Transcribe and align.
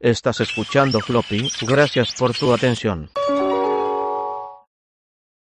Estás 0.00 0.40
escuchando 0.40 1.00
Floppy, 1.00 1.50
gracias 1.62 2.12
por 2.12 2.34
tu 2.34 2.52
atención. 2.52 3.08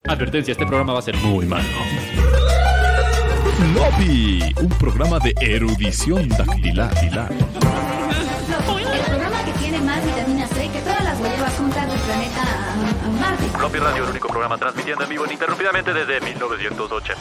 Advertencia, 0.09 0.51
este 0.53 0.67
programa 0.67 0.95
va 0.95 0.99
a 0.99 1.03
ser 1.03 1.17
muy 1.19 1.47
malo. 1.47 1.69
Floppy, 3.73 4.43
un 4.61 4.69
programa 4.71 5.21
de 5.21 5.33
erudición 5.41 6.29
dactilar. 6.31 6.93
El 7.31 9.05
programa 9.05 9.45
que 9.45 9.53
tiene 9.53 9.81
más 9.83 10.05
vitamina 10.05 10.49
C 10.49 10.69
que 10.69 10.81
todas 10.81 11.05
las 11.05 11.19
guayabas 11.21 11.55
juntas 11.55 11.89
del 11.89 12.01
planeta 12.01 12.43
a, 12.43 13.07
a 13.07 13.11
Marte. 13.21 13.45
Floppy 13.57 13.79
Radio, 13.79 14.03
el 14.03 14.11
único 14.11 14.29
programa 14.29 14.59
transmitiendo 14.59 15.05
en 15.05 15.11
vivo 15.11 15.27
ininterrumpidamente 15.27 15.95
desde 15.95 16.21
1980. 16.23 17.21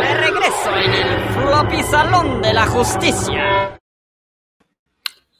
De 0.00 0.14
regreso 0.14 0.76
en 0.76 0.92
el 0.92 1.18
floppy 1.34 1.82
salón 1.82 2.42
de 2.42 2.52
la 2.52 2.66
justicia. 2.66 3.78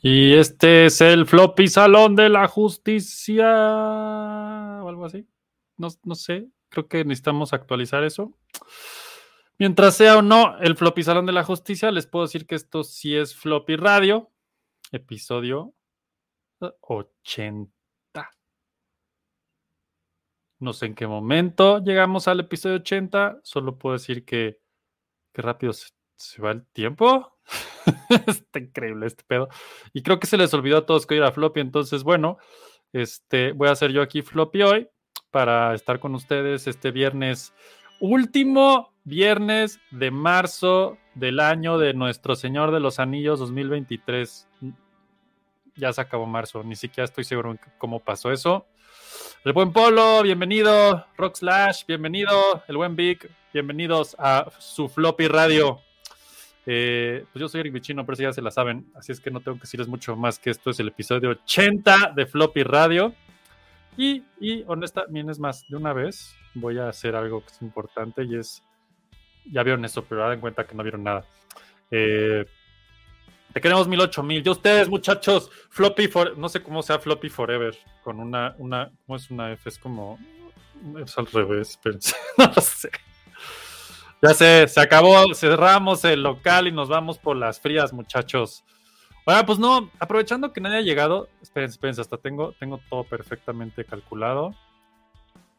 Y 0.00 0.34
este 0.34 0.86
es 0.86 1.00
el 1.00 1.26
floppy 1.26 1.68
salón 1.68 2.16
de 2.16 2.28
la 2.28 2.48
justicia. 2.48 3.46
O 4.82 4.88
algo 4.88 5.04
así. 5.04 5.26
No, 5.76 5.88
no 6.04 6.14
sé. 6.14 6.48
Creo 6.68 6.88
que 6.88 7.04
necesitamos 7.04 7.52
actualizar 7.52 8.04
eso. 8.04 8.32
Mientras 9.58 9.96
sea 9.96 10.18
o 10.18 10.22
no 10.22 10.56
el 10.58 10.76
floppy 10.76 11.02
salón 11.02 11.26
de 11.26 11.32
la 11.32 11.42
justicia, 11.42 11.90
les 11.90 12.06
puedo 12.06 12.26
decir 12.26 12.46
que 12.46 12.54
esto 12.54 12.84
sí 12.84 13.16
es 13.16 13.34
floppy 13.34 13.76
radio. 13.76 14.30
Episodio 14.92 15.74
80. 16.80 17.77
No 20.60 20.72
sé 20.72 20.86
en 20.86 20.94
qué 20.94 21.06
momento 21.06 21.82
llegamos 21.82 22.26
al 22.26 22.40
episodio 22.40 22.76
80. 22.76 23.40
Solo 23.42 23.78
puedo 23.78 23.92
decir 23.92 24.24
que, 24.24 24.60
que 25.32 25.42
rápido 25.42 25.72
se, 25.72 26.42
va 26.42 26.50
el 26.50 26.66
tiempo. 26.66 27.38
Está 28.26 28.58
increíble 28.58 29.06
este 29.06 29.22
pedo. 29.24 29.48
Y 29.92 30.02
creo 30.02 30.18
que 30.18 30.26
se 30.26 30.36
les 30.36 30.52
olvidó 30.54 30.78
a 30.78 30.86
todos 30.86 31.06
que 31.06 31.14
hoy 31.14 31.18
era 31.18 31.30
floppy. 31.30 31.60
Entonces, 31.60 32.02
bueno, 32.02 32.38
este, 32.92 33.52
voy 33.52 33.68
a 33.68 33.72
hacer 33.72 33.92
yo 33.92 34.02
aquí 34.02 34.22
floppy 34.22 34.62
hoy 34.62 34.88
para 35.30 35.74
estar 35.74 36.00
con 36.00 36.14
ustedes 36.16 36.66
este 36.66 36.90
viernes, 36.90 37.52
último 38.00 38.92
viernes 39.04 39.78
de 39.92 40.10
marzo 40.10 40.98
del 41.14 41.38
año 41.38 41.78
de 41.78 41.94
Nuestro 41.94 42.34
Señor 42.34 42.72
de 42.72 42.80
los 42.80 42.98
Anillos 42.98 43.38
2023. 43.38 44.48
Ya 45.76 45.92
se 45.92 46.00
acabó 46.00 46.26
marzo, 46.26 46.64
ni 46.64 46.74
siquiera 46.74 47.04
estoy 47.04 47.22
seguro 47.22 47.52
en 47.52 47.60
cómo 47.78 48.00
pasó 48.00 48.32
eso. 48.32 48.66
El 49.44 49.52
buen 49.52 49.72
Polo, 49.72 50.22
bienvenido. 50.24 51.06
Rock 51.16 51.36
Slash, 51.36 51.86
bienvenido. 51.86 52.64
El 52.66 52.76
buen 52.76 52.96
Vic, 52.96 53.30
bienvenidos 53.52 54.16
a 54.18 54.50
su 54.58 54.88
floppy 54.88 55.28
radio. 55.28 55.80
Eh, 56.66 57.24
pues 57.32 57.40
yo 57.40 57.48
soy 57.48 57.60
Eric 57.60 57.72
Vichino, 57.72 58.04
pero 58.04 58.14
eso 58.14 58.24
ya 58.24 58.32
se 58.32 58.42
la 58.42 58.50
saben, 58.50 58.90
así 58.96 59.12
es 59.12 59.20
que 59.20 59.30
no 59.30 59.40
tengo 59.40 59.56
que 59.56 59.62
decirles 59.62 59.86
mucho 59.86 60.16
más 60.16 60.40
que 60.40 60.50
esto 60.50 60.70
es 60.70 60.80
el 60.80 60.88
episodio 60.88 61.30
80 61.30 62.14
de 62.16 62.26
Floppy 62.26 62.64
Radio. 62.64 63.14
Y, 63.96 64.24
y 64.40 64.64
honesta, 64.66 65.04
bien 65.08 65.30
es 65.30 65.38
más, 65.38 65.64
de 65.68 65.76
una 65.76 65.92
vez 65.92 66.34
voy 66.54 66.78
a 66.78 66.88
hacer 66.88 67.14
algo 67.14 67.40
que 67.40 67.52
es 67.52 67.62
importante 67.62 68.24
y 68.24 68.34
es, 68.34 68.64
ya 69.50 69.62
vieron 69.62 69.84
eso, 69.84 70.04
pero 70.04 70.24
hagan 70.24 70.40
cuenta 70.40 70.66
que 70.66 70.74
no 70.74 70.82
vieron 70.82 71.04
nada. 71.04 71.24
Eh, 71.92 72.44
te 73.52 73.60
queremos 73.60 73.88
mil 73.88 74.00
ocho 74.00 74.22
mil. 74.22 74.42
Yo 74.42 74.52
ustedes, 74.52 74.88
muchachos, 74.88 75.50
Floppy 75.70 76.08
for, 76.08 76.36
no 76.36 76.48
sé 76.48 76.62
cómo 76.62 76.82
sea 76.82 76.98
Floppy 76.98 77.28
Forever, 77.28 77.76
con 78.02 78.20
una, 78.20 78.54
una, 78.58 78.90
¿cómo 79.06 79.16
es 79.16 79.30
una 79.30 79.52
F? 79.52 79.68
Es 79.68 79.78
como, 79.78 80.18
es 81.02 81.16
al 81.18 81.26
revés, 81.26 81.78
pero 81.82 81.98
no 82.38 82.52
lo 82.54 82.62
sé. 82.62 82.90
Ya 84.20 84.34
sé, 84.34 84.66
se 84.66 84.80
acabó, 84.80 85.32
cerramos 85.34 86.04
el 86.04 86.22
local 86.22 86.66
y 86.66 86.72
nos 86.72 86.88
vamos 86.88 87.18
por 87.18 87.36
las 87.36 87.60
frías, 87.60 87.92
muchachos. 87.92 88.64
Bueno, 89.24 89.46
pues 89.46 89.58
no, 89.58 89.90
aprovechando 90.00 90.52
que 90.52 90.60
nadie 90.60 90.78
ha 90.78 90.82
llegado, 90.82 91.28
espérense, 91.40 91.74
espérense, 91.74 92.00
hasta 92.00 92.16
tengo, 92.16 92.54
tengo 92.58 92.80
todo 92.90 93.04
perfectamente 93.04 93.84
calculado. 93.84 94.54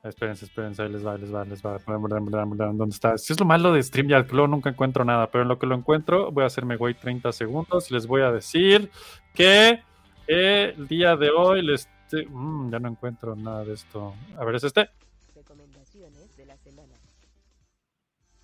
Espérense, 0.03 0.45
espérense, 0.45 0.81
ahí 0.81 0.89
les 0.89 1.05
va, 1.05 1.17
les 1.17 1.33
va, 1.33 1.43
les 1.43 1.61
va. 1.61 1.77
¿Dónde 1.85 2.93
está? 2.93 3.17
Si 3.17 3.33
es 3.33 3.39
lo 3.39 3.45
malo 3.45 3.73
de 3.73 3.83
StreamYard, 3.83 4.27
que 4.27 4.31
luego 4.31 4.47
nunca 4.47 4.69
encuentro 4.69 5.03
nada, 5.03 5.27
pero 5.27 5.41
en 5.41 5.49
lo 5.49 5.59
que 5.59 5.65
lo 5.65 5.75
encuentro, 5.75 6.31
voy 6.31 6.45
a 6.45 6.47
hacerme 6.47 6.77
güey 6.77 6.93
30 6.93 7.31
segundos 7.33 7.91
y 7.91 7.93
les 7.93 8.07
voy 8.07 8.21
a 8.21 8.31
decir 8.31 8.89
que 9.33 9.81
el 10.27 10.87
día 10.87 11.17
de 11.17 11.29
hoy 11.31 11.61
les. 11.63 11.89
Mm, 12.29 12.71
ya 12.71 12.79
no 12.79 12.89
encuentro 12.89 13.35
nada 13.35 13.65
de 13.65 13.73
esto. 13.73 14.13
A 14.37 14.45
ver, 14.45 14.55
¿es 14.55 14.63
este? 14.63 14.89
Recomendaciones 15.35 16.37
de 16.37 16.45
la 16.45 16.57
semana. 16.57 16.93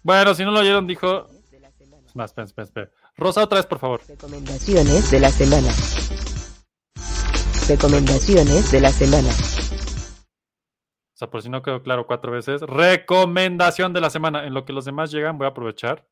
Bueno, 0.03 0.35
si 0.35 0.43
no 0.43 0.51
lo 0.51 0.59
oyeron, 0.59 0.85
dijo. 0.85 1.27
Más, 2.15 2.31
espera, 2.31 2.45
espera, 2.45 2.65
espera. 2.65 2.89
Rosa, 3.15 3.43
otra 3.43 3.59
vez, 3.59 3.65
por 3.65 3.79
favor. 3.79 4.01
Recomendaciones 4.07 5.09
de 5.09 5.19
la 5.21 5.29
semana. 5.29 5.69
Recomendaciones 7.67 8.71
de 8.71 8.81
la 8.81 8.91
semana. 8.91 9.29
O 11.15 11.17
sea, 11.17 11.29
por 11.29 11.41
si 11.41 11.47
no 11.47 11.61
quedó 11.61 11.81
claro 11.81 12.07
cuatro 12.07 12.33
veces. 12.33 12.59
Recomendación 12.61 13.93
de 13.93 14.01
la 14.01 14.09
semana. 14.09 14.45
En 14.45 14.53
lo 14.53 14.65
que 14.65 14.73
los 14.73 14.83
demás 14.83 15.11
llegan, 15.11 15.37
voy 15.37 15.45
a 15.45 15.51
aprovechar 15.51 16.05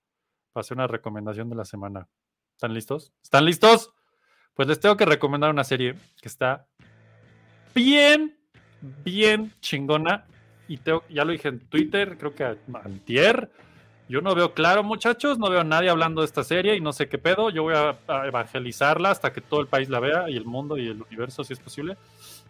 para 0.53 0.61
hacer 0.61 0.77
una 0.77 0.87
recomendación 0.87 1.49
de 1.49 1.57
la 1.57 1.65
semana. 1.65 2.07
¿Están 2.55 2.73
listos? 2.73 3.11
¿Están 3.21 3.43
listos? 3.43 3.91
Pues 4.53 4.69
les 4.69 4.79
tengo 4.79 4.95
que 4.95 5.03
recomendar 5.03 5.49
una 5.49 5.65
serie 5.65 5.95
que 6.21 6.29
está 6.29 6.67
bien, 7.75 8.39
bien 9.03 9.53
chingona. 9.59 10.25
Y 10.69 10.79
ya 11.09 11.25
lo 11.25 11.33
dije 11.33 11.49
en 11.49 11.59
Twitter, 11.67 12.17
creo 12.17 12.33
que 12.33 12.57
antier. 12.81 13.51
Yo 14.07 14.21
no 14.21 14.33
veo 14.33 14.53
claro, 14.53 14.83
muchachos, 14.83 15.37
no 15.37 15.49
veo 15.49 15.59
a 15.59 15.65
nadie 15.65 15.89
hablando 15.89 16.21
de 16.21 16.27
esta 16.27 16.45
serie 16.45 16.77
y 16.77 16.79
no 16.79 16.93
sé 16.93 17.09
qué 17.09 17.17
pedo. 17.17 17.49
Yo 17.49 17.63
voy 17.63 17.73
a 17.75 17.97
evangelizarla 18.25 19.11
hasta 19.11 19.33
que 19.33 19.41
todo 19.41 19.59
el 19.59 19.67
país 19.67 19.89
la 19.89 19.99
vea 19.99 20.29
y 20.29 20.37
el 20.37 20.45
mundo 20.45 20.77
y 20.77 20.87
el 20.87 21.01
universo, 21.01 21.43
si 21.43 21.51
es 21.51 21.59
posible. 21.59 21.97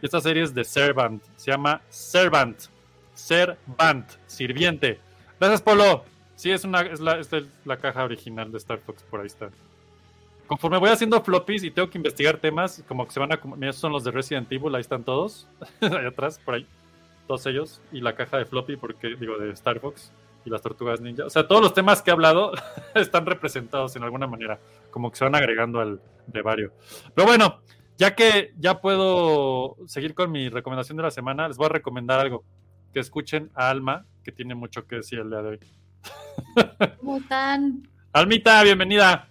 Esta 0.04 0.20
serie 0.20 0.44
es 0.44 0.54
de 0.54 0.66
Servant, 0.66 1.24
se 1.38 1.50
llama 1.50 1.82
Servant. 1.88 2.60
Servant, 3.14 4.06
sirviente. 4.28 5.00
Gracias, 5.40 5.62
Polo. 5.62 6.04
Sí, 6.36 6.52
es, 6.52 6.66
una, 6.66 6.82
es, 6.82 7.00
la, 7.00 7.20
es 7.20 7.30
la 7.64 7.78
caja 7.78 8.04
original 8.04 8.52
de 8.52 8.58
Star 8.58 8.80
Fox, 8.80 9.02
por 9.04 9.22
ahí 9.22 9.28
está. 9.28 9.50
Conforme 10.46 10.78
voy 10.78 10.90
haciendo 10.90 11.24
floppies 11.24 11.64
y 11.64 11.72
tengo 11.72 11.90
que 11.90 11.98
investigar 11.98 12.38
temas, 12.38 12.84
como 12.86 13.06
que 13.06 13.14
se 13.14 13.20
van 13.22 13.32
a... 13.32 13.36
Estos 13.36 13.78
son 13.78 13.94
los 13.94 14.04
de 14.04 14.12
Resident 14.12 14.52
Evil, 14.52 14.76
ahí 14.76 14.82
están 14.82 15.06
todos. 15.06 15.48
ahí 15.80 16.06
atrás, 16.06 16.38
por 16.44 16.56
ahí. 16.56 16.68
Todos 17.26 17.46
ellos. 17.46 17.82
Y 17.94 18.02
la 18.02 18.14
caja 18.14 18.38
de 18.38 18.46
floppy, 18.46 18.76
porque 18.76 19.16
digo, 19.16 19.38
de 19.38 19.52
Star 19.52 19.80
Fox 19.80 20.12
y 20.44 20.50
las 20.50 20.62
tortugas 20.62 21.00
ninja. 21.00 21.24
O 21.24 21.30
sea, 21.30 21.48
todos 21.48 21.62
los 21.62 21.74
temas 21.74 22.02
que 22.02 22.10
he 22.12 22.14
hablado 22.14 22.52
están 22.94 23.26
representados 23.26 23.96
en 23.96 24.04
alguna 24.04 24.28
manera, 24.28 24.60
como 24.92 25.10
que 25.10 25.18
se 25.18 25.24
van 25.24 25.36
agregando 25.36 25.80
al 25.80 26.02
brevario. 26.28 26.74
Pero 27.16 27.26
bueno, 27.26 27.62
ya 27.98 28.16
que 28.16 28.54
ya 28.58 28.82
puedo 28.82 29.78
seguir 29.88 30.14
con 30.14 30.32
mi 30.32 30.50
recomendación 30.50 30.98
de 30.98 31.04
la 31.04 31.12
semana, 31.12 31.48
les 31.48 31.58
voy 31.58 31.68
a 31.68 31.70
recomendar 31.70 32.20
algo. 32.20 32.44
Que 32.94 33.00
escuchen 33.00 33.50
a 33.56 33.70
Alma, 33.70 34.06
que 34.24 34.32
tiene 34.32 34.54
mucho 34.56 34.86
que 34.86 34.98
decir 34.98 35.20
el 35.20 35.30
día 35.30 35.42
de 35.42 35.50
hoy. 35.50 35.60
¿Cómo 37.00 37.18
están? 37.18 37.88
Almita, 38.12 38.62
bienvenida. 38.64 39.30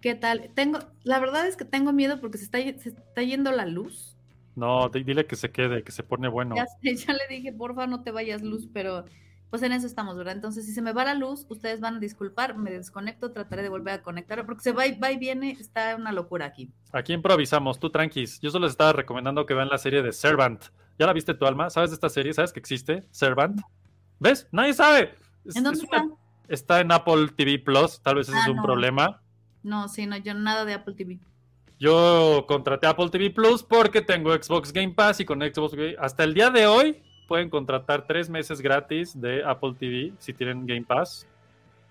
¿Qué 0.00 0.14
tal? 0.14 0.50
Tengo, 0.54 0.78
la 1.02 1.18
verdad 1.18 1.46
es 1.48 1.56
que 1.56 1.64
tengo 1.64 1.92
miedo 1.92 2.20
porque 2.20 2.38
se 2.38 2.44
está, 2.44 2.58
se 2.58 2.90
está 2.90 3.22
yendo 3.22 3.50
la 3.50 3.66
luz. 3.66 4.16
No, 4.54 4.88
di- 4.88 5.02
dile 5.02 5.26
que 5.26 5.34
se 5.36 5.50
quede, 5.50 5.82
que 5.82 5.90
se 5.92 6.02
pone 6.04 6.28
bueno. 6.28 6.54
Ya, 6.54 6.66
sé, 6.66 6.94
ya 7.06 7.12
le 7.14 7.26
dije, 7.28 7.52
porfa, 7.52 7.86
no 7.86 8.02
te 8.02 8.12
vayas 8.12 8.42
luz, 8.42 8.68
pero 8.72 9.04
pues 9.50 9.62
en 9.62 9.72
eso 9.72 9.86
estamos, 9.86 10.16
¿verdad? 10.16 10.34
Entonces, 10.34 10.66
si 10.66 10.72
se 10.72 10.82
me 10.82 10.92
va 10.92 11.04
la 11.04 11.14
luz, 11.14 11.46
ustedes 11.48 11.80
van 11.80 11.96
a 11.96 11.98
disculpar, 12.00 12.56
me 12.56 12.70
desconecto, 12.70 13.32
trataré 13.32 13.62
de 13.62 13.68
volver 13.68 13.94
a 13.94 14.02
conectar, 14.02 14.44
porque 14.44 14.62
se 14.62 14.72
va 14.72 14.86
y, 14.86 14.98
va 14.98 15.10
y 15.12 15.18
viene, 15.18 15.52
está 15.52 15.94
una 15.96 16.12
locura 16.12 16.46
aquí. 16.46 16.70
Aquí 16.92 17.12
improvisamos, 17.12 17.78
tú 17.78 17.90
tranquis. 17.90 18.40
Yo 18.40 18.50
solo 18.50 18.66
les 18.66 18.72
estaba 18.72 18.92
recomendando 18.92 19.46
que 19.46 19.54
vean 19.54 19.68
la 19.68 19.78
serie 19.78 20.02
de 20.02 20.12
Servant. 20.12 20.64
¿Ya 20.98 21.06
la 21.06 21.12
viste 21.12 21.34
tu 21.34 21.46
alma? 21.46 21.70
¿Sabes 21.70 21.90
de 21.90 21.94
esta 21.94 22.08
serie? 22.08 22.32
¿Sabes 22.32 22.52
que 22.52 22.60
existe? 22.60 23.04
Servant. 23.10 23.60
¿Ves? 24.18 24.48
Nadie 24.50 24.72
sabe. 24.74 25.14
Es- 25.44 25.56
¿En 25.56 25.62
dónde 25.64 25.78
es 25.80 25.88
una- 25.88 25.98
está? 26.02 26.14
Está 26.48 26.80
en 26.80 26.92
Apple 26.92 27.28
TV 27.36 27.58
Plus. 27.58 28.00
Tal 28.02 28.16
vez 28.16 28.28
ese 28.28 28.36
Ah, 28.38 28.42
es 28.42 28.48
un 28.48 28.56
no. 28.56 28.62
problema. 28.62 29.20
No, 29.62 29.88
sí, 29.88 30.06
no, 30.06 30.16
yo 30.16 30.32
nada 30.34 30.64
de 30.64 30.74
Apple 30.74 30.94
TV. 30.94 31.18
Yo 31.78 32.46
contraté 32.48 32.86
Apple 32.86 33.10
TV 33.10 33.30
Plus 33.30 33.62
porque 33.62 34.00
tengo 34.00 34.32
Xbox 34.32 34.72
Game 34.72 34.94
Pass 34.94 35.20
y 35.20 35.24
con 35.24 35.40
Xbox 35.40 35.74
Game 35.74 35.96
hasta 35.98 36.24
el 36.24 36.32
día 36.34 36.50
de 36.50 36.66
hoy 36.66 37.02
pueden 37.26 37.50
contratar 37.50 38.06
tres 38.06 38.30
meses 38.30 38.60
gratis 38.60 39.20
de 39.20 39.44
Apple 39.44 39.74
TV 39.78 40.12
si 40.18 40.32
tienen 40.32 40.66
Game 40.66 40.84
Pass. 40.84 41.26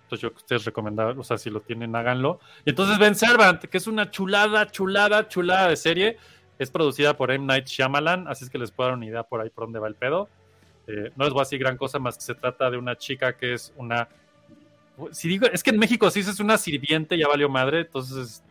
Entonces 0.03 0.21
yo 0.21 0.31
que 0.31 0.37
ustedes 0.37 0.65
recomendaban, 0.65 1.17
o 1.17 1.23
sea, 1.23 1.37
si 1.37 1.49
lo 1.49 1.61
tienen, 1.61 1.95
háganlo. 1.95 2.39
Y 2.63 2.69
entonces 2.69 2.99
ven 2.99 3.15
Servant, 3.15 3.63
que 3.63 3.77
es 3.77 3.87
una 3.87 4.11
chulada, 4.11 4.67
chulada, 4.67 5.27
chulada 5.27 5.69
de 5.69 5.75
serie. 5.75 6.17
Es 6.59 6.69
producida 6.69 7.17
por 7.17 7.31
M. 7.31 7.45
Night 7.45 7.65
Shyamalan, 7.65 8.27
así 8.27 8.45
es 8.45 8.49
que 8.49 8.57
les 8.57 8.71
puedo 8.71 8.89
dar 8.89 8.97
una 8.97 9.05
idea 9.07 9.23
por 9.23 9.41
ahí 9.41 9.49
por 9.49 9.65
dónde 9.65 9.79
va 9.79 9.87
el 9.87 9.95
pedo. 9.95 10.29
Eh, 10.87 11.11
no 11.15 11.25
les 11.25 11.33
voy 11.33 11.43
a 11.43 11.57
gran 11.57 11.77
cosa 11.77 11.97
más 11.97 12.17
que 12.17 12.23
se 12.23 12.35
trata 12.35 12.69
de 12.69 12.77
una 12.77 12.95
chica 12.95 13.35
que 13.35 13.53
es 13.53 13.73
una... 13.75 14.07
Si 15.11 15.27
digo, 15.27 15.47
es 15.47 15.63
que 15.63 15.71
en 15.71 15.79
México 15.79 16.09
si 16.09 16.21
es 16.21 16.39
una 16.39 16.57
sirviente, 16.57 17.17
ya 17.17 17.27
valió 17.27 17.49
madre, 17.49 17.81
entonces 17.81 18.43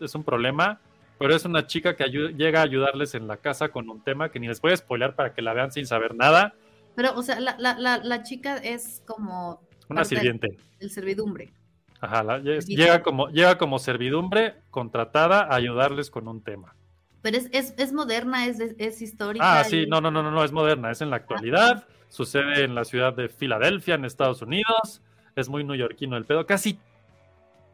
es 0.00 0.14
un 0.14 0.24
problema, 0.24 0.80
pero 1.18 1.34
es 1.34 1.44
una 1.44 1.66
chica 1.66 1.96
que 1.96 2.04
llega 2.04 2.60
a 2.60 2.64
ayudarles 2.64 3.14
en 3.14 3.26
la 3.26 3.36
casa 3.38 3.68
con 3.70 3.88
un 3.90 4.02
tema 4.02 4.30
que 4.30 4.38
ni 4.40 4.48
les 4.48 4.60
voy 4.60 4.72
a 4.72 4.76
spoilear 4.76 5.14
para 5.14 5.34
que 5.34 5.42
la 5.42 5.52
vean 5.52 5.72
sin 5.72 5.86
saber 5.86 6.14
nada. 6.14 6.54
Pero, 6.94 7.14
o 7.14 7.22
sea, 7.22 7.38
la, 7.40 7.56
la, 7.58 7.78
la, 7.78 7.98
la 7.98 8.22
chica 8.22 8.56
es 8.56 9.02
como 9.06 9.60
Una 9.88 10.04
sirviente. 10.04 10.56
del 10.80 10.90
servidumbre. 10.90 11.52
Ajá, 12.00 12.22
la- 12.22 12.38
llega 12.38 13.02
como, 13.02 13.28
llega 13.28 13.58
como 13.58 13.78
servidumbre 13.78 14.54
contratada 14.70 15.42
a 15.42 15.54
ayudarles 15.56 16.10
con 16.10 16.28
un 16.28 16.42
tema. 16.42 16.74
Pero 17.22 17.36
es, 17.36 17.48
es, 17.52 17.74
es 17.76 17.92
moderna, 17.92 18.46
es, 18.46 18.60
es 18.78 19.02
histórica. 19.02 19.60
Ah, 19.60 19.64
sí, 19.64 19.78
y- 19.82 19.86
no, 19.86 20.00
no, 20.00 20.10
no, 20.10 20.22
no, 20.22 20.30
no, 20.30 20.44
es 20.44 20.52
moderna, 20.52 20.90
es 20.92 21.00
en 21.00 21.10
la 21.10 21.16
actualidad, 21.16 21.86
sucede 22.08 22.62
en 22.62 22.74
la 22.76 22.84
ciudad 22.84 23.12
de 23.14 23.28
Filadelfia, 23.28 23.96
en 23.96 24.04
Estados 24.04 24.42
Unidos, 24.42 25.02
es 25.34 25.48
muy 25.48 25.64
neoyorquino 25.64 26.16
el 26.16 26.24
pedo, 26.24 26.46
casi... 26.46 26.78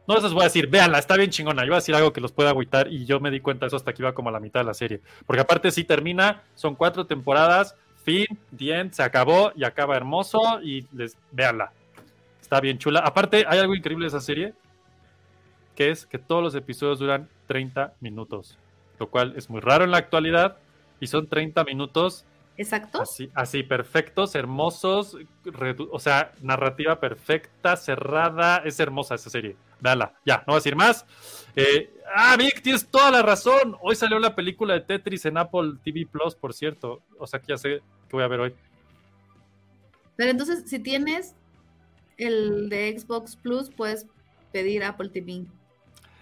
No 0.07 0.19
les 0.19 0.33
voy 0.33 0.41
a 0.41 0.45
decir, 0.45 0.67
véanla, 0.67 0.99
está 0.99 1.17
bien 1.17 1.31
chingona, 1.31 1.63
yo 1.63 1.69
voy 1.69 1.75
a 1.75 1.77
decir 1.77 1.95
algo 1.95 2.13
que 2.13 2.21
los 2.21 2.31
pueda 2.31 2.51
agüitar 2.51 2.91
y 2.91 3.05
yo 3.05 3.19
me 3.19 3.31
di 3.31 3.39
cuenta 3.39 3.65
de 3.65 3.67
eso 3.67 3.75
hasta 3.75 3.93
que 3.93 4.03
iba 4.03 4.13
como 4.13 4.29
a 4.29 4.31
la 4.31 4.39
mitad 4.39 4.59
de 4.59 4.65
la 4.65 4.73
serie, 4.73 5.01
porque 5.25 5.41
aparte 5.41 5.71
sí 5.71 5.83
termina, 5.83 6.43
son 6.53 6.75
cuatro 6.75 7.07
temporadas, 7.07 7.75
fin, 8.03 8.27
the 8.55 8.71
end, 8.71 8.91
se 8.91 9.01
acabó 9.01 9.51
y 9.55 9.63
acaba 9.63 9.95
hermoso 9.95 10.61
y 10.61 10.85
les 10.93 11.17
véanla, 11.31 11.71
está 12.39 12.61
bien 12.61 12.77
chula. 12.77 12.99
Aparte 12.99 13.45
hay 13.47 13.57
algo 13.57 13.73
increíble 13.73 14.03
de 14.03 14.09
esa 14.09 14.21
serie, 14.21 14.53
que 15.75 15.89
es 15.89 16.05
que 16.05 16.19
todos 16.19 16.43
los 16.43 16.53
episodios 16.53 16.99
duran 16.99 17.27
30 17.47 17.93
minutos, 17.99 18.59
lo 18.99 19.07
cual 19.09 19.33
es 19.35 19.49
muy 19.49 19.59
raro 19.59 19.85
en 19.85 19.91
la 19.91 19.97
actualidad 19.97 20.57
y 20.99 21.07
son 21.07 21.27
30 21.27 21.63
minutos 21.63 22.25
Exacto. 22.57 23.01
Así, 23.01 23.29
así, 23.33 23.63
perfectos, 23.63 24.33
hermosos, 24.33 25.17
o 25.91 25.99
sea, 25.99 26.31
narrativa 26.41 26.99
perfecta, 26.99 27.75
cerrada, 27.75 28.57
es 28.59 28.79
hermosa 28.79 29.15
esa 29.15 29.29
serie. 29.29 29.57
Véala, 29.81 30.13
ya, 30.25 30.37
no 30.37 30.43
voy 30.47 30.55
a 30.55 30.57
decir 30.57 30.75
más. 30.75 31.05
Eh, 31.55 31.93
ah, 32.15 32.35
Vic, 32.37 32.61
tienes 32.61 32.87
toda 32.87 33.11
la 33.11 33.21
razón. 33.21 33.75
Hoy 33.81 33.95
salió 33.95 34.19
la 34.19 34.35
película 34.35 34.73
de 34.73 34.81
Tetris 34.81 35.25
en 35.25 35.37
Apple 35.37 35.73
TV 35.83 36.07
Plus, 36.09 36.33
por 36.35 36.53
cierto. 36.53 37.01
O 37.19 37.27
sea, 37.27 37.39
que 37.39 37.47
ya 37.49 37.57
sé 37.57 37.81
que 38.07 38.15
voy 38.15 38.23
a 38.23 38.27
ver 38.27 38.39
hoy. 38.39 38.55
Pero 40.15 40.31
entonces, 40.31 40.63
si 40.65 40.79
tienes 40.79 41.35
el 42.17 42.69
de 42.69 42.97
Xbox 42.97 43.35
Plus, 43.35 43.69
puedes 43.69 44.07
pedir 44.53 44.83
Apple 44.83 45.09
TV. 45.09 45.45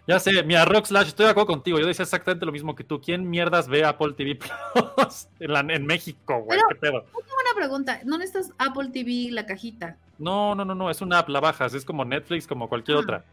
Ya 0.05 0.19
sé, 0.19 0.43
mira, 0.43 0.65
Rock 0.65 0.85
Slash, 0.87 1.07
estoy 1.07 1.25
de 1.25 1.31
acuerdo 1.31 1.47
contigo. 1.47 1.79
Yo 1.79 1.85
decía 1.87 2.03
exactamente 2.03 2.45
lo 2.45 2.51
mismo 2.51 2.75
que 2.75 2.83
tú. 2.83 2.99
¿Quién 2.99 3.29
mierdas 3.29 3.69
ve 3.69 3.85
Apple 3.85 4.13
TV 4.17 4.35
Plus 4.35 5.27
en, 5.39 5.53
la- 5.53 5.61
en 5.61 5.85
México, 5.85 6.39
güey? 6.41 6.59
¿Qué 6.69 6.75
pedo? 6.75 7.05
Una 7.13 7.55
pregunta, 7.55 8.01
¿no 8.03 8.17
necesitas 8.17 8.51
Apple 8.57 8.89
TV, 8.91 9.31
la 9.31 9.45
cajita? 9.45 9.97
No, 10.19 10.55
no, 10.55 10.65
no, 10.65 10.75
no, 10.75 10.89
es 10.89 11.01
una 11.01 11.19
app, 11.19 11.29
la 11.29 11.39
bajas, 11.39 11.73
es 11.73 11.85
como 11.85 12.03
Netflix, 12.03 12.45
como 12.47 12.67
cualquier 12.67 12.97
Ah. 12.97 13.01
otra. 13.01 13.25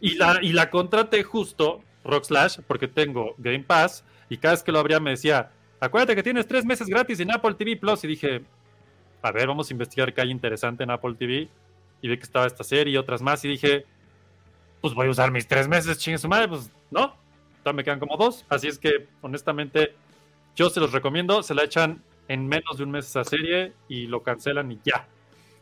Y 0.00 0.14
la, 0.14 0.38
y 0.40 0.52
la 0.52 0.70
contraté 0.70 1.22
justo, 1.24 1.80
Rock 2.04 2.24
Slash, 2.24 2.58
porque 2.66 2.86
tengo 2.88 3.34
Game 3.38 3.64
Pass, 3.64 4.04
y 4.28 4.36
cada 4.36 4.54
vez 4.54 4.62
que 4.62 4.70
lo 4.72 4.78
abría 4.78 5.00
me 5.00 5.10
decía, 5.10 5.50
acuérdate 5.80 6.14
que 6.14 6.22
tienes 6.22 6.46
tres 6.46 6.64
meses 6.64 6.86
gratis 6.88 7.18
en 7.20 7.32
Apple 7.32 7.54
TV 7.54 7.76
Plus, 7.76 8.04
y 8.04 8.08
dije, 8.08 8.42
a 9.22 9.32
ver, 9.32 9.48
vamos 9.48 9.68
a 9.70 9.72
investigar 9.72 10.12
qué 10.14 10.20
hay 10.20 10.30
interesante 10.30 10.84
en 10.84 10.90
Apple 10.90 11.14
TV, 11.18 11.48
y 12.02 12.08
vi 12.08 12.16
que 12.16 12.22
estaba 12.22 12.46
esta 12.46 12.62
serie 12.64 12.92
y 12.94 12.96
otras 12.96 13.20
más, 13.22 13.44
y 13.44 13.48
dije, 13.48 13.84
pues 14.84 14.92
voy 14.92 15.06
a 15.06 15.10
usar 15.12 15.30
mis 15.30 15.48
tres 15.48 15.66
meses, 15.66 15.96
chingue 15.96 16.18
su 16.18 16.28
madre, 16.28 16.46
pues 16.46 16.70
no, 16.90 17.16
todavía 17.62 17.76
me 17.78 17.84
quedan 17.84 17.98
como 17.98 18.18
dos, 18.18 18.44
así 18.50 18.68
es 18.68 18.78
que, 18.78 19.08
honestamente, 19.22 19.94
yo 20.54 20.68
se 20.68 20.78
los 20.78 20.92
recomiendo, 20.92 21.42
se 21.42 21.54
la 21.54 21.64
echan 21.64 22.02
en 22.28 22.46
menos 22.46 22.76
de 22.76 22.84
un 22.84 22.90
mes 22.90 23.06
esa 23.06 23.24
serie, 23.24 23.72
y 23.88 24.08
lo 24.08 24.22
cancelan 24.22 24.70
y 24.70 24.78
ya, 24.84 25.08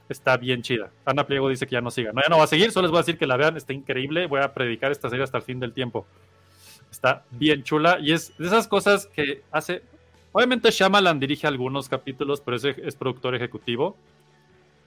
está 0.08 0.36
bien 0.36 0.62
chida. 0.62 0.90
Ana 1.04 1.24
Pliego 1.24 1.48
dice 1.48 1.68
que 1.68 1.74
ya 1.74 1.80
no 1.80 1.92
siga. 1.92 2.10
No, 2.12 2.20
ya 2.20 2.28
no 2.30 2.38
va 2.38 2.42
a 2.42 2.48
seguir, 2.48 2.72
solo 2.72 2.88
les 2.88 2.90
voy 2.90 2.98
a 2.98 3.02
decir 3.02 3.16
que 3.16 3.28
la 3.28 3.36
vean, 3.36 3.56
está 3.56 3.72
increíble. 3.72 4.26
Voy 4.26 4.40
a 4.40 4.52
predicar 4.52 4.90
esta 4.90 5.08
serie 5.08 5.22
hasta 5.22 5.38
el 5.38 5.44
fin 5.44 5.60
del 5.60 5.72
tiempo. 5.72 6.04
Está 6.90 7.24
bien 7.30 7.62
chula 7.62 7.98
y 8.00 8.10
es 8.10 8.36
de 8.38 8.48
esas 8.48 8.66
cosas 8.66 9.06
que 9.06 9.44
hace. 9.52 9.84
Obviamente 10.32 10.72
Shyamalan 10.72 11.20
dirige 11.20 11.46
algunos 11.46 11.88
capítulos, 11.88 12.40
pero 12.40 12.56
es, 12.56 12.64
es 12.64 12.96
productor 12.96 13.36
ejecutivo. 13.36 13.96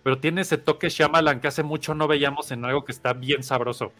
Pero 0.04 0.18
tiene 0.18 0.42
ese 0.42 0.58
toque 0.58 0.90
Shyamalan 0.90 1.40
que 1.40 1.48
hace 1.48 1.64
mucho 1.64 1.96
no 1.96 2.06
veíamos 2.10 2.52
en 2.52 2.66
algo 2.66 2.84
que 2.84 2.92
está 2.92 3.14
bien 3.14 3.42
sabroso. 3.42 3.94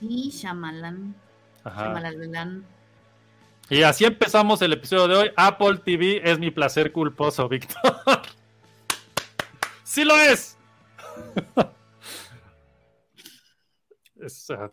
Y 0.00 0.30
Shyamalan. 0.30 1.14
Ajá. 1.64 1.82
Shyamalan. 1.84 2.64
Y 3.70 3.82
así 3.82 4.04
empezamos 4.04 4.62
el 4.62 4.72
episodio 4.72 5.08
de 5.08 5.16
hoy. 5.16 5.30
Apple 5.36 5.78
TV 5.84 6.20
es 6.24 6.38
mi 6.38 6.50
placer 6.50 6.92
culposo, 6.92 7.48
Víctor. 7.48 7.80
¡Sí 9.84 10.04
lo 10.04 10.16
es! 10.16 10.56
Es, 14.20 14.50
ah, 14.50 14.72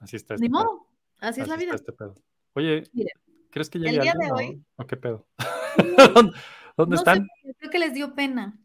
así 0.00 0.16
está 0.16 0.34
este 0.34 0.42
Ni 0.46 0.48
modo, 0.48 0.86
así 1.18 1.42
es 1.42 1.48
la 1.48 1.56
vida. 1.56 1.74
este. 1.74 1.92
Oye, 2.54 2.82
Mire, 2.94 3.12
¿crees 3.50 3.68
que 3.68 3.76
el 3.78 3.84
llegue 3.84 4.00
día 4.00 4.12
alguien 4.12 4.28
de 4.28 4.32
hoy- 4.32 4.64
o 4.76 4.86
qué 4.86 4.96
pedo? 4.96 5.26
¿Dónde, 6.14 6.32
dónde 6.78 6.96
No 6.96 6.96
sé, 6.96 7.10
están? 7.10 7.28
creo 7.58 7.70
que 7.70 7.78
les 7.78 7.92
dio 7.92 8.14
pena. 8.14 8.58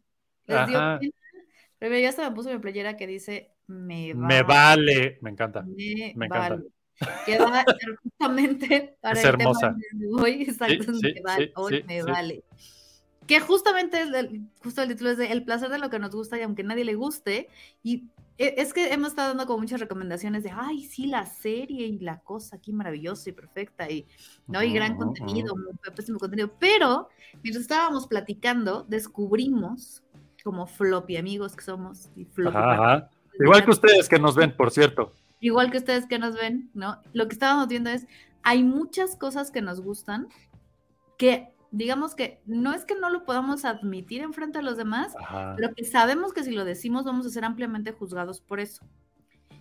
Les 0.46 0.66
dio 0.68 0.78
pena. 0.78 1.00
Pero 1.78 1.98
yo 1.98 2.08
hasta 2.08 2.28
me 2.30 2.34
puse 2.34 2.50
mi 2.52 2.58
playera 2.60 2.96
que 2.96 3.06
dice 3.06 3.54
me, 3.66 4.14
Me 4.14 4.42
va- 4.42 4.48
vale. 4.76 5.18
Me 5.22 5.30
encanta. 5.30 5.62
me 5.62 6.12
me 6.16 6.26
encanta. 6.26 6.56
vale. 6.56 6.64
Que 7.26 7.38
va 7.38 7.64
justamente 8.02 8.96
para 9.02 9.18
Es 9.18 9.24
el 9.24 9.30
tema 9.36 9.42
hermosa. 9.50 9.76
de 9.92 10.08
hoy, 10.14 10.42
exacto, 10.42 10.94
Sí, 10.94 11.00
me 11.02 11.12
sí, 11.12 11.20
vale, 11.22 11.46
sí, 11.46 11.52
hoy 11.56 11.84
me 11.86 12.02
vale. 12.02 12.44
Que 13.26 13.40
justamente 13.40 14.00
es 14.00 14.14
el, 14.14 14.42
justo 14.62 14.82
el 14.82 14.88
título 14.88 15.10
es 15.10 15.18
de 15.18 15.32
El 15.32 15.44
placer 15.44 15.68
de 15.68 15.78
lo 15.78 15.90
que 15.90 15.98
nos 15.98 16.10
gusta 16.14 16.38
y 16.38 16.42
aunque 16.42 16.62
nadie 16.62 16.84
le 16.84 16.94
guste. 16.94 17.48
Y 17.82 18.04
e- 18.38 18.54
es 18.58 18.72
que 18.72 18.92
hemos 18.92 19.08
estado 19.08 19.28
dando 19.30 19.46
como 19.46 19.58
muchas 19.58 19.80
recomendaciones 19.80 20.44
de, 20.44 20.52
ay, 20.54 20.84
sí, 20.84 21.06
la 21.06 21.26
serie 21.26 21.86
y 21.88 21.98
la 21.98 22.20
cosa 22.20 22.56
aquí 22.56 22.72
maravillosa 22.72 23.28
y 23.28 23.32
perfecta 23.32 23.90
y, 23.90 24.06
¿no? 24.46 24.62
y 24.62 24.72
gran 24.72 24.92
Ujú, 24.92 25.02
ujú. 25.02 25.14
contenido, 25.14 25.54
pésimo 25.96 26.18
contenido. 26.20 26.52
Pero 26.60 27.08
mientras 27.42 27.62
estábamos 27.62 28.06
platicando, 28.06 28.84
descubrimos, 28.88 30.04
como 30.44 30.66
floppy 30.68 31.16
amigos 31.16 31.56
que 31.56 31.64
somos, 31.64 32.08
y 32.14 32.24
floppy 32.26 32.56
Ajá, 32.56 32.72
ajá. 32.74 33.10
Igual 33.38 33.64
que 33.64 33.70
ustedes 33.70 34.08
que 34.08 34.18
nos 34.18 34.34
ven, 34.34 34.56
por 34.56 34.70
cierto. 34.70 35.12
igual 35.40 35.70
que 35.70 35.78
ustedes 35.78 36.06
que 36.06 36.18
nos 36.18 36.34
ven, 36.34 36.70
¿no? 36.74 37.00
Lo 37.12 37.28
que 37.28 37.34
estábamos 37.34 37.68
viendo 37.68 37.90
es, 37.90 38.06
hay 38.42 38.62
muchas 38.62 39.16
cosas 39.16 39.50
que 39.50 39.60
nos 39.60 39.80
gustan 39.80 40.28
que, 41.18 41.48
digamos 41.70 42.14
que 42.14 42.40
no 42.46 42.72
es 42.72 42.84
que 42.84 42.94
no 42.94 43.10
lo 43.10 43.24
podamos 43.24 43.64
admitir 43.64 44.22
en 44.22 44.32
frente 44.32 44.58
a 44.58 44.62
los 44.62 44.76
demás, 44.76 45.14
Ajá. 45.18 45.54
pero 45.56 45.74
que 45.74 45.84
sabemos 45.84 46.32
que 46.32 46.44
si 46.44 46.52
lo 46.52 46.64
decimos 46.64 47.04
vamos 47.04 47.26
a 47.26 47.30
ser 47.30 47.44
ampliamente 47.44 47.92
juzgados 47.92 48.40
por 48.40 48.60
eso. 48.60 48.82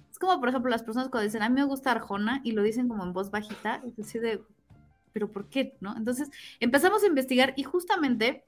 Es 0.10 0.20
como, 0.20 0.40
por 0.40 0.48
ejemplo, 0.48 0.72
las 0.72 0.84
personas 0.84 1.10
cuando 1.10 1.26
dicen, 1.26 1.42
a 1.44 1.50
mí 1.50 1.56
me 1.56 1.66
gusta 1.66 1.92
Arjona 1.92 2.40
y 2.44 2.54
lo 2.54 2.64
dicen 2.64 2.88
como 2.88 3.04
en 3.04 3.12
voz 3.12 3.32
bajita, 3.32 3.82
es 3.86 3.98
decir, 3.98 4.22
de, 4.22 4.42
pero 5.12 5.30
¿por 5.30 5.50
qué? 5.50 5.76
¿No? 5.82 5.96
Entonces 5.98 6.30
empezamos 6.62 7.04
a 7.04 7.08
investigar 7.08 7.54
y 7.58 7.64
justamente 7.64 8.44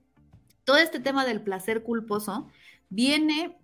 todo 0.63 0.77
este 0.77 0.99
tema 0.99 1.25
del 1.25 1.41
placer 1.41 1.83
culposo 1.83 2.47
viene 2.89 3.57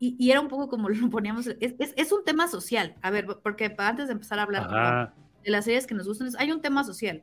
y, 0.00 0.16
y 0.18 0.30
era 0.32 0.40
un 0.40 0.48
poco 0.48 0.68
como 0.68 0.88
lo 0.88 1.08
poníamos, 1.10 1.46
es, 1.46 1.74
es- 1.78 1.94
es 1.96 2.10
un 2.12 2.24
tema 2.24 2.48
social. 2.48 2.96
A 3.02 3.10
ver, 3.10 3.26
porque 3.42 3.72
antes 3.78 4.08
de 4.08 4.14
empezar 4.14 4.40
a 4.40 4.42
hablar 4.42 5.12
de 5.44 5.50
las 5.50 5.64
series 5.66 5.86
que 5.86 5.94
nos 5.94 6.08
gustan, 6.08 6.26
es- 6.26 6.36
hay 6.36 6.50
un 6.50 6.60
tema 6.60 6.82
social. 6.82 7.22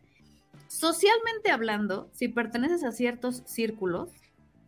Socialmente 0.67 1.51
hablando, 1.51 2.09
si 2.13 2.27
perteneces 2.27 2.83
a 2.83 2.91
ciertos 2.91 3.43
círculos 3.45 4.09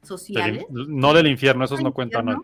sociales, 0.03 0.65
no 0.69 1.13
del 1.13 1.27
infierno, 1.27 1.65
esos 1.65 1.81
no 1.81 1.93
cuentan 1.93 2.29
hoy. 2.29 2.38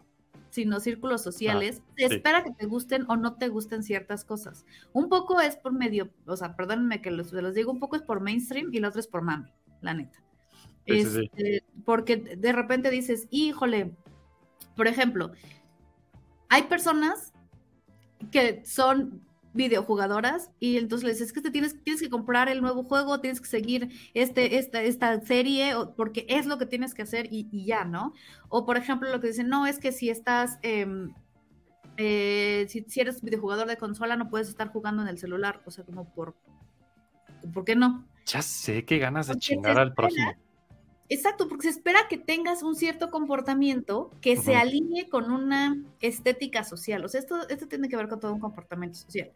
sino 0.50 0.80
círculos 0.82 1.22
sociales, 1.24 1.82
se 1.98 2.08
sí. 2.10 2.16
espera 2.16 2.44
que 2.44 2.52
te 2.52 2.66
gusten 2.66 3.06
o 3.08 3.16
no 3.16 3.36
te 3.36 3.48
gusten 3.48 3.82
ciertas 3.84 4.26
cosas. 4.26 4.66
Un 4.94 5.08
poco 5.10 5.40
es 5.40 5.56
por 5.56 5.72
medio, 5.74 6.10
o 6.26 6.36
sea, 6.36 6.56
perdónenme 6.56 7.02
que 7.02 7.12
los, 7.12 7.32
los 7.32 7.54
digo, 7.54 7.72
un 7.72 7.80
poco 7.80 7.96
es 7.96 8.02
por 8.02 8.20
mainstream 8.20 8.74
y 8.74 8.80
la 8.80 8.90
otra 8.90 9.00
es 9.00 9.08
por 9.08 9.22
mami, 9.22 9.50
la 9.82 9.94
neta. 9.94 10.22
Sí. 10.86 11.00
Este, 11.00 11.64
Porque 11.86 12.18
de 12.18 12.52
repente 12.52 12.90
dices, 12.90 13.28
híjole, 13.32 13.92
por 14.76 14.88
ejemplo, 14.88 15.32
hay 16.50 16.64
personas 16.64 17.34
que 18.32 18.64
son 18.66 19.26
videojugadoras 19.56 20.52
y 20.60 20.78
entonces 20.78 21.08
les 21.08 21.16
dices, 21.18 21.28
es 21.28 21.34
que 21.34 21.42
te 21.42 21.50
tienes, 21.50 21.82
tienes 21.82 22.02
que 22.02 22.10
comprar 22.10 22.50
el 22.50 22.62
nuevo 22.62 22.84
juego, 22.84 23.22
tienes 23.22 23.40
que 23.40 23.48
seguir 23.48 23.90
este, 24.14 24.58
esta, 24.58 24.82
esta 24.84 25.22
serie, 25.22 25.74
porque 25.96 26.26
es 26.28 26.46
lo 26.46 26.58
que 26.58 26.66
tienes 26.66 26.94
que 26.94 27.04
hacer 27.04 27.28
y, 27.32 27.48
y 27.52 27.66
ya, 27.66 27.86
¿no? 27.86 28.14
O 28.50 28.66
por 28.66 28.76
ejemplo, 28.76 29.10
lo 29.10 29.22
que 29.22 29.28
dicen, 29.28 29.48
no, 29.48 29.66
es 29.66 29.80
que 29.80 29.94
si 29.94 30.10
estás, 30.10 30.60
em, 30.62 31.14
eh, 31.96 32.66
si, 32.68 32.84
si 32.88 33.00
eres 33.00 33.22
videojugador 33.22 33.68
de 33.68 33.78
consola, 33.78 34.18
no 34.18 34.30
puedes 34.30 34.50
estar 34.50 34.68
jugando 34.68 35.02
en 35.02 35.08
el 35.08 35.18
celular, 35.18 35.62
o 35.66 35.72
sea, 35.72 35.86
como 35.86 36.14
por, 36.14 36.36
¿por 37.54 37.64
qué 37.64 37.78
no? 37.78 38.06
Ya 38.26 38.42
sé 38.42 38.84
qué 38.84 38.98
ganas 38.98 39.28
de 39.28 39.34
Porque 39.34 39.46
chingar 39.46 39.80
al 39.80 39.94
prójimo. 39.94 40.34
Exacto, 41.08 41.48
porque 41.48 41.64
se 41.64 41.78
espera 41.78 42.08
que 42.10 42.18
tengas 42.18 42.64
un 42.64 42.76
cierto 42.76 43.12
comportamiento 43.12 44.10
que 44.22 44.38
se 44.38 44.56
alinee 44.56 45.08
con 45.08 45.32
una 45.32 45.78
estética 46.02 46.64
social. 46.64 47.06
O 47.06 47.08
sea, 47.08 47.20
esto, 47.20 47.48
esto 47.48 47.68
tiene 47.68 47.90
que 47.90 47.96
ver 47.96 48.08
con 48.08 48.20
todo 48.20 48.34
un 48.34 48.40
comportamiento 48.40 48.98
social. 48.98 49.32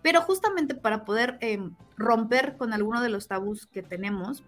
Pero 0.00 0.22
justamente 0.22 0.74
para 0.74 1.04
poder 1.04 1.36
em, 1.40 1.74
romper 1.98 2.56
con 2.56 2.72
alguno 2.72 3.02
de 3.02 3.10
los 3.10 3.28
tabús 3.28 3.66
que 3.66 3.82
tenemos, 3.82 4.42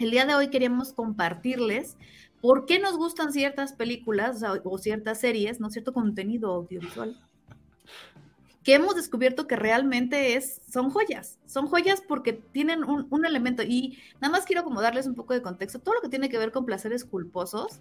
el 0.00 0.10
día 0.10 0.26
de 0.26 0.34
hoy 0.34 0.48
queríamos 0.48 0.92
compartirles 0.92 1.96
por 2.40 2.66
qué 2.66 2.80
nos 2.80 2.96
gustan 2.96 3.32
ciertas 3.32 3.72
películas 3.72 4.36
o, 4.36 4.38
sea, 4.40 4.52
o 4.64 4.78
ciertas 4.78 5.20
series, 5.20 5.60
¿no? 5.60 5.70
Cierto 5.70 5.92
contenido 5.92 6.50
audiovisual 6.50 7.16
que 8.64 8.74
hemos 8.74 8.94
descubierto 8.94 9.46
que 9.46 9.56
realmente 9.56 10.36
es, 10.36 10.60
son 10.70 10.90
joyas, 10.90 11.38
son 11.46 11.66
joyas 11.66 12.00
porque 12.06 12.32
tienen 12.32 12.84
un, 12.84 13.06
un 13.10 13.26
elemento 13.26 13.62
y 13.62 13.98
nada 14.20 14.30
más 14.32 14.44
quiero 14.44 14.62
como 14.62 14.80
darles 14.80 15.06
un 15.06 15.14
poco 15.14 15.34
de 15.34 15.42
contexto, 15.42 15.80
todo 15.80 15.94
lo 15.96 16.00
que 16.00 16.08
tiene 16.08 16.28
que 16.28 16.38
ver 16.38 16.52
con 16.52 16.64
placeres 16.64 17.04
culposos 17.04 17.80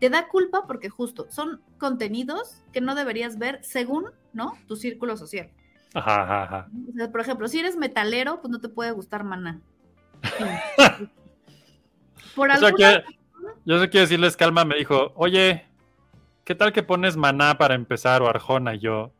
te 0.00 0.10
da 0.10 0.28
culpa 0.28 0.66
porque 0.66 0.88
justo 0.88 1.26
son 1.30 1.60
contenidos 1.78 2.62
que 2.72 2.80
no 2.80 2.94
deberías 2.94 3.38
ver 3.38 3.60
según, 3.62 4.06
¿no? 4.32 4.52
Tu 4.66 4.76
círculo 4.76 5.16
social. 5.16 5.50
Ajá, 5.94 6.22
ajá, 6.22 6.42
ajá. 6.44 6.68
O 6.90 6.92
sea, 6.96 7.10
por 7.10 7.20
ejemplo, 7.20 7.48
si 7.48 7.58
eres 7.60 7.76
metalero, 7.76 8.40
pues 8.40 8.50
no 8.50 8.60
te 8.60 8.68
puede 8.68 8.90
gustar 8.92 9.24
maná. 9.24 9.60
por 12.34 12.50
alguna 12.50 12.72
quiero- 12.74 13.04
yo 13.64 13.76
solo 13.78 13.90
quiero 13.90 14.02
decirles, 14.04 14.36
Calma 14.36 14.64
me 14.64 14.76
dijo, 14.76 15.12
oye, 15.16 15.64
¿qué 16.44 16.54
tal 16.54 16.72
que 16.72 16.82
pones 16.82 17.16
maná 17.16 17.58
para 17.58 17.74
empezar 17.74 18.22
o 18.22 18.28
Arjona? 18.28 18.74
Y 18.74 18.78
yo, 18.80 19.12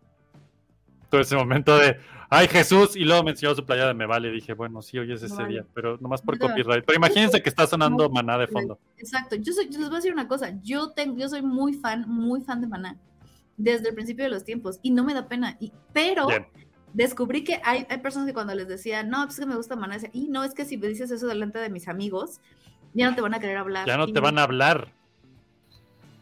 todo 1.09 1.21
ese 1.21 1.37
momento 1.37 1.77
de, 1.79 1.99
ay 2.29 2.49
Jesús, 2.49 2.97
y 2.97 3.05
luego 3.05 3.23
me 3.23 3.31
enseñó 3.31 3.55
su 3.55 3.65
playa 3.65 3.87
de 3.87 3.95
Me 3.95 4.07
Vale, 4.07 4.31
dije, 4.31 4.53
bueno, 4.53 4.83
sí, 4.83 4.99
hoy 4.99 5.13
es 5.13 5.23
ese 5.23 5.35
Vale. 5.35 5.49
día, 5.49 5.67
pero 5.75 5.97
nomás 5.99 6.23
por 6.23 6.39
copyright. 6.39 6.85
Pero 6.85 6.97
imagínense 6.97 7.43
que 7.43 7.49
está 7.49 7.67
sonando 7.67 8.09
maná 8.11 8.37
de 8.39 8.47
fondo. 8.47 8.79
Exacto. 8.97 9.37
Yo, 9.37 9.53
soy, 9.53 9.69
yo 9.71 9.79
les 9.79 9.89
voy 9.89 9.97
a 9.97 10.01
decir 10.01 10.13
una 10.13 10.29
cosa. 10.29 10.53
Yo, 10.63 10.91
tengo, 10.91 11.17
yo 11.19 11.29
soy 11.29 11.43
muy 11.43 11.75
fan, 11.75 12.05
muy 12.09 12.43
fan 12.43 12.61
de 12.61 12.67
Maná. 12.67 12.97
Desde 13.57 13.89
el 13.89 13.95
principio 13.95 14.25
de 14.25 14.31
los 14.31 14.45
tiempos. 14.45 14.79
Y 14.83 14.91
no 14.91 15.03
me 15.05 15.15
da 15.15 15.27
pena. 15.27 15.57
Y, 15.59 15.73
pero 15.93 16.27
Bien. 16.29 16.47
descubrí 16.93 17.43
que 17.45 17.61
hay, 17.65 17.87
hay 17.89 17.99
personas 17.99 18.27
que 18.29 18.35
cuando 18.35 18.55
les 18.55 18.69
decía, 18.69 19.03
no, 19.03 19.25
pues 19.25 19.35
es 19.35 19.41
que 19.41 19.47
me 19.47 19.57
gusta 19.57 19.75
Maná, 19.77 19.95
decía, 19.95 20.11
y 20.13 20.29
no, 20.29 20.45
es 20.45 20.55
que 20.55 20.65
si 20.65 20.77
me 20.77 20.87
dices 20.89 21.11
eso 21.11 21.27
delante 21.27 21.59
de 21.59 21.71
mis 21.71 21.89
amigos, 21.89 22.41
ya 22.95 23.11
no 23.11 23.17
te 23.17 23.23
van 23.23 23.35
a 23.35 23.41
querer 23.41 23.57
hablar. 23.57 23.87
Ya 23.87 23.97
no 23.97 24.07
te 24.07 24.21
van 24.21 24.39
a 24.39 24.43
hablar, 24.43 24.93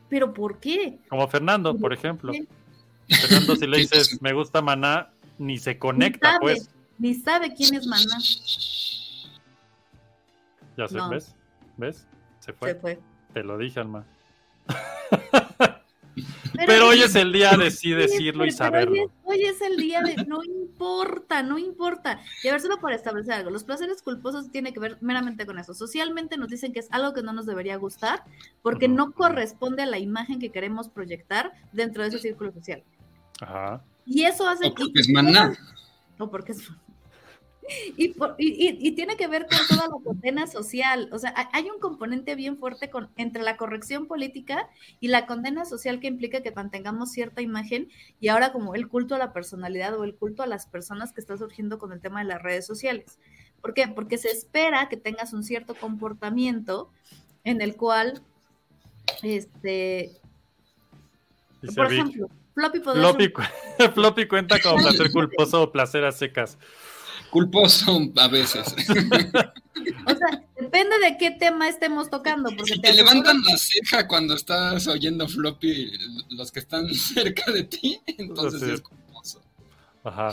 ¿Pero 0.08 0.32
por 0.32 0.58
qué? 0.60 0.98
como 1.08 1.26
Fernando, 1.28 1.72
¿Por 1.72 1.80
por 1.80 1.92
ejemplo. 1.92 2.32
qué? 2.32 2.46
Fernando, 3.08 3.56
si 3.56 3.66
le 3.66 3.78
dices, 3.78 4.20
me 4.22 4.32
gusta 4.32 4.60
maná, 4.62 5.10
ni 5.38 5.58
se 5.58 5.78
conecta, 5.78 6.32
sabe. 6.32 6.40
pues. 6.40 6.70
Ni 6.98 7.14
sabe 7.14 7.52
quién 7.54 7.74
es 7.74 7.86
Maná. 7.86 8.18
Ya 10.76 10.86
No. 10.96 11.10
¿ves? 11.10 11.34
¿Ves? 11.76 12.06
Se 12.40 12.52
fue. 12.54 12.72
Se 12.72 12.80
fue. 12.80 12.98
Te 13.34 13.42
lo 13.42 13.58
dije, 13.58 13.80
Alma. 13.80 14.06
Pero 16.66 16.88
hoy 16.88 17.02
es 17.02 17.14
el 17.14 17.32
día 17.34 17.54
de 17.58 17.70
sí 17.70 17.90
decirlo 17.90 18.46
y 18.46 18.48
pero 18.48 18.50
hoy 18.50 18.50
saberlo. 18.52 18.96
es- 19.04 19.10
Hoy 19.24 19.42
es 19.44 19.60
el 19.60 19.76
día 19.76 20.00
de 20.00 20.16
no 20.24 20.42
importa, 20.42 21.42
no 21.42 21.58
importa. 21.58 22.18
Y 22.42 22.48
a 22.48 22.52
ver, 22.52 22.60
solo 22.62 22.80
para 22.80 22.94
establecer 22.96 23.34
algo, 23.34 23.50
los 23.50 23.64
placeres 23.64 24.00
culposos 24.00 24.50
tienen 24.50 24.72
que 24.72 24.80
ver 24.80 24.96
meramente 25.02 25.44
con 25.44 25.58
eso. 25.58 25.74
Socialmente 25.74 26.38
nos 26.38 26.48
dicen 26.48 26.72
que 26.72 26.80
es 26.80 26.88
algo 26.90 27.12
que 27.12 27.22
no 27.22 27.34
nos 27.34 27.44
debería 27.44 27.76
gustar 27.76 28.24
porque 28.62 28.88
no 28.88 29.12
corresponde 29.12 29.82
a 29.82 29.86
la 29.86 29.98
imagen 29.98 30.38
que 30.38 30.50
queremos 30.50 30.88
proyectar 30.88 31.52
dentro 31.72 32.02
de 32.02 32.08
ese 32.08 32.18
círculo 32.20 32.50
social. 32.52 32.82
Ajá. 33.40 33.82
Y 34.04 34.22
eso 34.24 34.48
hace 34.48 34.68
O 34.68 34.74
porque 34.74 35.00
es 35.00 35.08
maná. 35.08 35.52
o 36.18 36.30
porque 36.30 36.52
es 36.52 36.68
y, 37.96 38.10
por- 38.10 38.36
y- 38.38 38.68
y- 38.68 38.78
y 38.88 38.92
tiene 38.92 39.16
que 39.16 39.26
ver 39.26 39.48
con 39.48 39.58
toda 39.68 39.88
la 39.88 40.04
condena 40.04 40.46
social. 40.46 41.08
O 41.12 41.18
sea, 41.18 41.34
hay- 41.52 41.68
un 41.68 41.80
componente 41.80 42.36
bien 42.36 42.58
fuerte 42.58 42.90
con, 42.90 43.10
entre 43.16 43.42
la 43.42 43.56
corrección 43.56 44.06
política 44.06 44.68
y 45.00 45.08
la 45.08 45.26
condena 45.26 45.64
social 45.64 45.98
que 45.98 46.06
implica 46.06 46.42
que 46.44 46.52
mantengamos 46.52 47.10
cierta 47.10 47.42
imagen 47.42 47.88
y 48.20 48.28
ahora 48.28 48.52
como 48.52 48.76
el 48.76 48.86
culto 48.88 49.16
a 49.16 49.18
la 49.18 49.32
personalidad 49.32 49.98
o 49.98 50.04
el 50.04 50.14
culto 50.14 50.44
a 50.44 50.46
las 50.46 50.66
personas 50.66 51.12
que 51.12 51.20
está 51.20 51.36
surgiendo 51.36 51.80
con 51.80 51.92
el 51.92 52.00
tema 52.00 52.20
de 52.20 52.26
las 52.28 52.40
redes 52.40 52.64
sociales. 52.64 53.18
¿Por 53.60 53.74
qué? 53.74 53.88
Porque 53.88 54.16
se 54.16 54.30
espera 54.30 54.88
que 54.88 54.96
tengas 54.96 55.32
un 55.32 55.42
cierto 55.42 55.74
comportamiento 55.74 56.92
en 57.42 57.60
el 57.60 57.74
cual, 57.74 58.22
este, 59.24 60.12
por 61.74 61.92
ejemplo, 61.92 62.28
Floppy 62.56 62.80
Floppy, 62.80 63.28
cu- 63.32 63.42
Floppy 63.94 64.26
cuenta 64.26 64.58
como 64.60 64.78
placer 64.82 65.12
culposo 65.12 65.62
o 65.62 65.70
placer 65.70 66.04
a 66.04 66.10
secas. 66.10 66.58
Culposo 67.30 68.00
a 68.16 68.28
veces. 68.28 68.74
O 70.08 70.10
sea, 70.10 70.42
depende 70.58 70.98
de 70.98 71.16
qué 71.16 71.30
tema 71.32 71.68
estemos 71.68 72.10
tocando, 72.10 72.48
porque 72.56 72.72
Si 72.72 72.80
te 72.80 72.88
te 72.90 72.94
levantan 72.96 73.36
la 73.42 73.56
ceja 73.56 74.08
cuando 74.08 74.34
estás 74.34 74.88
oyendo 74.88 75.28
floppy 75.28 75.92
los 76.30 76.50
que 76.50 76.58
están 76.60 76.92
cerca 76.94 77.52
de 77.52 77.64
ti, 77.64 78.00
entonces 78.06 78.62
Sí. 78.62 78.70
es 78.72 78.80
culposo. 78.80 79.42
Ajá. 80.02 80.32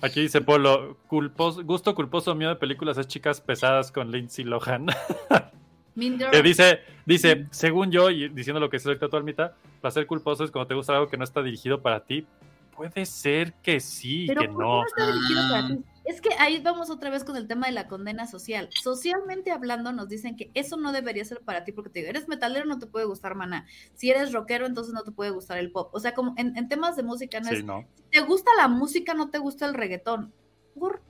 Aquí 0.00 0.22
dice 0.22 0.40
Polo, 0.40 0.96
culposo, 1.06 1.62
gusto 1.62 1.94
culposo 1.94 2.34
mío 2.34 2.48
de 2.48 2.56
películas 2.56 2.98
es 2.98 3.06
chicas 3.06 3.40
pesadas 3.40 3.92
con 3.92 4.10
Lindsay 4.10 4.44
Lohan. 4.44 4.86
Que 6.30 6.42
dice, 6.42 6.80
dice, 7.06 7.46
según 7.50 7.90
yo, 7.90 8.10
y 8.10 8.28
diciendo 8.28 8.60
lo 8.60 8.70
que 8.70 8.78
ahorita 8.84 9.08
tu 9.08 9.16
almita, 9.16 9.54
placer 9.80 10.06
culposo 10.06 10.44
es 10.44 10.50
cuando 10.50 10.68
te 10.68 10.74
gusta 10.74 10.94
algo 10.94 11.08
que 11.08 11.16
no 11.16 11.24
está 11.24 11.42
dirigido 11.42 11.82
para 11.82 12.04
ti. 12.04 12.26
Puede 12.76 13.04
ser 13.06 13.54
que 13.54 13.80
sí, 13.80 14.26
Pero 14.28 14.40
que 14.42 14.48
¿por 14.48 14.56
qué 14.56 14.62
no. 14.62 14.80
no 14.80 14.86
está 14.86 15.06
dirigido 15.06 15.40
para 15.50 15.64
Ah. 15.64 15.68
ti? 15.68 15.84
Es 16.04 16.22
que 16.22 16.30
ahí 16.38 16.58
vamos 16.62 16.88
otra 16.88 17.10
vez 17.10 17.22
con 17.22 17.36
el 17.36 17.46
tema 17.46 17.66
de 17.66 17.72
la 17.72 17.86
condena 17.86 18.26
social. 18.26 18.70
Socialmente 18.82 19.50
hablando, 19.50 19.92
nos 19.92 20.08
dicen 20.08 20.36
que 20.36 20.50
eso 20.54 20.78
no 20.78 20.90
debería 20.92 21.22
ser 21.24 21.40
para 21.42 21.64
ti, 21.64 21.72
porque 21.72 21.90
te 21.90 21.98
digo, 21.98 22.08
eres 22.08 22.28
metalero, 22.28 22.64
no 22.64 22.78
te 22.78 22.86
puede 22.86 23.04
gustar 23.04 23.34
maná. 23.34 23.66
Si 23.94 24.08
eres 24.10 24.32
rockero, 24.32 24.64
entonces 24.64 24.94
no 24.94 25.02
te 25.02 25.10
puede 25.10 25.32
gustar 25.32 25.58
el 25.58 25.70
pop. 25.70 25.90
O 25.92 26.00
sea, 26.00 26.14
como 26.14 26.32
en, 26.38 26.56
en 26.56 26.66
temas 26.68 26.96
de 26.96 27.02
música, 27.02 27.40
no 27.40 27.48
Sí, 27.50 27.56
es, 27.56 27.64
no. 27.64 27.84
si 27.96 28.02
te 28.10 28.20
gusta 28.20 28.50
la 28.56 28.68
música, 28.68 29.12
no 29.12 29.28
te 29.28 29.36
gusta 29.38 29.66
el 29.66 29.74
reggaetón. 29.74 30.32
Por- 30.78 31.02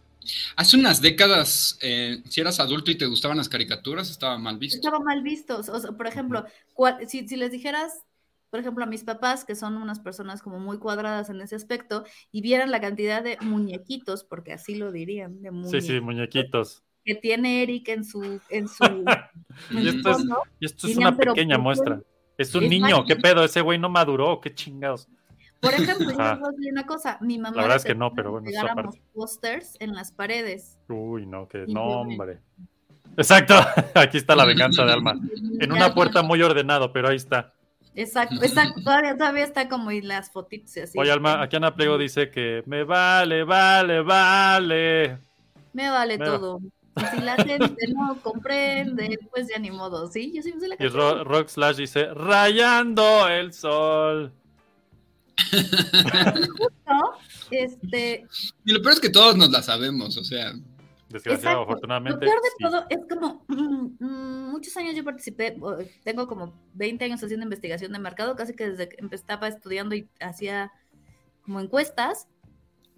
Hace 0.56 0.76
unas 0.76 1.00
décadas, 1.00 1.78
eh, 1.82 2.22
si 2.28 2.40
eras 2.40 2.60
adulto 2.60 2.90
y 2.90 2.96
te 2.98 3.06
gustaban 3.06 3.36
las 3.38 3.48
caricaturas, 3.48 4.10
estaba 4.10 4.38
mal 4.38 4.58
visto. 4.58 4.76
estaba 4.76 4.98
mal 5.00 5.22
visto. 5.22 5.58
O 5.58 5.62
sea, 5.80 5.92
por 5.92 6.06
ejemplo, 6.06 6.44
cual- 6.74 7.08
si, 7.08 7.26
si 7.28 7.36
les 7.36 7.50
dijeras, 7.50 8.04
por 8.50 8.60
ejemplo, 8.60 8.84
a 8.84 8.86
mis 8.86 9.04
papás, 9.04 9.44
que 9.44 9.54
son 9.54 9.76
unas 9.76 10.00
personas 10.00 10.40
como 10.42 10.58
muy 10.58 10.78
cuadradas 10.78 11.28
en 11.30 11.40
ese 11.40 11.54
aspecto, 11.56 12.04
y 12.32 12.40
vieran 12.42 12.70
la 12.70 12.80
cantidad 12.80 13.22
de 13.22 13.36
muñequitos, 13.42 14.24
porque 14.24 14.52
así 14.52 14.74
lo 14.74 14.90
dirían, 14.92 15.42
de 15.42 15.50
Sí, 15.50 15.80
sí, 15.80 16.00
muñequitos, 16.00 16.02
muñequitos. 16.04 16.82
que 17.04 17.14
tiene 17.14 17.62
Eric 17.62 17.88
en 17.88 18.04
su, 18.04 18.40
en 18.48 18.68
su, 18.68 18.84
Y 19.70 19.88
esto 19.88 20.10
es, 20.10 20.16
fondo. 20.18 20.42
y 20.60 20.66
esto 20.66 20.86
es 20.86 20.94
Dirían, 20.96 21.14
una 21.14 21.16
pequeña 21.16 21.58
muestra. 21.58 22.00
Es 22.38 22.54
un 22.54 22.64
Es 22.64 22.70
niño. 22.70 23.04
¿qué 23.04 23.16
pedo? 23.16 23.44
Ese 23.44 23.60
güey 23.60 23.78
no 23.78 23.88
maduró, 23.88 24.40
qué 24.40 24.54
chingados. 24.54 25.08
Por 25.60 25.74
ejemplo, 25.74 26.06
yo 26.10 26.18
les 26.18 26.38
voy 26.40 26.48
a 26.48 26.50
decir 26.52 26.72
una 26.72 26.86
cosa, 26.86 27.18
mi 27.20 27.38
mamá 27.38 27.56
La 27.56 27.62
verdad 27.62 27.76
es 27.78 27.84
que 27.84 27.94
no, 27.94 28.12
pero 28.14 28.32
bueno, 28.32 28.46
pegáramos 28.46 28.96
pósters 29.12 29.76
en 29.80 29.94
las 29.94 30.12
paredes. 30.12 30.78
Uy, 30.88 31.26
no, 31.26 31.48
que 31.48 31.66
no, 31.66 31.82
hombre. 32.00 32.40
Exacto, 33.16 33.54
aquí 33.94 34.18
está 34.18 34.36
la 34.36 34.44
venganza 34.44 34.84
de 34.84 34.92
Alma. 34.92 35.14
En 35.60 35.72
una 35.72 35.92
puerta 35.92 36.22
muy 36.22 36.40
ordenado, 36.40 36.92
pero 36.92 37.08
ahí 37.08 37.16
está. 37.16 37.52
Exacto, 37.96 38.36
exacto, 38.44 38.80
todavía, 38.84 39.16
todavía 39.16 39.42
está 39.42 39.68
como 39.68 39.90
y 39.90 40.02
las 40.02 40.30
fotitos 40.30 40.76
y 40.76 40.80
así. 40.80 40.96
Oye, 40.96 41.10
Alma, 41.10 41.42
aquí 41.42 41.56
Ana 41.56 41.74
Plego 41.74 41.98
dice 41.98 42.30
que 42.30 42.62
me 42.66 42.84
vale, 42.84 43.42
vale, 43.42 44.02
vale. 44.02 45.18
Me 45.72 45.90
vale 45.90 46.16
Me 46.16 46.28
va- 46.28 46.36
todo. 46.38 46.60
Y 46.96 47.04
si 47.06 47.20
la 47.20 47.34
gente 47.36 47.88
no 47.92 48.20
comprende, 48.22 49.18
pues 49.30 49.48
ya 49.48 49.58
ni 49.58 49.72
modo, 49.72 50.06
¿sí? 50.06 50.32
Yo 50.34 50.42
sí 50.42 50.52
me 50.52 50.60
sé 50.60 50.68
la 50.68 50.76
Y 50.78 50.86
Rock 50.88 51.48
Slash 51.48 51.76
dice, 51.76 52.06
rayando 52.14 53.26
el 53.28 53.52
sol. 53.52 54.32
¿no? 56.86 57.12
Este, 57.50 58.26
Y 58.64 58.72
lo 58.72 58.82
peor 58.82 58.94
es 58.94 59.00
que 59.00 59.10
todos 59.10 59.36
nos 59.36 59.50
la 59.50 59.62
sabemos, 59.62 60.16
o 60.16 60.24
sea, 60.24 60.52
Desgraciado, 61.08 61.36
exacto. 61.36 61.62
afortunadamente. 61.62 62.26
Lo 62.26 62.30
peor 62.30 62.42
de 62.42 62.48
sí. 62.50 62.56
todo 62.60 62.86
es 62.90 62.98
como 63.08 63.44
mm, 63.48 64.04
mm, 64.04 64.50
muchos 64.50 64.76
años 64.76 64.94
yo 64.94 65.04
participé, 65.04 65.56
tengo 66.04 66.26
como 66.26 66.54
20 66.74 67.04
años 67.04 67.22
haciendo 67.22 67.44
investigación 67.44 67.92
de 67.92 67.98
mercado, 67.98 68.36
casi 68.36 68.54
que 68.54 68.70
desde 68.70 68.88
que 68.88 68.98
estaba 69.12 69.48
estudiando 69.48 69.94
y 69.94 70.08
hacía 70.20 70.70
como 71.42 71.60
encuestas, 71.60 72.28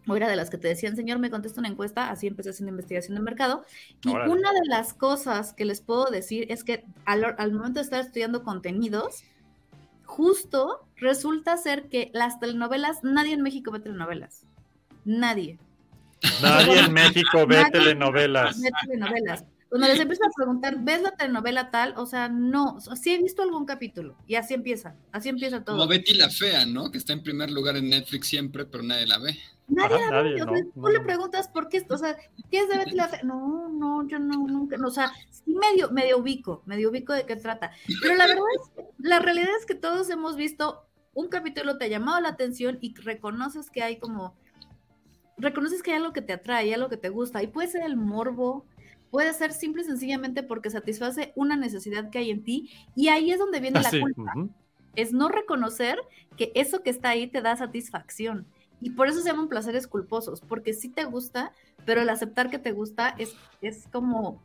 o 0.08 0.16
era 0.16 0.28
de 0.28 0.34
las 0.34 0.50
que 0.50 0.58
te 0.58 0.66
decían, 0.66 0.96
señor, 0.96 1.20
me 1.20 1.30
contesta 1.30 1.60
una 1.60 1.68
encuesta, 1.68 2.10
así 2.10 2.26
empecé 2.26 2.50
haciendo 2.50 2.70
investigación 2.70 3.14
de 3.14 3.22
mercado. 3.22 3.64
Y 4.02 4.10
Órale. 4.10 4.32
una 4.32 4.52
de 4.52 4.66
las 4.66 4.92
cosas 4.92 5.52
que 5.52 5.64
les 5.64 5.80
puedo 5.80 6.06
decir 6.06 6.46
es 6.50 6.64
que 6.64 6.84
al, 7.04 7.36
al 7.38 7.52
momento 7.52 7.78
de 7.78 7.84
estar 7.84 8.00
estudiando 8.00 8.42
contenidos, 8.42 9.22
justo 10.10 10.86
resulta 10.96 11.56
ser 11.56 11.88
que 11.88 12.10
las 12.12 12.40
telenovelas, 12.40 13.02
nadie 13.04 13.32
en 13.34 13.42
México 13.42 13.70
ve 13.70 13.80
telenovelas. 13.80 14.44
Nadie. 15.04 15.58
Nadie 16.42 16.80
en 16.80 16.92
México 17.00 17.46
ve 17.46 17.56
Nadie 17.56 17.70
telenovelas. 17.70 18.60
ve 18.60 18.70
telenovelas. 18.82 19.44
Cuando 19.70 19.86
les 19.86 20.00
empiezo 20.00 20.24
a 20.24 20.30
preguntar, 20.36 20.76
¿ves 20.80 21.00
la 21.00 21.12
telenovela 21.12 21.70
tal? 21.70 21.94
O 21.96 22.04
sea, 22.04 22.28
no, 22.28 22.78
sí 22.80 23.14
he 23.14 23.22
visto 23.22 23.42
algún 23.42 23.64
capítulo 23.66 24.16
y 24.26 24.34
así 24.34 24.52
empieza, 24.52 24.96
así 25.12 25.28
empieza 25.28 25.62
todo. 25.64 25.76
como 25.76 25.88
Betty 25.88 26.14
la 26.14 26.28
Fea, 26.28 26.66
¿no? 26.66 26.90
Que 26.90 26.98
está 26.98 27.12
en 27.12 27.22
primer 27.22 27.50
lugar 27.52 27.76
en 27.76 27.88
Netflix 27.88 28.26
siempre, 28.26 28.64
pero 28.66 28.82
nadie 28.82 29.06
la 29.06 29.18
ve. 29.18 29.38
Nadie, 29.68 29.96
Ajá, 29.96 30.10
la 30.10 30.22
ve, 30.22 30.30
nadie, 30.30 30.42
o 30.42 30.46
no, 30.46 30.52
sea, 30.56 30.64
no, 30.74 30.82
tú 30.82 30.88
le 30.88 31.00
preguntas 31.00 31.46
por 31.48 31.68
qué, 31.68 31.86
o 31.88 31.96
sea, 31.96 32.16
¿qué 32.50 32.58
es 32.58 32.68
de 32.68 32.78
Betty 32.78 32.96
la 32.96 33.06
Fea? 33.08 33.20
No, 33.22 33.68
no, 33.68 34.08
yo 34.08 34.18
no, 34.18 34.44
nunca, 34.48 34.76
no, 34.76 34.88
o 34.88 34.90
sea, 34.90 35.12
sí 35.30 35.54
medio, 35.54 35.90
medio 35.92 36.18
ubico, 36.18 36.62
medio 36.66 36.90
ubico 36.90 37.12
de 37.12 37.24
qué 37.24 37.36
trata. 37.36 37.70
Pero 38.02 38.16
la 38.16 38.26
verdad 38.26 38.42
es, 38.60 38.68
que- 38.74 38.84
la 38.98 39.20
realidad 39.20 39.50
es 39.56 39.66
que 39.66 39.76
todos 39.76 40.10
hemos 40.10 40.34
visto 40.34 40.84
un 41.14 41.28
capítulo, 41.28 41.78
te 41.78 41.84
ha 41.84 41.88
llamado 41.88 42.20
la 42.20 42.30
atención 42.30 42.78
y 42.80 42.92
reconoces 42.96 43.70
que 43.70 43.84
hay 43.84 44.00
como, 44.00 44.34
reconoces 45.38 45.82
que 45.82 45.92
hay 45.92 45.98
algo 45.98 46.12
que 46.12 46.22
te 46.22 46.32
atrae, 46.32 46.74
algo 46.74 46.88
que 46.88 46.96
te 46.96 47.08
gusta, 47.08 47.40
y 47.42 47.46
puede 47.46 47.68
ser 47.68 47.82
el 47.82 47.96
morbo, 47.96 48.66
puede 49.10 49.32
ser 49.34 49.52
simple 49.52 49.82
y 49.82 49.84
sencillamente 49.86 50.42
porque 50.42 50.70
satisface 50.70 51.32
una 51.36 51.56
necesidad 51.56 52.10
que 52.10 52.18
hay 52.18 52.30
en 52.30 52.44
ti, 52.44 52.70
y 52.94 53.08
ahí 53.08 53.30
es 53.32 53.38
donde 53.38 53.60
viene 53.60 53.80
la 53.80 53.88
Así, 53.88 54.00
culpa 54.00 54.32
es 54.96 55.12
no 55.12 55.28
reconocer 55.28 55.98
que 56.36 56.50
eso 56.54 56.82
que 56.82 56.90
está 56.90 57.10
ahí 57.10 57.26
te 57.28 57.42
da 57.42 57.56
satisfacción. 57.56 58.46
Y 58.80 58.90
por 58.90 59.08
eso 59.08 59.20
se 59.20 59.28
llaman 59.28 59.48
placeres 59.48 59.86
culposos, 59.86 60.40
porque 60.40 60.72
sí 60.72 60.88
te 60.88 61.04
gusta, 61.04 61.52
pero 61.84 62.00
el 62.00 62.08
aceptar 62.08 62.50
que 62.50 62.58
te 62.58 62.72
gusta 62.72 63.14
es, 63.18 63.36
es 63.60 63.86
como... 63.92 64.42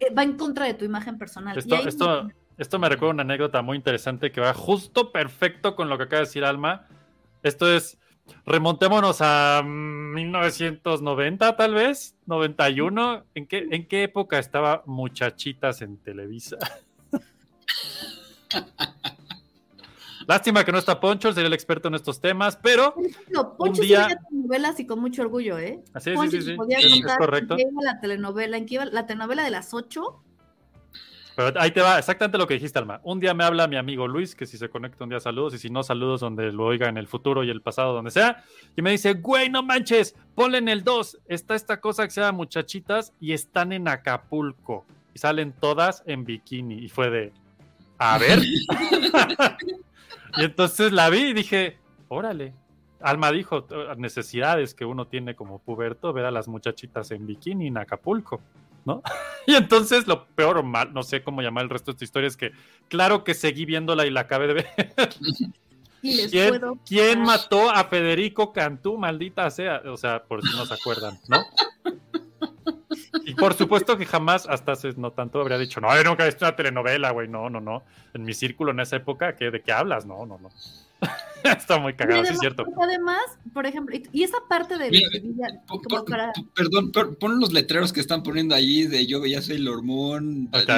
eh, 0.00 0.12
va 0.12 0.22
en 0.22 0.36
contra 0.36 0.66
de 0.66 0.74
tu 0.74 0.84
imagen 0.84 1.16
personal. 1.18 1.56
Y 1.56 1.58
Esto, 1.60 1.76
ahí- 1.76 1.86
esto, 1.86 2.28
Esto 2.58 2.78
me 2.78 2.88
recuerda 2.88 3.14
una 3.14 3.22
anécdota 3.22 3.62
muy 3.62 3.76
interesante 3.76 4.32
que 4.32 4.40
va 4.40 4.52
justo 4.54 5.12
perfecto 5.12 5.76
con 5.76 5.88
lo 5.88 5.98
que 5.98 6.04
acaba 6.04 6.20
de 6.20 6.26
decir 6.26 6.44
Alma. 6.44 6.86
Esto 7.42 7.70
es, 7.72 7.98
remontémonos 8.44 9.18
a 9.20 9.62
mm, 9.64 10.14
1990 10.14 11.56
tal 11.56 11.74
vez, 11.74 12.14
91. 12.26 13.24
¿En 13.34 13.46
qué, 13.46 13.66
¿En 13.70 13.86
qué 13.86 14.04
época 14.04 14.38
estaba 14.38 14.82
Muchachitas 14.86 15.82
en 15.82 15.96
Televisa? 15.98 16.56
Lástima 20.26 20.64
que 20.64 20.72
no 20.72 20.78
está 20.78 20.98
Poncho, 20.98 21.32
sería 21.32 21.46
el 21.46 21.52
experto 21.52 21.86
en 21.86 21.94
estos 21.94 22.20
temas, 22.20 22.56
pero 22.56 22.94
No, 23.30 23.56
Poncho 23.56 23.82
Un 23.82 23.86
día- 23.86 24.18
telenovelas 24.28 24.80
y 24.80 24.86
con 24.86 24.98
mucho 24.98 25.22
orgullo, 25.22 25.56
¿eh? 25.58 25.80
Así 25.94 26.10
es, 26.10 26.16
Poncho 26.16 26.32
sí, 26.32 26.42
sí, 26.42 26.50
sí. 26.50 26.56
podía 26.56 26.78
Sí, 26.80 26.86
es 26.86 26.92
contar 26.94 27.18
correcto. 27.18 27.54
en 27.54 27.58
qué 27.58 27.66
iba 27.70 27.82
la 27.84 28.00
telenovela, 28.00 28.56
en 28.56 28.66
qué 28.66 28.74
iba 28.74 28.84
la 28.86 29.06
telenovela 29.06 29.44
de 29.44 29.50
las 29.50 29.72
8. 29.72 30.22
Pero 31.36 31.60
ahí 31.60 31.70
te 31.70 31.82
va 31.82 31.98
exactamente 31.98 32.38
lo 32.38 32.46
que 32.46 32.54
dijiste, 32.54 32.78
Alma. 32.78 32.98
Un 33.04 33.20
día 33.20 33.34
me 33.34 33.44
habla 33.44 33.68
mi 33.68 33.76
amigo 33.76 34.08
Luis, 34.08 34.34
que 34.34 34.46
si 34.46 34.56
se 34.56 34.70
conecta 34.70 35.04
un 35.04 35.10
día 35.10 35.20
saludos, 35.20 35.52
y 35.52 35.58
si 35.58 35.68
no, 35.68 35.82
saludos 35.82 36.22
donde 36.22 36.50
lo 36.50 36.64
oiga 36.64 36.88
en 36.88 36.96
el 36.96 37.06
futuro 37.06 37.44
y 37.44 37.50
el 37.50 37.60
pasado, 37.60 37.92
donde 37.92 38.10
sea. 38.10 38.42
Y 38.74 38.80
me 38.80 38.90
dice, 38.90 39.12
güey, 39.12 39.50
no 39.50 39.62
manches, 39.62 40.16
ponle 40.34 40.56
en 40.56 40.68
el 40.68 40.82
2. 40.82 41.18
Está 41.28 41.54
esta 41.54 41.78
cosa 41.78 42.04
que 42.04 42.10
se 42.10 42.22
llama 42.22 42.38
Muchachitas 42.38 43.12
y 43.20 43.34
están 43.34 43.74
en 43.74 43.86
Acapulco. 43.86 44.86
Y 45.12 45.18
salen 45.18 45.52
todas 45.52 46.02
en 46.06 46.24
bikini. 46.24 46.76
Y 46.76 46.88
fue 46.88 47.10
de, 47.10 47.32
a 47.98 48.16
ver. 48.16 48.38
y 50.38 50.42
entonces 50.42 50.90
la 50.90 51.10
vi 51.10 51.18
y 51.18 51.32
dije, 51.34 51.76
órale. 52.08 52.54
Alma 52.98 53.30
dijo, 53.30 53.66
necesidades 53.98 54.72
que 54.72 54.86
uno 54.86 55.06
tiene 55.06 55.34
como 55.34 55.58
puberto, 55.58 56.14
ver 56.14 56.24
a 56.24 56.30
las 56.30 56.48
muchachitas 56.48 57.10
en 57.10 57.26
bikini 57.26 57.66
en 57.66 57.76
Acapulco. 57.76 58.40
¿No? 58.86 59.02
Y 59.48 59.54
entonces 59.54 60.08
lo 60.08 60.26
peor 60.26 60.58
o 60.58 60.64
mal, 60.64 60.92
no 60.92 61.04
sé 61.04 61.22
cómo 61.22 61.40
llamar 61.40 61.62
el 61.62 61.70
resto 61.70 61.92
de 61.92 61.94
esta 61.94 62.04
historia, 62.04 62.26
es 62.26 62.36
que 62.36 62.50
claro 62.88 63.22
que 63.22 63.32
seguí 63.32 63.64
viéndola 63.64 64.04
y 64.04 64.10
la 64.10 64.22
acabé 64.22 64.48
de 64.48 64.54
ver. 64.54 64.66
¿Quién, 66.00 66.48
puedo. 66.48 66.78
quién 66.84 67.22
mató 67.22 67.70
a 67.70 67.84
Federico 67.84 68.52
Cantú, 68.52 68.98
maldita 68.98 69.48
sea? 69.50 69.82
O 69.86 69.96
sea, 69.96 70.24
por 70.24 70.42
si 70.42 70.56
no 70.56 70.66
se 70.66 70.74
acuerdan, 70.74 71.20
¿no? 71.28 71.44
Y 73.24 73.34
por 73.34 73.54
supuesto 73.54 73.96
que 73.96 74.06
jamás, 74.06 74.46
hasta 74.48 74.72
hace 74.72 74.92
no 74.96 75.12
tanto, 75.12 75.40
habría 75.40 75.58
dicho, 75.58 75.80
no, 75.80 75.94
yo 75.96 76.04
nunca 76.04 76.24
he 76.24 76.26
visto 76.26 76.44
una 76.44 76.56
telenovela, 76.56 77.10
güey, 77.10 77.28
no, 77.28 77.50
no, 77.50 77.60
no. 77.60 77.84
En 78.14 78.24
mi 78.24 78.34
círculo 78.34 78.70
en 78.72 78.80
esa 78.80 78.96
época, 78.96 79.36
¿qué, 79.36 79.50
¿de 79.50 79.62
qué 79.62 79.72
hablas? 79.72 80.06
No, 80.06 80.26
no, 80.26 80.38
no. 80.38 80.50
Está 81.44 81.78
muy 81.78 81.94
cagado, 81.94 82.24
sí 82.24 82.32
es 82.32 82.40
cierto. 82.40 82.64
Además, 82.80 83.20
por 83.52 83.66
ejemplo, 83.66 83.94
y- 83.94 84.08
y 84.12 84.24
esa 84.24 84.38
parte 84.48 84.76
de 84.78 84.90
Mira, 84.90 85.08
Sevilla, 85.12 85.46
para. 86.04 86.32
Perdón, 86.54 86.90
per- 86.90 87.16
pon 87.18 87.38
los 87.38 87.52
letreros 87.52 87.92
que 87.92 88.00
están 88.00 88.22
poniendo 88.22 88.54
ahí 88.54 88.82
de 88.86 89.06
yo 89.06 89.20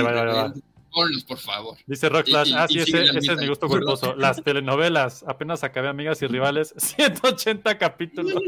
va, 0.03 0.13
va, 0.13 0.25
va. 0.25 0.43
Rebelde. 0.45 0.63
Ponlos, 0.91 1.25
por 1.25 1.39
favor. 1.39 1.77
Dice 1.87 2.09
y- 2.49 2.53
ah, 2.55 2.67
y 2.69 2.73
sí, 2.73 2.81
ese, 2.81 3.05
es 3.33 3.39
mi 3.39 3.47
gusto 3.47 3.69
culposo. 3.69 4.15
Las 4.17 4.43
telenovelas, 4.43 5.23
apenas 5.29 5.63
acabé 5.63 5.89
Amigas 5.89 6.21
y 6.23 6.27
Rivales, 6.27 6.75
180 6.79 7.77
capítulos. 7.79 8.43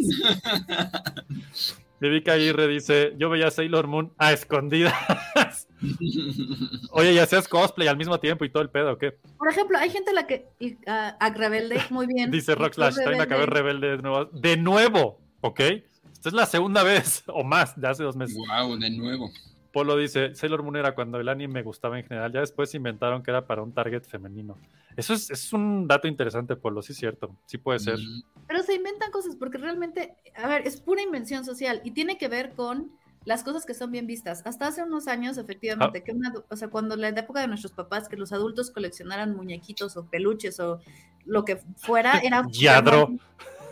Vivica 2.00 2.32
Aguirre 2.32 2.66
dice, 2.66 3.14
yo 3.18 3.28
veía 3.28 3.50
Sailor 3.50 3.86
Moon 3.86 4.12
a 4.16 4.32
escondidas. 4.32 5.68
Oye, 6.92 7.12
y 7.12 7.18
hacías 7.18 7.46
cosplay 7.46 7.88
al 7.88 7.98
mismo 7.98 8.18
tiempo 8.18 8.44
y 8.44 8.50
todo 8.50 8.62
el 8.62 8.70
pedo, 8.70 8.92
¿o 8.92 8.98
qué? 8.98 9.18
Por 9.38 9.50
ejemplo, 9.50 9.78
hay 9.78 9.90
gente 9.90 10.10
a 10.10 10.14
la 10.14 10.26
que. 10.26 10.46
y, 10.58 10.76
a, 10.86 11.10
a 11.10 11.30
Rebelde, 11.30 11.80
muy 11.90 12.06
bien. 12.06 12.30
Dice 12.30 12.54
Rockslash, 12.54 12.96
también 12.96 13.20
acabé 13.20 13.46
rebelde 13.46 13.96
de 13.96 14.02
nuevo. 14.02 14.24
De 14.26 14.56
nuevo, 14.56 15.20
¿ok? 15.42 15.60
Esta 15.60 16.28
es 16.28 16.34
la 16.34 16.46
segunda 16.46 16.82
vez 16.82 17.22
o 17.28 17.44
más 17.44 17.78
de 17.78 17.88
hace 17.88 18.02
dos 18.02 18.16
meses. 18.16 18.36
Wow, 18.36 18.78
de 18.78 18.90
nuevo. 18.90 19.30
Polo 19.72 19.96
dice, 19.96 20.34
Sailor 20.34 20.62
Moon 20.62 20.76
era 20.76 20.94
cuando 20.94 21.20
el 21.20 21.28
anime 21.28 21.54
me 21.54 21.62
gustaba 21.62 21.98
en 21.98 22.04
general, 22.04 22.32
ya 22.32 22.40
después 22.40 22.74
inventaron 22.74 23.22
que 23.22 23.30
era 23.30 23.46
para 23.46 23.62
un 23.62 23.72
target 23.72 24.02
femenino. 24.02 24.58
Eso 25.00 25.14
es, 25.14 25.30
es 25.30 25.52
un 25.52 25.88
dato 25.88 26.06
interesante, 26.06 26.56
Polo, 26.56 26.82
sí 26.82 26.92
es 26.92 26.98
cierto, 26.98 27.34
sí 27.46 27.58
puede 27.58 27.78
ser. 27.78 27.98
Mm, 27.98 28.22
Pero 28.46 28.62
se 28.62 28.74
inventan 28.74 29.10
cosas 29.10 29.36
porque 29.36 29.58
realmente, 29.58 30.14
a 30.36 30.46
ver, 30.46 30.66
es 30.66 30.80
pura 30.80 31.02
invención 31.02 31.44
social 31.44 31.80
y 31.84 31.92
tiene 31.92 32.18
que 32.18 32.28
ver 32.28 32.52
con 32.52 32.92
las 33.24 33.42
cosas 33.44 33.64
que 33.66 33.74
son 33.74 33.90
bien 33.92 34.06
vistas. 34.06 34.42
Hasta 34.44 34.66
hace 34.66 34.82
unos 34.82 35.08
años, 35.08 35.36
efectivamente, 35.38 35.98
Ah. 35.98 36.04
que 36.04 36.12
una, 36.12 36.32
o 36.48 36.56
sea, 36.56 36.68
cuando 36.68 36.96
la 36.96 37.08
época 37.08 37.40
de 37.40 37.48
nuestros 37.48 37.72
papás, 37.72 38.08
que 38.08 38.16
los 38.16 38.32
adultos 38.32 38.70
coleccionaran 38.70 39.34
muñequitos 39.34 39.96
o 39.96 40.04
peluches 40.06 40.60
o 40.60 40.80
lo 41.26 41.44
que 41.44 41.60
fuera, 41.76 42.18
era 42.20 42.42
Yadro. 42.52 43.10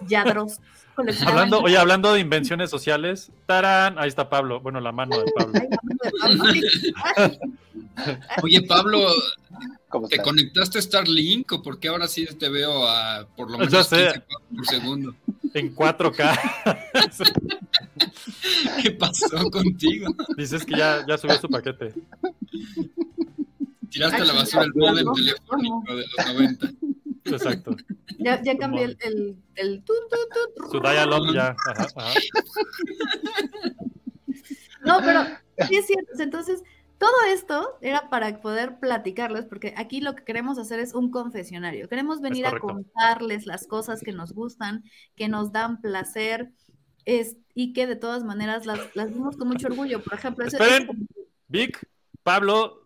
Yadros. 0.06 0.60
Hablando, 1.26 1.60
oye, 1.60 1.78
hablando 1.78 2.12
de 2.12 2.18
invenciones 2.20 2.70
sociales, 2.70 3.30
tarán, 3.46 3.98
ahí 4.00 4.08
está 4.08 4.28
Pablo, 4.28 4.60
bueno, 4.60 4.80
la 4.80 4.90
mano 4.90 5.16
de 5.16 5.30
Pablo. 5.30 5.60
Oye, 8.42 8.62
Pablo, 8.62 8.98
¿Cómo 9.48 9.77
¿te 9.90 10.16
estás? 10.16 10.24
conectaste 10.24 10.79
a 10.79 10.83
Starlink 10.83 11.53
o 11.53 11.62
por 11.62 11.79
qué 11.79 11.88
ahora 11.88 12.07
sí 12.09 12.27
te 12.27 12.48
veo 12.48 12.87
a 12.87 13.27
por 13.37 13.51
lo 13.51 13.59
menos 13.59 13.72
Ya 13.72 13.85
sé. 13.85 13.96
15 13.96 14.20
cuadros 14.20 14.48
por 14.57 14.66
segundo? 14.66 15.14
En 15.55 15.74
4K. 15.74 16.38
¿Qué 18.83 18.90
pasó 18.92 19.51
contigo? 19.51 20.14
Dices 20.37 20.64
que 20.64 20.77
ya, 20.77 21.05
ya 21.07 21.16
subió 21.16 21.38
su 21.38 21.48
paquete. 21.48 21.94
Tiraste 23.90 24.22
a 24.22 24.24
la 24.24 24.33
basura 24.35 24.64
el 24.64 24.74
modem 24.74 25.05
no, 25.05 25.12
telefónico 25.14 25.96
de 25.96 26.05
los 26.16 26.27
90. 26.35 26.70
Exacto. 27.24 27.77
Ya, 28.18 28.42
ya 28.42 28.57
cambié 28.59 28.85
el, 28.85 28.96
el, 29.01 29.37
el. 29.55 29.85
Su 30.70 30.81
dial-up 30.81 31.33
ya. 31.35 31.57
Ajá, 31.66 31.87
ajá. 31.96 32.20
No, 34.85 34.98
pero 35.05 35.24
sí 35.68 35.77
es 35.77 35.87
cierto. 35.87 36.12
Entonces, 36.18 36.62
todo 36.98 37.12
esto 37.28 37.78
era 37.80 38.11
para 38.11 38.40
poder 38.40 38.78
platicarles, 38.80 39.44
porque 39.46 39.72
aquí 39.76 40.00
lo 40.00 40.14
que 40.14 40.24
queremos 40.24 40.58
hacer 40.58 40.80
es 40.80 40.94
un 40.94 41.11
confesionario. 41.11 41.88
Queremos 41.88 42.20
venir 42.20 42.46
a 42.46 42.58
contarles 42.58 43.46
las 43.46 43.66
cosas 43.66 44.00
que 44.00 44.12
nos 44.12 44.32
gustan, 44.32 44.82
que 45.16 45.28
nos 45.28 45.52
dan 45.52 45.80
placer, 45.80 46.50
es, 47.04 47.37
y 47.54 47.72
que 47.72 47.87
de 47.87 47.96
todas 47.96 48.24
maneras 48.24 48.66
las, 48.66 48.80
las 48.94 49.08
vimos 49.12 49.37
con 49.37 49.48
mucho 49.48 49.68
orgullo. 49.68 50.02
Por 50.02 50.14
ejemplo, 50.14 50.44
ese- 50.44 50.56
Esperen. 50.56 51.08
Vic, 51.46 51.88
Pablo, 52.22 52.82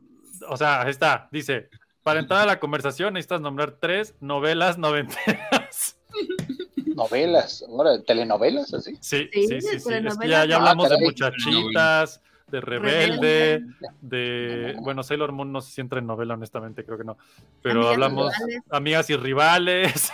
o 0.48 0.56
sea, 0.56 0.82
ahí 0.82 0.90
está, 0.90 1.28
dice, 1.32 1.68
para 2.04 2.20
entrar 2.20 2.42
a 2.42 2.46
la 2.46 2.60
conversación 2.60 3.14
necesitas 3.14 3.40
nombrar 3.40 3.78
tres 3.80 4.14
novelas 4.20 4.76
noventeras. 4.78 5.96
Novelas, 6.94 7.64
ahora, 7.68 8.02
telenovelas, 8.02 8.74
así. 8.74 8.96
Sí, 9.00 9.28
Sí, 9.32 9.46
sí, 9.48 9.48
sí, 9.48 9.60
sí. 9.62 9.76
Es 9.76 9.82
que 9.84 9.88
telenovelas. 9.90 10.28
ya, 10.28 10.44
ya 10.44 10.56
Ah, 10.56 10.58
hablamos 10.58 10.88
de 10.90 10.94
caray. 10.96 11.06
muchachitas, 11.06 12.20
de 12.52 12.60
rebelde, 12.60 13.62
Rebelde. 13.62 13.74
de, 14.02 14.76
bueno, 14.82 15.02
Sailor 15.02 15.32
Moon 15.32 15.50
no 15.50 15.60
sé 15.62 15.72
si 15.72 15.80
entra 15.80 15.98
en 15.98 16.06
novela, 16.06 16.34
honestamente, 16.34 16.84
creo 16.84 16.98
que 16.98 17.04
no. 17.04 17.16
Pero 17.62 17.80
Amigas 17.80 17.90
y 17.90 17.94
hablamos 17.94 18.32
rivales. 18.38 18.62
amigas 18.70 19.10
y 19.10 19.16
rivales. 19.16 20.12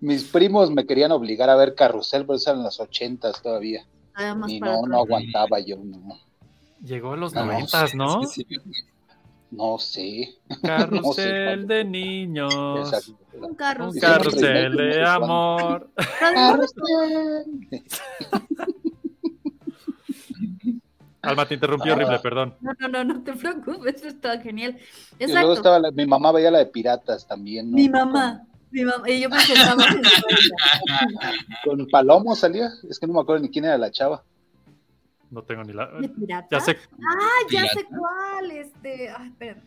Mis 0.00 0.24
primos 0.24 0.70
me 0.70 0.86
querían 0.86 1.10
obligar 1.12 1.50
a 1.50 1.56
ver 1.56 1.74
Carrusel, 1.74 2.24
pero 2.24 2.36
eso 2.36 2.50
eran 2.52 2.62
los 2.62 2.78
ochentas 2.80 3.42
todavía. 3.42 3.84
Además, 4.14 4.50
Y 4.50 4.60
para 4.60 4.72
no, 4.74 4.82
no 4.86 4.98
aguantaba 4.98 5.58
yo, 5.58 5.76
no. 5.84 6.18
Llegó 6.82 7.14
a 7.14 7.16
los 7.16 7.34
No, 7.34 7.44
noventas, 7.44 7.94
¿no? 7.94 8.22
Sí, 8.22 8.46
sí. 8.48 8.56
No 9.50 9.78
sé. 9.78 10.34
Carrusel 10.62 11.66
de 11.66 11.84
niños. 11.84 12.54
Exacto. 12.54 13.18
Un 13.40 13.54
carro. 13.54 13.88
Un 13.90 13.98
carrusel 13.98 14.76
de 14.76 15.04
amor. 15.04 15.90
Carrusel. 16.20 17.44
Alma, 21.26 21.46
te 21.46 21.54
interrumpí 21.54 21.88
Ah. 21.90 21.94
horrible, 21.94 22.18
perdón. 22.20 22.54
No, 22.60 22.72
no, 22.78 22.88
no, 22.88 23.04
no 23.04 23.22
te 23.22 23.32
preocupes, 23.34 23.96
eso 23.96 24.08
está 24.08 24.40
genial. 24.40 24.76
Y 25.18 25.26
luego 25.26 25.32
Exacto. 25.38 25.52
estaba 25.54 25.78
la- 25.78 25.90
mi 25.90 26.06
mamá 26.06 26.32
veía 26.32 26.50
la 26.50 26.58
de 26.58 26.66
piratas 26.66 27.26
también. 27.26 27.70
¿no? 27.70 27.76
Mi 27.76 27.88
mamá. 27.88 28.42
Mi 28.70 28.84
mamá. 28.84 29.08
Y 29.08 29.20
yo 29.20 29.28
me 29.30 29.38
sentaba 29.40 29.84
Con, 31.64 31.78
con 31.78 31.86
Palomo 31.88 32.34
salía. 32.34 32.70
Es 32.88 32.98
que 32.98 33.06
no 33.06 33.14
me 33.14 33.20
acuerdo 33.20 33.42
ni 33.42 33.50
quién 33.50 33.64
era 33.64 33.78
la 33.78 33.90
chava. 33.90 34.22
No 35.30 35.42
tengo 35.42 35.62
ni 35.64 35.72
la. 35.72 35.86
¿De 36.00 36.08
pirata? 36.08 36.46
Ya 36.50 36.60
sé, 36.60 36.76
Ah, 36.92 37.46
ya 37.50 37.66
sé 37.68 37.84
cuál. 37.84 38.50
Este. 38.50 39.08
Ay, 39.10 39.28
espérame. 39.28 39.62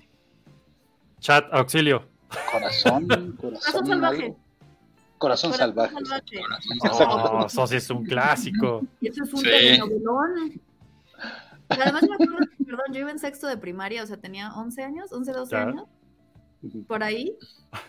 chat, 1.19 1.45
auxilio. 1.51 2.03
Corazón. 2.51 3.07
Corazón 3.41 3.41
Corazón 3.41 3.87
salvaje. 3.87 4.23
algo. 4.25 4.37
Corazón 5.17 5.53
salvaje. 5.53 5.93
salvaje. 5.95 6.35
Oh, 7.33 7.45
eso 7.45 7.67
sí 7.67 7.75
es 7.75 7.89
un 7.89 8.05
clásico. 8.05 8.81
Y 9.01 9.09
eso 9.09 9.23
es 9.23 9.33
un 9.33 9.39
Sí. 9.41 9.47
Y 11.69 11.79
además 11.81 12.03
me 12.07 12.15
acuerdo, 12.15 12.37
perdón, 12.65 12.85
yo 12.93 12.99
iba 12.99 13.11
en 13.11 13.19
sexto 13.19 13.47
de 13.47 13.57
primaria, 13.57 14.03
o 14.03 14.07
sea, 14.07 14.17
tenía 14.17 14.53
11 14.53 14.83
años, 14.83 15.11
11, 15.11 15.31
12 15.31 15.55
Ya. 15.55 15.61
años, 15.63 15.85
por 16.87 17.03
ahí. 17.03 17.35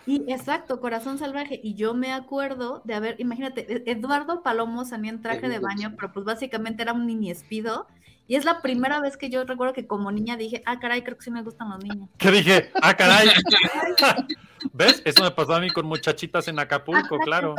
Y 0.07 0.31
exacto, 0.33 0.81
Corazón 0.81 1.19
Salvaje. 1.19 1.59
Y 1.63 1.75
yo 1.75 1.95
me 1.95 2.13
acuerdo 2.13 2.83
de 2.85 2.95
haber, 2.95 3.17
imagínate, 3.21 3.67
E- 3.73 3.91
Eduardo 3.93 4.43
Palomo 4.43 4.85
salía 4.85 5.11
en 5.11 5.23
traje 5.23 5.49
de 5.49 5.59
baño, 5.59 5.95
pero 5.97 6.13
pues 6.13 6.25
básicamente 6.27 6.83
era 6.83 6.93
un 6.93 7.07
niño 7.07 7.33
espido. 7.33 7.87
Y 8.29 8.37
es 8.37 8.45
la 8.45 8.61
primera 8.63 9.01
vez 9.01 9.17
que 9.17 9.29
yo 9.29 9.43
recuerdo 9.45 9.73
que 9.75 9.89
como 9.89 10.13
niña 10.13 10.37
dije, 10.37 10.63
ah, 10.65 10.79
caray, 10.79 11.03
creo 11.03 11.17
que 11.17 11.25
sí 11.25 11.31
me 11.33 11.43
gustan 11.43 11.69
los 11.71 11.83
niños. 11.83 12.09
¿Qué 12.17 12.31
dije? 12.31 12.71
¡Ah, 12.81 12.95
caray! 12.97 13.29
¿Ves? 14.73 15.03
Eso 15.05 15.25
me 15.25 15.33
pasó 15.33 15.55
a 15.55 15.61
mí 15.61 15.69
con 15.71 15.87
muchachitas 15.87 16.47
en 16.47 16.59
Acapulco, 16.61 17.17
Ah, 17.17 17.25
claro. 17.25 17.55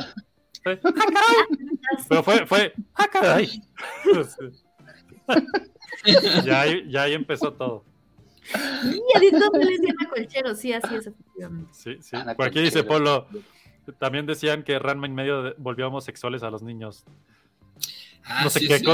Fue, 0.63 0.79
¡Ah, 0.81 0.91
caray! 0.93 1.67
Pero 2.07 2.23
fue, 2.23 2.45
fue, 2.45 2.73
¡ah, 2.93 3.07
caray! 3.12 3.62
ya, 6.45 6.62
ahí, 6.62 6.84
ya 6.89 7.04
ahí 7.04 7.13
empezó 7.13 7.54
todo. 7.54 7.84
Y 8.84 9.17
Aristóteles 9.17 9.82
Diana 9.82 10.10
Colchero, 10.10 10.56
sí, 10.56 10.73
así 10.73 10.95
es, 10.95 11.08
efectivamente. 11.08 11.69
Sí, 11.73 11.97
sí. 12.01 12.15
Ana 12.15 12.34
Por 12.36 12.47
aquí 12.47 12.60
dice 12.60 12.86
Conchero. 12.86 13.27
Polo. 13.27 13.41
También 13.99 14.25
decían 14.25 14.63
que 14.63 14.77
Ranma 14.80 15.06
en 15.08 15.15
medio 15.15 15.54
volvió 15.58 15.88
homosexuales 15.88 16.43
a 16.43 16.49
los 16.49 16.62
niños. 16.63 17.04
Ah, 18.25 18.43
No 18.43 18.49
sé 18.49 18.60
sí, 18.60 18.67
qué. 18.67 18.80
sí. 18.80 18.86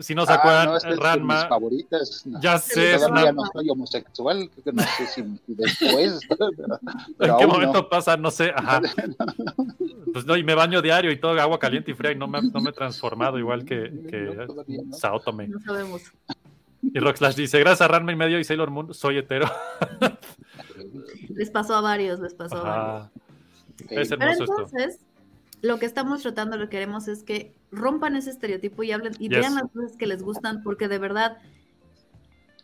Si 0.00 0.14
no 0.14 0.24
se 0.24 0.32
Ah, 0.32 0.36
acuerdan, 0.36 0.66
no, 0.68 0.76
es 0.78 0.84
que 0.84 0.88
es 0.90 0.94
mis 0.96 1.04
Ranma. 1.04 1.48
favoritas. 1.48 2.22
No. 2.26 2.40
Ya 2.40 2.56
sé, 2.58 2.94
es 2.94 3.02
una- 3.02 3.30
no 3.32 3.42
soy 3.52 3.68
homosexual, 3.68 4.48
creo 4.50 4.64
que 4.64 4.72
no 4.72 4.82
sé 4.82 5.06
si 5.06 5.22
después. 5.48 6.20
pero- 6.28 6.50
pero 7.18 7.32
¿En 7.34 7.38
qué 7.38 7.46
momento 7.46 7.82
no. 7.82 7.88
pasa? 7.90 8.16
No 8.16 8.30
sé. 8.30 8.52
Ajá. 8.56 8.80
Pues 10.12 10.26
no, 10.26 10.36
y 10.36 10.44
me 10.44 10.54
baño 10.54 10.82
diario 10.82 11.10
y 11.10 11.18
todo 11.18 11.40
agua 11.40 11.58
caliente 11.58 11.90
y 11.90 11.94
fría 11.94 12.12
y 12.12 12.16
no 12.16 12.26
me, 12.28 12.42
no 12.42 12.60
me 12.60 12.70
he 12.70 12.72
transformado 12.72 13.38
igual 13.38 13.64
que, 13.64 13.90
No, 13.90 14.06
que 14.10 14.46
todavía 14.46 14.80
no. 14.84 14.94
Saotome. 14.96 15.48
No 15.48 15.60
sabemos. 15.60 16.02
Y 16.82 16.98
Roxlash 16.98 17.36
dice, 17.36 17.58
gracias 17.60 17.82
a 17.82 17.88
Ranma 17.88 18.12
y 18.12 18.16
medio 18.16 18.38
y 18.38 18.44
Sailor 18.44 18.70
Moon, 18.70 18.92
soy 18.92 19.18
hetero. 19.18 19.46
Les 21.30 21.50
pasó 21.50 21.74
a 21.74 21.80
varios, 21.80 22.20
les 22.20 22.34
pasó 22.34 22.56
a 22.56 22.62
varios. 22.62 23.10
Ok. 23.84 23.92
Es 23.92 24.08
Pero 24.10 24.30
esto. 24.30 24.44
entonces, 24.44 24.98
lo 25.62 25.78
que 25.78 25.86
estamos 25.86 26.22
tratando, 26.22 26.56
lo 26.56 26.64
que 26.64 26.70
queremos 26.70 27.08
es 27.08 27.22
que 27.22 27.54
rompan 27.70 28.16
ese 28.16 28.30
estereotipo 28.30 28.82
y 28.82 28.92
hablen 28.92 29.14
y 29.18 29.28
Yes. 29.28 29.38
vean 29.38 29.54
las 29.54 29.70
cosas 29.72 29.96
que 29.96 30.06
les 30.06 30.22
gustan, 30.22 30.62
porque 30.62 30.88
de 30.88 30.98
verdad 30.98 31.38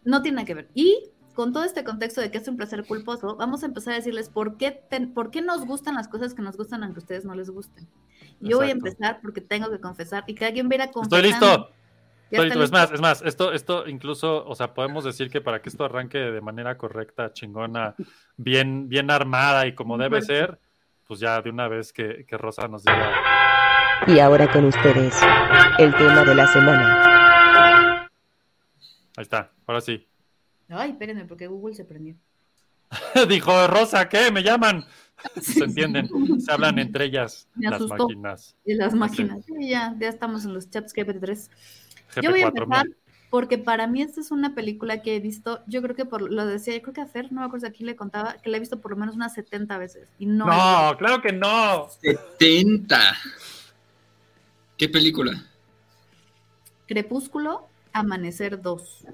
no 0.04 0.20
tiene 0.22 0.36
nada 0.36 0.46
que 0.46 0.54
ver. 0.54 0.68
Y 0.74 1.10
con 1.38 1.52
todo 1.52 1.62
este 1.62 1.84
contexto 1.84 2.20
de 2.20 2.32
que 2.32 2.38
es 2.38 2.48
un 2.48 2.56
placer 2.56 2.84
culposo, 2.84 3.36
vamos 3.36 3.62
a 3.62 3.66
empezar 3.66 3.92
a 3.92 3.96
decirles 3.98 4.28
por 4.28 4.56
qué, 4.56 4.72
ten- 4.72 5.14
por 5.14 5.30
qué 5.30 5.40
nos 5.40 5.64
gustan 5.66 5.94
las 5.94 6.08
cosas 6.08 6.34
que 6.34 6.42
nos 6.42 6.56
gustan 6.56 6.82
aunque 6.82 6.98
a 6.98 7.02
ustedes 7.02 7.24
no 7.24 7.32
les 7.36 7.48
gusten. 7.48 7.86
Y 8.40 8.48
Yo 8.48 8.56
voy 8.56 8.66
a 8.66 8.72
empezar 8.72 9.20
porque 9.22 9.40
tengo 9.40 9.70
que 9.70 9.78
confesar 9.78 10.24
y 10.26 10.34
que 10.34 10.46
alguien 10.46 10.68
viera 10.68 10.86
Estoy 10.86 11.22
listo. 11.22 11.70
Ya 12.32 12.38
Estoy 12.42 12.46
listo. 12.48 12.64
Es 12.64 12.72
más, 12.72 12.90
es 12.90 13.00
más, 13.00 13.22
esto, 13.22 13.52
esto 13.52 13.86
incluso, 13.86 14.44
o 14.48 14.56
sea, 14.56 14.74
podemos 14.74 15.04
decir 15.04 15.30
que 15.30 15.40
para 15.40 15.62
que 15.62 15.68
esto 15.68 15.84
arranque 15.84 16.18
de 16.18 16.40
manera 16.40 16.76
correcta, 16.76 17.32
chingona, 17.32 17.94
bien, 18.36 18.88
bien 18.88 19.08
armada 19.08 19.64
y 19.68 19.76
como 19.76 19.96
debe 19.96 20.20
ser, 20.22 20.58
pues 21.06 21.20
ya 21.20 21.40
de 21.40 21.50
una 21.50 21.68
vez 21.68 21.92
que, 21.92 22.26
que 22.26 22.36
Rosa 22.36 22.66
nos 22.66 22.82
diga. 22.82 23.12
Y 24.08 24.18
ahora 24.18 24.50
con 24.50 24.64
ustedes, 24.64 25.14
el 25.78 25.94
tema 25.94 26.24
de 26.24 26.34
la 26.34 26.48
semana. 26.48 28.08
Ahí 29.16 29.22
está, 29.22 29.52
ahora 29.68 29.80
sí. 29.80 30.07
Ay, 30.68 30.90
espérenme, 30.90 31.24
porque 31.24 31.46
Google 31.46 31.74
se 31.74 31.84
prendió. 31.84 32.14
Dijo 33.28 33.66
Rosa, 33.66 34.08
¿qué? 34.08 34.30
¿Me 34.30 34.42
llaman? 34.42 34.84
Se 35.42 35.64
entienden, 35.64 36.08
se 36.40 36.52
hablan 36.52 36.78
entre 36.78 37.06
ellas 37.06 37.48
Me 37.56 37.68
las 37.68 37.80
máquinas. 37.82 38.56
Y 38.64 38.74
las 38.74 38.94
máquinas. 38.94 39.44
Sí, 39.44 39.68
ya, 39.68 39.92
ya 39.98 40.08
estamos 40.08 40.44
en 40.44 40.54
los 40.54 40.70
chats 40.70 40.94
GPT-3. 40.94 41.50
Yo 42.22 42.30
voy 42.30 42.42
a 42.42 42.46
empezar 42.46 42.86
GP4000. 42.86 42.96
porque 43.28 43.58
para 43.58 43.88
mí 43.88 44.00
esta 44.00 44.20
es 44.20 44.30
una 44.30 44.54
película 44.54 45.02
que 45.02 45.16
he 45.16 45.20
visto, 45.20 45.60
yo 45.66 45.82
creo 45.82 45.96
que 45.96 46.04
por 46.04 46.30
lo 46.30 46.46
decía, 46.46 46.74
yo 46.76 46.82
creo 46.82 46.94
que 46.94 47.00
a 47.00 47.06
Fer, 47.06 47.32
no 47.32 47.40
me 47.40 47.46
acuerdo 47.46 47.66
si 47.66 47.70
aquí 47.72 47.82
le 47.82 47.96
contaba, 47.96 48.34
que 48.34 48.48
la 48.48 48.58
he 48.58 48.60
visto 48.60 48.80
por 48.80 48.92
lo 48.92 48.96
menos 48.96 49.16
unas 49.16 49.34
70 49.34 49.76
veces. 49.78 50.08
Y 50.20 50.26
no, 50.26 50.46
No, 50.46 50.96
claro 50.96 51.20
que 51.20 51.32
no. 51.32 51.88
70. 52.00 53.00
¿Qué 54.76 54.88
película? 54.88 55.44
Crepúsculo, 56.86 57.66
Amanecer 57.92 58.62
2. 58.62 59.04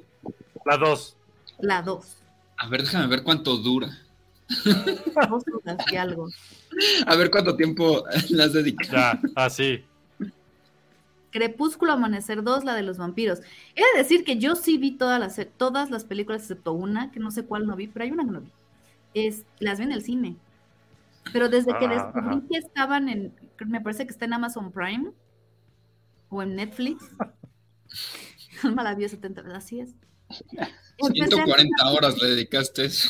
La 0.66 0.76
dos. 0.76 1.16
La 1.58 1.82
2. 1.82 2.16
A 2.58 2.68
ver, 2.68 2.82
déjame 2.82 3.06
ver 3.08 3.22
cuánto 3.22 3.56
dura. 3.56 3.88
Dos 4.64 5.44
horas 5.52 5.78
y 5.92 5.96
algo. 5.96 6.28
A 7.06 7.16
ver 7.16 7.30
cuánto 7.30 7.56
tiempo 7.56 8.04
las 8.30 8.52
dedicas. 8.52 8.90
Ya, 8.90 9.20
así. 9.36 9.84
Crepúsculo, 11.30 11.92
Amanecer 11.92 12.42
2, 12.44 12.64
la 12.64 12.74
de 12.74 12.82
los 12.84 12.96
vampiros. 12.98 13.40
He 13.74 13.80
de 13.80 13.98
decir 13.98 14.22
que 14.24 14.38
yo 14.38 14.54
sí 14.54 14.78
vi 14.78 14.92
todas 14.92 15.18
las, 15.18 15.40
todas 15.56 15.90
las 15.90 16.04
películas, 16.04 16.42
excepto 16.42 16.72
una, 16.72 17.10
que 17.10 17.18
no 17.18 17.30
sé 17.32 17.44
cuál 17.44 17.66
no 17.66 17.74
vi, 17.74 17.88
pero 17.88 18.04
hay 18.04 18.12
una 18.12 18.24
que 18.24 18.30
no 18.30 18.40
vi. 18.40 18.52
Es, 19.14 19.44
las 19.58 19.78
vi 19.78 19.84
en 19.84 19.92
el 19.92 20.02
cine. 20.02 20.36
Pero 21.32 21.48
desde 21.48 21.76
que 21.78 21.86
Ah, 21.86 21.88
descubrí 21.88 22.36
ajá. 22.36 22.42
que 22.48 22.58
estaban 22.58 23.08
en, 23.08 23.34
me 23.66 23.80
parece 23.80 24.04
que 24.06 24.12
está 24.12 24.26
en 24.26 24.34
Amazon 24.34 24.70
Prime 24.70 25.10
o 26.28 26.42
en 26.42 26.54
Netflix. 26.54 27.02
Alma 28.62 28.84
la 28.84 28.94
vio 28.94 29.08
70 29.08 29.42
veces, 29.42 29.56
así 29.58 29.80
es. 29.80 29.90
Empecé 30.98 31.22
a 31.24 31.26
140 31.36 31.90
horas 31.90 32.16
le 32.22 32.28
dedicaste 32.28 32.84
eso. 32.86 33.08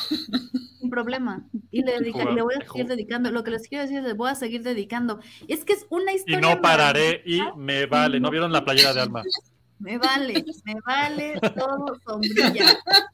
sin 0.81 0.90
problema. 0.90 1.46
Y 1.70 1.83
le, 1.83 1.92
dedica- 1.98 2.31
le 2.31 2.42
voy 2.42 2.55
a 2.55 2.66
seguir 2.66 2.87
dedicando. 2.87 3.31
Lo 3.31 3.44
que 3.44 3.50
les 3.50 3.68
quiero 3.68 3.83
decir 3.83 3.98
es, 3.98 4.05
les 4.05 4.16
voy 4.16 4.31
a 4.31 4.35
seguir 4.35 4.62
dedicando. 4.62 5.20
Es 5.48 5.64
que 5.64 5.74
es 5.74 5.87
una 5.90 6.12
Y 6.12 6.16
historia. 6.16 6.40
no 6.40 6.61
pararé 6.62 7.22
y 7.27 7.40
me 7.57 7.87
vale. 7.87 8.20
¿No 8.20 8.31
vieron 8.31 8.53
la 8.53 8.64
playera 8.64 8.92
de 8.94 9.00
Alma? 9.03 9.22
Me 9.81 9.98
vale, 9.98 10.44
me 10.64 10.74
vale 10.87 11.35
todo 11.59 11.98
sombrilla. 12.07 12.64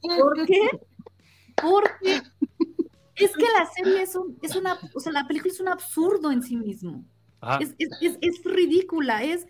¿Por 0.01 0.45
qué? 0.45 0.69
Porque 1.61 2.21
es 3.15 3.31
que 3.35 3.45
la 3.57 3.65
serie 3.75 4.03
es, 4.03 4.15
un, 4.15 4.37
es 4.41 4.55
una, 4.55 4.77
o 4.93 4.99
sea, 4.99 5.11
la 5.11 5.27
película 5.27 5.51
es 5.51 5.59
un 5.59 5.67
absurdo 5.67 6.31
en 6.31 6.43
sí 6.43 6.55
mismo. 6.55 7.03
Ajá. 7.41 7.59
Es, 7.61 7.73
es, 7.79 7.89
es, 7.99 8.17
es 8.21 8.43
ridícula, 8.45 9.23
es, 9.23 9.47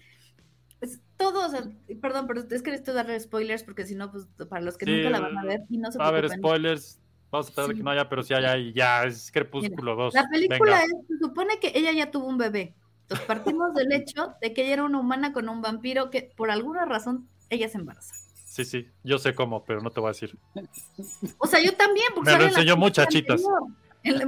es 1.21 1.34
todo, 1.34 1.45
o 1.45 1.49
sea, 1.49 1.63
perdón, 2.01 2.27
pero 2.27 2.41
es 2.41 2.62
que 2.62 2.71
necesito 2.71 2.93
darle 2.93 3.19
spoilers 3.19 3.63
porque 3.63 3.86
si 3.86 3.95
no, 3.95 4.12
pues 4.12 4.27
para 4.49 4.62
los 4.62 4.77
que 4.77 4.86
Sí, 4.86 4.91
nunca 4.91 5.10
la 5.10 5.19
van 5.19 5.38
a 5.38 5.43
ver 5.43 5.62
y 5.69 5.77
no 5.77 5.91
se 5.91 5.97
Va 5.97 6.05
a 6.05 6.10
haber 6.10 6.29
spoilers. 6.29 6.99
Vamos 7.31 7.47
a 7.47 7.49
esperar 7.49 7.67
de 7.69 7.73
Sí. 7.75 7.79
que 7.79 7.84
no 7.84 7.91
haya, 7.91 8.10
pero 8.10 8.23
sí 8.23 8.34
hay, 8.34 8.43
hay, 8.45 8.73
ya 8.73 9.03
es 9.05 9.31
Crepúsculo 9.31 9.95
2. 9.95 10.13
La 10.13 10.27
película 10.29 10.84
es, 10.84 10.89
se 11.07 11.17
supone 11.19 11.60
que 11.60 11.71
ella 11.75 11.91
ya 11.93 12.12
tuvo 12.12 12.27
un 12.27 12.38
bebé. 12.38 12.73
Entonces 13.03 13.25
partimos 13.27 13.73
del 13.73 13.91
hecho 13.93 14.34
de 14.41 14.53
que 14.53 14.63
ella 14.63 14.73
era 14.73 14.84
una 14.84 14.99
humana 14.99 15.31
con 15.34 15.47
un 15.49 15.62
vampiro 15.62 16.10
que 16.10 16.31
por 16.36 16.51
alguna 16.51 16.86
razón 16.86 17.27
ella 17.49 17.67
se 17.69 17.77
embaraza. 17.77 18.13
Sí, 18.45 18.65
sí, 18.65 18.88
yo 19.03 19.17
sé 19.17 19.34
cómo, 19.34 19.63
pero 19.63 19.79
no 19.81 19.91
te 19.91 20.01
voy 20.01 20.10
a 20.10 20.12
decir. 20.12 20.38
O 21.38 21.47
sea, 21.47 21.62
yo 21.63 21.73
también, 21.73 22.07
porque 22.13 22.31
Me 22.31 22.38
lo 22.39 22.45
enseñó 22.47 22.75
muchachitas. 22.75 23.41
En 24.03 24.17
la. 24.17 24.25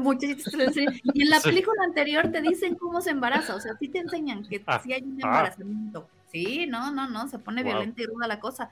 Y 1.13 1.21
en 1.23 1.29
la 1.29 1.39
Sí. 1.39 1.49
película 1.49 1.83
anterior 1.83 2.31
te 2.31 2.41
dicen 2.41 2.75
cómo 2.75 3.01
se 3.01 3.09
embaraza. 3.09 3.55
O 3.55 3.59
sea, 3.59 3.75
sí 3.79 3.89
te 3.89 3.99
enseñan 3.99 4.45
que 4.47 4.63
Ah, 4.67 4.79
sí 4.83 4.93
hay 4.93 5.01
un 5.01 5.19
ah. 5.23 5.53
Sí, 6.33 6.65
no, 6.67 6.91
no, 6.91 7.09
no, 7.09 7.27
se 7.27 7.39
pone 7.39 7.63
Wow. 7.63 7.71
violenta 7.73 8.01
y 8.01 8.05
ruda 8.07 8.27
la 8.27 8.39
cosa. 8.39 8.71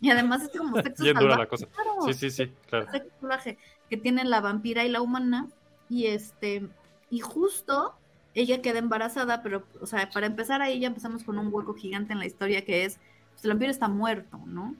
Y 0.00 0.10
además 0.10 0.42
es 0.42 0.50
como 0.56 0.76
sexo 0.80 1.02
Bien 1.02 1.16
dura 1.16 1.36
salvaje. 1.36 1.38
la 1.38 1.46
cosa. 1.48 1.66
claro, 1.66 1.90
Sí, 2.06 2.14
sí, 2.14 2.30
sí, 2.30 2.52
claro. 2.68 2.90
sexo 2.90 3.10
salvaje 3.20 3.58
que 3.90 3.96
tiene 3.96 4.24
la 4.24 4.40
vampira 4.40 4.84
y 4.84 4.90
la 4.90 5.00
humana. 5.00 5.48
Y 5.88 6.06
este, 6.06 6.68
y 7.10 7.20
justo 7.20 7.94
ella 8.34 8.60
queda 8.62 8.78
embarazada, 8.78 9.42
pero, 9.42 9.66
o 9.80 9.86
sea, 9.86 10.10
para 10.10 10.26
empezar 10.26 10.60
ahí 10.62 10.78
ya 10.80 10.88
empezamos 10.88 11.24
con 11.24 11.38
un 11.38 11.52
hueco 11.52 11.74
gigante 11.74 12.12
en 12.12 12.18
la 12.20 12.26
historia 12.26 12.64
que 12.64 12.84
es, 12.84 13.00
pues 13.32 13.44
el 13.44 13.50
vampiro 13.50 13.70
está 13.70 13.88
muerto, 13.88 14.38
¿no? 14.46 14.76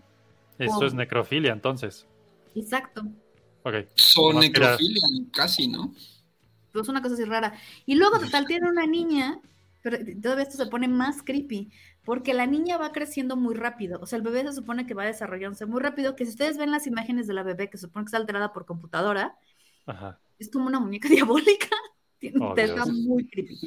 Esto 0.59 0.85
es 0.87 0.95
necrofilia, 0.95 1.53
entonces. 1.53 2.07
Exacto. 2.55 3.05
Ok. 3.62 3.75
Son 3.95 4.38
necrofilia, 4.38 5.03
casi, 5.33 5.69
¿no? 5.69 5.95
pues 6.73 6.88
una 6.88 7.03
cosa 7.03 7.14
así 7.14 7.25
rara. 7.25 7.55
Y 7.87 7.97
luego 7.97 8.21
total 8.21 8.47
tiene 8.47 8.69
una 8.69 8.87
niña, 8.87 9.41
pero 9.83 9.99
todavía 10.23 10.45
esto 10.45 10.62
se 10.62 10.71
pone 10.71 10.87
más 10.87 11.23
creepy, 11.25 11.71
porque 12.09 12.33
la 12.33 12.47
niña 12.47 12.79
va 12.79 12.90
creciendo 12.90 13.37
muy 13.37 13.55
rápido. 13.55 13.99
O 14.01 14.07
sea, 14.07 14.16
el 14.16 14.23
bebé 14.23 14.42
se 14.42 14.55
supone 14.55 14.87
que 14.87 14.94
va 14.94 15.05
desarrollándose 15.05 15.66
muy 15.66 15.79
rápido, 15.79 16.16
que 16.16 16.25
si 16.25 16.31
ustedes 16.31 16.57
ven 16.57 16.71
las 16.71 16.87
imágenes 16.87 17.27
de 17.27 17.35
la 17.35 17.42
bebé, 17.42 17.68
que 17.68 17.77
se 17.77 17.83
supone 17.87 18.07
que 18.07 18.09
está 18.09 18.16
alterada 18.16 18.55
por 18.55 18.64
computadora, 18.64 19.37
Ajá. 19.85 20.18
es 20.38 20.51
como 20.51 20.66
una 20.68 20.81
muñeca 20.81 21.07
diabólica. 21.11 21.68
Oh, 22.40 22.55
está 22.57 22.85
Dios. 22.87 22.88
muy 23.07 23.29
creepy. 23.29 23.61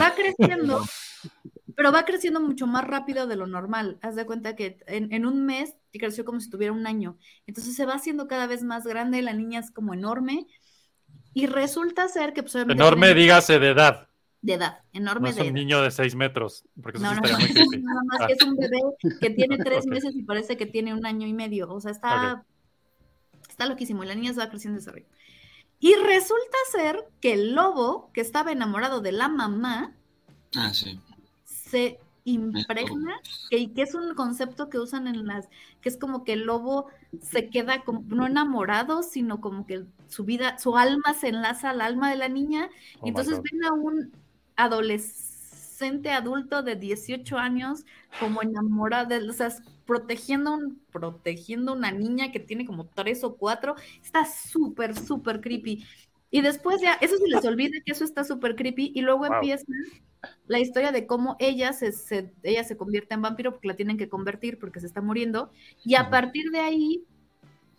Va 0.00 0.14
creciendo, 0.14 0.84
pero 1.74 1.90
va 1.90 2.04
creciendo 2.04 2.40
mucho 2.40 2.68
más 2.68 2.84
rápido 2.86 3.26
de 3.26 3.34
lo 3.34 3.48
normal. 3.48 3.98
Haz 4.02 4.14
de 4.14 4.24
cuenta 4.24 4.54
que 4.54 4.78
en, 4.86 5.12
en 5.12 5.26
un 5.26 5.44
mes 5.44 5.74
creció 5.92 6.24
como 6.24 6.38
si 6.38 6.50
tuviera 6.50 6.72
un 6.72 6.86
año. 6.86 7.18
Entonces 7.48 7.74
se 7.74 7.86
va 7.86 7.94
haciendo 7.94 8.28
cada 8.28 8.46
vez 8.46 8.62
más 8.62 8.84
grande, 8.84 9.20
la 9.20 9.32
niña 9.32 9.58
es 9.58 9.72
como 9.72 9.94
enorme. 9.94 10.46
Y 11.32 11.46
resulta 11.48 12.06
ser 12.06 12.34
que 12.34 12.44
pues, 12.44 12.54
Enorme, 12.54 13.08
tiene- 13.08 13.20
dígase 13.20 13.58
de 13.58 13.70
edad. 13.70 14.08
De 14.44 14.52
edad, 14.54 14.78
No 14.92 15.00
enorme 15.00 15.30
es 15.30 15.36
de 15.36 15.40
un 15.42 15.46
edad. 15.48 15.54
niño 15.54 15.80
de 15.82 15.90
6 15.90 16.14
metros, 16.16 16.64
porque 16.82 16.98
eso 16.98 17.06
No, 17.06 17.14
sí 17.14 17.20
no, 17.20 17.26
estaría 17.26 17.38
no, 17.48 17.54
muy 17.54 17.68
creepy. 17.70 17.82
nada 17.84 18.00
más 18.04 18.20
Ah. 18.20 18.26
que 18.26 18.32
es 18.34 18.42
un 18.42 18.56
bebé 18.56 18.78
que 19.20 19.30
tiene 19.30 19.56
tres 19.64 19.84
Ok. 19.86 19.90
meses 19.90 20.14
y 20.14 20.22
parece 20.22 20.56
que 20.58 20.66
tiene 20.66 20.92
un 20.92 21.06
año 21.06 21.26
y 21.26 21.32
medio. 21.32 21.70
O 21.72 21.80
sea, 21.80 21.90
está, 21.92 22.44
está 23.48 23.66
loquísimo. 23.66 24.04
Y 24.04 24.06
la 24.06 24.14
niña 24.14 24.34
se 24.34 24.40
va 24.40 24.50
creciendo 24.50 24.76
y 24.78 24.80
desarrollando. 24.80 25.14
Y 25.80 25.94
resulta 25.94 26.56
ser 26.72 27.04
que 27.20 27.32
el 27.32 27.54
lobo, 27.54 28.10
que 28.12 28.20
estaba 28.20 28.52
enamorado 28.52 29.00
de 29.00 29.12
la 29.12 29.28
mamá, 29.28 29.92
Ah, 30.56 30.72
sí. 30.74 31.00
se 31.44 31.98
impregna, 32.26 33.20
que, 33.50 33.58
y 33.58 33.68
que 33.68 33.82
es 33.82 33.94
un 33.94 34.14
concepto 34.14 34.70
que 34.70 34.78
usan 34.78 35.06
en 35.08 35.26
las, 35.26 35.48
que 35.82 35.90
es 35.90 35.98
como 35.98 36.24
que 36.24 36.32
el 36.32 36.44
lobo 36.44 36.86
se 37.20 37.50
queda 37.50 37.82
como, 37.84 38.02
no 38.06 38.24
enamorado, 38.26 39.02
sino 39.02 39.42
como 39.42 39.66
que 39.66 39.84
su 40.08 40.24
vida, 40.24 40.56
su 40.58 40.76
alma 40.78 41.12
se 41.12 41.28
enlaza 41.28 41.68
al 41.70 41.82
alma 41.82 42.08
de 42.10 42.16
la 42.16 42.28
niña, 42.30 42.70
Oh 43.00 43.06
y 43.06 43.08
entonces 43.10 43.42
ven 43.42 43.62
a 43.64 43.72
un 43.74 44.12
adolescente 44.56 46.10
adulto 46.10 46.62
de 46.62 46.76
18 46.76 47.38
años 47.38 47.84
como 48.20 48.42
enamorado, 48.42 49.08
de, 49.08 49.28
o 49.28 49.32
sea, 49.32 49.48
protegiendo, 49.86 50.52
un, 50.54 50.80
protegiendo 50.90 51.72
una 51.72 51.90
niña 51.92 52.32
que 52.32 52.40
tiene 52.40 52.64
como 52.66 52.86
tres 52.86 53.24
o 53.24 53.36
cuatro, 53.36 53.74
está 54.02 54.24
súper, 54.24 54.96
súper 54.96 55.40
creepy. 55.40 55.84
Y 56.30 56.40
después 56.42 56.80
ya, 56.80 56.94
eso 56.94 57.16
se 57.16 57.28
les 57.28 57.44
olvida 57.44 57.78
que 57.84 57.92
eso 57.92 58.04
está 58.04 58.24
súper 58.24 58.56
creepy, 58.56 58.92
y 58.94 59.02
luego 59.02 59.26
Wow. 59.26 59.26
empieza 59.26 59.64
la 60.46 60.58
historia 60.58 60.92
de 60.92 61.06
cómo 61.06 61.36
ella 61.38 61.72
se, 61.72 61.92
se- 61.92 62.32
ella 62.42 62.64
se 62.64 62.76
convierte 62.76 63.14
en 63.14 63.22
vampiro 63.22 63.52
porque 63.52 63.68
la 63.68 63.76
tienen 63.76 63.98
que 63.98 64.08
convertir 64.08 64.58
porque 64.58 64.80
se 64.80 64.86
está 64.86 65.00
muriendo. 65.00 65.50
Y 65.84 65.94
a 65.96 66.10
partir 66.10 66.50
de 66.50 66.60
ahí 66.60 67.04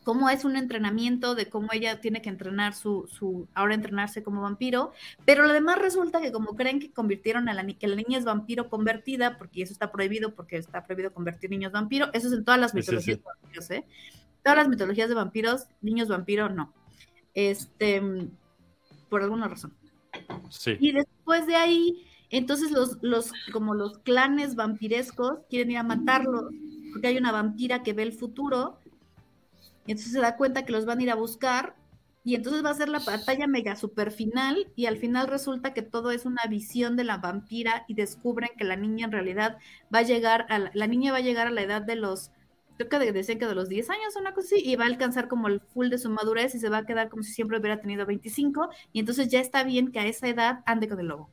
cómo 0.06 0.30
es 0.30 0.46
un 0.46 0.56
entrenamiento, 0.56 1.34
de 1.34 1.50
cómo 1.50 1.70
ella 1.74 2.00
tiene 2.00 2.22
que 2.22 2.30
entrenar 2.30 2.76
su, 2.76 3.10
su, 3.12 3.48
ahora 3.56 3.74
entrenarse 3.74 4.22
como 4.22 4.44
vampiro, 4.44 4.94
pero 5.26 5.44
además 5.44 5.80
resulta 5.80 6.22
que 6.22 6.32
como 6.32 6.56
creen 6.56 6.80
que 6.80 6.92
convirtieron 6.92 7.50
a 7.50 7.56
la, 7.56 7.66
que 7.66 7.88
la 7.88 7.96
niña 7.96 8.20
es 8.20 8.24
vampiro 8.24 8.70
convertida, 8.70 9.40
porque 9.40 9.64
eso 9.64 9.74
está 9.74 9.92
prohibido, 9.92 10.36
porque 10.36 10.58
está 10.58 10.86
prohibido 10.86 11.12
convertir 11.12 11.50
niños 11.50 11.72
vampiro, 11.72 12.12
eso 12.14 12.28
es 12.28 12.34
en 12.34 12.46
todas 12.46 12.60
las 12.60 12.72
Sí, 12.72 12.84
sí, 12.84 12.92
mitologías 12.92 13.18
sí. 13.18 13.24
de 13.24 13.30
vampiros, 13.42 13.72
¿eh? 13.72 13.86
Todas 14.44 14.58
las 14.60 14.70
mitologías 14.70 15.10
de 15.10 15.16
vampiros, 15.16 15.68
niños 15.82 16.08
vampiro, 16.08 16.50
no. 16.50 16.72
Este, 17.34 18.00
mm, 18.00 18.30
por 19.10 19.24
alguna 19.24 19.48
razón. 19.48 19.74
Sí. 20.52 20.78
Y 20.80 20.92
después 20.92 21.48
de 21.48 21.56
ahí, 21.56 22.06
entonces 22.30 22.70
los, 22.70 23.00
los, 23.02 23.32
como 23.52 23.74
los 23.74 23.98
clanes 23.98 24.54
vampirescos 24.54 25.40
quieren 25.50 25.72
ir 25.72 25.78
a 25.80 25.84
matarlos, 25.84 26.54
porque 26.92 27.08
hay 27.08 27.18
una 27.18 27.32
vampira 27.32 27.82
que 27.82 27.94
ve 27.94 28.04
el 28.04 28.14
futuro, 28.14 28.78
y 29.86 29.92
entonces 29.92 30.14
se 30.14 30.20
da 30.22 30.38
cuenta 30.38 30.66
que 30.66 30.72
los 30.72 30.86
van 30.86 31.00
a 31.00 31.04
ir 31.04 31.12
a 31.12 31.16
buscar, 31.16 31.76
y 32.24 32.34
entonces 32.36 32.66
va 32.66 32.72
a 32.72 32.76
ser 32.76 32.90
la 32.90 33.00
batalla 33.00 33.46
mega 33.48 33.76
super 33.76 34.12
final, 34.12 34.68
y 34.76 34.88
al 34.88 34.98
final 34.98 35.28
resulta 35.28 35.74
que 35.74 35.84
todo 35.84 36.12
es 36.12 36.26
una 36.26 36.42
visión 36.50 36.96
de 36.96 37.04
la 37.04 37.18
vampira, 37.18 37.86
y 37.88 37.94
descubren 37.94 38.50
que 38.58 38.64
la 38.66 38.76
niña 38.76 39.06
en 39.06 39.12
realidad 39.12 39.58
va 39.94 40.00
a 40.00 40.04
llegar, 40.04 40.46
a 40.50 40.60
la, 40.60 40.72
la 40.74 40.88
niña 40.88 41.12
va 41.12 41.20
a 41.20 41.22
llegar 41.22 41.48
a 41.48 41.52
la 41.52 41.62
edad 41.62 41.82
de 41.84 41.96
los, 41.96 42.32
creo 42.78 42.90
que 42.90 43.00
de- 43.00 43.12
decían 43.12 43.38
que 43.40 43.46
de 43.48 43.54
los 43.56 43.70
10 43.70 43.90
años 43.92 44.16
o 44.16 44.20
una 44.20 44.34
cosa 44.34 44.48
así, 44.56 44.64
y 44.66 44.76
va 44.76 44.86
a 44.86 44.88
alcanzar 44.88 45.28
como 45.28 45.48
el 45.48 45.62
full 45.62 45.90
de 45.90 46.00
su 46.00 46.10
madurez, 46.10 46.56
y 46.56 46.60
se 46.60 46.70
va 46.70 46.78
a 46.80 46.86
quedar 46.86 47.10
como 47.10 47.22
si 47.24 47.32
siempre 47.32 47.60
hubiera 47.60 47.80
tenido 47.80 48.06
25, 48.08 48.70
y 48.92 49.00
entonces 49.02 49.28
ya 49.30 49.40
está 49.40 49.64
bien 49.64 49.92
que 49.92 50.00
a 50.00 50.08
esa 50.08 50.28
edad 50.28 50.62
ande 50.66 50.88
con 50.90 51.00
el 51.00 51.08
lobo, 51.08 51.30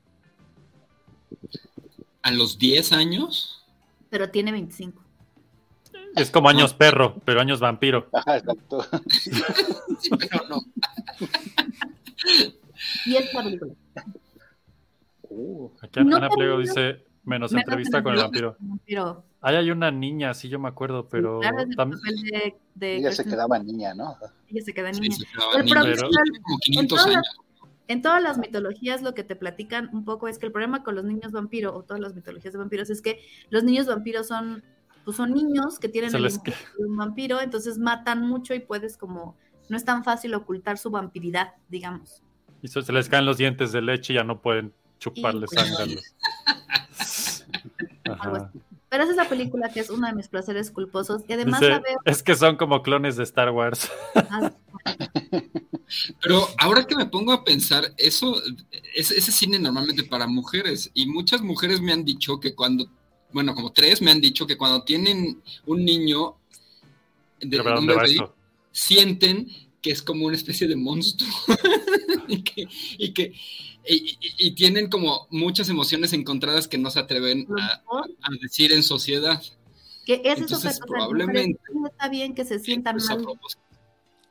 A 2.22 2.30
los 2.32 2.58
10 2.58 2.92
años. 2.92 3.64
pero 4.10 4.30
tiene 4.30 4.52
25. 4.52 5.01
Es 6.16 6.30
como 6.30 6.48
años 6.48 6.74
perro, 6.74 7.16
pero 7.24 7.40
años 7.40 7.60
vampiro. 7.60 8.08
Ajá, 8.12 8.36
exacto. 8.38 8.84
Sí, 9.98 10.10
pero 10.18 10.42
no. 10.48 10.62
Y 13.06 13.16
es 13.16 13.32
la 13.34 13.42
película. 13.42 13.72
Uh, 15.28 15.70
Aquí 15.80 16.00
No 16.04 16.16
Ana 16.16 16.28
Pliego 16.28 16.58
dice 16.58 17.04
menos 17.24 17.52
Menos 17.52 17.52
entrevista 17.54 18.02
con 18.02 18.14
el 18.14 18.20
vampiro. 18.20 18.56
Vampiro. 18.58 19.24
Ahí 19.40 19.56
hay 19.56 19.70
una 19.70 19.90
niña, 19.90 20.34
sí 20.34 20.48
yo 20.48 20.58
me 20.58 20.68
acuerdo, 20.68 21.08
pero 21.08 21.40
Claro, 21.40 21.58
es 21.60 21.64
el 21.70 21.76
tam- 21.76 21.90
papel 21.96 22.22
de, 22.22 22.56
de 22.74 22.96
ella 22.96 23.12
se 23.12 23.24
quedaba 23.24 23.58
niña, 23.58 23.94
¿no? 23.94 24.16
ella 24.48 24.62
se 24.64 24.72
queda 24.74 24.92
Sí, 24.92 25.00
niña. 25.00 25.16
se 25.16 25.24
quedaba 25.26 25.52
El 25.60 25.64
Pero- 25.64 26.08
como 26.08 26.54
en 26.54 26.58
500 26.60 26.98
todas 26.98 27.06
años. 27.16 27.26
En 27.88 28.00
todas 28.00 28.22
las 28.22 28.38
mitologías 28.38 29.02
lo 29.02 29.12
que 29.14 29.24
te 29.24 29.34
platican 29.36 29.90
un 29.92 30.04
poco 30.04 30.28
es 30.28 30.38
que 30.38 30.46
el 30.46 30.52
problema 30.52 30.82
con 30.84 30.94
los 30.94 31.04
niños 31.04 31.32
vampiro 31.32 31.74
o 31.74 31.82
todas 31.82 32.00
las 32.00 32.14
mitologías 32.14 32.52
de 32.52 32.58
vampiros 32.58 32.88
es 32.90 33.02
que 33.02 33.20
los 33.50 33.64
niños 33.64 33.86
vampiros 33.86 34.28
son 34.28 34.62
pues 35.04 35.16
son 35.16 35.32
niños 35.32 35.78
que 35.78 35.88
tienen 35.88 36.14
el 36.14 36.22
les 36.22 36.34
impulso 36.36 36.58
de 36.78 36.84
un 36.86 36.96
vampiro, 36.96 37.40
entonces 37.40 37.78
matan 37.78 38.26
mucho 38.26 38.54
y 38.54 38.60
puedes 38.60 38.96
como 38.96 39.36
no 39.68 39.76
es 39.76 39.84
tan 39.84 40.04
fácil 40.04 40.34
ocultar 40.34 40.78
su 40.78 40.90
vampiridad, 40.90 41.54
digamos. 41.68 42.22
y 42.62 42.68
se 42.68 42.92
les 42.92 43.08
caen 43.08 43.24
los 43.26 43.38
dientes 43.38 43.72
de 43.72 43.80
leche 43.82 44.12
y 44.12 44.16
ya 44.16 44.24
no 44.24 44.40
pueden 44.40 44.72
chuparle 44.98 45.46
Y- 45.50 45.54
sangre 45.54 45.82
a 45.82 45.86
los. 45.86 46.04
Algo 48.04 48.36
Ajá. 48.36 48.52
Pero 48.88 49.04
esa 49.04 49.12
es 49.12 49.16
la 49.16 49.28
película 49.28 49.70
que 49.70 49.80
es 49.80 49.88
uno 49.88 50.06
de 50.06 50.12
mis 50.12 50.28
placeres 50.28 50.70
culposos 50.70 51.22
y 51.26 51.32
además 51.32 51.60
Dice, 51.60 51.72
la 51.72 51.78
veo 51.80 51.96
es 52.04 52.22
que 52.22 52.34
son 52.34 52.56
como 52.56 52.82
clones 52.82 53.16
de 53.16 53.22
Star 53.22 53.50
Wars. 53.50 53.90
ah, 54.14 54.52
Pero 56.22 56.46
ahora 56.58 56.84
que 56.86 56.94
me 56.96 57.06
pongo 57.06 57.32
a 57.32 57.44
pensar, 57.44 57.84
eso, 57.96 58.34
ese, 58.94 59.16
ese 59.16 59.32
cine 59.32 59.58
normalmente 59.58 60.04
para 60.04 60.26
mujeres, 60.26 60.90
y 60.94 61.06
muchas 61.06 61.42
mujeres 61.42 61.80
me 61.80 61.92
han 61.92 62.04
dicho 62.04 62.40
que 62.40 62.54
cuando, 62.54 62.86
bueno, 63.32 63.54
como 63.54 63.72
tres 63.72 64.00
me 64.02 64.10
han 64.10 64.20
dicho 64.20 64.46
que 64.46 64.56
cuando 64.56 64.82
tienen 64.84 65.42
un 65.66 65.84
niño, 65.84 66.36
de, 67.40 67.56
Pero, 67.58 67.62
¿a 67.70 67.72
un 67.72 67.74
¿Dónde 67.86 67.94
va 67.94 68.02
bebé, 68.02 68.14
esto? 68.14 68.34
sienten 68.70 69.48
que 69.80 69.90
es 69.90 70.02
como 70.02 70.26
una 70.26 70.36
especie 70.36 70.68
de 70.68 70.76
monstruo 70.76 71.28
y 72.28 72.42
que, 72.42 72.68
y, 72.98 73.12
que 73.12 73.32
y, 73.88 73.94
y- 73.94 74.18
y 74.38 74.50
tienen 74.52 74.88
como 74.88 75.26
muchas 75.30 75.68
emociones 75.68 76.12
encontradas 76.12 76.68
que 76.68 76.78
no 76.78 76.88
se 76.90 77.00
atreven 77.00 77.48
a, 77.58 77.82
a 78.22 78.28
decir 78.40 78.72
en 78.72 78.82
sociedad. 78.84 79.42
que 80.06 80.22
Entonces, 80.24 80.52
es 80.52 80.56
otra 80.58 80.70
cosa, 80.70 80.86
probablemente- 80.86 81.60
no 81.74 81.88
está 81.88 82.08
bien 82.08 82.34
que 82.34 82.44
se 82.44 82.58
sientan 82.60 82.98
Eso 82.98 83.16
mal. 83.16 83.26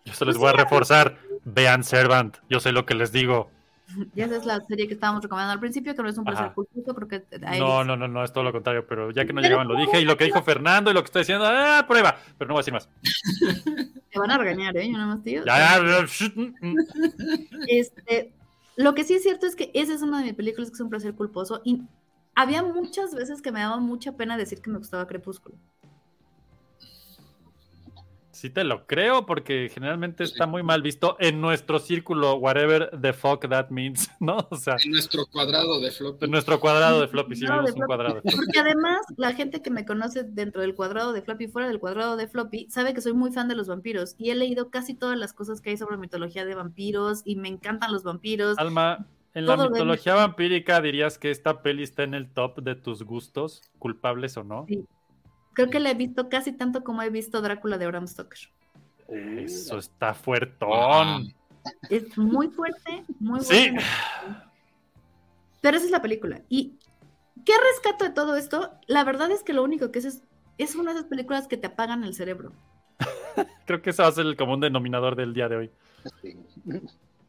Yo 0.05 0.13
se 0.13 0.25
les 0.25 0.37
voy 0.37 0.49
a 0.49 0.53
reforzar. 0.53 1.19
Vean 1.43 1.83
Servant. 1.83 2.37
Yo 2.49 2.59
sé 2.59 2.71
lo 2.71 2.85
que 2.85 2.95
les 2.95 3.11
digo. 3.11 3.49
Ya 4.15 4.25
esa 4.25 4.37
es 4.37 4.45
la 4.45 4.61
serie 4.61 4.87
que 4.87 4.93
estábamos 4.93 5.23
recomendando 5.23 5.53
al 5.53 5.59
principio, 5.59 5.95
que 5.95 6.01
no 6.03 6.09
es 6.09 6.17
un 6.17 6.25
placer 6.25 6.51
culposo 6.53 6.93
porque 6.93 7.23
No, 7.59 7.83
no, 7.83 7.95
no, 7.95 8.07
no, 8.07 8.23
es 8.23 8.31
todo 8.31 8.43
lo 8.43 8.51
contrario, 8.51 8.85
pero 8.87 9.11
ya 9.11 9.25
que 9.25 9.33
no 9.33 9.41
llegaban 9.41 9.67
lo 9.67 9.75
¿cómo 9.75 9.85
dije 9.85 10.01
y 10.01 10.05
lo 10.05 10.17
que 10.17 10.25
dijo 10.25 10.41
Fernando 10.41 10.91
y 10.91 10.93
lo 10.93 11.01
que 11.01 11.05
estoy 11.05 11.21
diciendo, 11.21 11.45
¡ah, 11.47 11.85
prueba! 11.87 12.17
Pero 12.37 12.47
no 12.47 12.53
voy 12.53 12.59
a 12.59 12.63
decir 12.63 12.73
más. 12.73 12.89
te 14.11 14.19
van 14.19 14.31
a 14.31 14.37
regañar, 14.37 14.75
¿eh? 14.77 14.87
Yo 14.87 14.97
nada 14.97 15.15
más 15.15 15.23
digo. 15.23 15.43
Este, 17.67 18.33
lo 18.75 18.93
que 18.95 19.03
sí 19.03 19.13
es 19.13 19.23
cierto 19.23 19.45
es 19.45 19.55
que 19.55 19.71
esa 19.73 19.93
es 19.93 20.01
una 20.01 20.19
de 20.19 20.25
mis 20.25 20.33
películas 20.33 20.69
que 20.69 20.75
es 20.75 20.81
un 20.81 20.89
placer 20.89 21.13
culposo 21.13 21.61
y 21.63 21.81
había 22.35 22.63
muchas 22.63 23.13
veces 23.13 23.41
que 23.41 23.51
me 23.51 23.59
daba 23.59 23.77
mucha 23.77 24.13
pena 24.13 24.37
decir 24.37 24.61
que 24.61 24.69
me 24.69 24.77
gustaba 24.77 25.07
Crepúsculo. 25.07 25.55
Sí 28.41 28.49
te 28.49 28.63
lo 28.63 28.87
creo, 28.87 29.27
porque 29.27 29.69
generalmente 29.71 30.23
está 30.23 30.47
muy 30.47 30.63
mal 30.63 30.81
visto 30.81 31.15
en 31.19 31.41
nuestro 31.41 31.77
círculo, 31.77 32.37
whatever 32.37 32.89
the 32.99 33.13
fuck 33.13 33.47
that 33.47 33.69
means, 33.69 34.09
¿no? 34.19 34.47
O 34.49 34.55
sea, 34.55 34.77
En 34.83 34.93
nuestro 34.93 35.27
cuadrado 35.27 35.79
de 35.79 35.91
flop. 35.91 36.23
en 36.23 36.31
nuestro 36.31 36.59
cuadrado 36.59 37.01
de 37.01 37.07
floppy, 37.07 37.35
sí 37.35 37.45
vimos 37.45 37.65
de 37.65 37.79
un 37.79 37.85
cuadrado 37.85 38.15
de 38.15 38.21
floppy. 38.21 38.37
Porque 38.37 38.59
además, 38.59 39.01
la 39.15 39.33
gente 39.35 39.61
que 39.61 39.69
me 39.69 39.85
conoce 39.85 40.23
dentro 40.23 40.63
del 40.63 40.73
cuadrado 40.73 41.13
de 41.13 41.21
Floppy 41.21 41.43
y 41.43 41.47
fuera 41.49 41.67
del 41.67 41.79
cuadrado 41.79 42.17
de 42.17 42.27
Floppy 42.27 42.65
sabe 42.71 42.95
que 42.95 43.01
soy 43.01 43.13
muy 43.13 43.31
fan 43.31 43.47
de 43.47 43.53
los 43.53 43.67
vampiros 43.67 44.15
y 44.17 44.31
he 44.31 44.35
leído 44.35 44.71
casi 44.71 44.95
todas 44.95 45.19
las 45.19 45.33
cosas 45.33 45.61
que 45.61 45.69
hay 45.69 45.77
sobre 45.77 45.97
mitología 45.97 46.43
de 46.43 46.55
vampiros 46.55 47.21
y 47.23 47.35
me 47.35 47.47
encantan 47.47 47.93
los 47.93 48.01
vampiros. 48.01 48.57
Alma, 48.57 49.05
en 49.35 49.45
la 49.45 49.55
Todo 49.55 49.69
mitología 49.69 50.15
vampírica 50.15 50.81
dirías 50.81 51.19
que 51.19 51.29
esta 51.29 51.61
peli 51.61 51.83
está 51.83 52.01
en 52.01 52.15
el 52.15 52.27
top 52.33 52.63
de 52.63 52.73
tus 52.73 53.03
gustos, 53.03 53.61
culpables 53.77 54.35
o 54.37 54.43
no. 54.43 54.65
Sí. 54.67 54.83
Creo 55.53 55.69
que 55.69 55.79
la 55.79 55.91
he 55.91 55.93
visto 55.95 56.29
casi 56.29 56.51
tanto 56.53 56.83
como 56.83 57.01
he 57.01 57.09
visto 57.09 57.41
Drácula 57.41 57.77
de 57.77 57.87
Bram 57.87 58.07
Stoker. 58.07 58.39
Eso 59.07 59.77
está 59.77 60.13
fuertón. 60.13 61.33
Es 61.89 62.17
muy 62.17 62.47
fuerte, 62.49 63.03
muy 63.19 63.41
Sí. 63.41 63.69
buena. 63.71 63.83
Pero 65.61 65.77
esa 65.77 65.85
es 65.85 65.91
la 65.91 66.01
película. 66.01 66.41
¿Y 66.49 66.75
qué 67.45 67.53
rescato 67.73 68.05
de 68.05 68.11
todo 68.11 68.35
esto? 68.35 68.71
La 68.87 69.03
verdad 69.03 69.29
es 69.31 69.43
que 69.43 69.53
lo 69.53 69.63
único 69.63 69.91
que 69.91 69.99
es 69.99 70.05
es, 70.05 70.23
es 70.57 70.75
una 70.75 70.93
de 70.93 70.99
esas 70.99 71.09
películas 71.09 71.47
que 71.47 71.57
te 71.57 71.67
apagan 71.67 72.03
el 72.03 72.15
cerebro. 72.15 72.53
Creo 73.65 73.81
que 73.81 73.91
ese 73.91 74.01
va 74.01 74.07
a 74.07 74.11
ser 74.13 74.25
el 74.25 74.35
común 74.37 74.59
denominador 74.61 75.15
del 75.15 75.33
día 75.33 75.49
de 75.49 75.55
hoy. 75.57 75.71
Sí. 76.21 76.37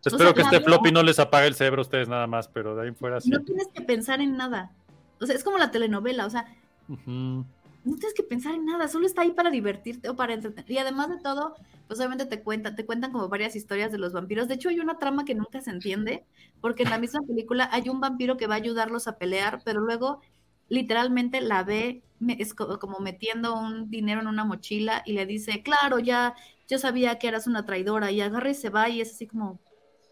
Espero 0.05 0.25
sea, 0.31 0.35
que 0.35 0.41
este 0.43 0.61
floppy 0.61 0.91
no 0.93 1.03
les 1.03 1.19
apague 1.19 1.47
el 1.47 1.55
cerebro 1.55 1.81
a 1.81 1.83
ustedes 1.83 2.09
nada 2.09 2.27
más, 2.27 2.49
pero 2.49 2.75
de 2.75 2.89
ahí 2.89 2.93
fuera 2.95 3.21
sí. 3.21 3.31
No 3.31 3.41
tienes 3.41 3.69
que 3.69 3.83
pensar 3.83 4.21
en 4.21 4.37
nada. 4.37 4.73
O 5.21 5.27
sea, 5.27 5.37
es 5.37 5.45
como 5.45 5.59
la 5.59 5.71
telenovela, 5.71 6.27
o 6.27 6.31
sea, 6.31 6.47
Ujú. 6.89 7.45
No 7.85 7.97
tienes 7.97 8.15
que 8.15 8.23
pensar 8.23 8.55
en 8.55 8.65
nada, 8.67 8.89
solo 8.89 9.07
está 9.07 9.23
ahí 9.23 9.33
para 9.33 9.51
divertirte 9.51 10.09
o 10.09 10.17
para 10.17 10.35
entretener. 10.35 10.71
Y 10.71 10.79
además 10.79 11.09
de 11.11 11.19
todo, 11.21 11.59
pues 11.87 11.99
obviamente 12.01 12.27
te 12.27 12.43
cuentan, 12.43 12.77
te 12.77 12.87
cuentan 12.87 13.13
como 13.13 13.29
varias 13.29 13.57
historias 13.57 13.93
de 13.93 13.99
los 13.99 14.13
vampiros. 14.13 14.49
De 14.49 14.55
hecho, 14.55 14.69
hay 14.69 14.81
una 14.81 14.99
trama 14.99 15.25
que 15.25 15.35
nunca 15.35 15.61
se 15.61 15.71
entiende, 15.71 16.27
porque 16.61 16.85
en 16.85 16.91
la 16.91 16.99
misma 16.99 17.21
película 17.27 17.69
hay 17.73 17.89
un 17.89 18.01
vampiro 18.01 18.37
que 18.37 18.47
va 18.47 18.55
a 18.55 18.59
ayudarlos 18.59 19.09
a 19.09 19.19
pelear, 19.19 19.63
pero 19.65 19.81
luego 19.81 20.21
literalmente 20.69 21.41
la 21.41 21.65
ve 21.65 22.05
es 22.39 22.55
co- 22.55 22.79
como 22.79 23.01
metiendo 23.01 23.55
un 23.59 23.91
dinero 23.91 24.21
en 24.21 24.29
una 24.29 24.45
mochila 24.45 25.03
y 25.07 25.13
le 25.13 25.27
dice, 25.27 25.63
claro, 25.63 25.99
ya, 25.99 26.35
yo 26.69 26.79
sabía 26.79 27.19
que 27.19 27.29
eras 27.29 27.47
una 27.47 27.67
traidora, 27.67 28.11
y 28.13 28.21
agarra 28.21 28.51
y 28.51 28.55
se 28.55 28.71
va, 28.71 28.89
y 28.89 29.01
es 29.01 29.13
así 29.15 29.27
como, 29.27 29.61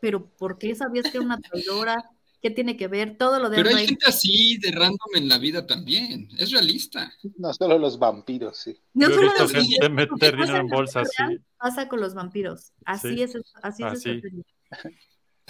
pero 0.00 0.28
¿por 0.30 0.58
qué 0.58 0.74
sabías 0.74 1.08
que 1.08 1.18
era 1.18 1.24
una 1.26 1.40
traidora? 1.40 1.96
¿Qué 2.42 2.50
tiene 2.50 2.76
que 2.76 2.88
ver? 2.88 3.18
Todo 3.18 3.38
lo 3.38 3.50
de 3.50 3.56
Pero 3.62 3.76
hay 3.76 3.86
gente 3.86 4.06
así 4.06 4.56
de 4.58 4.70
random 4.72 4.98
en 5.16 5.28
la 5.28 5.38
vida 5.38 5.66
también. 5.66 6.28
Es 6.38 6.50
realista. 6.52 7.12
No 7.36 7.52
solo 7.52 7.78
los 7.78 7.98
vampiros, 7.98 8.56
sí. 8.58 8.78
No 8.94 9.08
Yo 9.08 9.12
he 9.12 9.14
solo 9.16 9.26
visto 9.28 9.42
los 9.42 9.52
gente 9.52 9.76
vampiros, 9.88 10.10
meter 10.10 10.32
lo 10.34 10.38
que 10.46 10.46
dinero 10.52 10.68
pasa 10.68 11.00
en 11.00 11.06
real 11.18 11.38
sí. 11.38 11.44
Pasa 11.58 11.88
con 11.88 12.00
los 12.00 12.14
vampiros. 12.14 12.72
Así 12.86 13.16
Sí. 13.16 13.22
es, 13.22 13.36
así 13.62 13.82
es. 13.82 13.92
Así. 13.92 14.10
esta. 14.10 14.88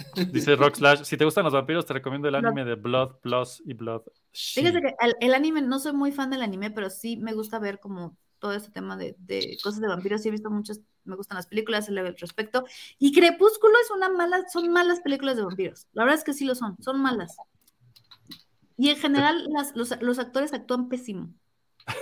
Dice 0.31 0.55
Rock 0.55 0.75
Slash, 0.75 1.03
si 1.03 1.15
te 1.15 1.25
gustan 1.25 1.43
los 1.43 1.53
vampiros, 1.53 1.85
te 1.85 1.93
recomiendo 1.93 2.27
el 2.27 2.33
Blood. 2.33 2.45
anime 2.45 2.65
de 2.65 2.75
Blood 2.75 3.19
Plus 3.21 3.61
y 3.65 3.73
Blood. 3.73 4.01
Fíjate 4.33 4.81
que 4.81 4.95
el, 4.99 5.15
el 5.21 5.33
anime, 5.33 5.61
no 5.61 5.79
soy 5.79 5.93
muy 5.93 6.11
fan 6.11 6.29
del 6.31 6.41
anime, 6.41 6.71
pero 6.71 6.89
sí 6.89 7.17
me 7.17 7.33
gusta 7.33 7.59
ver 7.59 7.79
como 7.79 8.17
todo 8.41 8.51
este 8.53 8.71
tema 8.71 8.97
de, 8.97 9.15
de 9.19 9.57
cosas 9.63 9.79
de 9.79 9.87
vampiros. 9.87 10.21
Sí 10.21 10.27
he 10.27 10.31
visto 10.31 10.49
muchas, 10.49 10.81
me 11.05 11.15
gustan 11.15 11.37
las 11.37 11.47
películas, 11.47 11.87
leído 11.87 12.07
al 12.09 12.17
respecto. 12.17 12.65
Y 12.99 13.13
Crepúsculo 13.13 13.73
es 13.81 13.91
una 13.91 14.09
mala, 14.09 14.43
son 14.51 14.69
malas 14.71 14.99
películas 14.99 15.37
de 15.37 15.43
vampiros. 15.43 15.87
La 15.93 16.03
verdad 16.03 16.17
es 16.19 16.25
que 16.25 16.33
sí 16.33 16.43
lo 16.43 16.55
son, 16.55 16.75
son 16.81 16.99
malas. 16.99 17.37
Y 18.77 18.89
en 18.89 18.97
general 18.97 19.47
las- 19.53 19.75
los, 19.75 19.93
los 20.01 20.19
actores 20.19 20.53
actúan 20.53 20.89
pésimo. 20.89 21.33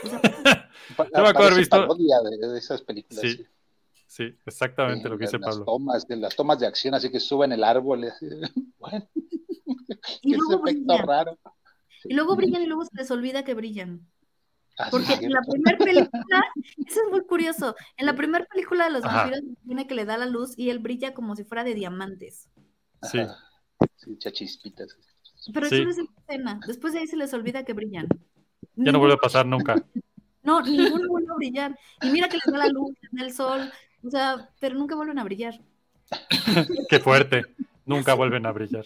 O 0.04 0.08
sea, 0.10 0.22
Yo 0.98 1.22
me 1.22 1.28
acuerdo 1.30 1.40
haber 1.50 1.60
visto- 1.60 1.88
de, 1.96 2.48
de 2.48 2.58
esas 2.58 2.82
películas. 2.82 3.22
Sí, 3.22 3.36
sí. 3.38 3.46
Sí, 4.08 4.36
exactamente 4.44 5.04
Sí, 5.04 5.10
lo 5.10 5.18
que 5.20 5.26
dice 5.26 5.38
las 5.38 5.50
Pablo. 5.52 5.66
Tomas, 5.66 6.08
de 6.08 6.16
las 6.16 6.36
tomas 6.36 6.58
de 6.60 6.66
acción, 6.66 6.96
así 6.96 7.12
que 7.12 7.20
suben 7.20 7.52
el 7.52 7.64
árbol. 7.64 8.06
y 8.06 8.08
así, 8.08 8.26
Bueno, 8.80 9.08
y 10.24 10.34
luego 10.34 10.66
efecto 10.66 10.84
brillan. 10.88 11.08
raro. 11.08 11.38
Y 12.06 12.14
luego 12.16 12.36
brillan 12.36 12.64
y 12.64 12.66
luego 12.66 12.86
se 12.86 12.96
les 12.96 13.12
olvida 13.12 13.44
que 13.44 13.54
brillan. 13.54 14.08
Ah, 14.82 14.88
Porque 14.90 15.14
en 15.14 15.32
la 15.34 15.42
primera 15.42 15.78
película, 15.78 16.44
eso 16.88 17.00
es 17.06 17.12
muy 17.12 17.22
curioso, 17.26 17.76
en 17.98 18.06
la 18.06 18.16
primera 18.16 18.46
película 18.46 18.86
de 18.86 18.92
los 18.92 19.04
Ajá. 19.04 19.24
vampiros 19.24 19.42
supone 19.62 19.88
que 19.88 19.94
le 19.96 20.06
da 20.06 20.18
la 20.18 20.26
luz 20.26 20.54
y 20.58 20.70
él 20.70 20.80
brilla 20.80 21.14
como 21.14 21.36
si 21.36 21.44
fuera 21.44 21.66
de 21.66 21.74
diamantes. 21.76 22.48
Sí. 23.04 23.20
Ajá. 23.20 23.38
Sí, 23.98 24.18
chachispitas. 24.18 24.98
Pero 25.54 25.68
Sí. 25.68 25.76
eso 25.76 25.84
no 25.84 25.90
es 25.92 25.98
escena. 26.00 26.60
Después 26.66 26.94
de 26.94 27.00
ahí 27.00 27.08
se 27.08 27.18
les 27.18 27.34
olvida 27.34 27.64
que 27.66 27.74
brillan. 27.74 28.08
Ya 28.76 28.92
no 28.94 29.00
vuelve 29.00 29.16
a 29.16 29.18
pasar 29.18 29.46
nunca. 29.46 29.76
No, 30.42 30.62
ninguno 30.62 31.10
vuelve 31.10 31.28
a 31.32 31.36
brillar. 31.36 31.78
Y 32.02 32.10
mira 32.12 32.30
que 32.30 32.38
les 32.38 32.52
da 32.52 32.58
la 32.58 32.70
luz, 32.70 32.96
les 33.02 33.12
da 33.12 33.24
el 33.24 33.34
sol, 33.34 33.72
o 34.04 34.10
sea, 34.10 34.50
pero 34.60 34.74
nunca 34.76 34.96
vuelven 34.96 35.20
a 35.20 35.24
brillar. 35.26 35.60
Qué 36.90 37.00
fuerte. 37.00 37.44
Nunca 37.86 38.14
vuelven 38.16 38.46
a 38.46 38.52
brillar. 38.54 38.86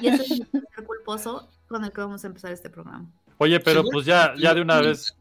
Y 0.00 0.08
eso 0.08 0.22
es 0.22 0.28
tercer 0.50 0.86
culposo 0.86 1.50
con 1.68 1.84
el 1.84 1.92
que 1.92 2.00
vamos 2.00 2.24
a 2.24 2.26
empezar 2.26 2.52
este 2.52 2.70
programa. 2.70 3.06
Oye, 3.38 3.60
pero 3.60 3.82
pues 3.84 4.04
ya, 4.06 4.34
ya 4.36 4.54
de 4.54 4.62
una 4.62 4.78
sí. 4.80 4.86
vez. 4.86 5.16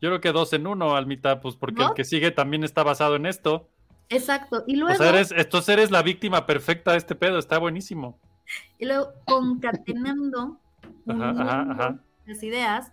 Yo 0.00 0.08
creo 0.08 0.20
que 0.20 0.32
dos 0.32 0.52
en 0.52 0.66
uno, 0.66 0.94
Almita, 0.96 1.40
pues 1.40 1.56
porque 1.56 1.82
el 1.82 1.92
que 1.94 2.04
sigue 2.04 2.30
también 2.30 2.64
está 2.64 2.82
basado 2.82 3.16
en 3.16 3.26
esto. 3.26 3.68
Exacto. 4.08 4.64
Y 4.66 4.76
O 4.76 4.80
luego, 4.80 4.96
sea, 4.96 5.10
eres, 5.10 5.30
entonces 5.32 5.68
eres 5.70 5.90
la 5.90 6.02
víctima 6.02 6.46
perfecta 6.46 6.92
de 6.92 6.98
este 6.98 7.14
pedo, 7.14 7.38
está 7.38 7.58
buenísimo. 7.58 8.18
y 8.78 8.86
luego 8.86 9.12
concatenando 9.26 10.58
Ajá, 11.06 11.30
ajá, 11.30 11.66
ajá. 11.72 11.98
las 12.26 12.42
ideas, 12.42 12.92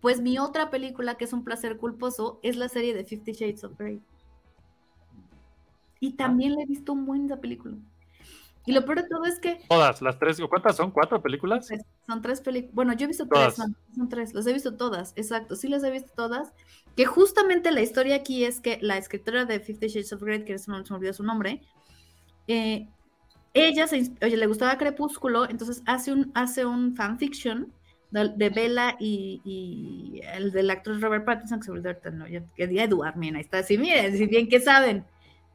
pues 0.00 0.20
mi 0.20 0.38
otra 0.38 0.70
película 0.70 1.16
que 1.16 1.24
es 1.24 1.32
un 1.32 1.44
placer 1.44 1.76
culposo 1.76 2.40
es 2.42 2.56
la 2.56 2.68
serie 2.68 2.94
de 2.94 3.04
Fifty 3.04 3.32
Shades 3.32 3.64
of 3.64 3.76
Grey. 3.78 4.00
Y 6.00 6.12
también 6.14 6.54
la 6.54 6.62
he 6.62 6.66
visto 6.66 6.92
un 6.92 7.06
buen 7.06 7.26
esa 7.26 7.40
película. 7.40 7.76
Y 8.66 8.72
lo 8.72 8.84
peor 8.84 9.02
de 9.02 9.08
todo 9.08 9.24
es 9.26 9.38
que 9.38 9.60
Todas, 9.68 10.00
las 10.00 10.18
tres, 10.18 10.38
¿cuántas 10.48 10.76
son? 10.76 10.90
¿Cuatro 10.90 11.20
películas? 11.20 11.66
Tres, 11.66 11.82
Son 12.06 12.22
tres 12.22 12.40
películas. 12.40 12.74
Bueno, 12.74 12.92
yo 12.94 13.04
he 13.04 13.08
visto 13.08 13.26
Todas. 13.26 13.56
tres, 13.56 13.68
son 13.94 14.08
tres. 14.08 14.34
Las 14.34 14.46
he 14.46 14.52
visto 14.52 14.74
todas, 14.74 15.12
exacto. 15.16 15.54
Sí, 15.56 15.68
las 15.68 15.84
he 15.84 15.90
visto 15.90 16.12
todas. 16.16 16.52
Que 16.96 17.04
justamente 17.04 17.70
la 17.72 17.82
historia 17.82 18.16
aquí 18.16 18.44
es 18.44 18.60
que 18.60 18.78
la 18.80 18.96
escritora 18.96 19.44
de 19.44 19.60
Fifty 19.60 19.88
Shades 19.88 20.12
of 20.12 20.22
Grey, 20.22 20.44
que 20.44 20.58
se 20.58 20.70
me, 20.70 20.84
se 20.84 20.92
me 20.92 20.96
olvidó 20.96 21.12
su 21.12 21.24
nombre, 21.24 21.60
eh, 22.46 22.88
ella 23.52 23.86
se, 23.86 24.12
oye, 24.22 24.36
le 24.36 24.46
gustaba 24.46 24.78
Crepúsculo, 24.78 25.48
entonces 25.48 25.82
hace 25.86 26.12
un, 26.12 26.32
hace 26.34 26.64
un 26.64 26.96
fanfiction 26.96 27.72
de, 28.10 28.28
de 28.36 28.50
Bella 28.50 28.96
y, 28.98 29.40
y 29.44 30.20
el 30.34 30.50
del 30.52 30.70
actor 30.70 31.00
Robert 31.00 31.24
Pattinson, 31.24 31.60
que 31.60 31.64
se 31.64 31.70
volvió 31.70 31.90
ahorita, 31.90 32.10
no, 32.10 32.24
que 32.26 32.64
Edward, 32.64 33.16
miren, 33.16 33.36
ahí 33.36 33.42
está, 33.42 33.62
sí, 33.62 33.78
miren, 33.78 34.16
si 34.16 34.26
bien 34.26 34.48
que 34.48 34.60
saben. 34.60 35.04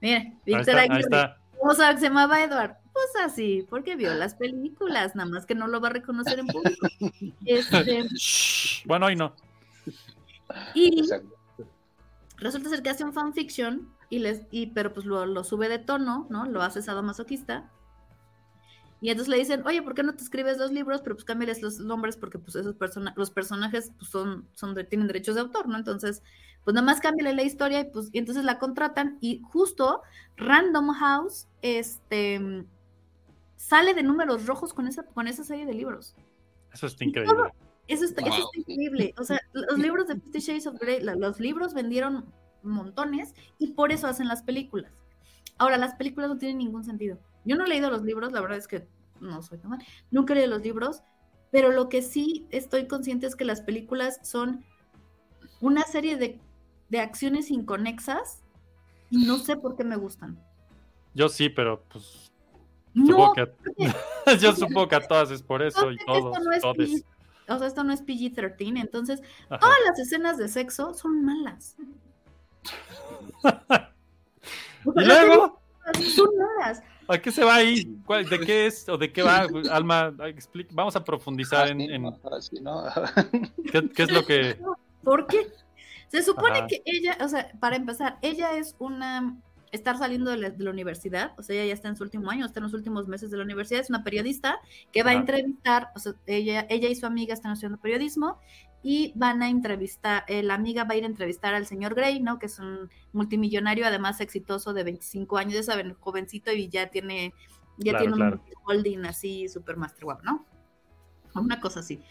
Miren, 0.02 0.40
Víctor 0.46 0.78
Aguirre. 0.78 1.36
¿Cómo 1.60 1.74
sabe 1.74 1.96
que 1.96 2.00
se 2.00 2.08
llamaba 2.08 2.42
Edward? 2.42 2.78
Pues 3.00 3.26
así, 3.26 3.66
porque 3.70 3.96
vio 3.96 4.14
las 4.14 4.36
películas, 4.36 5.16
nada 5.16 5.30
más 5.30 5.46
que 5.46 5.56
no 5.56 5.68
lo 5.68 5.80
va 5.80 5.88
a 5.88 5.92
reconocer 5.94 6.40
en 6.40 6.48
público. 6.48 6.88
Este. 7.46 8.06
Bueno, 8.86 9.06
hoy 9.06 9.16
no. 9.16 9.34
y 10.74 11.02
resulta 12.38 12.70
ser 12.70 12.82
que 12.82 12.90
hace 12.90 13.04
un 13.04 13.14
fanfiction, 13.14 13.90
y 14.10 14.20
les, 14.20 14.42
y, 14.52 14.68
pero 14.68 14.94
pues 14.94 15.06
lo, 15.06 15.26
lo 15.26 15.44
sube 15.44 15.70
de 15.70 15.80
tono, 15.80 16.28
¿no? 16.30 16.46
Lo 16.46 16.62
hace 16.62 16.82
sadomasoquista. 16.82 17.70
Y 19.02 19.12
entonces 19.12 19.30
le 19.30 19.38
dicen, 19.38 19.66
oye, 19.66 19.82
¿por 19.82 19.94
qué 19.94 20.04
no 20.04 20.16
te 20.16 20.24
escribes 20.24 20.58
los 20.58 20.72
libros? 20.72 21.02
Pero 21.02 21.16
pues 21.16 21.24
cámbiales 21.24 21.62
los 21.62 21.80
nombres 21.80 22.18
porque 22.18 22.38
pues 22.38 22.56
esos 22.56 22.76
persona 22.76 23.14
los 23.16 23.32
personajes 23.32 23.92
pues, 23.98 24.10
son, 24.10 24.46
son 24.56 24.74
de- 24.74 24.84
tienen 24.84 25.08
derechos 25.08 25.36
de 25.36 25.42
autor, 25.42 25.68
¿no? 25.70 25.78
Entonces, 25.78 26.22
pues 26.66 26.74
nada 26.74 26.86
más 26.86 27.00
cámbiale 27.00 27.34
la 27.34 27.44
historia 27.44 27.80
y 27.80 27.86
pues 27.86 28.10
y 28.12 28.18
entonces 28.18 28.44
la 28.44 28.60
contratan 28.60 29.18
y 29.22 29.42
justo 29.52 30.02
Random 30.36 30.92
House 30.92 31.48
este 31.62 32.66
sale 33.60 33.94
de 33.94 34.04
números 34.04 34.46
rojos 34.46 34.74
con 34.74 34.88
esa 34.88 35.04
con 35.04 35.28
esa 35.28 35.44
serie 35.44 35.66
de 35.66 35.74
libros. 35.74 36.16
Eso 36.74 36.88
está 36.88 37.04
increíble. 37.04 37.34
Eso 37.88 38.06
está, 38.06 38.22
eso 38.22 38.30
Wow. 38.30 38.40
está 38.54 38.60
increíble. 38.60 39.14
O 39.18 39.24
sea, 39.24 39.42
los 39.52 39.78
libros 39.78 40.08
de 40.08 40.16
Fifty 40.16 40.40
Shades 40.40 40.68
of 40.68 40.80
Grey, 40.80 41.02
los 41.02 41.40
libros 41.40 41.74
vendieron 41.74 42.26
montones 42.64 43.34
y 43.58 43.74
por 43.74 43.92
eso 43.92 44.08
hacen 44.08 44.28
las 44.28 44.44
películas. 44.44 44.94
Ahora, 45.58 45.78
las 45.78 45.96
películas 45.96 46.30
no 46.30 46.38
tienen 46.38 46.60
ningún 46.60 46.84
sentido. 46.86 47.20
Yo 47.44 47.58
no 47.58 47.66
he 47.66 47.68
leído 47.68 47.90
los 47.90 48.04
libros, 48.04 48.32
la 48.32 48.42
verdad 48.42 48.58
es 48.60 48.68
que 48.68 48.88
no 49.20 49.42
soy 49.42 49.58
tan 49.58 49.72
mal. 49.72 49.84
Nunca 50.12 50.34
he 50.34 50.38
leído 50.38 50.52
los 50.52 50.62
libros, 50.62 51.02
pero 51.52 51.72
lo 51.72 51.90
que 51.90 52.02
sí 52.02 52.48
estoy 52.52 52.88
consciente 52.88 53.26
es 53.28 53.36
que 53.36 53.44
las 53.44 53.62
películas 53.62 54.20
son 54.24 54.64
una 55.60 55.82
serie 55.84 56.16
de, 56.16 56.40
de 56.90 57.00
acciones 57.02 57.50
inconexas 57.52 58.44
y 59.10 59.26
no 59.26 59.38
sé 59.40 59.58
por 59.58 59.76
qué 59.76 59.84
me 59.84 59.96
gustan. 59.98 60.40
Yo 61.16 61.28
sí, 61.28 61.50
pero 61.50 61.84
pues 61.90 62.29
No, 63.00 63.34
supongo 63.34 63.36
a- 64.28 64.34
yo 64.40 64.54
supongo 64.56 64.88
que 64.88 64.96
a 64.96 65.08
todas 65.08 65.32
es 65.32 65.42
por 65.42 65.62
eso 65.62 65.92
y 65.92 65.98
Entonces, 66.00 66.24
todos, 66.24 66.38
esto 66.56 66.74
no 66.74 66.84
es. 66.84 67.02
PG, 67.02 67.06
o 67.54 67.58
sea, 67.58 67.68
esto 67.68 67.84
no 67.84 67.94
es 67.94 68.04
PG-13, 68.06 68.80
entonces 68.82 69.22
Ajá. 69.50 69.60
todas 69.60 69.78
las 69.88 70.00
escenas 70.00 70.38
de 70.38 70.48
sexo 70.48 70.94
son 70.94 71.24
malas. 71.26 71.76
Y 74.96 75.04
luego, 75.06 75.62
son 76.16 76.30
malas. 76.38 76.82
¿a 77.08 77.18
qué 77.18 77.32
se 77.32 77.44
va 77.44 77.56
ahí? 77.56 77.98
¿Cuál- 78.06 78.30
¿De 78.30 78.40
qué 78.40 78.66
es 78.68 78.88
o 78.88 78.98
de 78.98 79.12
qué 79.12 79.22
va? 79.24 79.46
Alma, 79.72 80.14
explica- 80.28 80.72
vamos 80.74 80.96
a 80.96 81.04
profundizar 81.04 81.68
en, 81.70 81.82
Así, 82.32 82.56
en 82.58 82.64
¿no? 82.64 82.86
qué, 83.72 83.90
qué 83.90 84.04
es 84.04 84.12
lo 84.12 84.26
que... 84.26 84.58
¿Por 85.04 85.28
qué? 85.28 85.48
Se 86.08 86.24
supone 86.24 86.60
Ajá. 86.60 86.68
que 86.68 86.82
ella, 86.86 87.18
o 87.22 87.28
sea, 87.28 87.52
para 87.60 87.76
empezar, 87.76 88.18
ella 88.22 88.54
es 88.58 88.76
una, 88.80 89.36
estar 89.72 89.98
saliendo 89.98 90.32
de 90.32 90.38
la, 90.38 90.50
de 90.50 90.64
la 90.64 90.72
universidad, 90.72 91.34
o 91.38 91.44
sea, 91.44 91.56
ella 91.56 91.68
ya 91.68 91.74
está 91.74 91.88
en 91.90 91.96
su 91.96 92.04
último 92.04 92.30
año, 92.30 92.46
está 92.46 92.60
en 92.60 92.64
los 92.64 92.74
últimos 92.74 93.08
meses 93.08 93.32
de 93.32 93.38
la 93.38 93.44
universidad, 93.44 93.82
es 93.82 93.90
una 93.90 94.04
periodista 94.04 94.60
que 94.92 95.04
va 95.04 95.12
a 95.12 95.14
entrevistar, 95.14 95.90
o 95.96 96.00
sea, 96.00 96.14
ella, 96.26 96.66
ella 96.70 96.90
y 96.90 96.96
su 96.96 97.06
amiga 97.06 97.34
están 97.34 97.52
estudiando 97.52 97.80
periodismo 97.80 98.40
y 98.82 99.12
van 99.16 99.42
a 99.44 99.50
entrevistar, 99.50 100.24
eh, 100.28 100.42
la 100.42 100.54
amiga 100.54 100.86
va 100.86 100.94
a 100.94 100.98
ir 100.98 101.04
a 101.04 101.08
entrevistar 101.08 101.54
al 101.54 101.66
señor 101.66 101.96
Gray, 101.96 102.22
¿no? 102.22 102.40
Que 102.40 102.46
es 102.46 102.60
un 102.60 102.90
multimillonario, 103.12 103.86
además 103.86 104.22
exitoso 104.22 104.74
de 104.74 104.84
25 104.84 105.38
años, 105.38 105.54
ya 105.54 105.64
saben, 105.64 105.96
jovencito 106.00 106.52
y 106.52 106.70
ya 106.70 106.88
tiene, 106.88 107.34
ya 107.78 107.92
Claro, 107.92 108.00
tiene 108.00 108.16
claro. 108.16 108.44
un 108.46 108.56
holding 108.64 109.06
así, 109.06 109.50
super 109.50 109.76
master 109.76 110.06
wow, 110.06 110.18
¿no? 110.24 110.46
Una 111.36 111.60
cosa 111.60 111.82
así. 111.82 112.02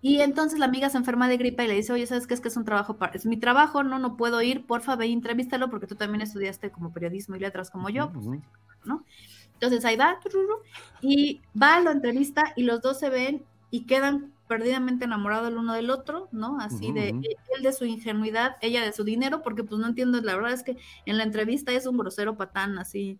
Y 0.00 0.20
entonces 0.20 0.58
la 0.58 0.66
amiga 0.66 0.90
se 0.90 0.96
enferma 0.96 1.28
de 1.28 1.36
gripa 1.36 1.64
y 1.64 1.68
le 1.68 1.74
dice, 1.74 1.92
oye, 1.92 2.06
¿sabes 2.06 2.26
qué? 2.26 2.34
Es 2.34 2.40
que 2.40 2.48
es 2.48 2.56
un 2.56 2.64
trabajo, 2.64 2.96
para... 2.96 3.12
es 3.14 3.26
mi 3.26 3.36
trabajo, 3.36 3.82
no, 3.82 3.98
no 3.98 4.16
puedo 4.16 4.40
ir, 4.42 4.64
porfa, 4.64 4.96
ve 4.96 5.08
y 5.08 5.12
entrevístalo 5.12 5.70
porque 5.70 5.86
tú 5.86 5.96
también 5.96 6.22
estudiaste 6.22 6.70
como 6.70 6.92
periodismo 6.92 7.36
y 7.36 7.40
letras 7.40 7.70
como 7.70 7.90
yo, 7.90 8.12
pues. 8.12 8.26
¿no? 8.84 9.04
Entonces 9.54 9.84
ahí 9.84 9.96
va, 9.96 10.20
y 11.00 11.40
va, 11.60 11.80
lo 11.80 11.90
entrevista 11.90 12.52
y 12.54 12.62
los 12.62 12.80
dos 12.80 13.00
se 13.00 13.10
ven 13.10 13.42
y 13.70 13.86
quedan 13.86 14.32
perdidamente 14.46 15.04
enamorados 15.04 15.48
el 15.48 15.58
uno 15.58 15.74
del 15.74 15.90
otro, 15.90 16.28
¿no? 16.32 16.58
Así 16.60 16.92
de 16.92 17.12
Ujú. 17.12 17.22
él 17.56 17.62
de 17.62 17.72
su 17.72 17.84
ingenuidad, 17.84 18.56
ella 18.62 18.82
de 18.82 18.92
su 18.92 19.04
dinero, 19.04 19.42
porque 19.42 19.64
pues 19.64 19.80
no 19.80 19.88
entiendo, 19.88 20.20
la 20.22 20.36
verdad 20.36 20.52
es 20.52 20.62
que 20.62 20.76
en 21.06 21.18
la 21.18 21.24
entrevista 21.24 21.72
es 21.72 21.86
un 21.86 21.98
grosero 21.98 22.36
patán, 22.36 22.78
así 22.78 23.18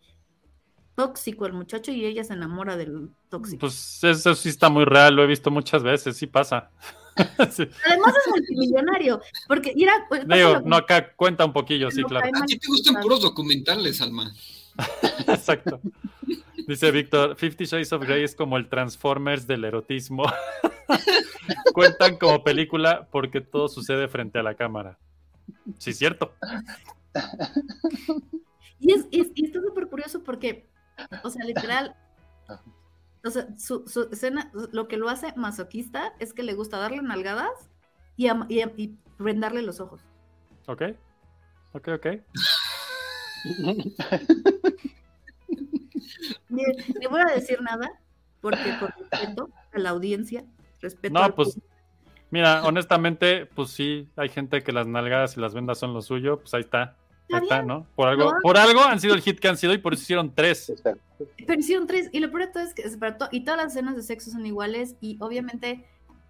tóxico 0.99 1.47
el 1.47 1.53
muchacho 1.53 1.93
y 1.93 2.05
ella 2.05 2.25
se 2.25 2.33
enamora 2.33 2.77
del 2.77 3.11
tóxico. 3.29 3.61
Pues 3.61 4.03
eso 4.03 4.35
sí 4.35 4.49
está 4.49 4.69
muy 4.69 4.85
real, 4.85 5.15
lo 5.15 5.23
he 5.23 5.29
visto 5.29 5.49
muchas 5.49 5.85
veces, 5.85 6.17
sí 6.17 6.27
pasa. 6.27 6.71
Sí. 7.51 7.69
Además 7.85 8.15
es 8.17 8.31
multimillonario, 8.31 9.21
porque 9.49 9.73
mira, 9.75 9.93
pues, 10.09 10.25
Digo, 10.29 10.61
no, 10.65 10.77
acá 10.77 11.13
cuenta 11.17 11.45
un 11.45 11.53
poquillo, 11.53 11.91
sí, 11.91 12.05
claro. 12.05 12.29
A 12.33 12.47
ti 12.47 12.57
te 12.57 12.69
gustan 12.69 13.01
puros 13.01 13.23
documentales, 13.23 14.01
Alma. 14.01 14.33
Exacto. 15.27 15.81
Dice 16.69 16.93
Víctor, 16.93 17.35
Fifty 17.35 17.65
Shades 17.65 17.93
of 17.93 18.05
Grey 18.05 18.23
es 18.23 18.37
como 18.37 18.57
el 18.57 18.69
Transformers 18.69 19.49
del 19.49 19.65
erotismo. 19.65 20.27
Cuentan 21.75 22.19
como 22.19 22.45
película 22.45 23.09
porque 23.11 23.41
todo 23.41 23.69
sucede 23.69 24.07
frente 24.07 24.39
a 24.39 24.45
la 24.45 24.55
cámara. 24.55 24.97
Sí, 25.79 25.93
cierto. 25.95 26.33
Y, 28.79 28.93
es, 28.93 29.07
y, 29.11 29.21
es- 29.23 29.33
y 29.35 29.47
está 29.47 29.61
súper 29.61 29.89
curioso 29.89 30.23
porque, 30.23 30.69
o 31.23 31.31
sea, 31.31 31.45
literal, 31.45 31.97
o 33.25 33.31
sea, 33.31 33.49
su, 33.59 33.87
su 33.87 34.09
escena, 34.13 34.51
lo 34.73 34.89
que 34.89 34.97
lo 34.97 35.09
hace 35.09 35.33
masoquista 35.37 36.13
es 36.19 36.33
que 36.33 36.43
le 36.43 36.55
gusta 36.55 36.79
darle 36.79 37.03
nalgadas 37.03 37.71
y, 38.17 38.29
am- 38.29 38.47
y, 38.49 38.61
y 38.77 38.99
vendarle 39.19 39.63
los 39.63 39.81
ojos. 39.81 40.01
¿Ok? 40.67 40.83
Ok, 41.75 41.89
ok. 41.89 42.07
Ni, 46.49 46.63
ni 46.99 47.07
voy 47.07 47.21
a 47.21 47.35
decir 47.35 47.61
nada, 47.63 47.91
porque 48.41 48.73
por 48.81 48.93
respeto 48.97 49.51
a 49.73 49.79
la 49.79 49.91
audiencia, 49.91 50.45
respeto 50.81 51.15
No, 51.15 51.23
al 51.23 51.35
pues, 51.35 51.55
público. 51.55 51.67
Mira, 52.31 52.63
honestamente, 52.65 53.47
pues 53.47 53.71
sí, 53.71 54.09
hay 54.17 54.29
gente 54.29 54.63
que 54.63 54.73
las 54.73 54.87
nalgadas 54.87 55.37
y 55.37 55.41
las 55.41 55.55
vendas 55.55 55.79
son 55.79 55.95
lo 55.95 56.03
suyo, 56.03 56.41
pues 56.41 56.55
ahí 56.55 56.61
está. 56.63 56.97
Ahí 57.31 57.35
Está 57.35 57.39
está, 57.45 57.55
bien. 57.57 57.67
¿no? 57.69 57.87
Por 57.95 58.09
algo, 58.09 58.25
No. 58.33 58.39
por 58.43 58.57
algo 58.57 58.83
han 58.83 59.01
sido 59.01 59.15
el 59.15 59.21
hit 59.21 59.39
que 59.39 59.49
han 59.49 59.57
sido 59.57 59.73
y 59.75 59.79
por 59.79 59.93
eso 59.95 60.03
hicieron 60.03 60.35
tres. 60.35 60.73
Pero 61.47 61.61
hicieron 61.61 61.87
tres, 61.87 62.09
y 62.13 62.21
lo 62.21 62.31
peor 62.31 62.47
de 62.47 62.53
todo 62.53 62.63
es 62.63 62.75
que, 62.75 62.83
es 62.83 62.97
para 62.97 63.19
to- 63.19 63.29
y 63.33 63.45
todas 63.45 63.59
las 63.63 63.73
escenas 63.73 63.97
de 63.97 64.03
sexo 64.03 64.31
son 64.31 64.47
iguales, 64.47 64.95
y 65.01 65.17
obviamente 65.21 65.85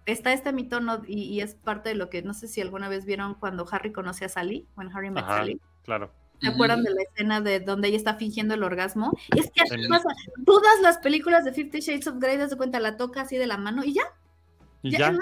está 0.05 0.33
este 0.33 0.51
mito, 0.51 0.79
¿no? 0.81 1.01
Y, 1.07 1.21
y 1.23 1.41
es 1.41 1.53
parte 1.55 1.89
de 1.89 1.95
lo 1.95 2.09
que, 2.09 2.21
no 2.23 2.33
sé 2.33 2.47
si 2.47 2.59
alguna 2.61 2.89
vez 2.89 3.05
vieron 3.05 3.35
cuando 3.35 3.65
Harry 3.71 3.91
conoce 3.91 4.25
a 4.25 4.29
Sally, 4.29 4.65
when 4.75 4.89
Harry 4.95 5.09
met 5.11 5.23
Ajá, 5.23 5.37
Sally. 5.37 5.59
claro. 5.83 6.11
¿Se 6.41 6.47
acuerdan 6.47 6.83
de 6.83 6.91
la 6.91 7.01
escena 7.01 7.41
de 7.41 7.59
donde 7.59 7.89
ella 7.89 7.97
está 7.97 8.13
fingiendo 8.15 8.53
el 8.53 8.63
orgasmo? 8.63 9.11
Es 9.35 9.51
que 9.51 9.61
así 9.61 9.87
pasa. 9.89 10.07
Todas 10.45 10.79
las 10.81 10.97
películas 10.99 11.43
de 11.43 11.51
Fifty 11.51 11.81
Shades 11.81 12.07
of 12.07 12.15
Grey, 12.17 12.37
das 12.37 12.49
de 12.51 12.55
cuenta, 12.55 12.79
la 12.79 12.95
toca 12.95 13.21
así 13.21 13.35
de 13.37 13.45
la 13.45 13.57
mano 13.57 13.83
y 13.83 13.93
ya. 13.95 14.03
Y 14.81 14.91
Ya, 14.91 14.99
ya. 15.11 15.19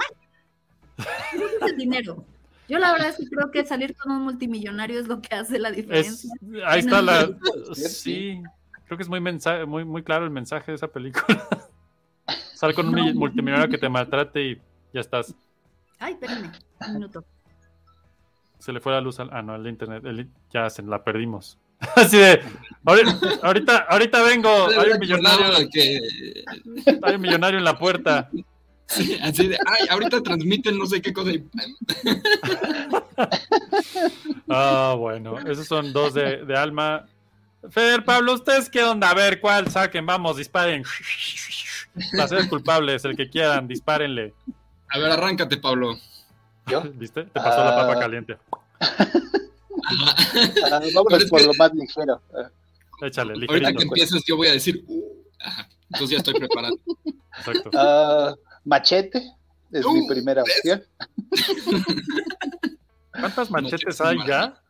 es 1.66 1.72
el 1.72 1.78
dinero. 1.78 2.24
Yo 2.70 2.80
la 2.80 2.92
verdad 2.92 3.10
es 3.10 3.18
que 3.18 3.28
creo 3.30 3.50
que 3.52 3.66
salir 3.66 3.96
con 3.96 4.12
un 4.12 4.24
multimillonario 4.24 5.00
es 5.00 5.08
lo 5.08 5.22
que 5.22 5.34
hace 5.36 5.58
la 5.60 5.70
Es, 5.70 5.76
diferencia. 5.78 6.30
ahí 6.66 6.80
está 6.82 7.02
la. 7.02 7.30
Sí, 7.74 8.42
creo 8.86 8.98
que 8.98 9.04
es 9.04 9.10
muy, 9.10 9.22
mensaje, 9.22 9.66
muy, 9.66 9.86
muy 9.86 10.04
claro 10.04 10.26
el 10.26 10.32
mensaje 10.32 10.72
de 10.72 10.76
esa 10.76 10.88
película. 10.88 11.26
Sal 12.56 12.74
con 12.74 12.88
un 12.90 12.96
No. 12.96 13.14
multimillonario 13.14 13.70
que 13.70 13.78
te 13.78 13.88
maltrate 13.88 14.42
y 14.42 14.62
ya 14.94 15.00
estás. 15.02 15.34
Ay, 16.00 16.14
espérenme, 16.14 16.52
un 16.88 16.94
minuto. 16.94 17.24
Se 18.60 18.74
le 18.74 18.80
fue 18.80 18.92
la 18.94 19.02
luz 19.02 19.20
al. 19.20 19.30
Ah, 19.32 19.42
no, 19.42 19.56
el 19.56 19.68
internet. 19.68 20.04
el- 20.06 20.28
ya 20.52 20.70
se 20.70 20.82
la 20.84 21.04
perdimos. 21.04 21.58
Así 21.96 22.18
de. 22.18 22.42
"Ahori- 22.84 23.40
Ahorita, 23.44 23.78
ahorita 23.90 24.24
vengo. 24.24 24.50
Hay 24.78 24.90
un 24.92 25.00
millonario. 25.00 25.70
Que, 25.72 26.00
Hay 27.04 27.16
un 27.16 27.22
millonario 27.22 27.60
en 27.60 27.64
la 27.64 27.78
puerta. 27.78 28.30
Sí, 28.88 29.18
así 29.22 29.48
de, 29.48 29.58
ay, 29.66 29.88
ahorita 29.90 30.22
transmiten 30.22 30.78
no 30.78 30.86
sé 30.86 31.02
qué 31.02 31.14
cosa. 31.14 31.32
y- 31.32 31.44
Ah, 34.50 34.96
bueno. 34.98 35.38
Esos 35.40 35.68
son 35.68 35.92
dos 35.94 36.14
de, 36.14 36.46
de 36.46 36.58
alma. 36.58 37.06
Fer, 37.70 38.04
Pablo, 38.06 38.34
¿ustedes 38.34 38.70
qué 38.70 38.84
onda? 38.84 39.10
A 39.10 39.14
ver, 39.14 39.40
¿cuál 39.42 39.70
saquen? 39.70 40.06
Vamos, 40.06 40.38
disparen. 40.38 40.84
Placeres 42.12 42.48
culpables, 42.48 43.04
el 43.06 43.16
que 43.18 43.30
quieran, 43.30 43.68
dispárenle. 43.68 44.34
A 44.90 45.00
ver, 45.00 45.12
arráncate, 45.12 45.58
Pablo. 45.58 45.98
¿Yo? 46.68 46.82
¿Viste? 46.94 47.24
Te 47.24 47.40
pasó 47.40 47.64
la 47.64 47.76
papa 47.76 47.94
Ah. 47.96 48.00
caliente. 48.00 48.38
Ah, 48.80 50.80
Pero 50.82 50.94
vámonos 50.94 51.26
por 51.26 51.40
que- 51.40 51.46
lo 51.48 51.54
más 51.56 51.74
ligero. 51.74 52.22
Ah, 52.34 52.50
Échale, 53.06 53.34
Ahorita 53.34 53.54
que 53.54 53.60
ligerito. 53.60 53.84
empiezas, 53.84 54.24
yo 54.26 54.38
voy 54.38 54.48
a 54.48 54.54
decir, 54.54 54.84
uh. 54.88 55.04
Entonces 55.92 56.10
ya 56.10 56.18
estoy 56.18 56.34
preparado. 56.36 56.78
Exacto. 57.38 57.70
Machete 58.68 59.34
es 59.72 59.86
mi 59.86 60.08
primera 60.08 60.44
¿ves? 60.44 60.58
opción. 60.58 60.84
¿Cuántas 63.12 63.50
machetes 63.50 64.00
hay 64.02 64.18
ya? 64.28 64.62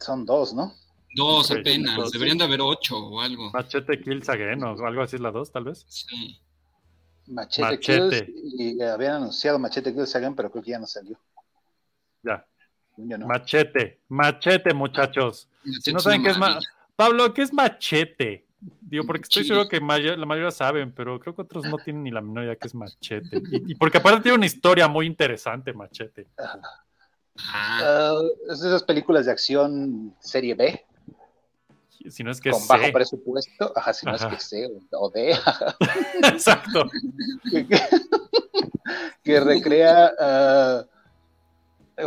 Son 0.00 0.24
dos, 0.24 0.54
¿no? 0.54 0.72
Dos 1.14 1.50
apenas. 1.50 1.96
dos. 1.96 2.12
Deberían 2.12 2.38
de 2.38 2.44
haber 2.44 2.60
ocho 2.60 2.96
o 2.96 3.20
algo. 3.20 3.50
Machete 3.50 4.00
Kills 4.00 4.28
Again 4.28 4.62
o 4.62 4.86
algo 4.86 5.02
así 5.02 5.16
es 5.16 5.22
la 5.22 5.30
dos, 5.30 5.50
tal 5.52 5.64
vez. 5.64 5.84
Sí. 5.88 6.40
Machete, 7.26 7.76
Machete. 7.76 8.26
Kills. 8.26 8.54
Y 8.58 8.82
habían 8.82 9.16
anunciado 9.16 9.58
Machete 9.58 9.92
Kills 9.92 10.14
Again, 10.16 10.34
pero 10.34 10.50
creo 10.50 10.62
que 10.62 10.70
ya 10.70 10.78
no 10.78 10.86
salió. 10.86 11.18
Ya. 12.22 12.46
No. 12.96 13.26
Machete. 13.26 14.00
Machete, 14.08 14.72
muchachos. 14.72 15.48
Si 15.82 15.92
no 15.92 15.98
saben 15.98 16.22
qué 16.22 16.30
es 16.30 16.38
ma-. 16.38 16.58
Pablo, 16.96 17.32
¿qué 17.34 17.42
es 17.42 17.52
machete? 17.52 18.46
Digo, 18.60 19.04
porque 19.04 19.22
estoy 19.22 19.44
seguro 19.44 19.68
que 19.68 19.80
la 19.80 20.26
mayoría 20.26 20.50
saben, 20.50 20.92
pero 20.92 21.18
creo 21.18 21.34
que 21.34 21.42
otros 21.42 21.64
no 21.64 21.78
tienen 21.78 22.02
ni 22.02 22.10
la 22.10 22.20
menor 22.20 22.44
idea 22.44 22.56
qué 22.56 22.66
es 22.66 22.74
machete. 22.74 23.38
Y, 23.50 23.72
y 23.72 23.74
porque 23.74 23.98
aparte 23.98 24.22
tiene 24.22 24.36
una 24.36 24.46
historia 24.46 24.86
muy 24.88 25.06
interesante, 25.06 25.72
machete. 25.72 26.28
Ah, 27.38 28.20
es 28.50 28.60
de 28.60 28.68
esas 28.68 28.82
películas 28.82 29.26
de 29.26 29.32
acción 29.32 30.14
serie 30.20 30.54
B, 30.54 30.84
Si 32.08 32.22
no 32.22 32.30
es 32.30 32.40
que 32.40 32.50
con 32.50 32.66
bajo 32.66 32.92
presupuesto. 32.92 33.72
Ajá, 33.76 33.92
si 33.92 34.04
no 34.04 34.12
Ajá. 34.12 34.28
es 34.28 34.34
que 34.34 34.40
C 34.40 34.68
o, 34.92 35.10
D. 35.10 35.30
Exacto. 36.24 36.90
que, 37.50 37.66
que 39.24 39.40
recrea 39.40 40.12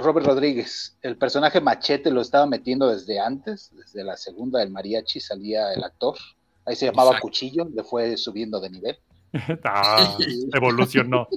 Robert 0.02 0.26
Rodríguez. 0.26 0.98
El 1.02 1.18
personaje 1.18 1.62
Machete 1.62 2.12
lo 2.12 2.22
estaba 2.22 2.46
metiendo 2.46 2.90
desde 2.90 3.20
antes, 3.20 3.72
desde 3.76 4.04
la 4.04 4.18
segunda 4.18 4.60
del 4.60 4.72
mariachi 4.72 5.20
salía 5.20 5.74
el 5.74 5.84
actor. 5.84 6.16
Ahí 6.66 6.76
se 6.76 6.86
llamaba 6.86 7.10
Exacto. 7.10 7.28
Cuchillo, 7.28 7.66
le 7.74 7.84
fue 7.84 8.18
subiendo 8.18 8.60
de 8.60 8.70
nivel. 8.70 8.98
Ah, 9.64 10.16
evolucionó. 10.54 11.28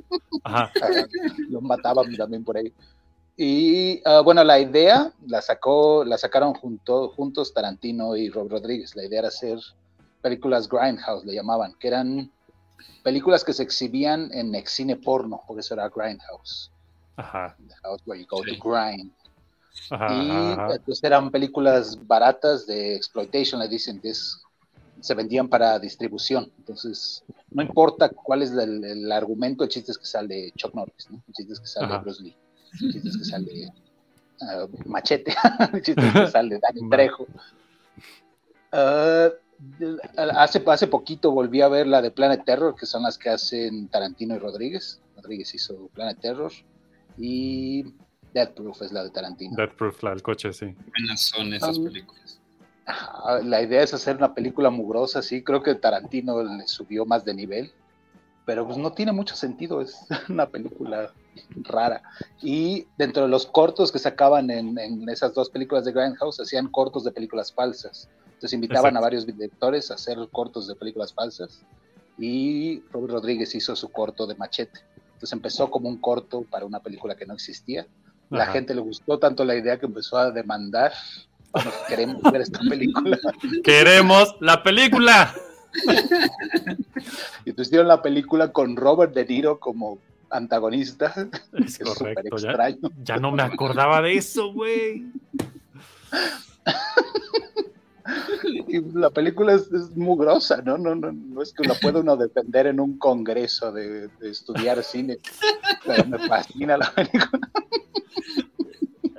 Ajá. 0.45 0.71
Ajá, 0.83 0.89
lo 1.51 1.61
mataban 1.63 2.15
también 2.17 2.45
por 2.45 2.57
ahí. 2.59 2.73
Y 3.39 4.01
ah, 4.05 4.21
bueno, 4.21 4.43
la 4.45 4.59
idea 4.59 5.13
la 5.27 5.43
sacó, 5.43 6.05
la 6.05 6.17
sacaron 6.19 6.55
junto, 6.55 7.11
juntos 7.11 7.53
Tarantino 7.53 8.17
y 8.17 8.31
Rob 8.31 8.51
Rodríguez. 8.51 8.95
La 8.97 9.05
idea 9.05 9.21
era 9.21 9.29
hacer 9.29 9.59
películas 10.23 10.69
Grindhouse, 10.69 11.25
le 11.25 11.35
llamaban, 11.35 11.75
que 11.79 11.89
eran 11.89 12.31
películas 13.03 13.45
que 13.45 13.53
se 13.53 13.63
exhibían 13.63 14.31
en 14.33 14.55
ex 14.55 14.73
cine 14.73 14.97
porno, 14.97 15.41
por 15.47 15.59
eso 15.59 15.75
era 15.75 15.89
Grindhouse, 15.89 16.71
Ajá. 17.17 17.57
the 17.69 17.75
house 17.83 18.01
where 18.07 18.21
you 18.21 18.27
go 18.29 18.43
Sí. 18.45 18.59
to 18.59 18.69
grind. 18.69 19.13
Ajá. 19.91 20.07
y 20.15 20.31
ajá. 20.31 20.75
entonces 20.75 21.05
eran 21.05 21.31
películas 21.31 21.99
baratas 22.07 22.67
de 22.67 22.97
exploitation, 22.97 23.61
le 23.61 23.69
dicen 23.69 24.01
que 24.01 24.09
es, 24.11 24.43
se 25.01 25.15
vendían 25.15 25.49
para 25.49 25.79
distribución. 25.79 26.51
Entonces, 26.59 27.25
no 27.51 27.63
importa 27.63 28.09
cuál 28.09 28.43
es 28.43 28.51
el, 28.53 28.85
el 28.85 29.13
argumento, 29.13 29.65
el 29.65 29.71
chiste 29.71 29.93
es 29.93 29.99
que 29.99 30.07
sale 30.07 30.53
Chuck 30.57 30.75
Norris, 30.75 31.11
¿no? 31.11 31.23
el 31.27 31.35
chiste 31.35 31.53
es 31.53 31.61
que 31.61 31.67
sale 31.67 31.87
Ajá. 31.87 31.99
Bruce 31.99 32.23
Lee, 32.23 32.37
el 32.83 32.93
chiste 32.93 33.09
es 33.09 33.17
que 33.17 33.25
sale 33.25 33.73
ah, 34.43 34.67
Machete, 34.87 35.35
el 35.73 35.83
chiste 35.83 36.07
es 36.07 36.13
que 36.13 36.27
sale 36.29 36.59
Dani. 36.61 36.91
Trejo. 36.91 37.27
Ah, 38.73 39.29
hace, 40.35 40.63
hace 40.67 40.87
poquito 40.87 41.31
volví 41.31 41.61
a 41.61 41.69
ver 41.69 41.87
la 41.87 42.03
de 42.03 42.11
Planet 42.11 42.45
Terror, 42.45 42.75
que 42.75 42.87
son 42.87 43.03
las 43.03 43.19
que 43.19 43.31
hacen 43.31 43.89
Tarantino 43.89 44.35
y 44.35 44.39
Rodríguez. 44.39 45.01
Rodríguez 45.17 45.55
hizo 45.55 45.89
Planet 45.95 46.21
Terror 46.21 46.53
y 47.17 47.85
Death 48.35 48.55
Proof 48.55 48.83
es 48.83 48.93
la 48.93 49.03
de 49.03 49.11
Tarantino. 49.11 49.57
Death 49.57 49.75
Proof, 49.77 50.03
la 50.03 50.11
del 50.11 50.23
coche, 50.23 50.53
sí. 50.53 50.67
Buenas 50.67 51.23
son 51.23 51.55
esas 51.55 51.79
películas. 51.79 52.36
La 53.43 53.63
idea 53.63 53.83
es 53.83 53.93
hacer 53.95 54.17
una 54.17 54.35
película 54.35 54.71
mugrosa, 54.71 55.21
sí. 55.23 55.43
Creo 55.43 55.63
que 55.63 55.75
Tarantino 55.75 56.43
le 56.43 56.69
subió 56.69 57.05
más 57.05 57.25
de 57.25 57.35
nivel, 57.35 57.73
pero 58.45 58.65
pues 58.65 58.79
no 58.79 58.93
tiene 58.93 59.13
mucho 59.13 59.35
sentido. 59.35 59.81
Es 59.81 60.07
una 60.29 60.47
película 60.47 61.13
rara. 61.57 62.03
Y 62.41 62.87
dentro 62.97 63.25
de 63.25 63.29
los 63.29 63.47
cortos 63.47 63.91
que 63.91 63.99
sacaban 63.99 64.51
en, 64.51 64.79
en 64.79 65.09
esas 65.09 65.35
dos 65.35 65.51
películas 65.51 65.85
de 65.85 65.93
Grindhouse, 65.93 66.41
hacían 66.41 66.69
cortos 66.69 67.05
de 67.05 67.11
películas 67.11 67.53
falsas. 67.53 68.09
Entonces 68.27 68.53
invitaban 68.53 68.91
Exacto. 68.91 68.99
a 68.99 69.01
varios 69.01 69.27
directores 69.27 69.91
a 69.91 69.95
hacer 69.95 70.19
cortos 70.31 70.69
de 70.69 70.75
películas 70.77 71.13
falsas. 71.13 71.63
Y 72.19 72.83
Robert 72.93 73.15
Rodríguez 73.15 73.55
hizo 73.55 73.75
su 73.75 73.91
corto 73.91 74.27
de 74.27 74.35
Machete. 74.37 74.81
Entonces 75.15 75.33
empezó 75.33 75.71
como 75.71 75.89
un 75.89 75.97
corto 75.97 76.43
para 76.43 76.67
una 76.67 76.81
película 76.81 77.17
que 77.17 77.27
no 77.27 77.35
existía. 77.35 77.87
La 78.31 78.45
Ajá. 78.45 78.53
gente 78.53 78.75
le 78.75 78.81
gustó 78.81 79.19
tanto 79.19 79.45
la 79.45 79.57
idea 79.57 79.79
que 79.79 79.87
empezó 79.87 80.19
a 80.19 80.31
demandar. 80.31 80.93
Queremos 81.89 82.23
ver 82.31 82.43
esta 82.43 82.61
película. 82.61 83.19
¡Queremos 83.65 84.37
la 84.41 84.63
película! 84.63 85.35
Y 87.45 87.51
entonces 87.51 87.69
hicieron 87.69 87.89
la 87.89 88.03
película 88.03 88.53
con 88.53 88.77
Robert 88.77 89.15
De 89.15 89.25
Niro 89.25 89.59
como 89.61 89.99
antagonista. 90.31 91.15
Es 91.53 91.81
es 91.81 91.89
correcto, 91.99 92.37
ya, 92.37 92.51
extraño. 92.51 92.91
ya 93.03 93.17
no 93.17 93.33
me 93.33 93.43
acordaba 93.43 94.03
de 94.03 94.15
eso, 94.15 94.53
güey. 94.53 95.07
Y 98.69 98.81
la 98.95 99.11
película 99.11 99.55
es, 99.55 99.63
es 99.73 99.97
mugrosa, 99.97 100.63
¿no? 100.63 100.79
No, 100.79 100.95
no, 100.95 101.11
no 101.11 101.43
es 101.43 101.53
que 101.53 101.67
la 101.67 101.75
pueda 101.75 101.99
uno 102.01 102.17
defender 102.17 102.69
en 102.69 102.79
un 102.79 102.99
congreso 102.99 103.73
de, 103.73 104.07
de 104.07 104.31
estudiar 104.31 104.81
cine. 104.85 105.19
Pero 105.85 106.05
me 106.07 106.19
fascina 106.21 106.77
la 106.77 106.89
película. 106.93 107.41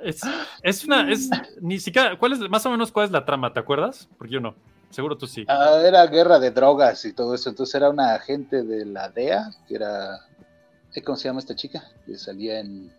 Es, 0.02 0.20
es 0.62 0.84
una, 0.84 1.10
es, 1.10 1.28
ni 1.60 1.78
siquiera, 1.78 2.18
¿cuál 2.18 2.32
es, 2.32 2.38
más 2.50 2.64
o 2.66 2.70
menos 2.70 2.92
cuál 2.92 3.06
es 3.06 3.12
la 3.12 3.24
trama, 3.24 3.52
¿te 3.52 3.60
acuerdas? 3.60 4.08
Porque 4.16 4.34
yo 4.34 4.40
no, 4.40 4.54
seguro 4.90 5.16
tú 5.16 5.26
sí. 5.26 5.44
Ah, 5.48 5.80
era 5.84 6.06
guerra 6.06 6.38
de 6.38 6.50
drogas 6.50 7.04
y 7.04 7.12
todo 7.12 7.34
eso. 7.34 7.50
Entonces 7.50 7.74
era 7.74 7.90
una 7.90 8.14
agente 8.14 8.62
de 8.62 8.84
la 8.84 9.08
DEA, 9.08 9.50
que 9.66 9.74
era. 9.74 10.20
¿eh, 10.94 11.02
¿Cómo 11.02 11.16
se 11.16 11.28
llama 11.28 11.40
esta 11.40 11.56
chica? 11.56 11.82
Que 12.06 12.16
salía 12.16 12.60
en 12.60 12.92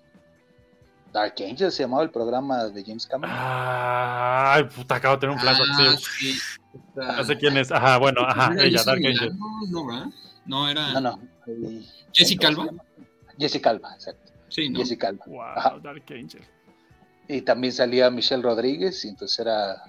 Dark 1.14 1.36
Angel, 1.39 1.72
se 1.72 1.84
llamaba 1.84 2.04
el 2.04 2.12
programa 2.12 2.66
de 2.66 2.84
James 2.84 3.08
Cameron. 3.08 3.36
Ay, 3.38 4.64
puta, 4.66 4.95
acabo 4.95 5.16
de 5.16 5.22
tener 5.22 5.36
un 5.36 5.41
plazo. 5.41 5.64
Ah, 5.66 5.95
sí. 5.97 6.38
No 6.95 7.24
sé 7.24 7.38
quién 7.38 7.58
es. 7.58 7.72
Ajá, 7.72 7.97
bueno, 7.97 8.22
ajá, 8.22 8.54
¿Era 8.54 8.64
ella, 8.64 8.84
Dark 8.84 9.00
Milano? 9.00 9.22
Angel. 9.22 9.39
No, 9.72 9.86
¿verdad? 9.88 10.06
No, 10.45 10.70
era 10.70 10.93
No, 10.93 11.02
no. 11.02 11.20
Jessica 12.14 12.54
¿cómo 12.54 12.64
se 12.64 12.70
Alba. 12.70 12.84
Jessica 13.39 13.70
Alba, 13.70 13.93
exacto. 13.95 14.32
Sí, 14.50 14.70
¿no? 14.70 14.80
Jessica 14.80 15.08
Alba. 15.08 15.26
Wow, 15.26 15.41
Ajá. 15.41 15.80
Dark 15.82 16.04
Angel. 16.10 16.41
Y 17.30 17.41
también 17.43 17.71
salía 17.71 18.09
Michelle 18.09 18.43
Rodríguez, 18.43 19.05
y 19.05 19.09
entonces 19.09 19.39
era, 19.39 19.84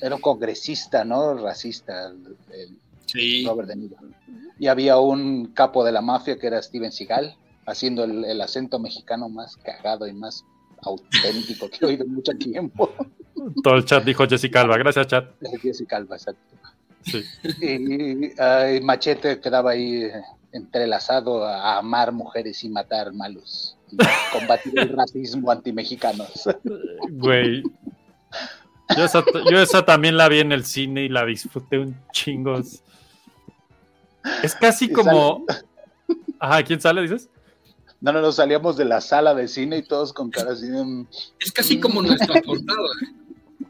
era 0.00 0.14
un 0.14 0.20
congresista, 0.22 1.04
¿no? 1.04 1.34
Racista, 1.34 2.06
el, 2.06 2.36
el 2.52 2.78
Sí. 3.06 3.44
Robert 3.44 3.68
De 3.68 3.76
Niro. 3.76 3.96
Y 4.58 4.68
había 4.68 4.98
un 4.98 5.46
capo 5.46 5.84
de 5.84 5.90
la 5.92 6.00
mafia 6.00 6.38
que 6.38 6.46
era 6.46 6.62
Steven 6.62 6.92
Seagal, 6.92 7.34
haciendo 7.66 8.04
el, 8.04 8.24
el 8.24 8.40
acento 8.40 8.78
mexicano 8.78 9.28
más 9.28 9.56
cagado 9.56 10.06
y 10.06 10.12
más 10.12 10.44
auténtico 10.82 11.68
que 11.68 11.78
he 11.82 11.88
oído 11.88 12.04
en 12.04 12.14
mucho 12.14 12.32
tiempo. 12.32 12.88
Todo 13.64 13.74
el 13.74 13.84
chat 13.84 14.04
dijo 14.04 14.26
Jessica 14.28 14.60
Alba. 14.60 14.78
Gracias, 14.78 15.06
chat. 15.08 15.28
Jessica 15.60 15.96
Alba, 15.96 16.16
exacto. 16.16 16.40
Sí. 17.02 17.24
Y, 17.62 18.26
y 18.26 18.80
Machete 18.82 19.40
quedaba 19.40 19.72
ahí 19.72 20.04
eh, 20.04 20.12
entrelazado 20.52 21.44
a 21.44 21.78
amar 21.78 22.12
mujeres 22.12 22.62
y 22.62 22.68
matar 22.68 23.12
malos. 23.12 23.76
Combatir 24.32 24.78
el 24.78 24.88
racismo 24.96 25.50
antimexicanos. 25.50 26.48
Güey. 27.10 27.62
Yo 28.96 29.04
esa, 29.04 29.24
yo 29.50 29.60
esa 29.60 29.84
también 29.84 30.16
la 30.16 30.28
vi 30.28 30.40
en 30.40 30.52
el 30.52 30.64
cine 30.64 31.04
y 31.04 31.08
la 31.08 31.24
disfruté 31.24 31.78
un 31.78 31.96
chingo. 32.12 32.58
Es- 32.58 34.54
casi 34.60 34.90
como. 34.90 35.44
Ajá, 36.38 36.62
¿quién 36.62 36.80
sale, 36.80 37.02
dices? 37.02 37.28
No, 38.00 38.12
no, 38.12 38.20
nos 38.22 38.36
salíamos 38.36 38.76
de 38.76 38.86
la 38.86 39.00
sala 39.00 39.34
de 39.34 39.46
cine 39.46 39.76
y 39.78 39.82
todos 39.82 40.12
con 40.14 40.30
cara 40.30 40.52
así 40.52 40.68
de... 40.68 41.04
Es 41.38 41.52
casi 41.52 41.78
como 41.78 42.00
nuestra 42.00 42.40
portada. 42.40 42.88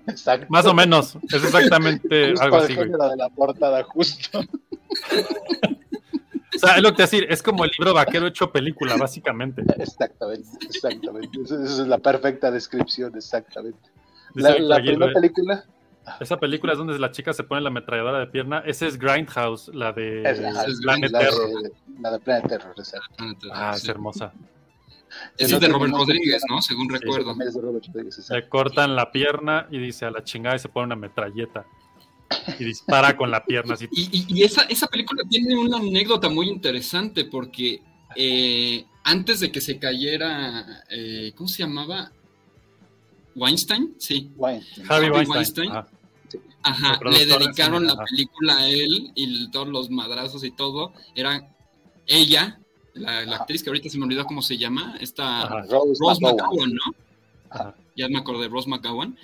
Exacto. 0.06 0.46
Más 0.48 0.64
o 0.66 0.72
menos. 0.72 1.16
Es 1.32 1.42
exactamente 1.42 2.30
Justo 2.30 2.44
algo 2.44 2.56
así, 2.58 2.74
güey. 2.76 2.88
de 2.90 3.16
la 3.16 3.28
portada, 3.28 3.82
justo. 3.82 4.40
O 6.62 6.66
sea, 6.66 6.76
es 6.76 6.82
lo 6.82 6.90
que 6.90 6.96
te 6.96 7.02
voy 7.02 7.04
a 7.04 7.10
decir, 7.10 7.26
es 7.30 7.42
como 7.42 7.64
el 7.64 7.70
libro 7.78 7.94
vaquero 7.94 8.26
hecho 8.26 8.50
película, 8.52 8.96
básicamente. 8.96 9.62
Exactamente, 9.78 10.48
exactamente. 10.66 11.40
Esa, 11.42 11.54
esa 11.62 11.82
es 11.82 11.88
la 11.88 11.98
perfecta 11.98 12.50
descripción, 12.50 13.14
exactamente. 13.16 13.78
La, 14.34 14.50
Víctor 14.50 14.66
la 14.68 14.76
Aguirre, 14.76 14.94
primera 14.96 15.12
película... 15.14 15.64
Esa 16.18 16.38
película 16.40 16.72
es 16.72 16.78
donde 16.78 16.98
la 16.98 17.10
chica 17.12 17.32
se 17.32 17.44
pone 17.44 17.60
la 17.60 17.68
ametralladora 17.68 18.18
de 18.18 18.26
pierna. 18.26 18.62
Ese 18.66 18.86
es 18.86 18.98
Grindhouse, 18.98 19.68
la 19.74 19.92
de 19.92 20.22
Es, 20.22 20.40
ajá, 20.42 20.64
es 20.64 20.80
Planet 20.80 21.10
la, 21.12 21.18
Terror. 21.20 21.62
de, 21.62 21.72
la 22.00 22.10
de 22.10 22.18
Planet 22.20 22.48
Terror, 22.48 22.74
exacto. 22.76 23.24
Ah, 23.52 23.72
es 23.76 23.82
Sí. 23.82 23.90
hermosa. 23.90 24.32
Ese 25.36 25.54
es 25.54 25.60
de 25.60 25.68
Robert 25.68 25.92
Rodríguez, 25.92 26.42
¿no? 26.48 26.60
Según 26.62 26.88
Sí. 26.88 26.96
recuerdo. 26.98 27.32
Es 27.42 27.54
de 27.54 27.60
Robert 27.60 27.84
Rodríguez, 27.86 28.18
exacto. 28.18 28.34
Le 28.34 28.48
cortan 28.48 28.96
la 28.96 29.12
pierna 29.12 29.66
y 29.70 29.78
dice 29.78 30.04
a 30.06 30.10
la 30.10 30.24
chingada 30.24 30.56
y 30.56 30.58
se 30.58 30.68
pone 30.68 30.86
una 30.86 30.96
metralleta. 30.96 31.64
Y 32.58 32.64
dispara 32.64 33.16
con 33.16 33.30
la 33.30 33.44
pierna 33.44 33.74
así. 33.74 33.88
Y, 33.92 34.02
y- 34.12 34.26
y 34.28 34.42
esa, 34.44 34.62
esa 34.62 34.86
película 34.86 35.22
tiene 35.28 35.56
una 35.56 35.78
anécdota 35.78 36.28
muy 36.28 36.48
interesante 36.48 37.24
porque 37.24 37.82
eh, 38.16 38.84
antes 39.04 39.40
de 39.40 39.50
que 39.50 39.60
se 39.60 39.78
cayera, 39.78 40.84
eh, 40.90 41.32
¿cómo 41.34 41.48
se 41.48 41.62
llamaba? 41.62 42.12
Weinstein, 43.34 43.94
sí. 43.98 44.30
Weinstein. 44.36 44.86
Javi 44.86 45.06
Harvey 45.06 45.26
Weinstein. 45.26 45.70
Weinstein. 45.70 46.00
Ajá. 46.62 47.00
Le 47.10 47.26
de 47.26 47.38
dedicaron 47.38 47.86
la 47.86 47.96
película 48.04 48.58
a 48.58 48.68
él 48.68 49.12
y 49.14 49.50
todos 49.50 49.68
los 49.68 49.90
madrazos 49.90 50.44
y 50.44 50.50
todo. 50.50 50.92
Era 51.14 51.48
ella, 52.06 52.60
la, 52.94 53.20
actriz 53.36 53.62
que 53.62 53.70
ahorita 53.70 53.88
se 53.88 53.98
me 53.98 54.04
olvidó 54.04 54.24
cómo 54.26 54.42
se 54.42 54.58
llama, 54.58 54.96
esta 55.00 55.42
Ajá. 55.44 55.62
Rose, 55.62 55.94
Rose 56.00 56.20
McGowan. 56.20 56.36
McGowan, 56.36 56.72
¿no? 56.74 56.94
Ajá. 57.50 57.74
Ya 57.96 58.08
me 58.08 58.18
acordé, 58.18 58.48
Rose 58.48 58.68
McGowan. 58.68 59.16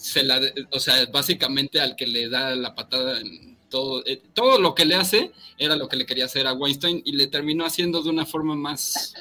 Se 0.00 0.22
la, 0.22 0.40
de- 0.40 0.54
o 0.72 0.80
sea, 0.80 1.04
básicamente 1.12 1.78
al 1.80 1.94
que 1.94 2.06
le 2.06 2.28
da 2.28 2.54
la 2.56 2.74
patada 2.74 3.20
en 3.20 3.58
todo, 3.68 4.02
eh, 4.06 4.22
todo 4.32 4.58
lo 4.58 4.74
que 4.74 4.84
le 4.86 4.94
hace 4.94 5.30
era 5.58 5.76
lo 5.76 5.88
que 5.88 5.96
le 5.96 6.06
quería 6.06 6.24
hacer 6.24 6.46
a 6.46 6.54
Weinstein 6.54 7.02
y 7.04 7.12
le 7.12 7.26
terminó 7.26 7.64
haciendo 7.66 8.02
de 8.02 8.08
una 8.10 8.24
forma 8.26 8.54
más 8.56 9.14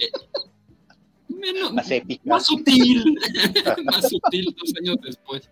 eh, 0.00 0.10
menos, 1.28 1.72
Más 1.72 1.90
épica. 1.90 2.22
más 2.26 2.46
sutil, 2.46 3.02
más 3.84 4.08
sutil 4.10 4.54
dos 4.60 4.72
años 4.80 4.96
después. 5.02 5.48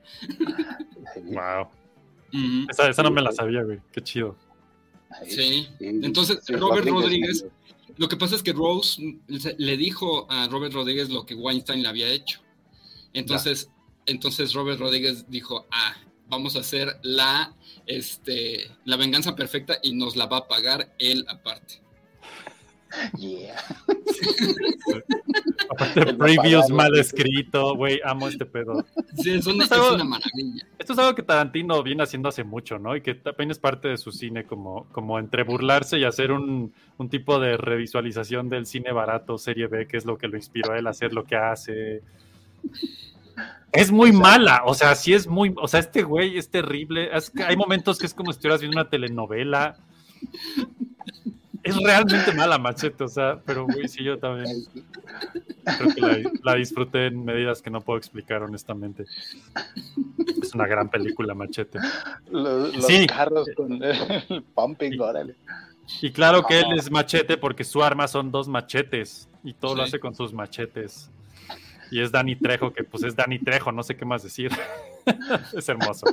Wow. 1.24 1.68
Esa, 2.68 2.90
esa 2.90 3.02
no 3.02 3.10
me 3.10 3.22
la 3.22 3.32
sabía, 3.32 3.62
güey. 3.62 3.78
Qué 3.90 4.02
chido. 4.02 4.36
Sí. 5.26 5.66
Entonces, 5.80 6.40
Robert 6.48 6.86
Rodríguez 6.86 7.46
lo 7.96 8.08
que 8.08 8.16
pasa 8.16 8.36
es 8.36 8.42
que 8.44 8.52
Rose 8.52 9.00
le- 9.26 9.54
le 9.58 9.76
dijo 9.76 10.30
a 10.30 10.46
Robert 10.46 10.72
Rodríguez 10.74 11.08
lo 11.08 11.24
que 11.26 11.34
Weinstein 11.34 11.82
le 11.82 11.88
había 11.88 12.08
hecho. 12.08 12.40
Entonces, 13.14 13.70
entonces 14.08 14.52
Robert 14.54 14.80
Rodríguez 14.80 15.30
dijo, 15.30 15.66
ah, 15.70 15.94
vamos 16.28 16.56
a 16.56 16.60
hacer 16.60 16.98
la, 17.02 17.54
este, 17.86 18.70
la 18.84 18.96
venganza 18.96 19.36
perfecta 19.36 19.78
y 19.82 19.94
nos 19.94 20.16
la 20.16 20.26
va 20.26 20.38
a 20.38 20.48
pagar 20.48 20.94
él 20.98 21.24
aparte. 21.28 21.82
Yeah. 23.18 23.54
Aparte, 25.70 26.06
papagayo. 26.06 26.62
mal 26.70 26.96
escrito, 26.98 27.74
güey. 27.76 28.00
Amo 28.02 28.28
este 28.28 28.46
pedo. 28.46 28.84
Sí, 29.14 29.32
es 29.32 29.46
una, 29.46 29.64
es 29.64 29.70
una 29.70 30.04
maravilla. 30.04 30.66
Esto 30.78 30.94
es 30.94 30.98
algo 30.98 31.14
que 31.14 31.22
Tarantino 31.22 31.82
viene 31.82 32.02
haciendo 32.02 32.30
hace 32.30 32.44
mucho, 32.44 32.78
¿no? 32.78 32.96
Y 32.96 33.02
que 33.02 33.14
también 33.14 33.50
es 33.50 33.58
parte 33.58 33.88
de 33.88 33.98
su 33.98 34.10
cine, 34.10 34.44
como, 34.44 34.86
como 34.90 35.18
entre 35.18 35.42
burlarse 35.42 35.98
y 35.98 36.04
hacer 36.04 36.32
un, 36.32 36.72
un 36.96 37.08
tipo 37.10 37.38
de 37.38 37.58
revisualización 37.58 38.48
del 38.48 38.64
cine 38.64 38.90
barato, 38.90 39.36
serie 39.36 39.66
B, 39.66 39.86
que 39.86 39.98
es 39.98 40.06
lo 40.06 40.16
que 40.16 40.28
lo 40.28 40.38
inspiró 40.38 40.72
a 40.72 40.78
él 40.78 40.86
a 40.86 40.90
hacer 40.90 41.12
lo 41.12 41.24
que 41.24 41.36
hace. 41.36 42.02
Es 43.72 43.90
muy 43.92 44.12
mala, 44.12 44.62
o 44.64 44.72
sea, 44.74 44.94
sí 44.94 45.12
es 45.12 45.26
muy, 45.26 45.54
o 45.60 45.68
sea, 45.68 45.80
este 45.80 46.02
güey 46.02 46.38
es 46.38 46.48
terrible. 46.48 47.10
Es 47.14 47.30
que 47.30 47.42
hay 47.42 47.56
momentos 47.56 47.98
que 47.98 48.06
es 48.06 48.14
como 48.14 48.32
si 48.32 48.36
estuvieras 48.36 48.60
viendo 48.60 48.80
una 48.80 48.88
telenovela. 48.88 49.76
Es 51.62 51.76
realmente 51.76 52.32
mala, 52.32 52.56
machete, 52.56 53.04
o 53.04 53.08
sea, 53.08 53.40
pero 53.44 53.66
güey, 53.66 53.88
sí, 53.88 54.02
yo 54.02 54.18
también 54.18 54.46
creo 55.76 55.94
que 55.94 56.00
la, 56.00 56.30
la 56.42 56.54
disfruté 56.54 57.06
en 57.08 57.24
medidas 57.24 57.60
que 57.60 57.68
no 57.68 57.80
puedo 57.82 57.98
explicar, 57.98 58.42
honestamente. 58.42 59.04
Es 60.42 60.54
una 60.54 60.66
gran 60.66 60.88
película, 60.88 61.34
machete. 61.34 61.78
Los, 62.30 62.74
los 62.74 62.86
Sí. 62.86 63.06
carros 63.06 63.48
con 63.54 63.82
el 63.82 64.42
pumping, 64.54 64.98
órale. 64.98 65.34
Y 66.00 66.10
claro 66.12 66.44
que 66.44 66.60
él 66.60 66.66
es 66.78 66.90
machete 66.90 67.36
porque 67.36 67.64
su 67.64 67.82
arma 67.82 68.08
son 68.08 68.30
dos 68.30 68.48
machetes 68.48 69.28
y 69.44 69.52
todo 69.52 69.74
lo 69.74 69.82
hace 69.82 69.98
con 70.00 70.14
sus 70.14 70.32
machetes. 70.32 71.10
Y 71.90 72.00
es 72.00 72.12
Dani 72.12 72.36
Trejo, 72.36 72.72
que 72.72 72.84
pues 72.84 73.02
es 73.04 73.16
Dani 73.16 73.38
Trejo, 73.38 73.72
no 73.72 73.82
sé 73.82 73.96
qué 73.96 74.04
más 74.04 74.22
decir. 74.22 74.50
es 75.56 75.68
hermoso. 75.68 76.06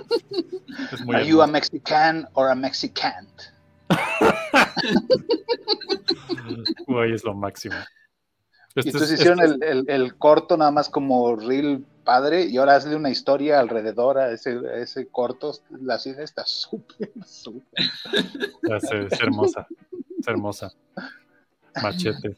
Es 0.92 1.02
muy 1.06 1.16
Are 1.16 1.26
you 1.26 1.42
a 1.42 1.46
hermoso. 1.46 1.52
Mexican 1.52 2.28
or 2.34 2.50
a 2.50 2.56
Mexicant? 2.56 3.30
Güey, 6.88 7.14
es 7.14 7.24
lo 7.24 7.34
máximo. 7.34 7.76
Y 8.76 8.80
Este 8.80 8.90
entonces 8.90 9.12
es- 9.12 9.20
hicieron 9.20 9.40
este 9.42 9.72
el, 9.72 9.80
el- 9.90 9.90
el 9.90 10.16
corto 10.18 10.58
nada 10.58 10.72
más 10.72 10.90
como 10.90 11.36
reel 11.36 11.86
padre 12.04 12.46
y 12.46 12.58
ahora 12.58 12.76
hazle 12.76 12.96
una 12.96 13.10
historia 13.10 13.60
alrededor 13.60 14.18
a 14.20 14.32
ese, 14.32 14.52
a 14.68 14.76
ese 14.78 15.08
corto. 15.08 15.54
La 15.82 15.98
cine 15.98 16.24
está 16.24 16.46
súper, 16.46 17.12
súper. 17.26 17.86
Es 18.64 19.20
hermosa. 19.22 19.68
Es 20.20 20.28
hermosa. 20.28 20.72
Machete. 21.82 22.36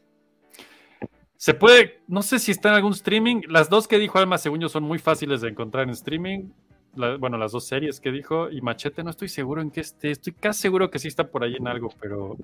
Se 1.38 1.53
puede, 1.53 2.01
no 2.07 2.21
sé 2.23 2.39
si 2.39 2.51
está 2.51 2.69
en 2.69 2.75
algún 2.75 2.93
streaming. 2.93 3.41
Las 3.47 3.69
dos 3.69 3.88
que 3.88 3.99
dijo 3.99 4.17
Alma, 4.17 4.38
según 4.38 4.59
yo, 4.59 4.69
son 4.69 4.83
muy 4.83 4.97
fáciles 4.99 5.41
de 5.41 5.49
encontrar 5.49 5.83
en 5.83 5.91
streaming. 5.91 6.49
La- 6.95 7.15
bueno, 7.17 7.38
las 7.38 7.51
dos 7.51 7.65
series 7.67 7.99
que 7.99 8.11
dijo. 8.11 8.49
Y 8.49 8.61
Machete, 8.61 9.03
no 9.03 9.11
estoy 9.11 9.29
seguro 9.29 9.61
en 9.61 9.69
qué 9.69 9.81
esté. 9.81 10.09
Estoy 10.11 10.33
casi 10.33 10.61
seguro 10.61 10.89
que 10.89 10.97
sí 10.99 11.07
está 11.07 11.27
por 11.27 11.43
ahí 11.43 11.55
en 11.55 11.67
algo, 11.67 11.93
pero 12.01 12.35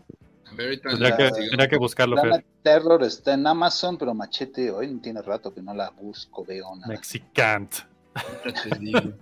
tendría 0.55 0.77
que, 0.79 1.23
investigamos. 1.23 1.37
tendría 1.37 1.67
que 1.67 1.77
buscarlo, 1.77 2.15
Terror 2.61 3.03
está 3.03 3.33
en 3.33 3.47
Amazon, 3.47 3.97
pero 3.97 4.13
Machete 4.13 4.69
hoy 4.69 4.95
tiene 5.01 5.21
rato 5.23 5.51
que 5.53 5.61
no 5.63 5.73
la 5.73 5.89
busco, 5.89 6.45
veo 6.45 6.75
nada. 6.75 6.87
Mexicant. 6.87 7.73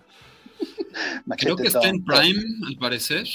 Creo 1.38 1.56
que 1.56 1.68
está 1.68 1.88
en. 1.88 2.04
Prime, 2.04 2.44
al 2.68 2.76
parecer, 2.78 3.26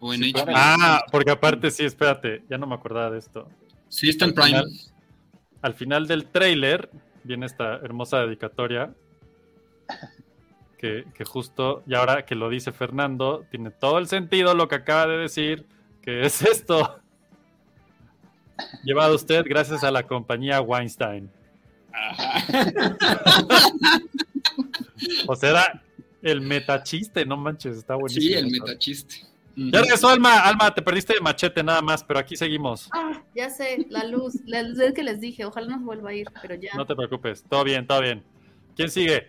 o 0.00 0.14
en 0.14 0.22
Sí, 0.22 0.32
HBO. 0.32 0.44
Ah, 0.54 1.02
porque 1.12 1.30
aparte, 1.30 1.70
sí, 1.70 1.84
espérate, 1.84 2.42
ya 2.48 2.56
no 2.58 2.66
me 2.66 2.74
acordaba 2.74 3.10
de 3.10 3.18
esto. 3.18 3.48
sí, 3.88 4.08
está 4.08 4.24
en 4.24 4.34
Prime. 4.34 4.48
final- 4.48 4.70
Al 5.64 5.72
final 5.72 6.06
del 6.06 6.26
trailer 6.26 6.90
viene 7.22 7.46
esta 7.46 7.76
hermosa 7.76 8.18
dedicatoria 8.18 8.92
que, 10.76 11.06
que 11.14 11.24
justo, 11.24 11.82
y 11.86 11.94
ahora 11.94 12.26
que 12.26 12.34
lo 12.34 12.50
dice 12.50 12.70
Fernando, 12.70 13.46
tiene 13.50 13.70
todo 13.70 13.96
el 13.96 14.06
sentido 14.06 14.52
lo 14.52 14.68
que 14.68 14.74
acaba 14.74 15.06
de 15.06 15.16
decir, 15.16 15.64
que 16.02 16.26
es 16.26 16.42
esto. 16.42 17.00
Llevado 18.84 19.14
usted 19.14 19.42
gracias 19.48 19.82
a 19.84 19.90
la 19.90 20.02
compañía 20.02 20.60
Weinstein. 20.60 21.30
o 25.26 25.34
sea, 25.34 25.48
era 25.48 25.82
el 26.20 26.42
metachiste, 26.42 27.24
no 27.24 27.38
manches, 27.38 27.78
está 27.78 27.94
buenísimo. 27.94 28.26
Sí, 28.26 28.34
el 28.34 28.50
metachiste. 28.50 29.33
Ya 29.56 29.80
regresó 29.80 30.08
Alma, 30.08 30.40
Alma, 30.40 30.74
te 30.74 30.82
perdiste 30.82 31.14
de 31.14 31.20
machete 31.20 31.62
nada 31.62 31.80
más, 31.80 32.02
pero 32.02 32.18
aquí 32.18 32.36
seguimos. 32.36 32.88
Ah, 32.92 33.22
ya 33.34 33.50
sé, 33.50 33.86
la 33.88 34.04
luz, 34.04 34.40
la 34.46 34.62
luz 34.62 34.78
es 34.80 34.92
que 34.94 35.04
les 35.04 35.20
dije, 35.20 35.44
ojalá 35.44 35.68
no 35.68 35.78
se 35.78 35.84
vuelva 35.84 36.10
a 36.10 36.14
ir, 36.14 36.28
pero 36.42 36.54
ya. 36.56 36.72
No 36.74 36.86
te 36.86 36.96
preocupes, 36.96 37.44
todo 37.48 37.62
bien, 37.62 37.86
todo 37.86 38.00
bien. 38.00 38.24
¿Quién 38.74 38.90
sigue? 38.90 39.28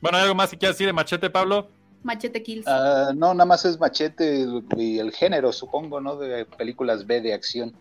Bueno, 0.00 0.16
¿hay 0.16 0.24
algo 0.24 0.34
más 0.34 0.50
que 0.50 0.56
quieras 0.56 0.76
decir 0.76 0.86
de 0.86 0.92
Machete, 0.92 1.28
Pablo? 1.28 1.68
Machete 2.02 2.42
Kills. 2.42 2.66
Ah, 2.66 3.12
no, 3.14 3.34
nada 3.34 3.44
más 3.44 3.64
es 3.64 3.78
Machete 3.78 4.46
y 4.76 4.98
el 4.98 5.12
género, 5.12 5.52
supongo, 5.52 6.00
¿no? 6.00 6.16
De 6.16 6.46
películas 6.46 7.06
B 7.06 7.20
de 7.20 7.34
acción. 7.34 7.74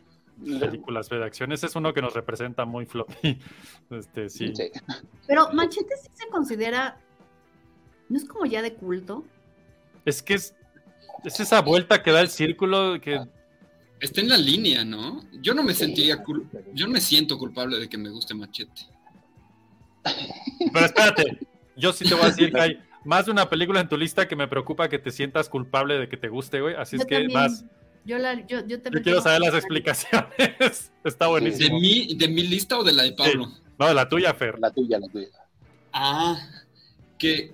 Películas 0.44 1.08
B 1.10 1.18
de 1.18 1.26
acción. 1.26 1.52
Ese 1.52 1.68
es 1.68 1.76
uno 1.76 1.94
que 1.94 2.02
nos 2.02 2.14
representa 2.14 2.66
muy 2.66 2.86
floppy. 2.86 3.40
Este, 3.92 4.30
sí. 4.30 4.52
Sí. 4.56 4.72
Pero 5.28 5.54
Machete 5.54 5.96
sí 6.02 6.10
se 6.14 6.28
considera, 6.28 6.98
no 8.10 8.18
es 8.18 8.26
como 8.26 8.46
ya 8.46 8.64
de 8.64 8.74
culto. 8.74 9.24
Es 10.06 10.24
que 10.24 10.34
es, 10.34 10.56
es 11.24 11.40
esa 11.40 11.62
vuelta 11.62 12.02
que 12.04 12.12
da 12.12 12.22
el 12.22 12.30
círculo 12.30 13.00
que 13.02 13.20
Está 14.00 14.22
en 14.22 14.30
la 14.30 14.38
línea, 14.38 14.84
¿no? 14.84 15.24
Yo 15.42 15.54
no 15.54 15.64
me 15.64 15.74
sentiría 15.74 16.22
cul- 16.24 16.48
yo 16.74 16.86
no 16.86 16.92
me 16.94 17.00
siento 17.02 17.38
culpable 17.38 17.78
de 17.80 17.88
que 17.88 17.98
me 17.98 18.10
guste 18.10 18.34
Machete. 18.34 18.84
Pero 20.74 20.86
espérate, 20.86 21.40
yo 21.76 21.94
sí 21.94 22.06
te 22.06 22.14
voy 22.14 22.26
a 22.26 22.28
decir 22.28 22.52
que 22.52 22.60
hay 22.62 22.80
más 23.06 23.26
de 23.26 23.32
una 23.32 23.50
película 23.50 23.80
en 23.80 23.90
tu 23.90 23.98
lista 23.98 24.28
que 24.28 24.36
me 24.36 24.48
preocupa 24.48 24.90
que 24.90 25.00
te 25.00 25.12
sientas 25.12 25.50
culpable 25.50 25.98
de 25.98 26.10
que 26.10 26.18
te 26.18 26.28
guste, 26.28 26.62
güey. 26.62 26.76
Así 26.76 26.98
es 26.98 27.06
que 27.06 27.16
también, 27.16 27.34
más. 27.34 27.66
Yo, 28.04 28.18
la, 28.20 28.34
yo, 28.46 28.60
yo 28.68 28.78
Yo 28.78 29.02
quiero 29.02 29.22
saber 29.22 29.40
las 29.42 29.56
explicaciones. 29.56 30.92
Está 31.04 31.26
¿De 31.26 31.32
buenísimo. 31.32 31.80
mi, 31.80 32.14
¿De 32.16 32.28
mi 32.28 32.44
lista 32.44 32.78
o 32.78 32.84
de 32.84 32.92
la 32.92 33.04
de 33.04 33.14
Pablo? 33.14 33.52
No, 33.80 33.88
de 33.88 33.94
la 33.94 34.08
tuya, 34.08 34.34
Fer. 34.34 34.60
La 34.60 34.70
tuya, 34.72 35.00
la 35.00 35.08
tuya. 35.08 35.28
Ah, 35.92 36.38
que 37.18 37.54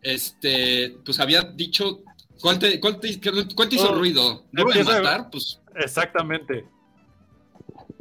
este, 0.00 0.96
pues 1.04 1.18
había 1.20 1.42
dicho. 1.42 2.02
¿Cuál 2.42 2.58
te, 2.58 2.80
cuál 2.80 2.98
te, 3.00 3.18
cuál 3.54 3.68
te 3.68 3.76
hizo 3.76 3.90
Oh, 3.92 3.94
ruido? 3.94 4.44
¿Duro 4.52 4.70
de 4.72 4.84
matar? 4.84 5.30
Pues 5.30 5.60
Exactamente. 5.76 6.66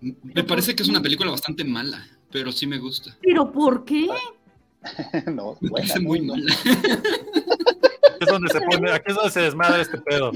Me 0.01 0.43
parece 0.43 0.75
que 0.75 0.81
es 0.83 0.89
una 0.89 1.01
película 1.01 1.29
bastante 1.31 1.63
mala, 1.63 2.03
pero 2.31 2.51
sí 2.51 2.65
me 2.65 2.79
gusta. 2.79 3.15
¿Pero 3.21 3.51
por 3.51 3.85
qué? 3.85 4.07
no, 5.27 5.57
Me 5.61 5.69
buena, 5.69 5.87
parece 5.87 5.99
muy 5.99 6.21
no, 6.21 6.33
mala. 6.33 6.53
Es 8.19 8.27
donde 8.27 8.49
se 8.49 8.61
pone, 8.61 8.91
aquí 8.91 9.05
es 9.11 9.15
donde 9.15 9.29
se 9.31 9.41
desmadra 9.41 9.79
este 9.81 9.99
pedo. 9.99 10.31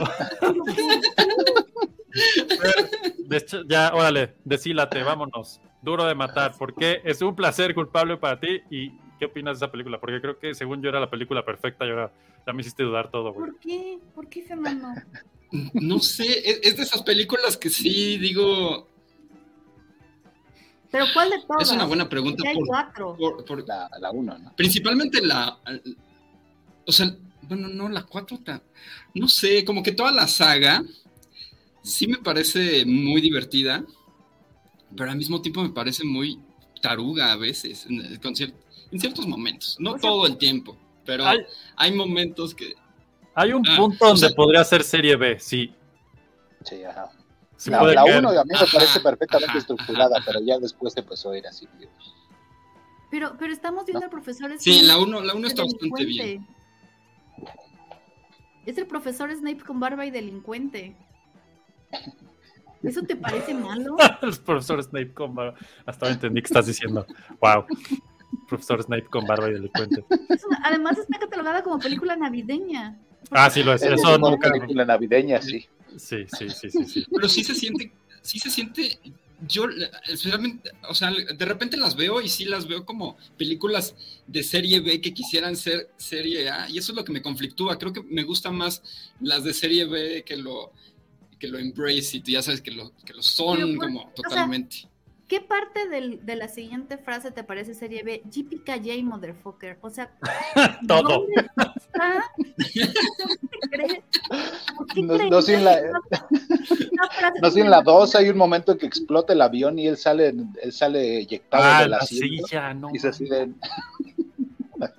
De 3.27 3.37
hecho, 3.37 3.63
ya, 3.67 3.91
órale, 3.93 4.35
desílate, 4.43 5.01
vámonos. 5.03 5.59
Duro 5.81 6.05
de 6.05 6.15
matar. 6.15 6.55
¿Por 6.57 6.73
qué 6.75 7.01
es 7.03 7.21
un 7.21 7.35
placer 7.35 7.73
culpable 7.75 8.17
para 8.17 8.39
ti? 8.39 8.61
¿Y 8.69 8.91
qué 9.19 9.25
opinas 9.25 9.59
de 9.59 9.65
esa 9.65 9.71
película? 9.71 9.99
Porque 9.99 10.19
creo 10.21 10.37
que 10.39 10.53
según 10.53 10.81
yo 10.81 10.89
era 10.89 10.99
la 10.99 11.09
película 11.09 11.43
perfecta 11.45 11.85
y 11.85 11.89
ahora 11.89 12.11
ya 12.45 12.53
me 12.53 12.61
hiciste 12.61 12.83
dudar 12.83 13.09
todo, 13.11 13.33
güey. 13.33 13.51
¿Por 13.51 13.59
qué? 13.59 13.99
¿Por 14.13 14.27
qué, 14.29 14.43
Fernando? 14.43 14.87
No 15.73 15.99
sé, 15.99 16.25
es, 16.49 16.59
es 16.63 16.77
de 16.77 16.83
esas 16.83 17.01
películas 17.03 17.55
que 17.55 17.69
sí 17.69 18.17
digo. 18.17 18.89
¿Pero 20.91 21.05
cuál 21.13 21.29
de 21.29 21.37
todas? 21.47 21.63
Es 21.69 21.71
una 21.71 21.85
buena 21.85 22.09
pregunta. 22.09 22.43
Ya 22.43 22.49
hay 22.49 22.55
por- 22.55 22.67
cuatro. 22.67 23.15
por- 23.17 23.45
por- 23.45 23.67
La, 23.67 23.89
la 23.99 24.11
uno, 24.11 24.37
¿no? 24.37 24.53
principalmente 24.55 25.21
la. 25.21 25.57
O 26.85 26.91
sea, 26.91 27.15
bueno, 27.43 27.67
no, 27.69 27.89
la 27.89 28.03
4. 28.03 28.39
No 29.13 29.27
sé, 29.27 29.63
como 29.65 29.83
que 29.83 29.91
toda 29.91 30.11
la 30.11 30.27
saga 30.27 30.83
sí 31.81 32.07
me 32.07 32.17
parece 32.17 32.85
muy 32.85 33.21
divertida, 33.21 33.83
pero 34.95 35.11
al 35.11 35.17
mismo 35.17 35.41
tiempo 35.41 35.61
me 35.63 35.69
parece 35.69 36.03
muy 36.03 36.39
taruga 36.81 37.31
a 37.31 37.35
veces, 37.37 37.85
en, 37.89 38.17
con 38.17 38.33
cier- 38.35 38.53
en 38.91 38.99
ciertos 38.99 39.27
momentos. 39.27 39.77
No 39.79 39.91
O 39.91 39.99
sea, 39.99 40.09
todo 40.09 40.27
el 40.27 40.37
tiempo, 40.37 40.77
pero 41.05 41.25
hay- 41.25 41.39
hay, 41.75 41.91
momentos 41.93 42.53
que. 42.55 42.73
Hay 43.33 43.51
un 43.53 43.67
Ah, 43.67 43.75
punto 43.77 44.05
o 44.05 44.07
donde 44.09 44.27
sea- 44.27 44.35
podría 44.35 44.63
ser 44.63 44.83
serie 44.83 45.15
B, 45.15 45.39
sí. 45.39 45.73
Sí, 46.63 46.83
ajá. 46.83 47.09
Sí 47.57 47.69
la 47.69 47.79
puede 47.79 47.95
la 47.95 48.03
caer. 48.03 48.19
uno 48.19 48.29
a 48.29 48.43
mí 48.43 48.49
me 48.49 48.55
Ajá, 48.55 48.65
parece 48.71 48.99
perfectamente 48.99 49.49
ajá, 49.49 49.57
estructurada, 49.59 50.17
ajá, 50.17 50.25
pero 50.27 50.39
ya 50.41 50.57
después 50.59 50.95
empezó 50.97 51.31
a 51.31 51.37
ir 51.37 51.47
así. 51.47 51.67
Pero, 53.11 53.35
pero 53.39 53.53
estamos 53.53 53.85
viendo 53.85 54.03
al 54.05 54.11
profesor 54.11 54.51
Sí, 54.59 54.73
Snape 54.79 54.87
la 54.87 54.97
1 54.97 55.21
la 55.21 55.33
uno 55.35 55.47
está 55.47 55.63
bastante 55.63 56.05
bien. 56.05 56.45
Es 58.65 58.77
el 58.77 58.87
profesor 58.87 59.31
Snape 59.33 59.63
con 59.63 59.79
barba 59.79 60.05
y 60.05 60.11
delincuente. 60.11 60.95
¿Eso 62.83 63.03
te 63.03 63.15
parece 63.15 63.53
malo? 63.53 63.95
El 64.21 64.35
profesor 64.39 64.83
Snape 64.83 65.13
con 65.13 65.33
barba. 65.35 65.55
Hasta 65.85 66.05
ahora 66.05 66.15
entendí 66.15 66.41
que 66.41 66.47
estás 66.47 66.65
diciendo. 66.67 67.05
Wow. 67.41 67.65
Profesor 68.47 68.81
Snape 68.83 69.05
con 69.07 69.25
barba 69.25 69.49
y 69.49 69.53
delincuente. 69.53 70.03
Es 70.29 70.43
una- 70.45 70.59
además 70.63 70.97
está 70.97 71.19
catalogada 71.19 71.63
como 71.63 71.79
película 71.79 72.15
navideña. 72.15 72.99
Ah, 73.31 73.49
sí, 73.49 73.63
lo 73.63 73.73
es. 73.73 73.81
Es 73.81 73.91
Eso 73.93 74.15
una 74.15 74.29
nunca. 74.31 74.51
película 74.51 74.85
navideña, 74.85 75.41
sí. 75.41 75.65
Sí, 75.97 76.25
sí, 76.27 76.49
sí, 76.49 76.69
sí, 76.69 76.85
sí. 76.85 77.05
Pero 77.13 77.29
sí 77.29 77.43
se 77.43 77.55
siente, 77.55 77.91
sí 78.21 78.37
se 78.39 78.49
siente, 78.49 78.99
yo 79.47 79.65
especialmente, 80.07 80.71
o 80.89 80.93
sea, 80.93 81.11
de 81.11 81.45
repente 81.45 81.77
las 81.77 81.95
veo 81.95 82.21
y 82.21 82.29
sí 82.29 82.45
las 82.45 82.67
veo 82.67 82.85
como 82.85 83.17
películas 83.37 83.95
de 84.27 84.43
serie 84.43 84.79
B 84.81 84.99
que 85.01 85.13
quisieran 85.13 85.55
ser 85.55 85.89
serie 85.97 86.49
A, 86.49 86.69
y 86.69 86.77
eso 86.77 86.91
es 86.91 86.95
lo 86.97 87.03
que 87.05 87.11
me 87.13 87.21
conflictúa, 87.21 87.77
creo 87.79 87.93
que 87.93 88.03
me 88.03 88.23
gustan 88.23 88.55
más 88.55 88.81
las 89.21 89.43
de 89.43 89.53
serie 89.53 89.85
B 89.85 90.23
que 90.25 90.37
lo 90.37 90.71
que 91.39 91.47
lo 91.49 91.57
embrace 91.59 92.17
y 92.17 92.21
tú 92.21 92.31
ya 92.31 92.41
sabes 92.41 92.61
que 92.61 92.71
lo, 92.71 92.93
que 93.05 93.13
lo 93.13 93.21
son 93.21 93.57
Pero, 93.57 93.77
como 93.79 94.01
sea, 94.03 94.13
totalmente. 94.13 94.87
¿Qué 95.27 95.41
parte 95.41 95.87
del- 95.89 96.23
de 96.25 96.35
la 96.35 96.47
siguiente 96.47 96.97
frase 96.99 97.31
te 97.31 97.43
parece 97.43 97.73
serie 97.73 98.03
B? 98.03 98.21
JPKJ, 98.29 99.03
motherfucker. 99.03 99.79
O 99.81 99.89
sea, 99.89 100.11
Todo. 100.87 101.01
¿dónde 101.25 101.33
está? 101.75 102.23
¿Qué 102.57 103.69
crees? 103.71 104.03
¿Por 104.77 104.87
qué 104.87 105.01
No- 105.01 105.41
sin 105.41 105.63
la- 105.63 105.81
No 107.41 107.49
sé, 107.51 107.61
en 107.61 107.69
la 107.71 107.81
2 107.81 108.15
hay 108.15 108.29
un 108.29 108.37
momento 108.37 108.73
en 108.73 108.77
que 108.77 108.85
explota 108.85 109.33
el 109.33 109.41
avión 109.41 109.79
y 109.79 109.87
él 109.87 109.97
sale, 109.97 110.27
él 110.61 110.71
sale 110.71 111.17
eyectado 111.19 111.63
Ah, 111.65 111.81
del 111.81 111.91
la 111.91 111.97
asiento. 111.97 112.47
silla, 112.47 112.73
no. 112.73 112.89
Y 112.93 112.99
se 112.99 113.07
así 113.09 113.25
de, 113.25 113.49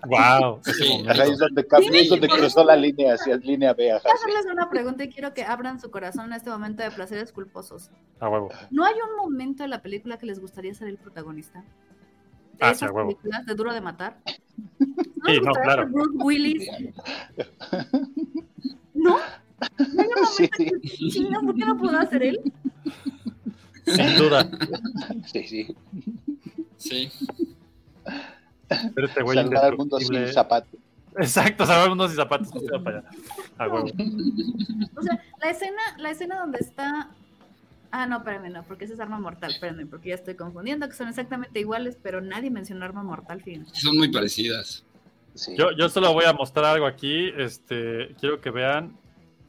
Wow. 0.07 0.61
Sí, 0.64 1.05
ajá, 1.09 1.24
es 1.24 1.39
donde, 1.39 1.66
cambia- 1.66 2.01
es 2.01 2.09
donde 2.09 2.28
cruzó 2.28 2.64
la 2.64 2.76
línea 2.76 3.14
hacia 3.14 3.37
línea 3.37 3.72
B, 3.74 3.91
ajá, 3.93 4.01
Quiero 4.03 4.16
sí. 4.18 4.24
hacerles 4.30 4.53
una 4.53 4.68
pregunta 4.70 5.05
y 5.05 5.09
quiero 5.09 5.34
que 5.34 5.43
abran 5.45 5.80
su 5.80 5.91
corazón 5.91 6.26
en 6.26 6.32
este 6.34 6.51
momento 6.51 6.82
de 6.82 6.91
placeres 6.91 7.32
culposos. 7.32 7.91
A 8.20 8.28
huevo. 8.28 8.51
¿No 8.70 8.84
hay 8.84 8.95
un 8.95 9.16
momento 9.16 9.62
de 9.62 9.68
la 9.68 9.82
película 9.82 10.18
que 10.18 10.26
les 10.26 10.39
gustaría 10.41 10.72
ser 10.74 10.89
el 10.89 10.99
protagonista? 10.99 11.61
De 11.61 11.66
Ah, 12.61 12.68
sí, 12.74 12.76
esas 12.84 12.91
a 12.91 12.93
huevo. 12.93 13.09
películas 13.09 13.45
de 13.47 13.55
Duro 13.55 13.72
de 13.74 13.80
Matar. 13.80 14.18
Sí, 15.26 15.32
les 15.32 15.43
no, 15.43 15.53
claro. 15.53 15.89
Bruce 15.89 16.11
Willis? 16.22 16.68
¿No? 18.95 19.16
¿No 19.16 19.18
hay 20.03 20.09
un 20.20 20.26
Sí, 20.26 20.49
momento 20.57 20.80
que 20.80 20.89
chinga, 21.11 21.41
¿por 21.41 21.55
qué 21.55 21.64
no 21.64 21.76
pudo 21.78 21.99
hacer 21.99 22.22
él? 22.22 22.41
Sin 23.87 24.16
duda. 24.16 24.49
sí, 25.26 25.43
sí. 25.49 25.76
Sí. 26.76 27.11
Pero 28.95 29.07
este 29.07 29.23
güey 29.23 29.37
Salvar 29.37 29.64
al 29.64 29.77
mundo 29.77 29.99
sin 30.01 30.29
zapatos. 30.29 30.81
Exacto, 31.19 31.64
salvar 31.64 31.91
unos 31.91 32.12
y 32.12 32.17
zapatos. 32.17 32.55
no 32.55 32.61
se 32.61 32.71
va 32.71 32.83
para 32.83 32.99
allá. 32.99 33.09
A 33.59 33.69
huevo. 33.69 33.87
O 34.97 35.03
sea, 35.03 35.23
la 35.43 35.51
escena, 35.51 35.83
la 35.99 36.11
escena 36.11 36.39
donde 36.39 36.59
está. 36.59 37.11
Ah, 37.91 38.07
no, 38.07 38.19
espérame, 38.19 38.53
no, 38.53 38.62
porque 38.64 38.85
ese 38.85 38.95
es 38.95 39.01
arma 39.01 39.19
mortal, 39.19 39.53
espérame, 39.53 39.89
porque 39.89 40.11
ya 40.11 40.17
estoy 40.17 40.35
confundiendo, 40.35 40.87
que 40.89 40.95
son 40.95 41.09
exactamente 41.09 41.61
iguales, 41.61 41.97
pero 42.03 42.21
nadie 42.21 42.51
mencionó 42.51 42.85
arma 42.85 43.03
mortal, 43.03 43.41
fíjense. 43.43 43.75
Son 43.75 43.97
muy 43.97 44.11
parecidas. 44.11 44.85
Sí. 45.35 45.55
Yo, 45.57 45.71
yo 45.73 45.89
solo 45.89 46.12
voy 46.12 46.25
a 46.25 46.33
mostrar 46.33 46.64
algo 46.67 46.87
aquí. 46.87 47.31
Este, 47.37 48.14
quiero 48.21 48.41
que 48.41 48.51
vean 48.51 48.97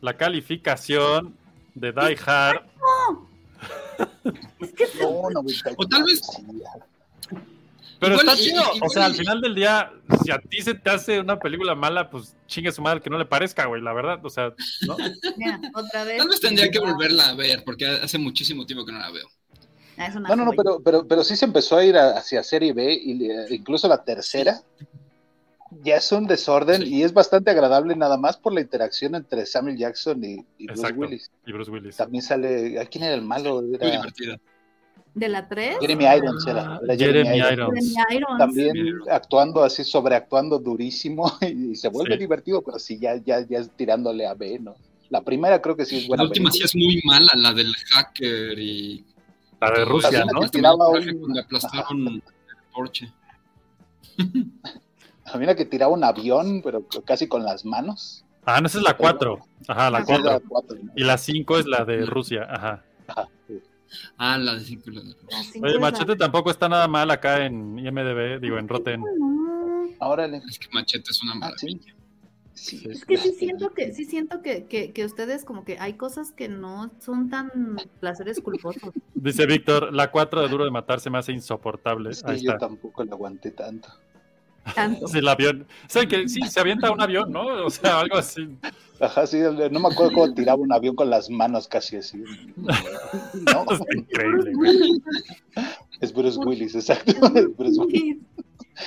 la 0.01 0.15
calificación 0.15 1.36
de 1.76 1.91
Die 1.91 2.18
Hard. 2.26 2.61
Es 4.59 4.74
que 4.74 4.86
No, 5.01 5.30
94, 5.32 5.76
O 5.78 5.88
tal 5.88 6.03
vez-. 6.03 6.22
Pero 7.99 8.13
Igual 8.13 8.29
está 8.29 8.41
chido. 8.43 8.61
o 8.61 8.89
sea, 8.89 9.03
igual 9.03 9.03
al 9.03 9.13
final 9.15 9.41
del 9.41 9.55
día, 9.55 9.91
si 10.23 10.31
a 10.31 10.37
ti 10.39 10.61
se 10.61 10.73
te 10.75 10.89
hace 10.89 11.19
una 11.19 11.39
película 11.39 11.73
mala, 11.75 12.09
pues 12.09 12.35
chingue 12.47 12.71
su 12.71 12.81
madre 12.81 13.01
que 13.01 13.09
no 13.09 13.17
le 13.17 13.25
parezca, 13.25 13.65
güey, 13.65 13.81
la 13.81 13.93
verdad. 13.93 14.23
O 14.23 14.29
sea, 14.29 14.53
¿no? 14.87 14.95
Mira, 15.37 15.59
otra 15.73 16.03
vez. 16.03 16.17
Tal 16.17 16.27
vez 16.27 16.39
tendría 16.39 16.69
que 16.69 16.79
volverla 16.79 17.29
a 17.29 17.35
ver, 17.35 17.63
porque 17.63 17.85
hace 17.87 18.17
muchísimo 18.17 18.65
tiempo 18.65 18.85
que 18.85 18.91
no 18.91 18.99
la 18.99 19.11
veo. 19.11 19.27
Ah, 19.97 20.09
No, 20.09 20.35
no, 20.35 20.45
no, 20.45 20.51
pero, 20.51 20.79
pero, 20.83 21.07
pero 21.07 21.23
sí 21.23 21.35
se 21.35 21.45
empezó 21.45 21.75
a 21.77 21.83
ir 21.83 21.97
a- 21.97 22.17
hacia 22.17 22.43
Serie 22.43 22.71
B, 22.71 22.93
y 22.93 23.31
eh, 23.31 23.45
incluso 23.49 23.87
la 23.87 24.03
tercera 24.03 24.61
ya 25.83 25.97
es 25.97 26.11
un 26.11 26.27
desorden 26.27 26.81
Sí. 26.83 26.95
y 26.97 27.03
es 27.03 27.13
bastante 27.13 27.51
agradable 27.51 27.95
nada 27.95 28.15
más 28.17 28.37
por 28.37 28.53
la 28.53 28.61
interacción 28.61 29.15
entre 29.15 29.45
Samuel 29.45 29.75
Jackson 29.77 30.23
y, 30.23 30.45
y 30.59 30.67
Bruce. 30.67 30.93
Willis. 30.93 31.31
Y 31.45 31.51
Bruce 31.51 31.71
Willis. 31.71 31.97
También 31.97 32.21
sale, 32.21 32.79
¿a 32.79 32.85
quién 32.85 33.03
era 33.03 33.15
el 33.15 33.21
malo? 33.23 33.61
Muy 33.61 33.77
divertida. 33.77 34.37
¿De 35.14 35.28
la 35.30 35.47
3? 35.47 35.78
Jeremy 35.82 36.05
Irons, 36.05 36.45
era, 36.47 36.80
era 36.84 36.95
Jeremy 36.95 37.38
Irons. 37.38 37.51
Irons. 37.53 37.95
Irons. 38.12 38.38
También 38.38 38.76
actuando 39.12 39.64
así, 39.64 39.84
sobreactuando 39.84 40.60
durísimo 40.60 41.32
y, 41.41 41.76
se 41.76 41.89
vuelve 41.89 42.14
Sí. 42.16 42.20
divertido, 42.20 42.62
pero 42.62 42.78
sí, 42.80 42.99
ya, 42.99 43.16
ya, 43.18 43.45
ya 43.47 43.60
es 43.60 43.72
tirándole 43.72 44.28
a 44.28 44.34
B, 44.36 44.60
¿no? 44.60 44.76
La 45.10 45.22
primera 45.22 45.62
creo 45.62 45.76
que 45.76 45.86
sí 45.86 45.97
es 45.99 46.08
buena. 46.08 46.24
la 46.24 46.30
última 46.30 46.51
sí 46.51 46.60
película. 46.60 46.66
es 46.66 46.76
muy 46.76 47.01
mala, 47.05 47.32
la 47.36 47.53
del 47.53 47.74
hacker 47.91 48.60
y. 48.60 49.05
La 49.60 49.72
de 49.72 49.86
Rusia, 49.86 50.10
También 50.12 50.28
¿no? 50.34 50.39
la 50.41 50.45
que 50.45 50.51
tiraba 50.51 50.89
un- 50.89 51.20
cuando 51.20 51.41
aplastaron 51.41 52.08
el 52.08 52.24
Porsche. 52.74 53.12
A 55.26 55.38
mí 55.38 55.45
la 55.45 55.55
que 55.55 55.66
tiraba 55.66 55.91
un 55.93 56.03
avión, 56.03 56.62
pero 56.64 56.86
casi 57.05 57.28
con 57.28 57.43
las 57.43 57.66
manos. 57.66 58.24
Ah, 58.45 58.62
no, 58.62 58.68
esa 58.68 58.78
es 58.78 58.84
la 58.84 58.95
4. 58.95 59.39
Ajá, 59.68 59.89
la 59.89 59.97
Ah, 59.97 60.01
Esa 60.01 60.14
es 60.16 60.20
la 60.24 60.32
4. 60.39 60.47
cuatro, 60.49 60.78
¿no? 60.82 60.91
Y 60.95 61.03
la 61.03 61.18
5 61.18 61.58
es 61.58 61.66
la 61.66 61.84
de 61.86 62.05
Rusia. 62.05 62.47
Ajá. 62.49 62.84
Ajá, 63.08 63.28
sí. 63.47 63.60
Ah, 64.17 64.38
la 64.38 64.55
de 64.55 64.61
cinco. 64.61 64.89
la 64.91 65.01
de- 65.01 65.07
La 65.29 65.43
cinco 65.43 65.65
Oye, 65.65 65.75
es 65.75 65.81
la- 65.81 65.91
Machete 65.91 66.15
tampoco 66.15 66.51
está 66.51 66.67
nada 66.69 66.88
mal 66.88 67.09
acá 67.11 67.45
en 67.45 67.77
IMDB, 67.79 68.39
digo, 68.39 68.57
en 68.57 68.67
Rotten. 68.67 69.03
Órale. 69.99 70.41
Es 70.49 70.59
que 70.59 70.67
Machete 70.71 71.11
es 71.11 71.21
una 71.23 71.33
Ah, 71.33 71.51
sí. 71.57 71.67
maravilla. 71.67 71.93
Sí. 72.53 72.83
Es 72.89 73.05
que 73.05 73.17
sí 73.17 73.33
siento 73.33 73.71
que, 73.71 73.93
sí 73.93 74.05
siento 74.05 74.41
que, 74.41 74.65
que, 74.65 74.91
que 74.91 75.05
ustedes 75.05 75.45
como 75.45 75.63
que 75.63 75.77
hay 75.77 75.93
cosas 75.93 76.31
que 76.31 76.49
no 76.49 76.89
son 76.99 77.29
tan 77.29 77.51
placeres 77.99 78.41
culposos. 78.41 78.93
Dice 79.13 79.45
Víctor, 79.45 79.93
la 79.93 80.09
4 80.09 80.41
de 80.41 80.49
Duro 80.49 80.65
de 80.65 80.71
Matar 80.71 80.99
se 80.99 81.11
me 81.11 81.19
hace 81.19 81.33
insoportable. 81.33 82.09
Es 82.09 82.25
Ahí 82.25 82.38
que 82.39 82.45
yo 82.45 82.51
está. 82.53 82.67
tampoco 82.67 83.03
la 83.03 83.11
aguanté 83.13 83.51
tanto. 83.51 83.89
Tanto. 84.76 85.07
Sí, 85.07 85.18
el 85.20 85.28
avión. 85.28 85.68
O 85.86 85.89
sea, 85.89 86.05
que 86.05 86.28
sí, 86.28 86.41
se 86.49 86.59
avienta 86.59 86.91
un 86.91 87.01
avión, 87.01 87.32
¿no? 87.32 87.45
O 87.65 87.70
sea, 87.70 87.99
algo 88.01 88.18
así. 88.18 88.47
Ajá, 88.99 89.28
sí, 89.28 89.38
no 89.39 89.80
me 89.80 89.88
acuerdo 89.89 90.11
cómo 90.13 90.34
tiraba 90.34 90.59
un 90.61 90.74
avión 90.74 90.95
con 90.95 91.09
las 91.09 91.30
manos 91.30 91.68
casi 91.68 91.97
así. 91.97 92.24
No, 93.53 93.63
Está 93.72 93.86
increíble, 93.95 94.51
güey. 94.55 95.01
es 96.01 96.13
Bruce 96.13 96.39
Willis, 96.39 96.76
exacto. 96.76 97.11
Es 97.36 97.55
Bruce 97.57 97.80
Willis, 97.86 98.18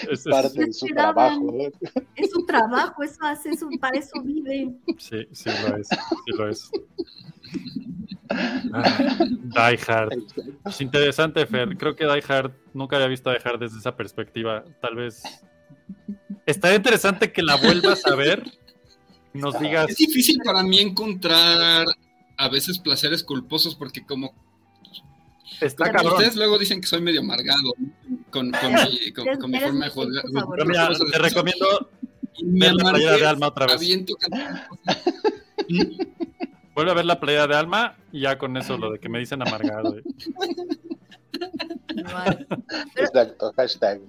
Es- 0.03 0.09
es- 0.11 0.25
parte 0.25 0.65
de 0.67 0.73
su 0.73 0.87
trabajo. 0.87 1.41
¿no? 1.41 2.03
Es 2.17 2.31
su 2.33 2.45
trabajo, 2.45 3.03
eso 3.03 3.19
hace, 3.23 3.51
eso, 3.51 3.69
para 3.81 3.99
eso 3.99 4.21
vive. 4.23 4.75
sí, 4.99 5.27
sí 5.33 5.51
lo 5.69 5.77
es. 5.77 5.89
Sí 5.89 6.33
lo 6.37 6.49
es. 6.49 6.71
Ah, 8.73 9.17
Die 9.21 9.79
Hard. 9.89 10.13
Es 10.67 10.81
interesante, 10.81 11.45
Fer. 11.47 11.77
Creo 11.77 11.97
que 11.97 12.05
Die 12.05 12.23
Hard 12.29 12.53
nunca 12.75 12.97
había 12.97 13.09
visto 13.09 13.31
Die 13.31 13.41
Hard 13.45 13.59
desde 13.61 13.79
esa 13.79 13.97
perspectiva. 13.97 14.65
Tal 14.81 14.95
vez. 14.97 15.23
Estaría 16.47 16.77
interesante 16.77 17.33
que 17.33 17.43
la 17.43 17.57
vuelvas 17.57 18.05
a 18.07 18.15
ver. 18.15 18.45
y 19.35 19.39
Nos 19.39 19.59
digas. 19.61 19.91
Es 19.91 19.97
difícil 19.97 20.39
para 20.45 20.63
mí 20.63 20.81
encontrar 20.81 21.87
a 22.37 22.49
veces 22.49 22.79
placeres 22.79 23.23
culposos 23.23 23.75
porque 23.75 24.05
como 24.05 24.35
Está 25.61 25.85
Como 25.87 25.97
cabrón. 25.97 26.13
Ustedes 26.15 26.37
luego 26.37 26.59
dicen 26.59 26.81
que 26.81 26.87
soy 26.87 27.03
medio 27.03 27.21
amargado 27.21 27.75
con, 28.31 28.51
con 28.51 28.73
mi, 28.73 29.13
con, 29.13 29.27
con 29.39 29.51
mi 29.51 29.59
Eres 29.59 29.69
forma 29.69 29.85
de. 29.87 29.93
Pero 30.57 30.65
mira, 30.67 30.89
te 31.13 31.19
recomiendo 31.19 31.91
ver 32.43 32.73
la 32.75 32.91
playera 32.91 33.17
de 33.19 33.27
Alma 33.27 33.49
otra 33.49 33.67
vez. 33.67 33.81
Vuelve 36.75 36.93
a 36.93 36.95
ver 36.95 37.05
la 37.05 37.21
playa 37.21 37.47
de 37.47 37.57
Alma 37.57 37.97
y 38.11 38.21
ya 38.21 38.39
con 38.39 38.57
eso 38.57 38.79
lo 38.79 38.93
de 38.93 38.99
que 38.99 39.09
me 39.11 39.19
dicen 39.19 39.43
amargado. 39.43 39.97
Pero- 41.89 42.47
Exacto, 42.97 43.53
hashtag. 43.57 44.01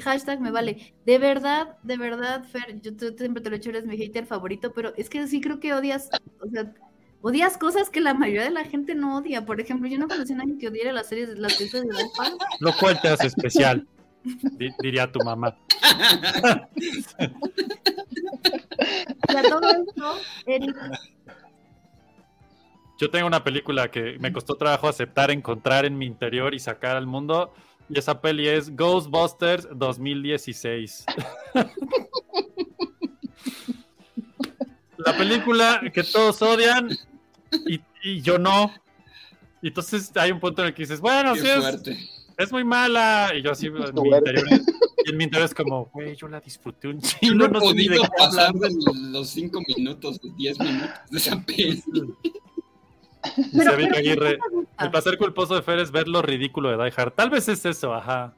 Hashtag 0.00 0.40
me 0.40 0.50
vale. 0.50 0.94
De 1.04 1.18
verdad, 1.18 1.76
de 1.82 1.96
verdad, 1.96 2.44
Fer, 2.44 2.80
yo 2.80 2.92
siempre 3.16 3.42
te 3.42 3.50
lo 3.50 3.56
he 3.56 3.58
hecho, 3.58 3.70
eres 3.70 3.86
mi 3.86 3.96
hater 3.96 4.26
favorito, 4.26 4.72
pero 4.72 4.92
es 4.96 5.08
que 5.10 5.26
sí 5.26 5.40
creo 5.40 5.60
que 5.60 5.74
odias, 5.74 6.08
o 6.40 6.48
sea, 6.50 6.72
odias 7.20 7.56
cosas 7.58 7.90
que 7.90 8.00
la 8.00 8.14
mayoría 8.14 8.44
de 8.44 8.50
la 8.50 8.64
gente 8.64 8.94
no 8.94 9.18
odia. 9.18 9.44
Por 9.44 9.60
ejemplo, 9.60 9.88
yo 9.88 9.98
no 9.98 10.08
conocí 10.08 10.32
a 10.32 10.36
nadie 10.36 10.58
que 10.58 10.68
odiara 10.68 10.92
las 10.92 11.08
series, 11.08 11.30
las 11.38 11.54
películas 11.56 11.86
de 11.86 12.04
Palace. 12.16 12.36
Lo 12.60 12.72
cual 12.76 13.00
te 13.00 13.08
hace 13.08 13.26
especial, 13.26 13.86
di- 14.22 14.72
diría 14.82 15.10
tu 15.10 15.20
mamá. 15.24 15.56
Y 19.28 19.36
a 19.36 19.42
todo 19.42 19.70
esto, 19.70 20.14
Eric, 20.46 20.76
Yo 23.00 23.10
tengo 23.10 23.26
una 23.26 23.44
película 23.44 23.90
que 23.90 24.18
me 24.18 24.32
costó 24.32 24.56
trabajo 24.56 24.88
aceptar, 24.88 25.30
encontrar 25.30 25.84
en 25.84 25.96
mi 25.96 26.06
interior 26.06 26.54
y 26.54 26.58
sacar 26.58 26.96
al 26.96 27.06
mundo. 27.06 27.52
Y 27.88 27.98
esa 27.98 28.20
peli 28.20 28.46
es 28.48 28.74
Ghostbusters 28.76 29.68
2016. 29.74 31.06
La 34.98 35.16
película 35.16 35.80
que 35.94 36.02
todos 36.02 36.42
odian 36.42 36.90
y, 37.66 37.80
y 38.02 38.20
yo 38.20 38.38
no. 38.38 38.72
Y 39.62 39.68
entonces 39.68 40.10
hay 40.16 40.32
un 40.32 40.40
punto 40.40 40.62
en 40.62 40.68
el 40.68 40.74
que 40.74 40.82
dices, 40.82 41.00
bueno, 41.00 41.34
Qué 41.34 41.40
sí 41.40 41.46
es, 41.48 41.82
es 42.36 42.52
muy 42.52 42.64
mala. 42.64 43.32
Y 43.34 43.42
yo 43.42 43.52
así, 43.52 43.66
en 43.66 43.74
mi 43.74 44.08
interior, 44.10 44.44
en 45.06 45.16
mi 45.16 45.24
interior 45.24 45.46
es 45.46 45.54
como, 45.54 45.86
güey, 45.86 46.14
yo 46.16 46.28
la 46.28 46.40
disfruté 46.40 46.88
un 46.88 47.00
Yo 47.00 47.08
chingo. 47.08 47.34
no 47.36 47.44
he 47.46 47.48
no 47.48 47.60
de 47.60 47.66
podido 47.66 48.02
pasar 48.18 48.48
hablar". 48.48 48.70
de 48.70 49.10
los 49.10 49.28
5 49.30 49.60
minutos, 49.76 50.20
10 50.36 50.58
minutos 50.60 50.90
de 51.10 51.18
esa 51.18 51.40
peli. 51.40 51.82
El 54.80 54.90
placer 54.90 55.18
culposo 55.18 55.54
de 55.54 55.62
Fer 55.62 55.78
es 55.80 55.90
ver 55.90 56.08
lo 56.08 56.22
ridículo 56.22 56.70
de 56.70 56.82
Die 56.84 56.92
Hard. 56.96 57.12
Tal 57.14 57.30
vez 57.30 57.48
es 57.48 57.64
eso, 57.64 57.92
ajá. 57.94 58.34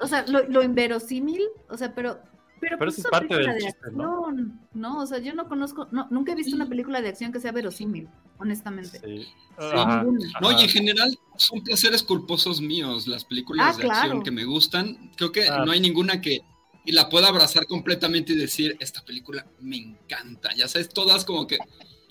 o 0.00 0.06
sea, 0.06 0.24
lo, 0.26 0.48
lo 0.48 0.62
inverosímil, 0.62 1.42
o 1.68 1.76
sea, 1.76 1.94
pero... 1.94 2.18
Pero, 2.60 2.78
Pero 2.78 2.90
pues 2.92 2.98
es 2.98 3.06
parte 3.10 3.34
del 3.36 3.46
de 3.46 3.58
chiste, 3.58 3.78
¿no? 3.92 4.20
acción, 4.26 4.60
¿no? 4.72 5.00
O 5.02 5.06
sea, 5.06 5.18
yo 5.18 5.34
no 5.34 5.48
conozco, 5.48 5.86
no, 5.90 6.06
nunca 6.10 6.32
he 6.32 6.34
visto 6.34 6.56
una 6.56 6.66
película 6.66 7.02
de 7.02 7.08
acción 7.08 7.30
que 7.30 7.38
sea 7.38 7.52
verosímil, 7.52 8.08
honestamente. 8.38 9.00
Sí. 9.00 9.28
Ajá. 9.58 10.02
No, 10.40 10.50
y 10.52 10.62
en 10.62 10.68
general 10.70 11.18
son 11.36 11.62
placeres 11.62 12.02
culposos 12.02 12.62
míos 12.62 13.06
las 13.06 13.24
películas 13.26 13.76
Ah, 13.76 13.78
de 13.78 13.86
acción 13.90 14.22
que 14.22 14.30
me 14.30 14.46
gustan. 14.46 15.10
Creo 15.16 15.30
que 15.30 15.46
Ah. 15.46 15.62
no 15.66 15.72
hay 15.72 15.80
ninguna 15.80 16.22
que 16.22 16.40
y 16.86 16.92
la 16.92 17.10
pueda 17.10 17.28
abrazar 17.28 17.66
completamente 17.66 18.32
y 18.32 18.36
decir, 18.36 18.76
esta 18.80 19.02
película 19.04 19.44
me 19.60 19.76
encanta. 19.76 20.48
Ya 20.56 20.66
sabes, 20.66 20.88
todas 20.88 21.26
como 21.26 21.46
que 21.46 21.58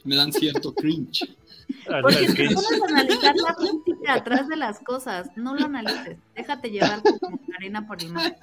me 0.03 0.15
dan 0.15 0.31
cierto 0.33 0.75
cringe. 0.75 1.35
Porque 2.01 2.25
El 2.25 2.35
si 2.37 2.53
pones 2.55 2.81
a 2.81 2.85
analizar 2.87 3.35
la 3.35 3.55
música 3.59 4.13
atrás 4.13 4.47
de 4.47 4.55
las 4.57 4.79
cosas, 4.79 5.29
no 5.35 5.53
lo 5.55 5.65
analices, 5.65 6.17
déjate 6.35 6.69
llevar 6.71 7.01
como 7.19 7.39
arena 7.57 7.85
por 7.87 8.01
el 8.01 8.11
mar. 8.11 8.35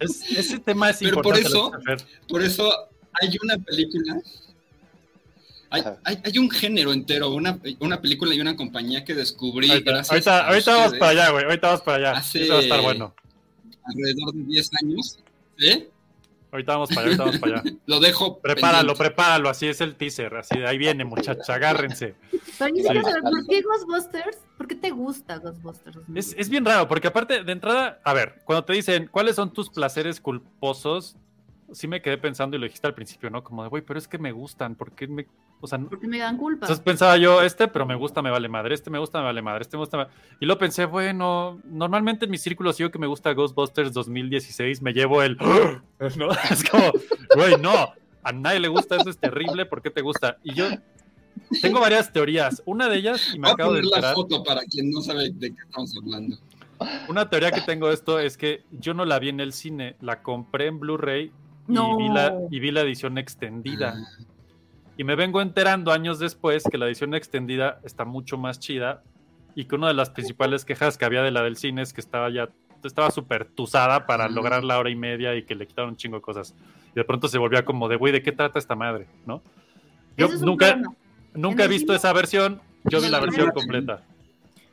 Es- 0.00 0.30
ese 0.36 0.58
tema 0.58 0.90
es 0.90 0.98
Pero 0.98 1.22
por 1.22 1.36
importante. 1.38 1.94
eso-. 1.94 2.06
Por 2.28 2.42
eso 2.42 2.70
hay 3.20 3.36
una 3.42 3.56
película, 3.58 4.20
hay, 5.70 5.82
hay, 6.04 6.18
hay 6.24 6.38
un 6.38 6.50
género 6.50 6.92
entero, 6.92 7.30
una, 7.34 7.58
una 7.80 8.00
película 8.00 8.34
y 8.34 8.40
una 8.40 8.56
compañía 8.56 9.04
que 9.04 9.14
descubrí 9.14 9.70
Ahorita, 9.70 9.90
gracias 9.90 10.10
ahorita, 10.10 10.38
a 10.44 10.48
ahorita 10.48 10.74
vamos 10.76 10.94
para 10.98 11.10
allá, 11.10 11.30
güey. 11.30 11.44
Ahorita 11.44 11.66
vamos 11.68 11.82
para 11.82 11.96
allá. 11.98 12.18
Hace- 12.18 12.42
Eso 12.44 12.52
va 12.54 12.58
a 12.58 12.62
estar 12.62 12.80
bueno. 12.82 13.14
alrededor 13.84 14.32
de 14.34 14.42
10 14.44 14.70
años. 14.82 15.18
¿eh? 15.60 15.88
Ahorita 16.50 16.72
vamos 16.72 16.88
para 16.88 17.00
allá, 17.02 17.08
ahorita 17.08 17.24
vamos 17.24 17.38
para 17.40 17.60
allá. 17.60 17.76
Lo 17.86 18.00
dejo. 18.00 18.40
Prepáralo, 18.40 18.94
pendiente. 18.94 19.04
prepáralo. 19.04 19.48
Así 19.50 19.66
es 19.66 19.80
el 19.80 19.96
teaser. 19.96 20.34
Así 20.36 20.58
de 20.58 20.66
ahí 20.66 20.78
viene, 20.78 21.04
muchacha. 21.04 21.54
Agárrense. 21.54 22.14
Pero 22.58 22.74
yo 22.74 22.82
Sí. 22.82 22.88
quiero 22.88 23.02
saber, 23.02 23.22
¿por 23.22 23.46
qué 23.46 23.62
Ghostbusters? 23.62 24.38
¿Por 24.56 24.66
qué 24.66 24.74
te 24.74 24.90
gusta 24.90 25.36
Ghostbusters? 25.38 25.98
Es, 26.14 26.34
es 26.38 26.48
bien 26.48 26.64
raro, 26.64 26.88
porque 26.88 27.08
aparte, 27.08 27.44
de 27.44 27.52
entrada, 27.52 28.00
a 28.02 28.12
ver, 28.14 28.40
cuando 28.44 28.64
te 28.64 28.72
dicen 28.72 29.08
cuáles 29.10 29.36
son 29.36 29.52
tus 29.52 29.68
placeres 29.70 30.20
culposos, 30.20 31.16
sí 31.72 31.86
me 31.86 32.00
quedé 32.00 32.16
pensando 32.18 32.56
y 32.56 32.60
lo 32.60 32.64
dijiste 32.64 32.86
al 32.86 32.94
principio, 32.94 33.28
¿no? 33.30 33.44
Como 33.44 33.62
de, 33.62 33.68
güey, 33.68 33.82
pero 33.82 33.98
es 33.98 34.08
que 34.08 34.18
me 34.18 34.32
gustan, 34.32 34.74
¿por 34.74 34.92
qué 34.92 35.06
me...? 35.06 35.26
O 35.60 35.66
sea, 35.66 35.78
no- 35.78 35.88
Porque 35.88 36.06
me 36.06 36.18
dan 36.18 36.36
culpa. 36.36 36.66
Entonces 36.66 36.84
pensaba 36.84 37.16
yo, 37.16 37.42
este, 37.42 37.66
pero 37.68 37.84
me 37.84 37.94
gusta, 37.96 38.22
me 38.22 38.30
vale 38.30 38.48
madre, 38.48 38.74
este 38.74 38.90
me 38.90 38.98
gusta, 38.98 39.18
me 39.18 39.24
vale 39.24 39.42
madre, 39.42 39.62
este 39.62 39.76
me 39.76 39.80
gusta. 39.82 39.96
me- 39.98 40.06
Y 40.40 40.46
lo 40.46 40.56
pensé, 40.58 40.84
bueno, 40.84 41.60
normalmente 41.64 42.26
en 42.26 42.30
mis 42.30 42.42
círculos, 42.42 42.78
yo 42.78 42.90
que 42.90 42.98
me 42.98 43.06
gusta 43.08 43.32
Ghostbusters 43.32 43.92
2016, 43.92 44.82
me 44.82 44.92
llevo 44.92 45.22
el. 45.22 45.36
¿no? 45.36 46.28
Es 46.50 46.68
como, 46.68 46.92
güey, 47.34 47.56
no, 47.60 47.72
a 48.22 48.32
nadie 48.32 48.60
le 48.60 48.68
gusta, 48.68 48.96
eso 48.96 49.10
es 49.10 49.18
terrible, 49.18 49.66
¿por 49.66 49.82
qué 49.82 49.90
te 49.90 50.00
gusta? 50.02 50.38
Y 50.44 50.54
yo 50.54 50.66
tengo 51.62 51.80
varias 51.80 52.12
teorías. 52.12 52.62
Una 52.64 52.88
de 52.88 52.96
ellas, 52.98 53.30
y 53.34 53.38
me 53.38 53.42
Voy 53.42 53.50
a 53.50 53.54
acabo 53.54 53.72
de 53.72 53.78
poner 53.80 53.90
la 53.90 53.96
enterar, 53.96 54.14
foto 54.14 54.44
para 54.44 54.60
quien 54.62 54.90
no 54.90 55.00
sabe 55.00 55.30
de 55.30 55.50
qué 55.54 55.62
estamos 55.62 55.92
hablando. 56.00 56.36
una 57.08 57.28
teoría 57.28 57.50
que 57.50 57.62
tengo 57.62 57.88
de 57.88 57.94
esto 57.94 58.20
es 58.20 58.36
que 58.36 58.62
yo 58.70 58.94
no 58.94 59.04
la 59.04 59.18
vi 59.18 59.30
en 59.30 59.40
el 59.40 59.52
cine, 59.52 59.96
la 60.00 60.22
compré 60.22 60.66
en 60.66 60.78
Blu-ray 60.78 61.32
y, 61.68 61.72
No. 61.72 61.96
vi 61.96 62.08
la, 62.08 62.38
y 62.50 62.60
vi 62.60 62.70
la 62.70 62.82
edición 62.82 63.18
extendida. 63.18 63.94
Y 64.98 65.04
me 65.04 65.14
vengo 65.14 65.40
enterando 65.40 65.92
años 65.92 66.18
después 66.18 66.64
que 66.70 66.76
la 66.76 66.86
edición 66.86 67.14
extendida 67.14 67.80
está 67.84 68.04
mucho 68.04 68.36
más 68.36 68.58
chida 68.60 69.02
y 69.54 69.64
que 69.64 69.76
una 69.76 69.88
de 69.88 69.94
las 69.94 70.10
principales 70.10 70.64
quejas 70.66 70.98
que 70.98 71.04
había 71.06 71.22
de 71.22 71.30
la 71.30 71.42
del 71.42 71.56
cine 71.56 71.80
es 71.82 71.92
que 71.94 72.00
estaba 72.02 72.28
ya 72.30 72.50
estaba 72.84 73.10
súper 73.10 73.44
tusada 73.46 74.06
para 74.06 74.28
lograr 74.28 74.62
la 74.62 74.78
hora 74.78 74.88
y 74.90 74.94
media 74.96 75.34
y 75.34 75.42
que 75.44 75.54
le 75.56 75.66
quitaron 75.66 75.90
un 75.90 75.96
chingo 75.96 76.16
de 76.18 76.22
cosas. 76.22 76.54
Y 76.92 76.94
de 76.94 77.04
pronto 77.04 77.26
se 77.28 77.38
volvía 77.38 77.64
como 77.64 77.88
de, 77.88 77.96
güey, 77.96 78.12
¿de 78.12 78.22
qué 78.22 78.30
trata 78.32 78.58
esta 78.58 78.76
madre? 78.76 79.06
¿No? 79.26 79.42
Yo 80.16 80.26
es 80.26 80.42
nunca, 80.42 80.78
nunca 81.34 81.64
he 81.64 81.68
visto 81.68 81.92
cine- 81.92 81.96
esa 81.96 82.12
versión, 82.12 82.60
yo 82.84 83.00
vi 83.00 83.08
la 83.08 83.18
versión 83.20 83.50
completa. 83.50 84.02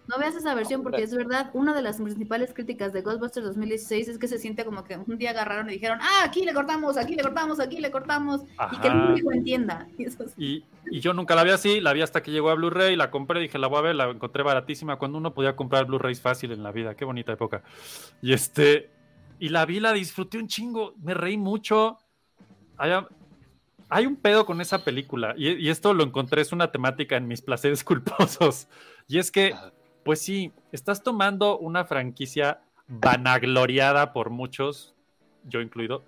No 0.07 0.19
veas 0.19 0.35
esa 0.35 0.53
versión 0.53 0.83
porque 0.83 1.01
es 1.03 1.13
verdad, 1.15 1.49
una 1.53 1.73
de 1.73 1.81
las 1.81 1.97
principales 1.97 2.53
críticas 2.53 2.93
de 2.93 3.01
Ghostbusters 3.01 3.45
2016 3.47 4.07
es 4.07 4.17
que 4.19 4.27
se 4.27 4.37
siente 4.37 4.63
como 4.63 4.83
que 4.83 4.97
un 4.97 5.17
día 5.17 5.31
agarraron 5.31 5.67
y 5.69 5.73
dijeron, 5.73 5.97
ah, 6.01 6.21
aquí 6.23 6.45
le 6.45 6.53
cortamos, 6.53 6.95
aquí 6.97 7.15
le 7.15 7.23
cortamos, 7.23 7.59
aquí 7.59 7.79
le 7.79 7.89
cortamos, 7.89 8.41
y 8.71 8.77
que 8.77 8.87
el 8.87 9.01
público 9.07 9.31
entienda. 9.31 9.87
Y 9.97 10.03
es- 10.05 10.17
Y, 10.37 10.63
y 10.91 10.99
yo 10.99 11.13
nunca 11.13 11.33
la 11.35 11.43
vi 11.43 11.49
así, 11.51 11.81
la 11.81 11.93
vi 11.93 12.01
hasta 12.03 12.21
que 12.21 12.31
llegó 12.31 12.49
a 12.51 12.55
Blu-ray, 12.55 12.95
la 12.95 13.09
compré, 13.09 13.39
dije, 13.39 13.57
la 13.57 13.67
voy 13.67 13.79
a 13.79 13.81
ver, 13.81 13.95
la 13.95 14.09
encontré 14.11 14.43
baratísima, 14.43 14.97
cuando 14.97 15.17
uno 15.17 15.33
podía 15.33 15.55
comprar 15.55 15.85
Blu-rays 15.85 16.21
fácil 16.21 16.51
en 16.51 16.61
la 16.61 16.71
vida, 16.71 16.95
qué 16.95 17.03
bonita 17.05 17.31
época. 17.33 17.63
Y 18.21 18.33
este, 18.33 18.91
y 19.39 19.49
la 19.49 19.65
vi, 19.65 19.79
la 19.79 19.91
disfruté 19.91 20.37
un 20.37 20.47
chingo, 20.47 20.93
me 21.01 21.13
reí 21.15 21.37
mucho. 21.37 21.97
Hay, 22.77 22.91
hay 23.89 24.05
un 24.05 24.15
pedo 24.17 24.45
con 24.45 24.61
esa 24.61 24.83
película, 24.83 25.33
y, 25.37 25.49
y 25.53 25.69
esto 25.69 25.93
lo 25.93 26.03
encontré, 26.03 26.41
es 26.41 26.51
una 26.51 26.71
temática 26.71 27.15
en 27.17 27.27
mis 27.27 27.41
placeres 27.43 27.83
culposos, 27.83 28.67
y 29.07 29.17
es 29.19 29.31
que, 29.31 29.53
pues 30.05 30.21
sí, 30.21 30.53
estás 30.71 31.01
tomando 31.03 31.57
una 31.57 31.83
franquicia 31.83 32.61
vanagloriada 32.87 34.13
por 34.13 34.29
muchos, 34.29 34.93
yo 35.45 35.61
incluido, 35.61 36.03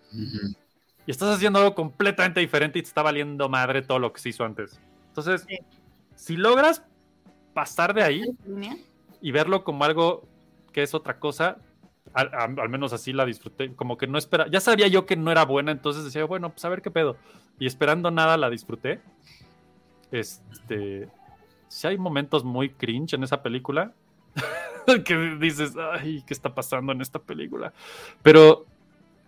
y 1.06 1.12
estás 1.12 1.36
haciendo 1.36 1.60
algo 1.60 1.74
completamente 1.74 2.40
diferente 2.40 2.78
y 2.78 2.84
te 2.84 2.88
está 2.88 3.02
valiendo 3.02 3.50
madre 3.50 3.82
todo 3.82 3.98
lo 3.98 4.14
que 4.14 4.22
se 4.22 4.30
hizo 4.30 4.46
antes. 4.46 4.80
Entonces, 5.08 5.46
Sí. 5.50 5.58
si 6.16 6.38
logras 6.38 6.84
pasar 7.56 7.96
de 7.96 8.04
ahí 8.04 8.24
y 9.20 9.32
verlo 9.32 9.64
como 9.64 9.84
algo 9.84 10.28
que 10.72 10.84
es 10.84 10.94
otra 10.94 11.20
cosa, 11.20 11.58
al, 12.14 12.30
al 12.60 12.70
menos 12.70 12.94
así 12.94 13.14
la 13.14 13.26
disfruté, 13.26 13.74
como 13.74 13.98
que 13.98 14.06
no 14.06 14.20
espera, 14.20 14.46
ya 14.48 14.60
sabía 14.62 14.88
yo 14.88 15.08
que 15.08 15.16
no 15.16 15.32
era 15.32 15.44
buena, 15.44 15.72
entonces 15.72 16.04
decía, 16.06 16.24
bueno, 16.26 16.52
pues 16.52 16.64
a 16.66 16.70
ver 16.70 16.84
qué 16.84 16.92
pedo. 16.92 17.18
Y 17.60 17.66
esperando 17.66 18.12
nada 18.12 18.38
la 18.38 18.52
disfruté. 18.52 19.02
Este, 20.12 21.10
si 21.68 21.88
hay 21.88 21.98
momentos 21.98 22.44
muy 22.44 22.70
cringe 22.70 23.14
en 23.14 23.24
esa 23.24 23.42
película, 23.42 23.92
que 25.06 25.16
dices, 25.40 25.74
ay, 25.94 26.24
¿qué 26.26 26.34
está 26.34 26.54
pasando 26.54 26.92
en 26.92 27.02
esta 27.02 27.20
película? 27.20 27.74
Pero, 28.22 28.66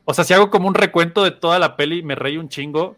o 0.05 0.13
sea, 0.13 0.23
si 0.23 0.33
hago 0.33 0.49
como 0.49 0.67
un 0.67 0.75
recuento 0.75 1.23
de 1.23 1.31
toda 1.31 1.59
la 1.59 1.75
peli, 1.75 2.03
me 2.03 2.15
reí 2.15 2.37
un 2.37 2.49
chingo. 2.49 2.95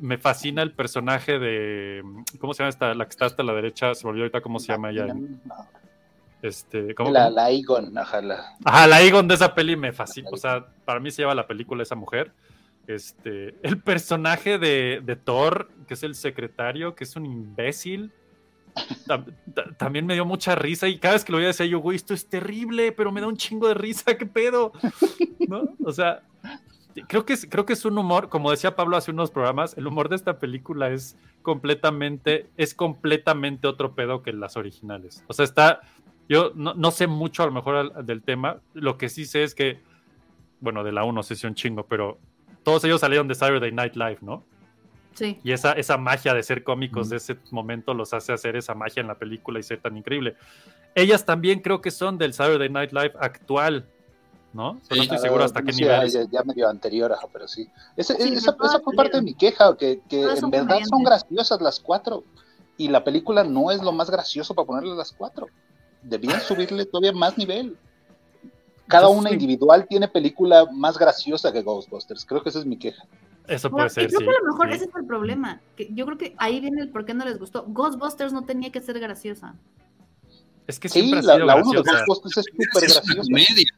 Me 0.00 0.18
fascina 0.18 0.62
el 0.62 0.72
personaje 0.72 1.38
de. 1.38 2.02
¿Cómo 2.40 2.52
se 2.52 2.62
llama 2.64 2.70
esta? 2.70 2.94
La 2.94 3.04
que 3.04 3.10
está 3.10 3.26
hasta 3.26 3.42
la 3.44 3.52
derecha, 3.54 3.94
se 3.94 4.04
volvió 4.04 4.22
ahorita 4.24 4.40
cómo 4.40 4.58
se 4.58 4.72
llama 4.72 4.90
ella. 4.90 5.06
Este, 6.42 6.94
¿cómo, 6.94 7.10
la, 7.10 7.24
cómo? 7.26 7.36
la 7.36 7.50
Egon, 7.50 7.96
ajá, 7.96 8.20
la- 8.20 8.56
Ajá, 8.64 8.86
la 8.86 9.00
Egon 9.02 9.28
de 9.28 9.34
esa 9.34 9.54
peli 9.54 9.76
me 9.76 9.92
fascina. 9.92 10.28
O 10.32 10.36
sea, 10.36 10.66
para 10.84 11.00
mí 11.00 11.10
se 11.10 11.22
lleva 11.22 11.34
la 11.34 11.46
película 11.46 11.82
esa 11.82 11.94
mujer. 11.94 12.32
Este, 12.86 13.54
el 13.62 13.80
personaje 13.80 14.58
de, 14.58 15.00
de 15.02 15.16
Thor, 15.16 15.70
que 15.88 15.94
es 15.94 16.02
el 16.02 16.14
secretario, 16.14 16.94
que 16.94 17.04
es 17.04 17.16
un 17.16 17.24
imbécil, 17.24 18.12
también 19.78 20.06
me 20.06 20.14
dio 20.14 20.24
mucha 20.24 20.54
risa. 20.54 20.88
Y 20.88 20.98
cada 20.98 21.14
vez 21.14 21.24
que 21.24 21.32
lo 21.32 21.38
veía 21.38 21.48
decía 21.48 21.66
yo, 21.66 21.78
güey, 21.78 21.96
esto 21.96 22.14
es 22.14 22.28
terrible, 22.28 22.92
pero 22.92 23.12
me 23.12 23.20
da 23.20 23.26
un 23.26 23.36
chingo 23.36 23.68
de 23.68 23.74
risa, 23.74 24.16
¿qué 24.18 24.26
pedo? 24.26 24.72
¿No? 25.48 25.68
O 25.84 25.92
sea, 25.92 26.22
creo 27.08 27.24
que, 27.24 27.34
es, 27.34 27.46
creo 27.48 27.66
que 27.66 27.72
es 27.72 27.84
un 27.84 27.98
humor, 27.98 28.28
como 28.28 28.50
decía 28.50 28.76
Pablo 28.76 28.96
hace 28.96 29.10
unos 29.10 29.30
programas, 29.30 29.76
el 29.76 29.86
humor 29.86 30.08
de 30.08 30.16
esta 30.16 30.38
película 30.38 30.90
es 30.90 31.16
completamente, 31.42 32.48
es 32.56 32.74
completamente 32.74 33.66
otro 33.66 33.94
pedo 33.94 34.22
que 34.22 34.32
las 34.32 34.56
originales. 34.56 35.24
O 35.28 35.32
sea, 35.32 35.44
está 35.44 35.80
Yo 36.28 36.52
no, 36.54 36.74
no 36.74 36.90
sé 36.90 37.06
mucho 37.06 37.42
a 37.42 37.46
lo 37.46 37.52
mejor 37.52 38.04
del 38.04 38.22
tema. 38.22 38.60
Lo 38.72 38.96
que 38.96 39.08
sí 39.08 39.26
sé 39.26 39.42
es 39.44 39.54
que, 39.54 39.80
bueno, 40.60 40.84
de 40.84 40.92
la 40.92 41.04
1 41.04 41.22
sé 41.22 41.36
si 41.36 41.46
un 41.46 41.54
chingo, 41.54 41.86
pero 41.86 42.18
todos 42.62 42.82
ellos 42.84 43.00
salieron 43.00 43.28
de 43.28 43.34
Saturday 43.34 43.72
Night 43.72 43.94
Live, 43.94 44.18
¿no? 44.22 44.42
Sí. 45.14 45.38
Y 45.44 45.52
esa, 45.52 45.72
esa 45.72 45.96
magia 45.96 46.34
de 46.34 46.42
ser 46.42 46.64
cómicos 46.64 47.08
de 47.08 47.16
ese 47.18 47.36
momento 47.50 47.94
los 47.94 48.12
hace 48.12 48.32
hacer 48.32 48.56
esa 48.56 48.74
magia 48.74 49.00
en 49.00 49.06
la 49.06 49.14
película 49.14 49.58
y 49.60 49.62
ser 49.62 49.80
tan 49.80 49.96
increíble. 49.96 50.36
Ellas 50.94 51.24
también 51.24 51.60
creo 51.60 51.80
que 51.80 51.90
son 51.90 52.18
del 52.18 52.34
Saturday 52.34 52.68
Night 52.68 52.92
Live 52.92 53.12
actual, 53.18 53.86
¿no? 54.52 54.80
Pero 54.88 54.96
no 54.96 55.02
estoy 55.02 55.18
seguro 55.18 55.44
hasta 55.44 55.62
qué 55.62 55.72
Sí, 55.72 55.82
nivel. 55.82 56.10
Ya, 56.10 56.24
ya 56.30 56.42
medio 56.44 56.68
anterior, 56.68 57.12
ajá, 57.12 57.26
pero 57.32 57.48
sí. 57.48 57.68
Ese- 57.96 58.16
Sí, 58.16 58.34
esa, 58.34 58.54
fue 58.54 58.94
parte 58.94 59.16
de 59.16 59.22
mi 59.22 59.34
queja, 59.34 59.76
que, 59.76 60.00
en 60.10 60.50
verdad 60.50 60.78
son 60.88 61.02
graciosas 61.02 61.60
las 61.60 61.80
cuatro. 61.80 62.24
Y 62.76 62.88
la 62.88 63.04
película 63.04 63.44
no 63.44 63.70
es 63.70 63.82
lo 63.82 63.92
más 63.92 64.10
gracioso 64.10 64.54
para 64.54 64.66
ponerle 64.66 64.94
las 64.96 65.12
cuatro. 65.12 65.46
Debían 66.02 66.40
subirle 66.40 66.86
todavía 66.86 67.12
más 67.12 67.38
nivel. 67.38 67.76
Cada 68.86 69.08
una 69.08 69.30
individual 69.30 69.86
tiene 69.88 70.08
película 70.08 70.66
más 70.72 70.98
graciosa 70.98 71.52
que 71.52 71.62
Ghostbusters. 71.62 72.24
Creo 72.24 72.42
que 72.42 72.50
esa 72.50 72.58
es 72.58 72.66
mi 72.66 72.76
queja. 72.76 73.04
Eso 73.46 73.68
Bueno, 73.70 73.84
puede 73.84 73.90
ser, 73.90 74.06
creo 74.08 74.20
sí. 74.20 74.24
que 74.26 74.30
a 74.30 74.40
lo 74.40 74.46
mejor 74.52 74.68
sí. 74.68 74.74
ese 74.76 74.84
es 74.86 74.90
el 74.96 75.06
problema. 75.06 75.60
Que 75.76 75.88
yo 75.92 76.06
creo 76.06 76.16
que 76.18 76.34
ahí 76.38 76.60
viene 76.60 76.80
el 76.82 76.88
por 76.90 77.04
qué 77.04 77.12
no 77.14 77.24
les 77.24 77.38
gustó. 77.38 77.64
Ghostbusters 77.68 78.32
no 78.32 78.42
tenía 78.42 78.72
que 78.72 78.80
ser 78.80 78.98
graciosa. 78.98 79.54
Es 80.66 80.80
que 80.80 80.88
Sí, 80.88 81.00
siempre 81.00 81.18
ha 81.20 81.22
la, 81.22 81.34
sido 81.34 81.46
la 81.46 81.56
uno 81.56 81.70
de. 81.72 81.78
Ghostbusters 82.06 82.36
es 82.38 82.44
súper 82.46 82.84
Es 82.84 82.90
una 82.96 83.00
graciosa. 83.02 83.22
comedia. 83.28 83.68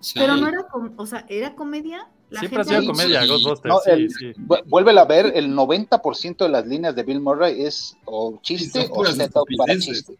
Sí. 0.00 0.18
Pero 0.18 0.36
no 0.36 0.46
era, 0.48 0.62
com- 0.68 0.92
o 0.96 1.06
sea, 1.06 1.26
era 1.28 1.54
comedia. 1.54 2.08
La 2.30 2.40
Siempre 2.40 2.60
ha 2.60 2.64
sido 2.64 2.84
comedia, 2.86 3.22
sí. 3.22 3.28
Ghostbusters, 3.28 3.74
No, 3.74 3.80
sí, 3.80 3.90
el- 3.90 4.10
sí. 4.10 4.32
Vu- 4.38 4.62
Vuélvela 4.66 5.02
a 5.02 5.06
ver, 5.06 5.32
el 5.34 5.54
90% 5.54 6.44
de 6.44 6.50
las 6.50 6.66
líneas 6.66 6.94
de 6.94 7.02
Bill 7.02 7.20
Murray 7.20 7.62
es 7.62 7.96
o 8.06 8.38
chiste 8.42 8.82
Sí, 8.82 8.88
o 8.90 9.04
setup 9.06 9.44
para 9.58 9.78
chiste. 9.78 10.16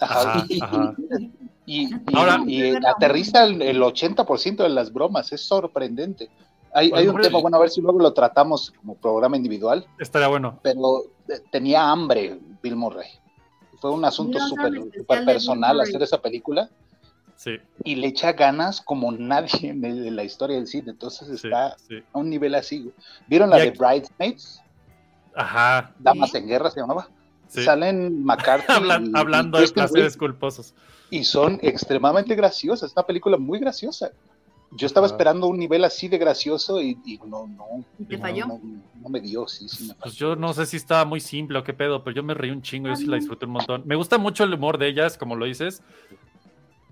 Ajá. 0.00 0.32
Ajá, 0.32 0.46
ajá. 0.62 0.94
Y, 1.66 1.86
y- 1.86 1.90
Ahora- 2.14 2.42
y 2.46 2.74
aterriza 2.84 3.44
el, 3.44 3.62
el 3.62 3.80
80% 3.82 4.62
de 4.62 4.68
las 4.70 4.92
bromas, 4.92 5.32
es 5.32 5.40
sorprendente. 5.40 6.28
Hay, 6.72 6.92
hay 6.94 7.08
un 7.08 7.20
tema, 7.20 7.40
bueno, 7.40 7.56
a 7.56 7.60
ver 7.60 7.70
si 7.70 7.80
luego 7.80 7.98
lo 7.98 8.12
tratamos 8.12 8.70
como 8.70 8.94
programa 8.94 9.36
individual, 9.36 9.86
Estaría 9.98 10.28
bueno. 10.28 10.58
pero 10.62 11.02
eh, 11.28 11.40
tenía 11.50 11.90
hambre 11.90 12.38
Bill 12.62 12.76
Murray. 12.76 13.08
Fue 13.80 13.90
un 13.90 14.04
asunto 14.04 14.38
súper 14.40 14.72
de 14.72 15.02
personal 15.24 15.80
hacer 15.80 16.02
esa 16.02 16.20
película 16.20 16.68
Sí, 17.34 17.52
y 17.84 17.94
le 17.94 18.08
echa 18.08 18.34
ganas 18.34 18.82
como 18.82 19.10
nadie 19.12 19.70
en, 19.70 19.82
el- 19.84 20.06
en 20.08 20.14
la 20.16 20.24
historia 20.24 20.56
del 20.56 20.66
cine, 20.66 20.90
entonces 20.90 21.26
sí, 21.28 21.34
está 21.48 21.74
sí. 21.88 21.96
a 22.12 22.18
un 22.18 22.28
nivel 22.28 22.54
así. 22.54 22.92
¿Vieron 23.26 23.48
la 23.48 23.58
Y 23.58 23.62
de 23.62 23.68
aquí- 23.68 23.78
Bridesmaids? 23.78 24.60
Ajá. 25.34 25.94
Damas 25.98 26.34
en 26.34 26.46
Guerra 26.46 26.70
se 26.70 26.80
llamaba. 26.80 27.08
sí. 27.48 27.62
Salen 27.64 28.22
McCarthy 28.24 28.66
Hablan- 28.72 29.06
y- 29.06 29.18
hablando 29.18 29.58
y 29.58 29.62
de 29.66 29.68
placeres 29.72 30.12
Wiig, 30.14 30.18
culposos. 30.18 30.74
y 31.08 31.24
son 31.24 31.58
extremadamente 31.62 32.34
graciosas. 32.34 32.90
Es 32.90 32.96
una 32.96 33.06
película 33.06 33.38
muy 33.38 33.58
graciosa. 33.58 34.10
Yo 34.72 34.86
estaba 34.86 35.06
Ajá. 35.06 35.14
esperando 35.16 35.48
un 35.48 35.58
nivel 35.58 35.84
así 35.84 36.06
de 36.08 36.16
gracioso 36.18 36.80
y, 36.80 36.96
y 37.04 37.18
no, 37.26 37.46
no. 37.48 37.84
¿Y 37.98 38.04
te 38.04 38.16
no, 38.16 38.22
falló? 38.22 38.46
No, 38.46 38.60
no 39.00 39.08
me 39.08 39.20
dio, 39.20 39.48
sí, 39.48 39.68
sí 39.68 39.88
me 39.88 39.94
Pues 39.94 40.14
yo 40.14 40.36
no 40.36 40.52
sé 40.52 40.64
si 40.66 40.76
estaba 40.76 41.04
muy 41.04 41.20
simple 41.20 41.58
o 41.58 41.64
qué 41.64 41.74
pedo, 41.74 42.04
pero 42.04 42.14
yo 42.14 42.22
me 42.22 42.34
reí 42.34 42.50
un 42.50 42.62
chingo, 42.62 42.88
yo 42.88 42.96
sí 42.96 43.06
la 43.06 43.16
disfruté 43.16 43.46
un 43.46 43.52
montón. 43.52 43.82
Me 43.84 43.96
gusta 43.96 44.16
mucho 44.18 44.44
el 44.44 44.54
humor 44.54 44.78
de 44.78 44.88
ellas, 44.88 45.18
como 45.18 45.34
lo 45.34 45.44
dices. 45.46 45.82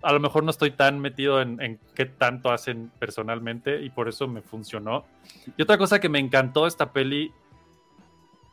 A 0.02 0.12
lo 0.12 0.20
mejor 0.20 0.42
no 0.44 0.50
estoy 0.50 0.70
tan 0.72 0.98
metido 1.00 1.40
en, 1.40 1.60
en 1.60 1.78
qué 1.94 2.06
tanto 2.06 2.50
hacen 2.50 2.90
personalmente 2.98 3.82
y 3.82 3.90
por 3.90 4.08
eso 4.08 4.26
me 4.28 4.42
funcionó. 4.42 5.04
Y 5.56 5.62
otra 5.62 5.78
cosa 5.78 6.00
que 6.00 6.08
me 6.08 6.18
encantó 6.18 6.62
de 6.62 6.68
esta 6.68 6.92
peli 6.92 7.32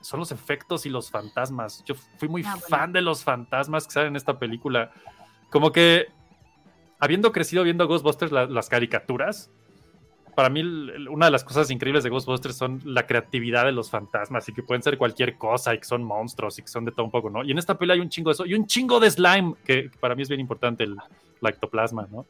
son 0.02 0.20
los 0.20 0.32
efectos 0.32 0.86
y 0.86 0.90
los 0.90 1.10
fantasmas. 1.10 1.84
Yo 1.86 1.96
fui 1.96 2.28
muy 2.30 2.44
Ah, 2.46 2.54
bueno. 2.54 2.68
fan 2.68 2.94
de 2.94 3.02
los 3.02 3.24
fantasmas 3.24 3.88
que 3.88 3.94
salen 3.94 4.10
en 4.10 4.16
esta 4.18 4.38
película. 4.38 4.92
Como 5.50 5.72
que, 5.72 6.08
habiendo 7.00 7.32
crecido 7.32 7.64
viendo 7.64 7.88
Ghostbusters, 7.88 8.32
la- 8.32 8.46
las 8.46 8.70
caricaturas, 8.70 9.50
para 10.36 10.50
mí 10.50 10.62
una 11.10 11.28
de 11.28 11.32
las 11.32 11.46
cosas 11.46 11.72
increíbles 11.72 12.04
de 12.04 12.10
Ghostbusters 12.10 12.58
son 12.58 12.82
la 12.84 13.08
creatividad 13.08 13.64
de 13.66 13.72
los 13.72 13.90
fantasmas 13.90 14.48
y 14.50 14.54
que 14.54 14.64
pueden 14.64 14.84
ser 14.84 14.98
cualquier 14.98 15.38
cosa 15.38 15.74
y 15.74 15.78
que 15.80 15.86
son 15.86 16.04
monstruos 16.04 16.60
y 16.60 16.62
que 16.62 16.68
son 16.68 16.84
de 16.84 16.92
todo 16.92 17.06
un 17.06 17.12
poco, 17.12 17.30
¿no? 17.30 17.42
Y 17.44 17.52
en 17.52 17.58
esta 17.58 17.78
peli 17.78 17.94
hay 17.94 18.00
un 18.02 18.10
chingo 18.10 18.32
de 18.32 18.34
eso 18.34 18.46
y 18.46 18.54
un 18.54 18.68
chingo 18.68 19.00
de 19.00 19.10
slime, 19.10 19.56
que 19.64 19.90
para 20.00 20.14
mí 20.14 20.24
es 20.24 20.28
bien 20.28 20.42
importante 20.42 20.84
el, 20.84 20.98
la 21.40 21.50
ectoplasma, 21.50 22.08
¿no? 22.12 22.26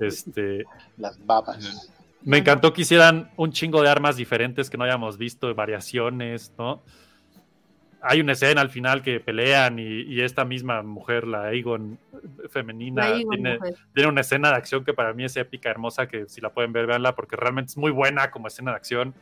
Este, 0.00 0.64
Las 0.96 1.24
babas. 1.24 1.88
me 2.22 2.38
encantó 2.38 2.72
que 2.72 2.82
hicieran 2.82 3.30
un 3.36 3.52
chingo 3.52 3.82
de 3.82 3.88
armas 3.88 4.16
diferentes 4.16 4.68
que 4.68 4.76
no 4.76 4.82
hayamos 4.82 5.16
visto, 5.16 5.54
variaciones, 5.54 6.52
¿no? 6.58 6.82
Hay 8.06 8.20
una 8.20 8.32
escena 8.32 8.60
al 8.60 8.70
final 8.70 9.02
que 9.02 9.18
pelean 9.20 9.78
y, 9.78 10.02
y 10.02 10.20
esta 10.20 10.44
misma 10.44 10.82
mujer, 10.82 11.26
la 11.26 11.44
Aegon 11.44 11.98
femenina, 12.50 13.08
La 13.08 13.16
Egon, 13.18 13.30
tiene, 13.30 13.58
tiene 13.94 14.08
una 14.10 14.20
escena 14.20 14.50
de 14.50 14.56
acción 14.56 14.84
que 14.84 14.92
para 14.92 15.12
mí 15.14 15.24
es 15.24 15.36
épica, 15.36 15.70
hermosa, 15.70 16.06
que 16.06 16.28
si 16.28 16.40
la 16.40 16.50
pueden 16.52 16.72
ver, 16.72 16.86
véanla, 16.86 17.14
porque 17.14 17.36
realmente 17.36 17.70
es 17.70 17.76
muy 17.76 17.90
buena 17.90 18.30
como 18.30 18.48
escena 18.48 18.72
de 18.72 18.76
acción. 18.76 19.14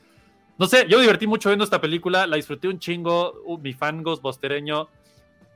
No 0.59 0.67
sé, 0.67 0.87
yo 0.89 1.01
divertí 1.01 1.27
mucho 1.27 1.49
viendo 1.49 1.65
esta 1.65 1.81
película, 1.81 2.27
la 2.27 2.37
disfruté 2.37 2.69
un 2.69 2.79
chingo, 2.79 3.41
uh, 3.45 3.59
mi 3.59 3.73
fan 3.73 4.03
ghostbustereño 4.03 4.89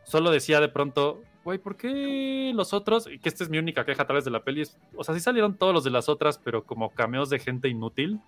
solo 0.04 0.30
decía 0.30 0.60
de 0.60 0.68
pronto, 0.68 1.22
güey, 1.44 1.58
¿por 1.58 1.76
qué 1.76 2.52
los 2.54 2.72
otros? 2.72 3.08
Y 3.10 3.18
que 3.18 3.28
esta 3.28 3.44
es 3.44 3.50
mi 3.50 3.58
única 3.58 3.84
queja 3.84 4.06
tal 4.06 4.16
vez 4.16 4.24
de 4.24 4.30
la 4.30 4.40
peli, 4.44 4.62
es- 4.62 4.78
o 4.96 5.02
sea, 5.04 5.14
sí 5.14 5.20
salieron 5.20 5.56
todos 5.56 5.74
los 5.74 5.84
de 5.84 5.90
las 5.90 6.08
otras, 6.08 6.38
pero 6.38 6.64
como 6.64 6.90
cameos 6.94 7.28
de 7.30 7.38
gente 7.40 7.68
inútil. 7.68 8.20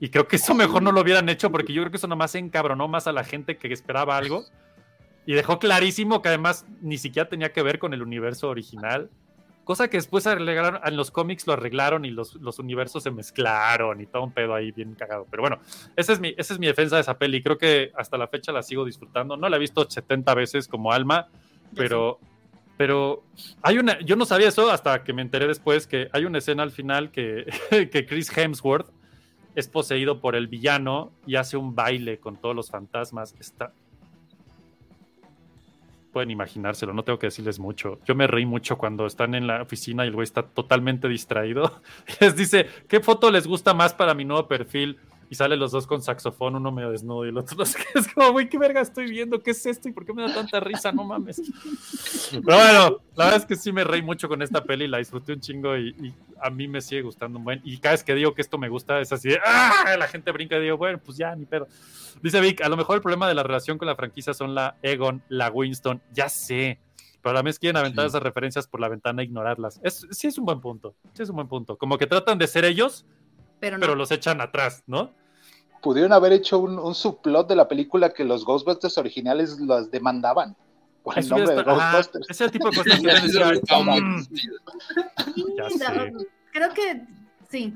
Y 0.00 0.08
creo 0.08 0.26
que 0.26 0.36
eso 0.36 0.54
mejor 0.54 0.82
no 0.82 0.92
lo 0.92 1.02
hubieran 1.02 1.28
hecho 1.28 1.52
porque 1.52 1.72
yo 1.72 1.82
creo 1.82 1.90
que 1.90 1.98
eso 1.98 2.08
nomás 2.08 2.34
encabronó 2.34 2.88
más 2.88 3.06
a 3.06 3.12
la 3.12 3.22
gente 3.22 3.58
que 3.58 3.72
esperaba 3.72 4.16
algo. 4.16 4.44
Y 5.26 5.34
dejó 5.34 5.58
clarísimo 5.58 6.22
que 6.22 6.28
además 6.30 6.66
ni 6.80 6.96
siquiera 6.96 7.28
tenía 7.28 7.52
que 7.52 7.62
ver 7.62 7.78
con 7.78 7.92
el 7.92 8.02
universo 8.02 8.48
original. 8.48 9.10
Cosa 9.64 9.88
que 9.88 9.98
después 9.98 10.26
arreglaron, 10.26 10.80
en 10.84 10.96
los 10.96 11.10
cómics 11.10 11.46
lo 11.46 11.52
arreglaron 11.52 12.04
y 12.06 12.10
los, 12.10 12.34
los 12.36 12.58
universos 12.58 13.02
se 13.02 13.10
mezclaron 13.10 14.00
y 14.00 14.06
todo 14.06 14.24
un 14.24 14.32
pedo 14.32 14.54
ahí 14.54 14.72
bien 14.72 14.94
cagado. 14.94 15.26
Pero 15.30 15.42
bueno, 15.42 15.60
esa 15.94 16.14
es, 16.14 16.20
mi, 16.20 16.34
esa 16.36 16.54
es 16.54 16.58
mi 16.58 16.66
defensa 16.66 16.96
de 16.96 17.02
esa 17.02 17.18
peli. 17.18 17.42
Creo 17.42 17.58
que 17.58 17.92
hasta 17.94 18.16
la 18.16 18.26
fecha 18.26 18.50
la 18.50 18.62
sigo 18.62 18.84
disfrutando. 18.84 19.36
No 19.36 19.48
la 19.48 19.56
he 19.56 19.60
visto 19.60 19.88
70 19.88 20.34
veces 20.34 20.66
como 20.66 20.90
Alma, 20.90 21.28
pero, 21.76 22.18
pero 22.78 23.22
hay 23.62 23.78
una, 23.78 24.00
yo 24.00 24.16
no 24.16 24.24
sabía 24.24 24.48
eso 24.48 24.70
hasta 24.70 25.04
que 25.04 25.12
me 25.12 25.22
enteré 25.22 25.46
después 25.46 25.86
que 25.86 26.08
hay 26.12 26.24
una 26.24 26.38
escena 26.38 26.62
al 26.62 26.72
final 26.72 27.12
que, 27.12 27.44
que 27.92 28.06
Chris 28.06 28.36
Hemsworth 28.36 28.90
es 29.54 29.68
poseído 29.68 30.20
por 30.20 30.36
el 30.36 30.48
villano 30.48 31.12
y 31.26 31.36
hace 31.36 31.56
un 31.56 31.74
baile 31.74 32.18
con 32.18 32.36
todos 32.36 32.54
los 32.54 32.70
fantasmas. 32.70 33.34
Está... 33.38 33.72
Pueden 36.12 36.30
imaginárselo, 36.30 36.92
no 36.92 37.04
tengo 37.04 37.18
que 37.18 37.28
decirles 37.28 37.60
mucho. 37.60 38.00
Yo 38.04 38.16
me 38.16 38.26
reí 38.26 38.44
mucho 38.44 38.76
cuando 38.78 39.06
están 39.06 39.34
en 39.34 39.46
la 39.46 39.62
oficina 39.62 40.04
y 40.04 40.08
el 40.08 40.14
güey 40.14 40.24
está 40.24 40.42
totalmente 40.42 41.08
distraído. 41.08 41.80
Les 42.20 42.34
dice, 42.34 42.66
¿qué 42.88 43.00
foto 43.00 43.30
les 43.30 43.46
gusta 43.46 43.74
más 43.74 43.94
para 43.94 44.12
mi 44.14 44.24
nuevo 44.24 44.48
perfil? 44.48 44.98
Y 45.32 45.36
salen 45.36 45.60
los 45.60 45.70
dos 45.70 45.86
con 45.86 46.02
saxofón, 46.02 46.56
uno 46.56 46.72
medio 46.72 46.90
desnudo 46.90 47.24
y 47.24 47.28
el 47.28 47.38
otro 47.38 47.56
no 47.58 47.64
sé 47.64 47.78
qué. 47.78 47.98
Es 48.00 48.12
como, 48.12 48.32
güey, 48.32 48.48
¿qué 48.48 48.58
verga 48.58 48.80
estoy 48.80 49.08
viendo? 49.08 49.40
¿Qué 49.42 49.52
es 49.52 49.64
esto? 49.64 49.88
¿Y 49.88 49.92
por 49.92 50.04
qué 50.04 50.12
me 50.12 50.22
da 50.22 50.34
tanta 50.34 50.58
risa? 50.58 50.90
No 50.90 51.04
mames. 51.04 51.40
Pero 52.30 52.42
bueno, 52.56 52.98
la 53.14 53.24
verdad 53.26 53.36
es 53.36 53.46
que 53.46 53.54
sí 53.56 53.70
me 53.72 53.84
reí 53.84 54.02
mucho 54.02 54.28
con 54.28 54.42
esta 54.42 54.64
peli, 54.64 54.88
la 54.88 54.98
disfruté 54.98 55.32
un 55.32 55.40
chingo 55.40 55.76
y, 55.76 55.90
y 56.00 56.12
a 56.42 56.50
mí 56.50 56.66
me 56.68 56.80
sigue 56.80 57.02
gustando 57.02 57.38
un 57.38 57.44
buen. 57.44 57.60
Y 57.64 57.78
cada 57.78 57.92
vez 57.94 58.02
que 58.04 58.14
digo 58.14 58.34
que 58.34 58.42
esto 58.42 58.58
me 58.58 58.68
gusta 58.68 59.00
es 59.00 59.12
así 59.12 59.28
de 59.28 59.38
¡ah! 59.46 59.94
La 59.98 60.08
gente 60.08 60.32
brinca 60.32 60.56
y 60.58 60.62
digo, 60.62 60.76
bueno, 60.76 60.98
pues 60.98 61.16
ya, 61.16 61.34
ni 61.36 61.46
pedo. 61.46 61.68
Dice 62.22 62.40
Vic, 62.40 62.60
a 62.62 62.68
lo 62.68 62.76
mejor 62.76 62.96
el 62.96 63.02
problema 63.02 63.28
de 63.28 63.34
la 63.34 63.42
relación 63.44 63.78
con 63.78 63.86
la 63.86 63.94
franquicia 63.96 64.34
son 64.34 64.54
la 64.54 64.76
Egon, 64.82 65.22
la 65.28 65.48
Winston, 65.50 66.02
ya 66.12 66.28
sé. 66.28 66.80
Pero 67.22 67.30
a 67.30 67.34
la 67.34 67.42
vez 67.42 67.58
quieren 67.60 67.76
aventar 67.76 68.04
Sí. 68.06 68.08
esas 68.08 68.22
referencias 68.22 68.66
por 68.66 68.80
la 68.80 68.88
ventana 68.88 69.22
e 69.22 69.26
ignorarlas. 69.26 69.78
Es, 69.84 70.06
sí 70.10 70.26
es 70.26 70.38
un 70.38 70.44
buen 70.46 70.60
punto, 70.60 70.94
sí 71.12 71.22
es 71.22 71.28
un 71.28 71.36
buen 71.36 71.48
punto. 71.48 71.76
Como 71.76 71.98
que 71.98 72.06
tratan 72.06 72.36
de 72.38 72.46
ser 72.48 72.64
ellos, 72.64 73.06
Pero 73.60 73.76
no. 73.76 73.80
pero 73.82 73.94
los 73.94 74.10
echan 74.10 74.40
atrás, 74.40 74.82
¿no? 74.86 75.12
Pudieron 75.82 76.12
haber 76.12 76.32
hecho 76.32 76.58
un, 76.58 76.78
un 76.78 76.94
subplot 76.94 77.48
de 77.48 77.56
la 77.56 77.66
película 77.68 78.12
que 78.12 78.24
los 78.24 78.44
Ghostbusters 78.44 78.98
originales 78.98 79.58
las 79.60 79.90
demandaban 79.90 80.54
por 81.02 81.18
el 81.18 81.28
nombre 81.28 81.54
de 81.54 81.62
Ghostbusters. 81.62 82.26
ese 82.28 82.44
es 82.44 82.48
el 82.48 82.50
tipo 82.50 82.70
de 82.70 82.76
cosas 82.76 83.00
"Mm". 83.80 84.22
creo 86.52 86.74
que 86.74 87.02
sí. 87.48 87.74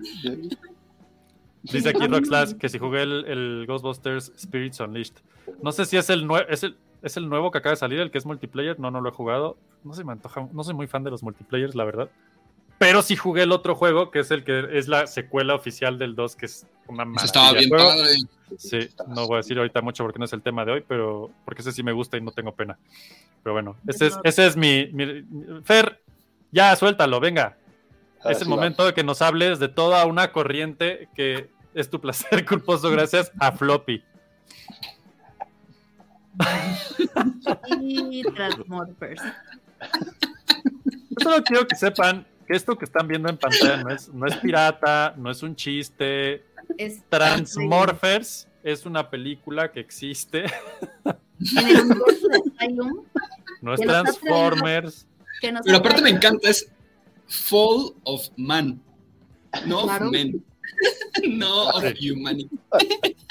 Dice 1.62 1.88
aquí. 1.88 2.06
Roxlash 2.06 2.52
que 2.54 2.68
si 2.68 2.78
jugué 2.78 3.02
el, 3.02 3.24
el 3.24 3.64
Ghostbusters 3.66 4.32
Spirits 4.38 4.80
Unleashed. 4.80 5.14
No 5.62 5.72
sé 5.72 5.86
si 5.86 5.96
es 5.96 6.10
el, 6.10 6.28
es, 6.50 6.62
el, 6.62 6.76
es 7.02 7.16
el 7.16 7.28
nuevo 7.28 7.50
que 7.50 7.58
acaba 7.58 7.70
de 7.70 7.76
salir, 7.78 8.00
el 8.00 8.10
que 8.10 8.18
es 8.18 8.26
multiplayer. 8.26 8.78
No, 8.78 8.90
no 8.90 9.00
lo 9.00 9.08
he 9.08 9.12
jugado. 9.12 9.56
No 9.82 9.94
se 9.94 10.04
me 10.04 10.12
antoja. 10.12 10.46
No 10.52 10.62
soy 10.62 10.74
muy 10.74 10.86
fan 10.86 11.04
de 11.04 11.10
los 11.10 11.22
multiplayers, 11.22 11.74
la 11.74 11.84
verdad. 11.84 12.10
Pero 12.78 13.02
sí 13.02 13.16
jugué 13.16 13.42
el 13.42 13.52
otro 13.52 13.74
juego, 13.74 14.10
que 14.10 14.20
es 14.20 14.30
el 14.30 14.44
que 14.44 14.68
es 14.72 14.88
la 14.88 15.06
secuela 15.06 15.54
oficial 15.54 15.98
del 15.98 16.14
2, 16.14 16.36
que 16.36 16.46
es 16.46 16.66
una 16.88 17.04
maravilla. 17.04 17.24
estaba 17.24 17.52
bien 17.52 17.68
juego. 17.68 17.88
padre. 17.88 18.08
Sí, 18.58 18.78
no 19.08 19.26
voy 19.26 19.34
a 19.34 19.36
decir 19.38 19.58
ahorita 19.58 19.80
mucho 19.80 20.04
porque 20.04 20.18
no 20.18 20.24
es 20.24 20.32
el 20.32 20.42
tema 20.42 20.64
de 20.64 20.72
hoy, 20.72 20.84
pero 20.86 21.30
porque 21.44 21.62
ese 21.62 21.72
sí 21.72 21.82
me 21.82 21.92
gusta 21.92 22.16
y 22.16 22.20
no 22.20 22.32
tengo 22.32 22.52
pena. 22.54 22.78
Pero 23.42 23.54
bueno, 23.54 23.76
ese 23.86 24.08
es, 24.08 24.18
ese 24.22 24.46
es 24.46 24.56
mi, 24.56 24.90
Fer, 25.64 26.02
ya 26.50 26.74
suéltalo, 26.76 27.20
venga. 27.20 27.56
Es 28.24 28.38
el 28.38 28.44
sí 28.44 28.48
momento 28.48 28.86
de 28.86 28.94
que 28.94 29.04
nos 29.04 29.20
hables 29.22 29.58
de 29.58 29.68
toda 29.68 30.04
una 30.06 30.32
corriente 30.32 31.08
que 31.14 31.50
es 31.74 31.90
tu 31.90 32.00
placer 32.00 32.44
culposo 32.48 32.90
gracias 32.90 33.30
a 33.38 33.52
Floppy. 33.52 34.02
Y 37.80 38.22
Transmorphers. 38.22 39.22
solo 41.22 41.42
quiero 41.44 41.66
que 41.66 41.76
sepan 41.76 42.26
que 42.46 42.54
esto 42.54 42.76
que 42.76 42.84
están 42.84 43.08
viendo 43.08 43.28
en 43.28 43.36
pantalla 43.36 43.76
no 43.82 43.90
es, 43.90 44.08
no 44.12 44.26
es 44.26 44.36
pirata, 44.36 45.14
no 45.16 45.30
es 45.30 45.42
un 45.42 45.54
chiste. 45.56 46.44
Es 46.78 47.02
Transmorphers 47.08 48.48
es 48.62 48.86
una 48.86 49.10
película 49.10 49.70
que 49.70 49.80
existe. 49.80 50.44
en 51.04 51.68
el 51.68 51.80
universo 51.82 52.28
de 52.28 52.42
Asylum, 52.58 53.04
No 53.60 53.74
es 53.74 53.80
Que 53.80 53.86
Transformers. 53.86 55.06
Pero 55.40 55.76
aparte 55.76 56.00
me 56.02 56.10
encanta, 56.10 56.48
es 56.48 56.70
Fall 57.26 57.94
of 58.04 58.28
Man. 58.36 58.80
No 59.66 59.82
Claro. 59.82 60.06
of 60.06 60.12
Men. 60.12 60.44
No 61.28 61.68
of 61.70 61.84
humanity. 62.00 62.50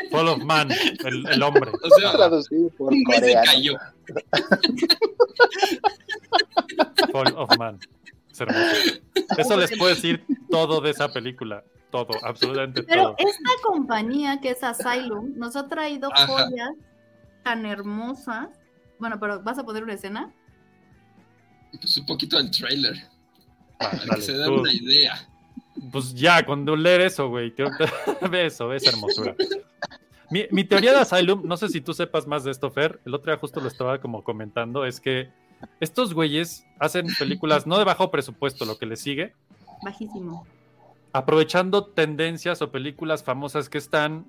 Fall 0.10 0.30
of 0.30 0.44
Man, 0.44 0.70
el, 1.04 1.28
el 1.28 1.44
hombre. 1.44 1.72
O 1.72 2.00
sea, 2.00 2.12
Traducido 2.14 2.70
por 2.78 2.94
se 2.94 3.34
cayó. 3.46 3.74
Fall 7.12 7.34
of 7.36 7.58
Man. 7.58 7.80
Es 8.34 8.42
hermoso. 8.42 9.02
Eso 9.38 9.58
les 9.58 9.78
puedo 9.78 9.94
decir 9.94 10.26
todo 10.50 10.82
de 10.82 10.90
esa 10.90 11.08
película. 11.12 11.64
Todo, 11.92 12.08
absolutamente 12.24 12.82
Pero 12.84 13.04
todo. 13.04 13.16
esta 13.20 13.50
compañía 13.64 14.42
que 14.42 14.50
es 14.50 14.64
Asylum 14.64 15.34
nos 15.38 15.56
ha 15.56 15.68
traído 15.68 16.10
Ajá. 16.12 16.26
joyas 16.26 16.72
tan 17.44 17.66
hermosas. 17.68 18.50
Bueno, 19.00 19.20
pero 19.20 19.42
¿vas 19.44 19.60
a 19.60 19.64
poner 19.64 19.84
una 19.84 19.94
escena? 19.94 20.34
Pues 21.80 21.96
un 21.98 22.06
poquito 22.08 22.38
del 22.38 22.50
trailer. 22.50 22.96
Va, 23.74 23.90
Para 23.92 24.00
que 24.00 24.08
dale, 24.08 24.22
se 24.24 24.34
den 24.34 24.46
tú. 24.48 24.62
una 24.62 24.74
idea. 24.74 25.30
Pues 25.92 26.14
ya, 26.16 26.44
cuando 26.46 26.76
leer 26.76 27.02
eso, 27.02 27.30
güey. 27.30 27.54
Ve 28.32 28.46
eso, 28.48 28.68
ve 28.68 28.78
esa 28.78 28.90
hermosura. 28.92 29.36
Mi, 30.32 30.46
mi 30.52 30.64
teoría 30.64 30.94
de 30.94 31.00
Asylum, 31.00 31.42
no 31.46 31.58
sé 31.58 31.68
si 31.70 31.82
tú 31.82 31.94
sepas 31.94 32.26
más 32.26 32.44
de 32.44 32.52
esto, 32.52 32.72
Fer. 32.72 33.02
El 33.06 33.14
otro 33.14 33.32
día 33.32 33.40
justo 33.40 33.60
lo 33.60 33.68
estaba 33.68 34.00
como 34.00 34.24
comentando, 34.24 34.86
es 34.86 35.00
que 35.00 35.32
estos 35.80 36.14
güeyes 36.14 36.66
hacen 36.80 37.08
películas 37.18 37.68
no 37.68 37.78
de 37.78 37.84
bajo 37.84 38.12
presupuesto, 38.12 38.66
lo 38.66 38.78
que 38.78 38.86
les 38.86 39.00
sigue, 39.02 39.34
Bajísimo. 39.84 40.46
aprovechando 41.12 41.86
tendencias 41.86 42.62
o 42.62 42.72
películas 42.72 43.24
famosas 43.24 43.70
que 43.70 43.78
están, 43.78 44.26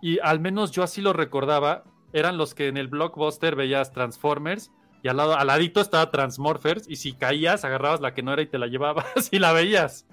y 0.00 0.18
al 0.20 0.40
menos 0.40 0.70
yo 0.70 0.82
así 0.82 1.00
lo 1.00 1.12
recordaba, 1.12 1.84
eran 2.12 2.36
los 2.36 2.54
que 2.54 2.68
en 2.68 2.76
el 2.76 2.88
blockbuster 2.88 3.56
veías 3.56 3.92
Transformers 3.92 4.70
y 5.02 5.08
al, 5.08 5.18
lado, 5.18 5.36
al 5.36 5.46
ladito 5.46 5.80
estaba 5.80 6.10
Transmorphers 6.10 6.84
y 6.88 6.96
si 6.96 7.12
caías 7.12 7.64
agarrabas 7.64 8.00
la 8.00 8.12
que 8.12 8.22
no 8.22 8.32
era 8.32 8.42
y 8.42 8.46
te 8.46 8.58
la 8.58 8.66
llevabas 8.66 9.04
y 9.30 9.38
la 9.38 9.52
veías. 9.52 10.04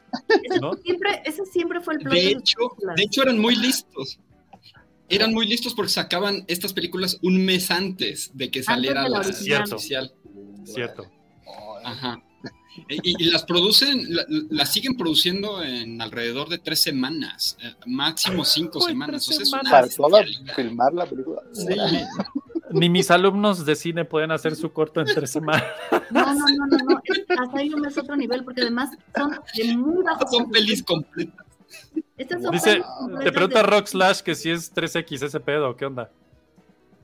¿no? 0.61 0.73
Siempre, 0.75 1.21
ese 1.25 1.45
siempre 1.45 1.81
fue 1.81 1.95
el 1.95 2.01
plot 2.01 2.13
De 2.13 2.21
de 2.21 2.31
hecho, 2.31 2.59
de 2.95 3.03
hecho 3.03 3.23
eran 3.23 3.39
muy 3.39 3.55
listos. 3.55 4.19
Eran 5.09 5.33
muy 5.33 5.47
listos 5.47 5.73
porque 5.73 5.91
sacaban 5.91 6.43
estas 6.47 6.73
películas 6.73 7.17
un 7.23 7.43
mes 7.43 7.71
antes 7.71 8.31
de 8.33 8.51
que 8.51 8.63
saliera 8.63 9.03
de 9.03 9.09
la 9.09 9.19
la 9.19 9.25
original. 9.25 9.43
Cierto. 9.43 9.75
oficial. 9.75 10.13
Cierto. 10.65 11.05
Ajá. 11.83 12.21
Y, 12.89 13.23
y 13.23 13.29
las 13.31 13.43
producen, 13.43 14.15
la- 14.15 14.25
las 14.49 14.71
siguen 14.73 14.97
produciendo 14.97 15.61
en 15.63 16.01
alrededor 16.01 16.49
de 16.49 16.57
tres 16.57 16.81
semanas, 16.81 17.55
eh, 17.61 17.73
máximo 17.85 18.43
cinco 18.43 18.79
Uy, 18.79 18.85
semanas. 18.85 19.27
O 19.29 19.31
sea, 19.31 19.59
una 19.61 19.69
Para 19.69 19.87
toda 19.89 20.23
filmar 20.55 20.93
la 20.93 21.05
película. 21.05 21.41
Ni 22.71 22.89
mis 22.89 23.11
alumnos 23.11 23.63
de 23.65 23.75
cine 23.75 24.05
pueden 24.05 24.31
hacer 24.31 24.55
su 24.55 24.71
corto 24.73 24.99
en 25.01 25.05
tres 25.07 25.29
semanas. 25.29 25.63
No, 26.09 26.25
no, 26.33 26.45
no, 26.47 26.65
no, 26.67 26.77
no. 26.77 27.01
es- 27.03 27.25
Asylum 27.53 27.85
es 27.85 27.97
otro 27.97 28.15
nivel 28.15 28.43
porque 28.43 28.61
además 28.61 28.89
son 29.15 29.31
de 29.55 29.77
muy 29.77 30.03
bajo 30.03 30.27
Son 30.31 30.49
pelis 30.49 30.81
completas. 30.81 31.45
Estas 32.17 32.41
son 32.41 32.51
Dice, 32.53 32.71
pelis 32.71 32.85
completas 32.97 33.23
te 33.25 33.31
pregunta 33.31 33.59
de- 33.61 33.67
Rock 33.67 33.87
Slash 33.87 34.21
que 34.21 34.33
si 34.33 34.49
es 34.49 34.73
3X 34.73 35.21
ese 35.23 35.39
pedo, 35.39 35.75
¿qué 35.77 35.85
onda? 35.85 36.09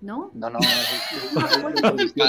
¿No? 0.01 0.31
No, 0.33 0.49
no. 0.49 0.59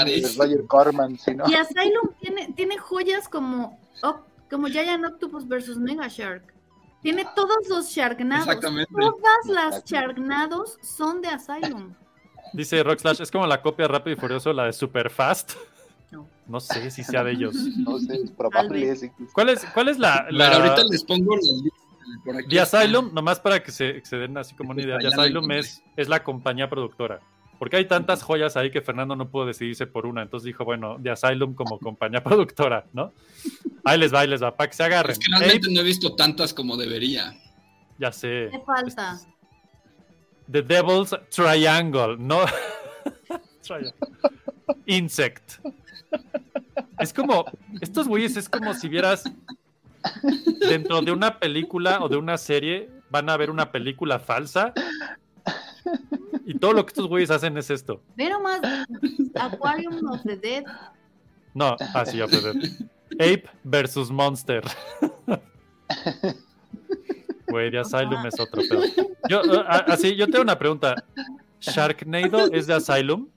Es 0.05 0.37
Roger 0.37 0.65
Corman, 0.67 1.17
sí, 1.17 1.33
¿no? 1.35 1.45
Y 1.49 1.53
Asylum 1.53 2.09
tiene, 2.19 2.53
tiene 2.53 2.77
joyas 2.77 3.29
como, 3.29 3.79
Oc- 4.01 4.23
como 4.49 4.67
Giant 4.67 5.05
Octopus 5.05 5.47
versus 5.47 5.77
Mega 5.77 6.07
Shark. 6.09 6.43
Tiene 7.01 7.25
todos 7.35 7.67
los 7.69 7.89
Sharknados. 7.89 8.45
Exactamente. 8.47 8.91
Todas 8.93 9.45
las 9.45 9.85
Sharknados 9.85 10.77
son 10.81 11.21
de 11.21 11.29
Asylum. 11.29 11.93
Dice 12.53 12.83
Rock 12.83 12.99
Slash, 12.99 13.21
es 13.21 13.31
como 13.31 13.47
la 13.47 13.61
copia 13.61 13.87
Rápido 13.87 14.17
y 14.17 14.19
Furioso, 14.19 14.51
la 14.51 14.65
de 14.65 14.73
Super 14.73 15.09
Fast. 15.09 15.53
No. 16.11 16.27
No 16.47 16.59
sé 16.59 16.91
si 16.91 17.03
sea 17.03 17.23
de 17.23 17.31
ellos. 17.31 17.55
No 17.77 17.97
sé, 17.99 18.15
es 18.15 18.31
probable. 18.31 18.93
¿Cuál 19.33 19.49
es, 19.49 19.65
cuál 19.73 19.87
es 19.87 19.97
la, 19.97 20.27
la 20.29 20.49
ahorita 20.57 20.83
les 20.83 21.03
pongo 21.05 21.35
la 21.37 21.41
lista. 21.41 21.77
Por 22.25 22.35
aquí 22.35 22.49
The. 22.49 22.59
Asylum? 22.59 23.13
Nomás 23.13 23.39
para 23.39 23.63
que 23.63 23.71
se, 23.71 23.93
que 24.01 24.05
se 24.05 24.17
den 24.17 24.37
así 24.37 24.53
como 24.55 24.71
una 24.71 24.81
idea. 24.81 24.97
The 24.99 25.07
Asylum 25.07 25.49
es, 25.51 25.81
es 25.95 26.09
la 26.09 26.21
compañía 26.23 26.69
productora. 26.69 27.21
Porque 27.61 27.77
hay 27.77 27.85
tantas 27.85 28.23
joyas 28.23 28.57
ahí 28.57 28.71
que 28.71 28.81
Fernando 28.81 29.15
no 29.15 29.29
pudo 29.29 29.45
decidirse 29.45 29.85
por 29.85 30.07
una. 30.07 30.23
Entonces 30.23 30.45
dijo, 30.47 30.65
bueno, 30.65 30.97
The 30.99 31.11
Asylum 31.11 31.53
como 31.53 31.77
compañía 31.77 32.23
productora, 32.23 32.87
¿no? 32.91 33.13
Ahí 33.83 33.99
les 33.99 34.11
va, 34.11 34.21
ahí 34.21 34.27
les 34.27 34.41
va, 34.41 34.57
para 34.57 34.67
que 34.67 34.75
se 34.75 34.83
agarren. 34.83 35.11
Es 35.11 35.19
que 35.19 35.25
realmente 35.29 35.67
Ape, 35.67 35.75
no 35.75 35.81
he 35.81 35.83
visto 35.83 36.15
tantas 36.15 36.55
como 36.55 36.75
debería. 36.75 37.35
ya 37.99 38.11
sé. 38.11 38.49
¿Qué 38.51 38.59
falta? 38.65 39.19
The 40.51 40.63
Devil's 40.63 41.15
Triangle, 41.29 42.17
no. 42.17 42.45
Triangle. 43.61 43.93
Insect. 44.87 45.63
Es 46.97 47.13
como, 47.13 47.45
estos 47.79 48.07
güeyes 48.07 48.37
es 48.37 48.49
como 48.49 48.73
si 48.73 48.89
vieras 48.89 49.25
dentro 50.67 50.99
de 51.03 51.11
una 51.11 51.37
película 51.37 51.99
o 52.01 52.09
de 52.09 52.17
una 52.17 52.39
serie, 52.39 52.89
van 53.11 53.29
a 53.29 53.37
ver 53.37 53.51
una 53.51 53.71
película 53.71 54.17
falsa. 54.17 54.73
Y 56.45 56.57
todo 56.57 56.73
lo 56.73 56.85
que 56.85 56.89
estos 56.89 57.07
güeyes 57.07 57.31
hacen 57.31 57.57
es 57.57 57.69
esto. 57.69 58.01
Ve 58.15 58.29
nomás 58.29 58.61
Aquarium 59.39 60.05
of 60.11 60.21
the 60.23 60.35
Dead. 60.37 60.63
No, 61.53 61.75
así 61.93 62.17
ya 62.17 62.27
puede 62.27 62.53
ver. 62.53 62.69
Ape 63.13 63.49
versus 63.63 64.09
Monster. 64.11 64.63
Güey, 67.47 67.69
de 67.69 67.79
Asylum 67.79 68.25
es 68.25 68.39
otro 68.39 68.61
pedo. 68.69 68.81
Yo, 69.29 69.41
eh, 69.43 69.63
a- 69.67 69.85
así, 69.91 70.15
yo 70.15 70.25
tengo 70.27 70.41
una 70.43 70.57
pregunta. 70.57 70.95
¿Sharknado 71.59 72.51
es 72.51 72.67
de 72.67 72.73
Asylum? 72.73 73.27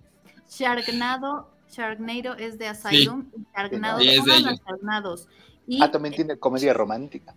Sharknado, 0.49 1.51
Sharknado 1.70 2.34
es 2.36 2.59
de 2.59 2.68
Asylum. 2.68 3.26
y 3.36 3.42
Sharknado, 3.57 3.99
Sí, 4.01 4.09
es 4.09 4.24
de 4.24 4.36
ellos. 4.36 4.61
Sharknados. 4.66 5.28
Y 5.66 5.82
Ah, 5.82 5.90
también 5.90 6.14
tiene 6.14 6.36
comedia 6.38 6.72
romántica. 6.74 7.34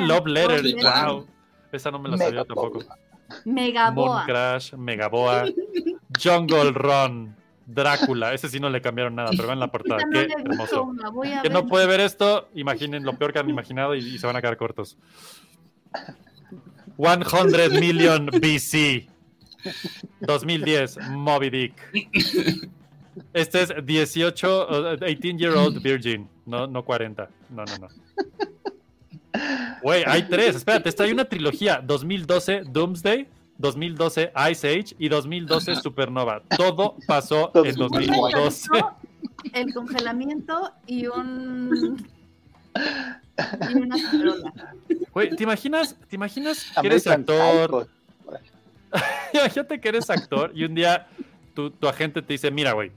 Love 0.00 0.26
Letter, 0.26 0.60
Sí, 0.64 0.76
wow. 0.82 1.26
Esa 1.70 1.90
no 1.90 1.98
me 1.98 2.08
la 2.10 2.18
sabía 2.18 2.44
tampoco. 2.44 2.80
Megaboa. 3.44 4.24
Crash, 4.26 4.74
Megaboa, 4.74 5.44
Jungle 6.22 6.72
Run, 6.72 7.34
Drácula. 7.66 8.34
Ese 8.34 8.48
sí 8.48 8.60
no 8.60 8.70
le 8.70 8.80
cambiaron 8.80 9.14
nada, 9.14 9.30
pero 9.30 9.46
vean 9.46 9.60
la 9.60 9.70
portada. 9.70 10.02
Qué 10.10 10.28
hermoso. 10.44 10.92
Que 11.42 11.50
no 11.50 11.66
puede 11.66 11.86
ver 11.86 12.00
esto, 12.00 12.48
imaginen 12.54 13.04
lo 13.04 13.16
peor 13.16 13.32
que 13.32 13.38
han 13.38 13.50
imaginado 13.50 13.94
y, 13.94 14.00
y 14.00 14.18
se 14.18 14.26
van 14.26 14.36
a 14.36 14.40
quedar 14.40 14.56
cortos. 14.56 14.96
100 16.96 17.80
million 17.80 18.26
BC. 18.26 19.08
2010, 20.20 20.98
Moby 21.10 21.50
Dick. 21.50 21.74
Este 23.32 23.62
es 23.62 23.72
18, 23.84 24.94
uh, 24.94 24.96
18 24.96 25.38
year 25.38 25.54
old 25.54 25.82
virgin, 25.82 26.28
no, 26.46 26.66
no 26.66 26.84
40. 26.84 27.28
No, 27.50 27.64
no, 27.64 27.78
no. 27.78 27.88
Güey, 29.82 30.04
hay 30.06 30.24
tres, 30.28 30.56
espérate, 30.56 30.88
esta 30.88 31.04
hay 31.04 31.12
una 31.12 31.24
trilogía. 31.24 31.80
2012 31.82 32.64
Doomsday, 32.66 33.26
2012 33.58 34.32
Ice 34.50 34.68
Age 34.68 34.96
y 34.98 35.08
2012 35.08 35.76
Supernova. 35.76 36.42
Todo 36.56 36.96
pasó 37.06 37.50
en 37.54 37.74
pasó. 37.74 37.88
2012. 37.88 38.68
El 39.52 39.74
congelamiento 39.74 40.72
y 40.86 41.06
un. 41.06 42.06
Y 43.70 43.74
una. 43.74 43.96
Güey, 45.12 45.30
¿te 45.36 45.42
imaginas, 45.42 45.96
¿te 46.08 46.16
imaginas 46.16 46.66
que 46.80 46.86
eres 46.86 47.06
actor? 47.06 47.88
Imagínate 49.32 49.80
que 49.80 49.88
eres 49.88 50.10
actor 50.10 50.52
y 50.54 50.64
un 50.64 50.74
día 50.74 51.08
tu, 51.54 51.70
tu 51.70 51.88
agente 51.88 52.20
te 52.22 52.34
dice, 52.34 52.50
mira, 52.50 52.72
güey, 52.72 52.92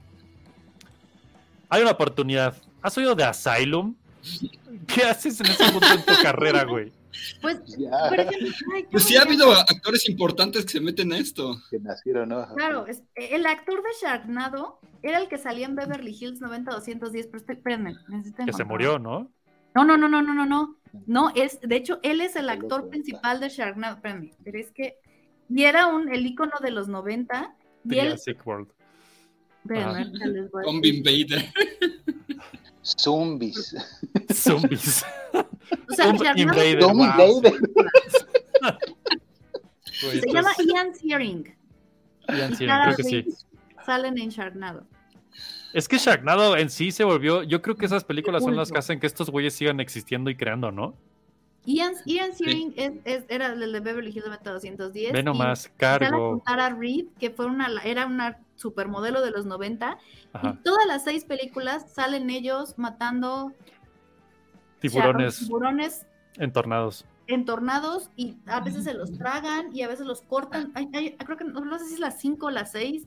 hay 1.68 1.82
una 1.82 1.92
oportunidad. 1.92 2.54
¿Has 2.82 2.96
oído 2.96 3.14
de 3.14 3.24
Asylum? 3.24 3.94
¿Qué 4.86 5.02
haces 5.02 5.40
en 5.40 5.46
ese 5.46 5.70
punto 5.72 5.86
en 5.92 6.04
tu 6.04 6.22
carrera, 6.22 6.64
güey? 6.64 6.92
Pues, 7.40 7.60
Ya, 7.78 7.90
por 8.08 8.20
ejemplo, 8.20 8.48
ay, 8.74 8.86
Pues 8.90 9.04
sí 9.04 9.16
ha 9.16 9.22
habido 9.22 9.50
actores 9.52 10.08
importantes 10.08 10.64
que 10.66 10.72
se 10.72 10.80
meten 10.80 11.12
a 11.12 11.18
esto. 11.18 11.56
que 11.70 11.78
nacieron, 11.78 12.28
¿no? 12.30 12.46
Claro, 12.54 12.86
es- 12.86 13.02
el 13.14 13.46
actor 13.46 13.82
de 13.82 13.88
Sharknado 14.02 14.78
era 15.02 15.18
el 15.18 15.28
que 15.28 15.38
salía 15.38 15.66
en 15.66 15.76
Beverly 15.76 16.16
Hills 16.18 16.40
90210, 16.40 17.26
pero 17.26 17.38
estoy- 17.38 17.56
espérenme, 17.56 17.96
necesito 18.08 18.44
Que 18.44 18.52
se 18.52 18.64
murió, 18.64 18.98
¿no? 18.98 19.30
No, 19.74 19.84
no, 19.84 19.96
no, 19.96 20.08
no, 20.08 20.22
no, 20.22 20.34
no, 20.34 20.46
no. 20.46 20.76
No, 21.06 21.30
es, 21.34 21.60
de 21.60 21.76
hecho, 21.76 22.00
él 22.02 22.20
es 22.22 22.36
el 22.36 22.44
El 22.44 22.50
actor 22.50 22.80
otro, 22.80 22.90
principal 22.90 23.38
de 23.40 23.50
Sharknado. 23.50 23.96
Espérenme, 23.96 24.32
pero 24.44 24.58
es 24.58 24.70
que. 24.72 24.96
Y 25.50 25.64
era 25.64 25.88
un, 25.88 26.08
el 26.12 26.24
ícono 26.26 26.52
de 26.62 26.70
los 26.70 26.88
90. 26.88 27.54
Y 27.84 27.98
él. 27.98 28.06
Jurassic 28.06 28.46
World. 28.46 28.68
Espérenme, 29.62 29.90
Ajá. 29.90 29.98
ahorita 29.98 30.26
les 30.28 30.50
voy 30.50 30.64
a. 30.64 30.86
Invader. 30.88 31.52
Zombies. 32.98 33.74
Zombies. 34.32 35.04
O 35.32 35.94
sea, 35.94 36.12
Sharknado 36.12 36.38
Invader, 36.38 36.84
wow. 36.84 37.42
Se 40.00 40.32
llama 40.32 40.50
Ian 40.64 40.94
Searing. 40.94 41.54
Ian 42.28 42.56
Searing, 42.56 42.82
creo 42.84 42.96
que 42.96 43.02
sí. 43.02 43.24
Salen 43.84 44.18
en 44.18 44.28
Sharknado. 44.30 44.86
Es 45.72 45.88
que 45.88 45.98
Sharknado 45.98 46.56
en 46.56 46.70
sí 46.70 46.90
se 46.92 47.04
volvió. 47.04 47.42
Yo 47.42 47.62
creo 47.62 47.76
que 47.76 47.86
esas 47.86 48.04
películas 48.04 48.42
son 48.42 48.56
las 48.56 48.70
que 48.72 48.78
hacen 48.78 49.00
que 49.00 49.06
estos 49.06 49.30
güeyes 49.30 49.54
sigan 49.54 49.80
existiendo 49.80 50.30
y 50.30 50.36
creando, 50.36 50.70
¿no? 50.72 50.94
Ian, 51.64 51.94
Ian 52.04 52.34
Searing 52.34 52.72
es, 52.76 52.92
es- 53.04 53.24
era 53.28 53.48
el 53.48 53.72
de 53.72 53.80
Beverly 53.80 54.10
Hills 54.10 54.26
90210. 54.26 55.12
Ve 55.12 55.22
nomás, 55.22 55.68
cargo. 55.76 56.30
con 56.30 56.40
Tara 56.44 56.70
Reid, 56.70 57.06
que 57.18 57.30
fue 57.30 57.46
una, 57.46 57.68
era 57.84 58.06
una 58.06 58.38
supermodelo 58.56 59.22
de 59.22 59.30
los 59.30 59.46
90. 59.46 59.98
Ajá. 60.32 60.48
Y 60.58 60.62
todas 60.62 60.86
las 60.86 61.04
seis 61.04 61.24
películas 61.24 61.92
salen 61.92 62.28
ellos 62.30 62.74
matando 62.78 63.52
Tiburones 64.80 65.38
tiburones 65.38 66.06
entornados. 66.36 67.04
entornados 67.26 68.10
y 68.16 68.36
a 68.46 68.60
veces 68.60 68.84
se 68.84 68.94
los 68.94 69.16
tragan 69.18 69.74
y 69.74 69.82
a 69.82 69.88
veces 69.88 70.06
los 70.06 70.22
cortan. 70.22 70.70
Hay- 70.74 70.88
hay- 70.94 71.16
creo 71.16 71.36
que 71.36 71.44
no, 71.44 71.60
no 71.64 71.78
sé 71.78 71.86
si 71.86 71.94
es 71.94 72.00
las 72.00 72.20
5 72.20 72.46
o 72.46 72.50
las 72.50 72.72
6, 72.72 73.06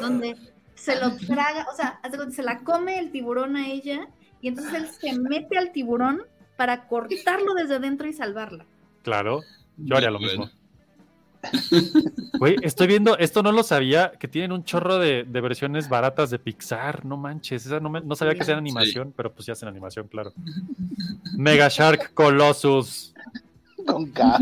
donde 0.00 0.36
se 0.74 0.98
lo 1.00 1.14
traga, 1.16 1.66
o 1.72 1.76
sea, 1.76 2.00
se 2.30 2.42
la 2.42 2.60
come 2.60 2.98
el 2.98 3.10
tiburón 3.12 3.56
a 3.56 3.68
ella 3.68 4.08
y 4.40 4.48
entonces 4.48 4.74
él 4.74 4.88
se 4.88 5.18
mete 5.18 5.56
al 5.58 5.72
tiburón 5.72 6.22
para 6.56 6.88
cortarlo 6.88 7.54
desde 7.54 7.76
adentro 7.76 8.08
y 8.08 8.12
salvarla. 8.12 8.64
Claro, 9.02 9.42
yo 9.76 9.96
haría 9.96 10.10
lo 10.10 10.18
Bueno. 10.18 10.44
mismo. 10.46 10.58
Güey, 12.38 12.56
estoy 12.62 12.86
viendo, 12.86 13.16
esto 13.18 13.42
no 13.42 13.52
lo 13.52 13.62
sabía, 13.62 14.12
que 14.18 14.28
tienen 14.28 14.52
un 14.52 14.64
chorro 14.64 14.98
de, 14.98 15.24
de 15.24 15.40
versiones 15.40 15.88
baratas 15.88 16.30
de 16.30 16.38
Pixar, 16.38 17.04
no 17.04 17.16
manches, 17.16 17.64
esa 17.66 17.80
no, 17.80 17.90
me- 17.90 18.00
no 18.00 18.16
sabía 18.16 18.34
que 18.34 18.44
sea 18.44 18.56
animación, 18.56 19.12
pero 19.16 19.32
pues 19.32 19.46
ya 19.46 19.52
hacen 19.52 19.68
animación, 19.68 20.08
claro. 20.08 20.32
Mega 21.36 21.68
Shark 21.68 22.12
Colossus 22.14 23.14
Con 23.86 24.06
K. 24.10 24.38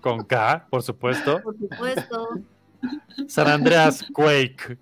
con 0.00 0.24
K, 0.24 0.66
por 0.70 0.82
supuesto. 0.82 1.40
Por 1.42 1.56
supuesto. 1.58 2.28
San 3.28 3.48
Andreas 3.48 4.04
Quake. 4.12 4.78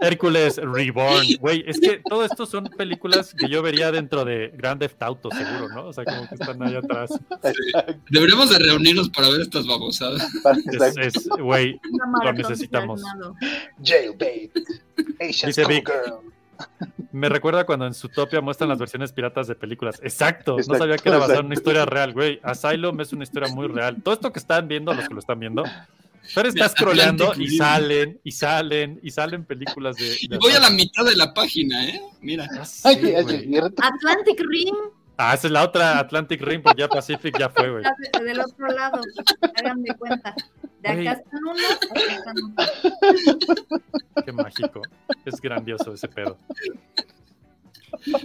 Hércules 0.00 0.56
Reborn. 0.56 1.26
Güey, 1.40 1.64
es 1.66 1.80
que 1.80 2.02
todo 2.08 2.24
esto 2.24 2.46
son 2.46 2.64
películas 2.64 3.34
que 3.34 3.48
yo 3.48 3.62
vería 3.62 3.90
dentro 3.90 4.24
de 4.24 4.52
Grand 4.56 4.80
Theft 4.80 5.02
Auto, 5.02 5.30
seguro, 5.30 5.68
¿no? 5.68 5.86
O 5.86 5.92
sea, 5.92 6.04
como 6.04 6.28
que 6.28 6.34
están 6.34 6.62
ahí 6.62 6.74
atrás. 6.74 7.10
Deberíamos 8.10 8.50
de 8.50 8.58
reunirnos 8.58 9.08
para 9.10 9.28
ver 9.30 9.42
estas 9.42 9.66
babosadas. 9.66 10.26
Güey, 11.38 11.80
lo 12.22 12.32
necesitamos. 12.32 13.02
Jailbait. 13.82 14.52
Asian 15.20 15.48
Dice 15.48 15.64
Vic. 15.66 15.90
Me 17.12 17.28
recuerda 17.28 17.64
cuando 17.64 17.86
en 17.86 17.94
Zootopia 17.94 18.40
muestran 18.40 18.68
las 18.68 18.78
versiones 18.78 19.12
piratas 19.12 19.46
de 19.46 19.54
películas. 19.54 20.00
Exacto, 20.02 20.56
no 20.56 20.74
sabía 20.76 20.96
que 20.96 21.08
era 21.08 21.18
basado 21.18 21.40
en 21.40 21.46
una 21.46 21.54
historia 21.54 21.84
real, 21.86 22.12
güey. 22.12 22.40
Asylum 22.42 23.00
es 23.00 23.12
una 23.12 23.24
historia 23.24 23.54
muy 23.54 23.68
real. 23.68 24.02
Todo 24.02 24.14
esto 24.14 24.32
que 24.32 24.38
están 24.38 24.66
viendo, 24.68 24.92
los 24.92 25.06
que 25.06 25.14
lo 25.14 25.20
están 25.20 25.38
viendo, 25.38 25.64
Fer 26.26 26.46
está 26.46 26.64
Mira, 26.64 26.68
scrolleando 26.70 27.24
Atlantic 27.30 27.52
y 27.52 27.56
salen, 27.56 28.20
y 28.24 28.32
salen, 28.32 29.00
y 29.02 29.10
salen 29.10 29.44
películas 29.44 29.96
de. 29.96 30.16
Y 30.20 30.28
voy 30.38 30.52
a 30.52 30.60
la 30.60 30.70
mitad 30.70 31.04
de 31.04 31.14
la 31.16 31.34
página, 31.34 31.86
¿eh? 31.86 32.00
Mira. 32.20 32.48
Cierto. 32.64 33.82
Atlantic 33.82 34.40
Rim, 34.40 34.74
Ah, 35.16 35.34
esa 35.34 35.46
es 35.46 35.52
la 35.52 35.62
otra 35.62 35.98
Atlantic 35.98 36.40
Rim, 36.42 36.62
porque 36.62 36.80
ya 36.80 36.88
Pacific 36.88 37.38
ya 37.38 37.48
fue, 37.48 37.70
güey. 37.70 37.84
del 38.24 38.40
otro 38.40 38.66
lado, 38.68 39.00
hagan 39.56 39.82
de 39.82 39.94
cuenta. 39.94 40.34
De 40.80 40.88
acá 40.88 41.12
están 41.12 41.44
unos, 41.44 41.78
acá 41.90 42.14
están 42.16 42.36
otros. 42.50 44.24
Qué 44.24 44.32
mágico. 44.32 44.82
Es 45.24 45.40
grandioso 45.40 45.94
ese 45.94 46.08
pedo. 46.08 46.36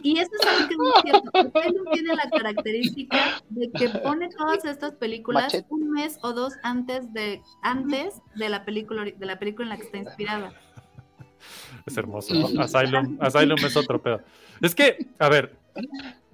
Y 0.02 0.20
eso 0.20 0.32
es 0.42 0.48
algo 0.48 0.68
que 0.68 0.74
es 0.74 0.78
muy 0.80 0.92
cierto. 1.04 1.60
Asylum 1.60 1.86
tiene 1.94 2.16
la 2.16 2.30
característica 2.30 3.42
de 3.50 3.72
que 3.72 3.90
pone 3.90 4.30
todas 4.30 4.66
estas 4.66 4.94
películas 4.96 5.44
Machete. 5.44 5.68
un 5.70 5.92
mes 5.92 6.18
o 6.24 6.34
dos 6.34 6.54
antes 6.64 7.14
de 7.14 7.42
antes 7.62 8.16
de 8.36 8.50
la 8.50 8.66
película 8.66 9.06
de 9.06 9.26
la 9.26 9.38
película 9.38 9.66
en 9.66 9.70
la 9.70 9.78
que 9.78 9.84
está 9.84 9.98
inspirada. 9.98 10.54
Es 11.86 11.96
hermoso. 11.98 12.34
¿no? 12.34 12.62
Asylum, 12.62 13.18
Asylum 13.22 13.58
es 13.64 13.78
otro 13.78 14.02
pedo. 14.02 14.22
Es 14.62 14.76
que, 14.76 15.08
a 15.20 15.30
ver, 15.30 15.56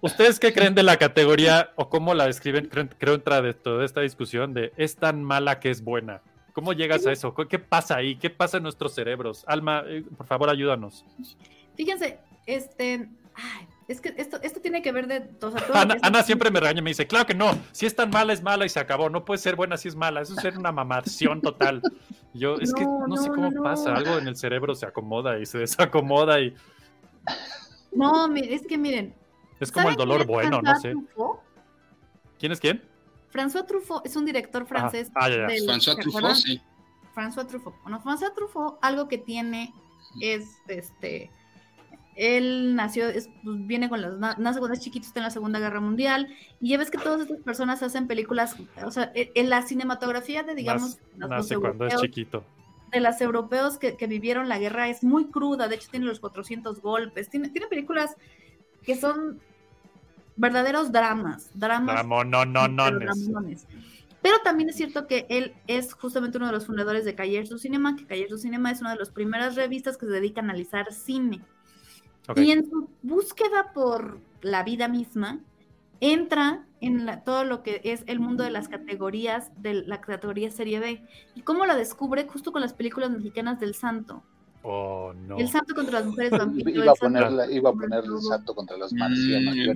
¿ustedes 0.06 0.40
qué 0.40 0.54
creen 0.54 0.76
de 0.76 0.84
la 0.84 0.98
categoría 0.98 1.72
o 1.76 1.90
cómo 1.90 2.14
la 2.14 2.26
describen? 2.26 2.68
Creo, 2.68 2.88
creo 2.98 3.14
entra 3.16 3.42
de 3.42 3.54
toda 3.54 3.84
esta 3.86 4.02
discusión 4.02 4.54
de 4.54 4.72
es 4.78 4.96
tan 4.96 5.24
mala 5.24 5.60
que 5.60 5.70
es 5.70 5.84
buena. 5.84 6.22
¿Cómo 6.54 6.72
llegas 6.74 7.06
a 7.06 7.12
eso? 7.12 7.34
¿Qué- 7.36 7.48
¿Qué 7.48 7.60
pasa 7.60 7.98
ahí? 7.98 8.16
¿Qué 8.16 8.30
pasa 8.30 8.58
en 8.58 8.64
nuestros 8.64 8.94
cerebros? 8.96 9.44
Alma, 9.48 9.84
eh, 9.88 10.04
por 10.18 10.26
favor, 10.26 10.50
ayúdanos. 10.50 11.04
Fíjense, 11.76 12.18
este, 12.46 13.10
ay, 13.36 13.68
es 13.90 14.00
que 14.00 14.14
esto, 14.18 14.40
esto 14.42 14.62
tiene 14.62 14.82
que 14.82 14.92
ver 14.94 15.08
de, 15.08 15.18
o 15.46 15.52
sea, 15.52 15.60
todo 15.62 15.74
lo 15.86 15.96
Ana, 16.02 16.24
siempre 16.24 16.50
me 16.50 16.60
regaña 16.62 16.80
y 16.80 16.82
me 16.82 16.92
dice, 16.92 17.06
claro 17.08 17.26
que 17.26 17.34
no, 17.36 17.58
si 17.74 17.86
es 17.86 17.94
tan 17.96 18.10
mala 18.10 18.32
es 18.32 18.42
mala 18.42 18.66
y 18.66 18.70
se 18.70 18.80
acabó, 18.80 19.10
no 19.10 19.26
puede 19.26 19.38
ser 19.40 19.56
buena 19.58 19.76
si 19.76 19.90
es 19.90 19.96
mala, 19.96 20.22
eso 20.22 20.34
es 20.34 20.40
ser 20.42 20.58
una 20.58 20.72
mamación 20.72 21.42
total. 21.42 21.82
Yo, 22.34 22.56
es 22.60 22.74
que 22.74 22.84
No, 22.84 23.06
no 23.08 23.18
sé 23.18 23.30
cómo 23.30 23.52
no, 23.52 23.62
pasa, 23.64 23.94
algo 23.96 24.18
en 24.18 24.28
el 24.28 24.36
cerebro 24.38 24.76
se 24.76 24.86
acomoda 24.86 25.38
y 25.40 25.46
se 25.46 25.58
desacomoda 25.60 26.40
y 26.40 26.54
No, 27.92 28.34
es 28.36 28.66
que 28.66 28.78
miren. 28.78 29.14
Es 29.60 29.72
como 29.72 29.90
el 29.90 29.96
¿saben 29.96 30.08
dolor 30.10 30.26
bueno, 30.28 30.62
no 30.62 30.76
sé. 30.80 30.92
Truffaut? 30.92 31.40
¿Quién 32.40 32.52
es 32.52 32.60
quién? 32.60 32.84
François 33.34 33.66
Truffaut 33.66 34.06
es 34.06 34.16
un 34.16 34.26
director 34.26 34.66
francés. 34.66 35.12
Ah, 35.16 35.30
ya, 35.30 35.36
ya. 35.38 35.48
del- 35.48 35.68
François 35.68 35.96
¿se 35.96 36.02
Truffaut, 36.02 36.36
sí. 36.36 36.62
François 37.16 37.48
Truffaut. 37.48 37.76
Bueno, 37.84 38.02
François 38.02 38.34
Truffaut, 38.34 38.78
algo 38.82 39.08
que 39.08 39.18
tiene 39.18 39.74
es, 40.22 40.58
este, 40.68 41.32
él 42.16 42.76
nació, 42.76 43.08
es, 43.10 43.30
pues, 43.44 43.66
viene 43.68 43.90
con 43.90 44.02
las, 44.02 44.18
na- 44.18 44.36
nace 44.38 44.60
cuando 44.60 44.74
es 44.74 44.80
chiquito, 44.82 45.06
está 45.06 45.20
en 45.20 45.26
la 45.26 45.30
Segunda 45.32 45.60
Guerra 45.60 45.82
Mundial, 45.82 46.28
y 46.62 46.70
ya 46.70 46.78
ves 46.78 46.90
que 46.92 46.98
todas 46.98 47.22
estas 47.22 47.40
personas 47.42 47.84
hacen 47.84 48.08
películas, 48.08 48.56
o 48.84 48.92
sea, 48.92 49.12
e- 49.16 49.32
en 49.36 49.50
la 49.50 49.62
cinematografía 49.64 50.44
de, 50.44 50.56
digamos, 50.56 50.98
Nace- 51.16 51.18
los 51.18 51.30
nace 51.30 51.58
cuando 51.58 51.86
es 51.88 51.96
chiquito. 52.02 52.44
de 52.92 53.00
los 53.02 53.20
europeos 53.20 53.78
que, 53.78 53.98
que 53.98 54.08
vivieron 54.08 54.48
la 54.48 54.60
guerra 54.60 54.88
es 54.88 55.04
muy 55.04 55.26
cruda, 55.26 55.68
de 55.68 55.76
hecho 55.76 55.90
tiene 55.92 56.06
los 56.06 56.22
400 56.22 56.82
golpes, 56.82 57.30
tiene, 57.30 57.50
tiene 57.50 57.68
películas 57.68 58.16
que 58.86 58.96
son 58.96 59.40
verdaderos 60.36 60.92
dramas, 60.92 61.50
dramas 61.54 61.96
no, 62.46 62.68
no, 62.70 62.90
no. 62.92 63.42
pero 64.22 64.38
también 64.44 64.70
es 64.70 64.76
cierto 64.76 65.08
que 65.08 65.26
él 65.30 65.54
es 65.68 65.94
justamente 65.94 66.38
uno 66.38 66.48
de 66.48 66.52
los 66.54 66.66
fundadores 66.66 67.06
de 67.06 67.16
Cahiers 67.16 67.50
du 67.50 67.58
Cinema, 67.58 67.96
que 67.96 68.06
Cahiers 68.06 68.32
du 68.32 68.38
Cinema 68.38 68.72
es 68.72 68.82
una 68.82 68.92
de 68.92 68.98
las 69.00 69.12
primeras 69.12 69.56
revistas 69.56 69.98
que 69.98 70.06
se 70.08 70.12
dedica 70.12 70.42
a 70.42 70.44
analizar 70.44 70.92
cine. 70.92 71.42
Y 72.36 72.52
en 72.52 72.70
su 72.70 72.90
búsqueda 73.04 73.72
por 73.74 74.20
la 74.42 74.64
vida 74.64 74.88
misma, 74.88 75.40
entra 76.02 76.66
en 76.82 77.06
la- 77.06 77.24
todo 77.24 77.44
lo 77.46 77.62
que 77.64 77.82
es 77.84 78.04
el 78.08 78.20
mundo 78.20 78.44
de 78.44 78.50
las 78.50 78.68
categorías, 78.68 79.52
de 79.62 79.76
la 79.86 80.02
categoría 80.02 80.50
serie 80.52 80.80
B. 80.80 81.02
¿Y 81.36 81.42
cómo 81.42 81.66
la 81.66 81.76
descubre? 81.76 82.28
Justo 82.28 82.52
con 82.52 82.62
las 82.62 82.74
películas 82.74 83.12
mexicanas 83.12 83.60
del 83.60 83.76
Santo. 83.76 84.24
Oh, 84.68 85.14
no. 85.14 85.38
El 85.38 85.48
Santo 85.48 85.76
contra 85.76 86.00
las 86.00 86.08
mujeres 86.08 86.32
vampiro. 86.40 86.70
Iba 86.72 86.84
el 86.84 86.90
a 86.90 86.96
Santo 86.96 87.06
poner, 87.06 87.24
contra- 87.28 87.52
iba 87.52 87.70
a 87.70 87.74
poner 87.74 88.04
el 88.04 88.22
santo 88.22 88.56
contra 88.56 88.78
los 88.78 88.94
marcianos. 88.94 89.56
Mm, 89.56 89.60
yo 89.60 89.72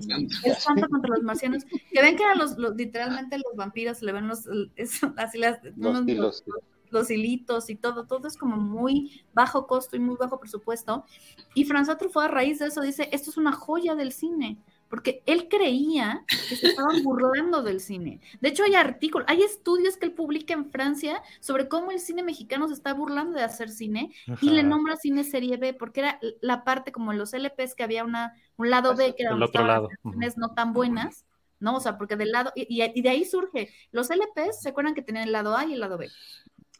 el 0.46 0.56
Santo 0.56 0.90
contra 0.90 1.10
los 1.16 1.24
marcianos. 1.24 1.64
Que 1.66 2.02
ven 2.02 2.16
que 2.16 2.24
eran 2.24 2.40
los, 2.40 2.58
los- 2.58 2.76
literalmente 2.76 3.38
los 3.38 3.56
vampiros, 3.56 4.02
le 4.02 4.12
ven 4.12 4.28
los, 4.28 4.48
es- 4.76 5.00
así 5.18 5.38
las, 5.38 5.60
Los 5.78 6.00
unos- 6.00 6.08
hilos. 6.08 6.44
los 6.90 7.12
hilitos 7.12 7.70
y 7.70 7.76
todo, 7.76 8.06
todo 8.08 8.28
es 8.28 8.36
como 8.36 8.58
muy 8.58 9.22
bajo 9.34 9.68
costo 9.68 9.96
y 9.96 10.00
muy 10.00 10.16
bajo 10.16 10.40
presupuesto. 10.40 11.06
Y 11.54 11.66
François 11.66 11.98
Truffaut 12.00 12.26
a 12.26 12.28
raíz 12.30 12.58
de 12.58 12.66
eso 12.66 12.82
dice, 12.82 13.10
esto 13.12 13.30
es 13.30 13.38
una 13.38 13.52
joya 13.52 13.94
del 13.94 14.12
cine, 14.12 14.58
porque 14.90 15.24
él 15.26 15.48
creía 15.50 16.26
que 16.28 16.56
se 16.56 16.68
estaban 16.68 17.04
burlando 17.04 17.62
del 17.62 17.80
cine. 17.80 18.20
De 18.42 18.50
hecho, 18.50 18.64
hay 18.64 18.76
artículos, 18.76 19.28
hay 19.30 19.44
estudios 19.44 19.98
que 19.98 20.08
él 20.08 20.14
publica 20.14 20.54
en 20.54 20.72
Francia 20.72 21.22
sobre 21.40 21.68
cómo 21.68 21.92
el 21.92 22.00
cine 22.00 22.24
mexicano 22.24 22.68
se 22.68 22.74
está 22.74 22.94
burlando 22.94 23.38
de 23.38 23.44
hacer 23.44 23.70
cine 23.70 24.12
y 24.42 24.50
le 24.50 24.64
nombra 24.64 24.96
cine 24.96 25.24
serie 25.24 25.58
B, 25.58 25.74
porque 25.74 26.02
era 26.02 26.20
la 26.42 26.64
parte 26.64 26.92
como 26.92 27.12
en 27.12 27.20
los 27.20 27.34
LPs 27.34 27.76
que 27.76 27.84
había 27.84 28.04
una, 28.04 28.34
un 28.58 28.70
lado 28.70 28.96
B, 28.96 29.14
que 29.16 29.24
era 29.24 29.32
El 29.32 29.40
donde 29.40 29.46
otro 29.46 29.62
estaban 29.62 29.68
lado, 29.68 29.90
las 30.20 30.38
no 30.38 30.54
tan 30.54 30.74
buenas. 30.74 31.26
¿no? 31.60 31.76
O 31.76 31.80
sea, 31.82 31.98
porque 31.98 32.16
del 32.16 32.32
lado, 32.32 32.54
y 32.56 33.02
de 33.02 33.10
ahí 33.10 33.26
surge, 33.26 33.70
los 33.92 34.10
LPs, 34.10 34.62
¿se 34.62 34.70
acuerdan 34.70 34.96
que 34.96 35.02
tenían 35.02 35.26
el 35.26 35.34
lado 35.34 35.58
A 35.58 35.66
y 35.66 35.74
el 35.74 35.82
lado 35.82 35.98
B? 35.98 36.10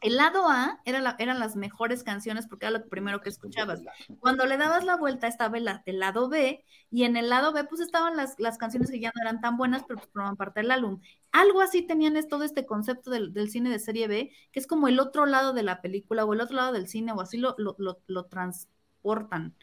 El 0.00 0.16
lado 0.16 0.48
A 0.48 0.80
era 0.86 1.00
la- 1.00 1.14
eran 1.18 1.38
las 1.38 1.56
mejores 1.56 2.02
canciones 2.02 2.46
porque 2.46 2.66
era 2.66 2.78
lo 2.78 2.88
primero 2.88 3.20
que 3.20 3.28
escuchabas. 3.28 3.80
Cuando 4.18 4.46
le 4.46 4.56
dabas 4.56 4.84
la 4.84 4.96
vuelta 4.96 5.26
estaba 5.26 5.58
el, 5.58 5.64
la- 5.66 5.82
el 5.84 5.98
lado 5.98 6.28
B 6.30 6.64
y 6.90 7.04
en 7.04 7.16
el 7.18 7.28
lado 7.28 7.52
B 7.52 7.64
pues 7.64 7.80
estaban 7.82 8.16
las, 8.16 8.34
las 8.38 8.56
canciones 8.56 8.90
que 8.90 8.98
ya 8.98 9.12
no 9.14 9.20
eran 9.22 9.40
tan 9.42 9.56
buenas 9.58 9.82
pero 9.86 9.98
pues 10.00 10.10
formaban 10.10 10.36
parte 10.36 10.60
del 10.60 10.70
álbum. 10.70 11.00
Algo 11.32 11.60
así 11.60 11.82
tenían 11.82 12.16
es 12.16 12.28
todo 12.28 12.44
este 12.44 12.64
concepto 12.64 13.10
del, 13.10 13.32
del 13.34 13.50
cine 13.50 13.68
de 13.70 13.78
serie 13.78 14.08
B, 14.08 14.32
que 14.52 14.58
es 14.60 14.66
como 14.66 14.88
el 14.88 14.98
otro 14.98 15.26
lado 15.26 15.52
de 15.52 15.62
la 15.62 15.82
película 15.82 16.24
o 16.24 16.32
el 16.32 16.40
otro 16.40 16.56
lado 16.56 16.72
del 16.72 16.88
cine 16.88 17.12
o 17.12 17.20
así 17.20 17.36
lo, 17.36 17.54
lo, 17.58 17.76
lo- 17.78 18.00
lo 18.06 18.24
transportan. 18.24 19.54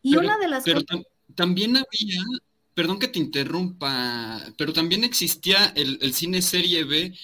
Y 0.00 0.14
Pero- 0.14 0.26
una 0.26 0.38
de 0.38 0.48
las 0.48 0.64
Pero 0.64 0.80
cosas- 0.82 1.00
tam- 1.00 1.06
también 1.34 1.76
había, 1.76 2.20
perdón 2.74 2.98
que 2.98 3.08
te 3.08 3.18
interrumpa, 3.18 4.40
pero 4.56 4.72
también 4.72 5.02
existía 5.04 5.66
el, 5.74 5.98
el 6.02 6.12
cine 6.14 6.40
serie 6.40 6.84
B 6.84 7.14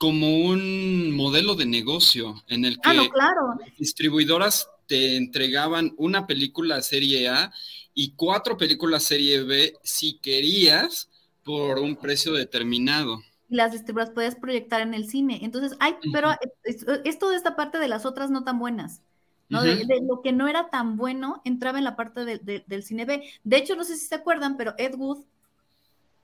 como 0.00 0.38
un 0.46 1.12
modelo 1.14 1.54
de 1.54 1.66
negocio 1.66 2.42
en 2.48 2.64
el 2.64 2.80
que 2.80 2.90
Ah, 2.90 2.94
no, 2.94 3.08
claro. 3.10 3.58
distribuidoras 3.78 4.68
te 4.86 5.16
entregaban 5.16 5.92
una 5.98 6.26
película 6.26 6.80
serie 6.82 7.28
A 7.28 7.52
y 7.94 8.14
cuatro 8.16 8.56
películas 8.56 9.04
serie 9.04 9.42
B 9.44 9.74
si 9.84 10.18
querías 10.18 11.10
por 11.44 11.78
un 11.78 11.96
precio 11.96 12.32
determinado. 12.32 13.20
y 13.48 13.56
las 13.56 13.72
distribuidoras 13.72 14.14
podías 14.14 14.36
proyectar 14.36 14.80
en 14.80 14.94
el 14.94 15.08
cine. 15.08 15.40
Entonces, 15.42 15.76
hay, 15.80 15.96
pero 16.12 16.30
es- 16.64 16.86
esto 17.04 17.30
de 17.30 17.36
esta 17.36 17.56
parte 17.56 17.78
de 17.78 17.88
las 17.88 18.06
otras 18.06 18.30
no 18.30 18.44
tan 18.44 18.58
buenas. 18.58 19.02
¿no? 19.48 19.62
De, 19.64 19.84
lo 20.08 20.22
que 20.22 20.30
no 20.32 20.46
era 20.46 20.70
tan 20.70 20.96
bueno 20.96 21.42
entraba 21.44 21.78
en 21.78 21.84
la 21.84 21.96
parte 21.96 22.24
de- 22.24 22.38
de- 22.38 22.64
del 22.68 22.84
cine 22.84 23.04
B. 23.04 23.24
De 23.42 23.56
hecho, 23.56 23.74
no 23.74 23.82
sé 23.84 23.96
si 23.96 24.06
se 24.06 24.14
acuerdan, 24.14 24.56
pero 24.56 24.74
Ed 24.78 24.94
Wood, 24.96 25.24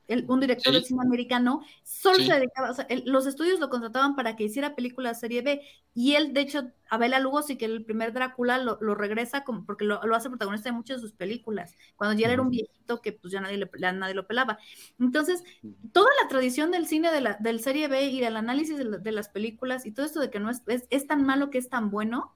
el- 0.09 0.25
un 0.29 0.41
director 0.41 0.73
Sí. 0.75 0.81
de 0.81 0.87
cine 0.87 1.01
americano, 1.03 1.63
solo 1.83 2.19
Sí. 2.19 2.27
se 2.27 2.35
dedicaba, 2.35 2.71
o 2.71 2.75
sea, 2.75 2.87
el- 2.89 3.03
los 3.07 3.27
estudios 3.27 3.61
lo 3.61 3.69
contrataban 3.71 4.15
para 4.17 4.37
que 4.37 4.45
hiciera 4.45 4.75
películas 4.75 5.21
serie 5.21 5.43
B. 5.43 5.63
Y 5.95 6.15
él, 6.15 6.33
de 6.33 6.43
hecho, 6.43 6.71
a 6.91 6.99
Bela 6.99 7.19
Lugosi, 7.21 7.57
que 7.57 7.65
el 7.65 7.85
primer 7.85 8.13
Drácula 8.13 8.59
lo, 8.59 8.79
lo 8.81 8.95
regresa 8.95 9.45
como, 9.45 9.65
porque 9.65 9.85
lo, 9.85 10.03
lo 10.05 10.15
hace 10.15 10.29
protagonista 10.29 10.69
de 10.71 10.77
muchas 10.77 10.99
de 10.99 11.09
sus 11.09 11.13
películas, 11.17 11.75
cuando 11.97 12.19
ya 12.21 12.29
era 12.31 12.43
un 12.43 12.51
viejito 12.51 13.01
que 13.01 13.13
pues 13.13 13.33
ya 13.33 13.41
nadie, 13.41 13.57
le, 13.57 13.71
ya 13.81 13.93
nadie 13.93 14.15
lo 14.15 14.27
pelaba. 14.27 14.59
Entonces, 15.01 15.43
toda 15.93 16.09
la 16.23 16.29
tradición 16.29 16.71
del 16.71 16.87
cine 16.87 17.11
de 17.11 17.21
la, 17.21 17.37
del 17.41 17.61
serie 17.61 17.89
B 17.89 18.07
y 18.07 18.21
del 18.21 18.37
análisis 18.37 18.77
de, 18.79 18.85
la- 18.85 18.99
de 18.99 19.13
las 19.13 19.29
películas 19.29 19.87
y 19.87 19.93
todo 19.93 20.07
esto 20.07 20.21
de 20.21 20.31
que 20.31 20.39
no 20.41 20.51
es, 20.51 20.63
es, 20.67 20.87
es 20.91 21.07
tan 21.07 21.25
malo 21.25 21.51
que 21.51 21.59
es 21.59 21.69
tan 21.69 21.91
bueno, 21.91 22.35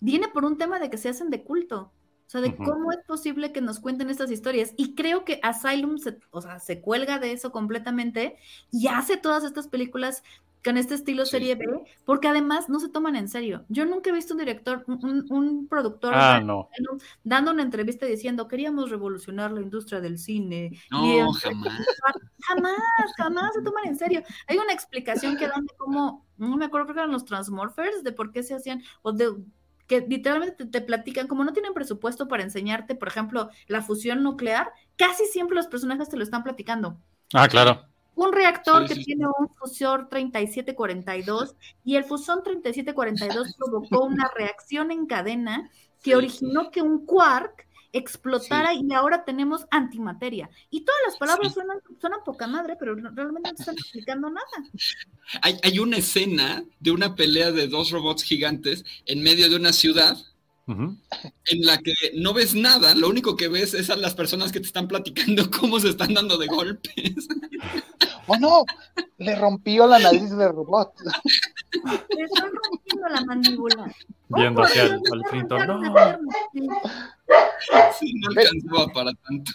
viene 0.00 0.28
por 0.28 0.44
un 0.44 0.58
tema 0.58 0.78
de 0.78 0.90
que 0.90 0.98
se 0.98 1.08
hacen 1.10 1.30
de 1.30 1.44
culto. 1.44 1.92
O 2.26 2.30
sea, 2.30 2.40
de 2.40 2.56
cómo 2.56 2.90
es 2.90 2.98
posible 3.06 3.52
que 3.52 3.60
nos 3.60 3.80
cuenten 3.80 4.10
estas 4.10 4.30
historias. 4.30 4.72
Y 4.76 4.94
creo 4.94 5.24
que 5.24 5.40
Asylum 5.42 5.98
se, 5.98 6.18
o 6.30 6.40
sea, 6.40 6.58
se 6.58 6.80
cuelga 6.80 7.18
de 7.18 7.32
eso 7.32 7.52
completamente 7.52 8.36
y 8.72 8.88
hace 8.88 9.16
todas 9.16 9.44
estas 9.44 9.68
películas 9.68 10.22
con 10.64 10.78
este 10.78 10.94
estilo 10.94 11.26
Sí. 11.26 11.32
serie 11.32 11.54
B, 11.56 11.66
porque 12.06 12.26
además 12.26 12.70
no 12.70 12.80
se 12.80 12.88
toman 12.88 13.16
en 13.16 13.28
serio. 13.28 13.66
Yo 13.68 13.84
nunca 13.84 14.08
he 14.08 14.14
visto 14.14 14.32
un 14.32 14.38
director, 14.40 14.82
un, 14.86 15.04
un- 15.04 15.26
un 15.30 15.68
productor 15.68 16.14
Ah, 16.16 16.40
no. 16.40 16.70
dando 17.22 17.50
una 17.50 17.62
entrevista 17.62 18.06
diciendo 18.06 18.48
queríamos 18.48 18.88
revolucionar 18.88 19.52
la 19.52 19.60
industria 19.60 20.00
del 20.00 20.18
cine. 20.18 20.70
No, 20.90 21.04
Y, 21.04 21.32
jamás. 21.40 21.78
Jamás, 22.46 22.78
jamás 23.18 23.54
se 23.54 23.62
toman 23.62 23.86
en 23.86 23.96
serio. 23.96 24.22
Hay 24.48 24.56
una 24.58 24.72
explicación 24.72 25.36
que 25.36 25.48
dan 25.48 25.64
de 25.66 25.74
cómo, 25.78 26.26
no 26.38 26.56
me 26.56 26.64
acuerdo, 26.66 26.86
creo 26.86 26.94
que 26.94 27.00
eran 27.00 27.12
los 27.12 27.24
Transmorphers, 27.26 28.02
de 28.02 28.12
por 28.12 28.32
qué 28.32 28.42
se 28.42 28.54
hacían, 28.54 28.82
o 29.02 29.12
de 29.12 29.34
que 29.86 30.00
literalmente 30.00 30.64
te, 30.64 30.66
te 30.66 30.80
platican, 30.80 31.28
como 31.28 31.44
no 31.44 31.52
tienen 31.52 31.74
presupuesto 31.74 32.28
para 32.28 32.42
enseñarte, 32.42 32.94
por 32.94 33.08
ejemplo, 33.08 33.50
la 33.66 33.82
fusión 33.82 34.22
nuclear, 34.22 34.72
casi 34.96 35.26
siempre 35.26 35.56
los 35.56 35.66
personajes 35.66 36.08
te 36.08 36.16
lo 36.16 36.22
están 36.24 36.42
platicando. 36.42 36.98
Ah, 37.32 37.48
claro. 37.48 37.84
Un 38.16 38.32
reactor 38.32 38.82
Sí, 38.82 38.88
que 38.88 38.94
sí, 38.94 39.04
tiene 39.04 39.26
un 39.26 39.48
fusor 39.48 40.08
3742 40.08 41.56
y 41.84 41.96
el 41.96 42.04
fusón 42.04 42.42
3742 42.44 43.54
provocó 43.58 44.04
una 44.04 44.30
reacción 44.36 44.90
en 44.92 45.06
cadena 45.06 45.68
que 46.02 46.12
Sí. 46.12 46.14
originó 46.14 46.70
que 46.70 46.82
un 46.82 47.04
quark 47.06 47.66
explotara 47.94 48.74
y 48.74 48.92
ahora 48.92 49.24
tenemos 49.24 49.66
antimateria. 49.70 50.50
Y 50.70 50.84
todas 50.84 51.00
las 51.06 51.16
palabras 51.16 51.48
Sí. 51.48 51.54
suenan, 51.54 51.78
suenan 52.00 52.20
poca 52.24 52.46
madre, 52.46 52.76
pero 52.78 52.94
realmente 52.94 53.48
no 53.48 53.54
te 53.54 53.62
están 53.62 53.76
explicando 53.76 54.28
nada. 54.30 54.46
Hay, 55.42 55.58
hay 55.62 55.78
una 55.78 55.96
escena 55.96 56.64
de 56.80 56.90
una 56.90 57.14
pelea 57.14 57.52
de 57.52 57.68
dos 57.68 57.90
robots 57.90 58.22
gigantes 58.22 58.84
en 59.06 59.22
medio 59.22 59.48
de 59.48 59.56
una 59.56 59.72
ciudad 59.72 60.16
en 60.66 61.66
la 61.66 61.76
que 61.78 61.92
no 62.14 62.32
ves 62.32 62.54
nada, 62.54 62.94
lo 62.94 63.10
único 63.10 63.36
que 63.36 63.48
ves 63.48 63.74
es 63.74 63.90
a 63.90 63.96
las 63.96 64.14
personas 64.14 64.50
que 64.50 64.60
te 64.60 64.66
están 64.66 64.88
platicando 64.88 65.50
cómo 65.60 65.78
se 65.78 65.90
están 65.90 66.14
dando 66.14 66.38
de 66.38 66.46
golpes. 66.46 67.28
¡Oh, 68.26 68.36
no! 68.38 68.64
Le 69.18 69.34
rompió 69.36 69.86
la 69.86 69.98
nariz 69.98 70.30
del 70.30 70.48
robot. 70.48 70.94
Le 72.16 72.22
están 72.24 72.50
rompiendo 72.52 73.08
la 73.08 73.20
mandíbula. 73.24 73.94
Viendo 74.28 74.62
hacia 74.62 74.82
el, 74.84 74.92
al 75.12 75.22
Clinton. 75.30 75.66
No. 75.66 75.82
Sí. 77.98 78.12
No 78.14 78.28
alcanzaba 78.30 78.92
para 78.92 79.12
tanto. 79.14 79.52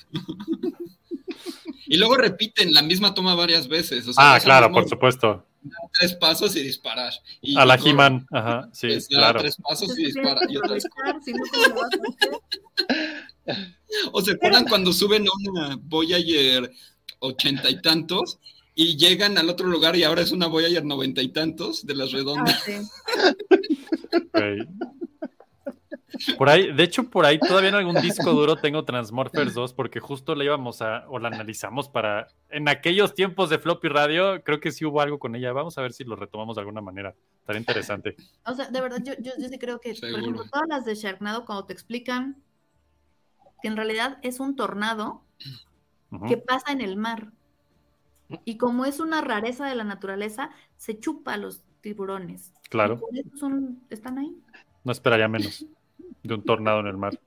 Y 1.87 1.97
luego 1.97 2.15
repiten 2.17 2.71
la 2.73 2.81
misma 2.81 3.13
toma 3.13 3.35
varias 3.35 3.67
veces. 3.67 4.07
o 4.07 4.13
sea, 4.13 4.35
Ah, 4.35 4.39
claro, 4.39 4.71
por 4.71 4.87
supuesto. 4.87 5.45
Tres 5.99 6.13
pasos 6.13 6.55
y 6.55 6.61
disparar. 6.63 7.11
Y 7.41 7.57
A 7.57 7.65
la 7.65 7.77
corre. 7.77 7.89
He-Man. 7.91 8.25
Ajá, 8.31 8.69
sí, 8.71 8.87
Es, 8.87 9.07
claro. 9.07 9.39
Tres 9.41 9.57
pasos 9.57 9.97
y 9.97 10.05
Entonces, 10.05 10.13
tienes 10.13 10.15
dispara. 10.15 10.47
que 10.47 10.53
Y 10.53 10.57
otra 10.57 10.73
vez 10.73 10.87
corre. 10.89 11.09
aprovechar, 11.09 11.23
si 11.23 11.33
no, 11.33 11.43
¿cómo 11.51 11.67
lo 11.67 11.81
vas 11.81 11.89
a 11.91 11.97
hacer? 13.47 13.75
O 14.11 14.21
se 14.21 14.33
acuerdan 14.33 14.65
cuando 14.67 14.93
suben 14.93 15.25
a 15.27 15.31
una 15.49 15.75
Voyager 15.81 16.71
ochenta 17.17 17.69
y 17.71 17.81
tantos 17.81 18.37
y 18.81 18.95
llegan 18.95 19.37
al 19.37 19.49
otro 19.49 19.67
lugar 19.67 19.97
y 19.97 20.03
ahora 20.03 20.21
es 20.21 20.31
una 20.31 20.47
Voyager 20.47 20.85
noventa 20.85 21.21
y 21.21 21.27
tantos 21.29 21.85
de 21.85 21.95
las 21.95 22.13
Ah, 22.13 22.17
redondas. 22.17 22.63
sí. 22.63 22.75
Ok. 24.15 24.39
Por 26.37 26.49
ahí, 26.49 26.71
de 26.73 26.83
hecho, 26.83 27.09
por 27.09 27.25
ahí 27.25 27.39
todavía 27.39 27.69
en 27.69 27.75
algún 27.75 27.95
disco 28.01 28.31
duro 28.31 28.55
tengo 28.55 28.83
Transmorphers 28.85 29.53
2 29.53 29.73
porque 29.73 29.99
justo 29.99 30.33
la 30.35 30.43
íbamos 30.43 30.81
a, 30.81 31.05
o 31.09 31.19
la 31.19 31.27
analizamos 31.27 31.87
para, 31.89 32.27
en 32.49 32.67
aquellos 32.67 33.13
tiempos 33.13 33.49
de 33.49 33.59
floppy 33.59 33.87
radio, 33.89 34.43
creo 34.43 34.59
que 34.59 34.71
sí 34.71 34.85
hubo 34.85 35.01
algo 35.01 35.19
con 35.19 35.35
ella. 35.35 35.51
Vamos 35.53 35.77
a 35.77 35.81
ver 35.81 35.93
si 35.93 36.03
lo 36.05 36.15
retomamos 36.15 36.55
de 36.55 36.61
alguna 36.61 36.81
manera. 36.81 37.15
Estaría 37.41 37.59
interesante. 37.59 38.15
O 38.45 38.53
sea, 38.55 38.69
de 38.69 38.81
verdad, 38.81 39.01
yo, 39.03 39.13
yo, 39.19 39.33
yo 39.37 39.47
sí 39.49 39.59
creo 39.59 39.79
que, 39.79 39.93
Seguro. 39.95 40.11
por 40.13 40.21
ejemplo, 40.21 40.43
todas 40.51 40.67
las 40.67 40.85
de 40.85 40.95
Sharknado, 40.95 41.45
cuando 41.45 41.65
te 41.65 41.73
explican 41.73 42.41
que 43.61 43.67
en 43.67 43.75
realidad 43.77 44.17
es 44.21 44.39
un 44.39 44.55
tornado 44.55 45.21
que 46.27 46.37
pasa 46.37 46.71
en 46.71 46.81
el 46.81 46.95
mar. 46.97 47.31
Y 48.45 48.57
como 48.57 48.85
es 48.85 48.99
una 48.99 49.21
rareza 49.21 49.65
de 49.67 49.75
la 49.75 49.83
naturaleza, 49.83 50.51
se 50.77 50.99
chupa 50.99 51.33
a 51.33 51.37
los 51.37 51.63
tiburones. 51.81 52.53
Y 52.65 52.69
Claro, 52.69 52.99
por 52.99 53.09
eso 53.17 53.29
son, 53.37 53.79
están 53.89 54.17
ahí. 54.19 54.35
no 54.83 54.91
esperaría 54.91 55.27
menos 55.27 55.65
de 56.23 56.33
un 56.33 56.43
tornado 56.43 56.79
en 56.81 56.87
el 56.87 56.97
mar. 56.97 57.19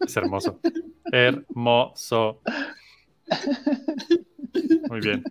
Es 0.00 0.16
hermoso. 0.16 0.60
Hermoso. 1.12 2.40
Muy 4.88 5.00
bien. 5.00 5.24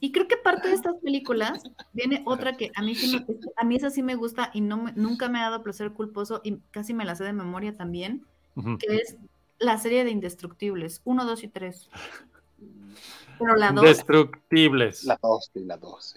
Y 0.00 0.12
creo 0.12 0.28
que 0.28 0.36
parte 0.36 0.68
de 0.68 0.74
estas 0.74 0.94
películas 1.02 1.62
viene 1.92 2.22
otra 2.24 2.56
que 2.56 2.70
a 2.76 2.82
mí 2.82 2.94
sí 2.94 3.16
me, 3.16 3.26
a 3.56 3.64
mí 3.64 3.76
esa 3.76 3.90
sí 3.90 4.02
me 4.02 4.14
gusta 4.14 4.50
y 4.54 4.60
no 4.60 4.76
me- 4.76 4.92
nunca 4.92 5.28
me 5.28 5.40
ha 5.40 5.50
dado 5.50 5.62
placer 5.64 5.90
culposo 5.92 6.40
y 6.44 6.58
casi 6.70 6.94
me 6.94 7.04
la 7.04 7.16
sé 7.16 7.24
de 7.24 7.32
memoria 7.32 7.76
también, 7.76 8.24
que 8.78 8.96
es 8.96 9.16
la 9.58 9.76
serie 9.78 10.04
de 10.04 10.10
Indestructibles, 10.12 11.00
1, 11.04 11.24
2 11.24 11.42
y 11.42 11.48
3. 11.48 11.90
Pero 13.38 13.56
la 13.56 13.70
2, 13.72 13.84
Destructibles. 13.84 15.04
La 15.04 15.18
2 15.22 15.50
y 15.54 15.60
la 15.64 15.76
2. 15.76 16.14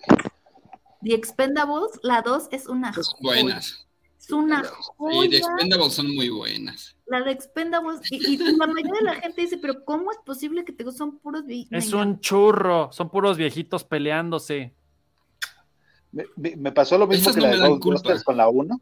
The 1.04 1.14
Expendables, 1.14 2.00
la 2.04 2.22
2 2.22 2.48
es 2.52 2.68
una 2.68 2.94
joya. 2.94 3.06
buenas. 3.22 3.88
Es 4.20 4.32
una 4.32 4.62
Y 4.62 4.68
joya. 4.98 5.30
de 5.30 5.38
Expendables 5.38 5.94
son 5.94 6.16
muy 6.16 6.30
buenas. 6.30 6.96
La 7.08 7.22
de 7.22 7.32
Expendables, 7.32 8.00
y, 8.12 8.34
y 8.36 8.38
la 8.38 8.68
mayoría 8.68 8.94
de 9.00 9.04
la 9.06 9.16
gente 9.16 9.42
dice, 9.42 9.58
pero 9.58 9.84
¿cómo 9.84 10.12
es 10.12 10.18
posible 10.26 10.64
que 10.64 10.72
te 10.74 10.84
gustan 10.84 11.10
son 11.12 11.20
puros 11.20 11.46
vi- 11.46 11.68
Es 11.72 11.92
un 11.94 12.20
churro. 12.20 12.92
Son 12.92 13.10
puros 13.10 13.38
viejitos 13.38 13.84
peleándose. 13.84 14.74
Me, 16.12 16.26
me- 16.36 16.56
me 16.56 16.72
pasó 16.72 16.98
lo 16.98 17.08
mismo 17.08 17.30
Esas 17.30 17.36
que 17.36 17.42
no 17.42 17.56
la 17.56 17.64
de 17.64 17.70
Ghostbusters 17.70 18.24
con 18.24 18.38
la 18.38 18.48
1. 18.50 18.80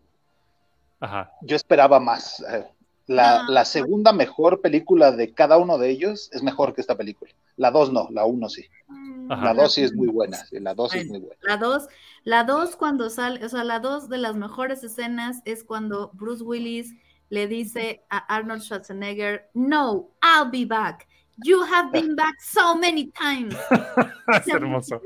Ajá. 1.02 1.32
Yo 1.42 1.56
esperaba 1.56 2.00
más. 2.00 2.40
Eh, 2.42 2.66
La, 3.08 3.40
Ah, 3.40 3.46
la 3.50 3.66
segunda 3.66 4.14
mejor 4.14 4.62
película 4.62 5.12
de 5.12 5.34
cada 5.34 5.58
uno 5.58 5.78
de 5.80 5.90
ellos 5.90 6.30
es 6.32 6.44
mejor 6.44 6.74
que 6.76 6.82
esta 6.82 6.96
película. 6.96 7.32
La 7.60 7.72
2 7.72 7.92
no, 7.92 8.08
la 8.12 8.26
1 8.26 8.50
sí. 8.50 8.64
Mm, 8.88 9.32
Ajá. 9.32 9.54
La 9.54 9.54
2 9.64 9.74
sí 9.74 9.84
es 9.84 9.94
muy 9.94 10.08
buena. 10.08 10.38
sí, 10.38 10.60
la 10.60 10.74
2 10.74 10.96
es 10.96 11.08
Bueno. 11.10 11.12
muy 11.12 11.28
buena. 11.28 11.42
La 11.44 11.58
2, 11.58 11.88
la 12.24 12.44
2 12.46 12.76
cuando 12.78 13.10
sale, 13.10 13.46
o 13.46 13.50
sea, 13.50 13.64
la 13.66 13.80
2 13.80 14.08
de 14.10 14.18
las 14.18 14.36
mejores 14.36 14.84
escenas 14.84 15.42
es 15.46 15.64
cuando 15.66 16.10
Bruce 16.14 16.42
Willis 16.44 16.94
le 17.30 17.48
dice 17.48 18.06
a 18.10 18.18
Arnold 18.34 18.62
Schwarzenegger, 18.64 19.50
no, 19.54 20.10
I'll 20.24 20.50
be 20.50 20.66
back. 20.66 21.06
You 21.46 21.62
have 21.64 21.92
been 21.92 22.16
back 22.16 22.36
so 22.42 22.76
many 22.78 23.12
times. 23.12 23.56
Es 24.34 24.46
Se 24.46 24.52
hermoso. 24.54 25.02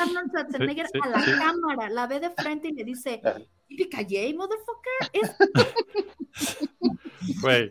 Arnold 0.00 0.30
Schwarzenegger 0.30 0.86
Sí, 0.86 0.92
sí, 0.94 1.00
a 1.02 1.08
la 1.10 1.20
sí. 1.22 1.30
cámara, 1.38 1.90
la 1.90 2.06
ve 2.06 2.20
de 2.20 2.30
frente 2.30 2.68
y 2.68 2.72
le 2.72 2.84
dice, 2.84 3.20
Ajá. 3.24 3.38
"Yippee-ki-yay, 3.68 4.34
motherfucker. 4.34 5.10
Es 5.12 5.30
Güey. 7.42 7.70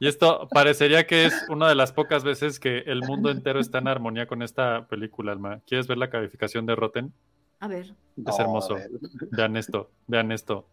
Y 0.00 0.06
esto 0.06 0.48
parecería 0.50 1.06
que 1.06 1.26
es 1.26 1.34
una 1.48 1.68
de 1.68 1.74
las 1.74 1.92
pocas 1.92 2.24
veces 2.24 2.60
que 2.60 2.78
el 2.86 3.02
mundo 3.02 3.30
entero 3.30 3.60
está 3.60 3.78
en 3.78 3.88
armonía 3.88 4.26
con 4.26 4.42
esta 4.42 4.86
película, 4.86 5.32
Alma. 5.32 5.60
¿Quieres 5.66 5.86
ver 5.86 5.98
la 5.98 6.10
calificación 6.10 6.66
de 6.66 6.76
Rotten? 6.76 7.12
A 7.60 7.66
ver, 7.68 7.86
Es 7.86 7.94
No, 8.16 8.38
hermoso. 8.38 8.76
Vean 9.32 9.56
esto, 9.56 9.90
vean 10.06 10.30
esto. 10.32 10.66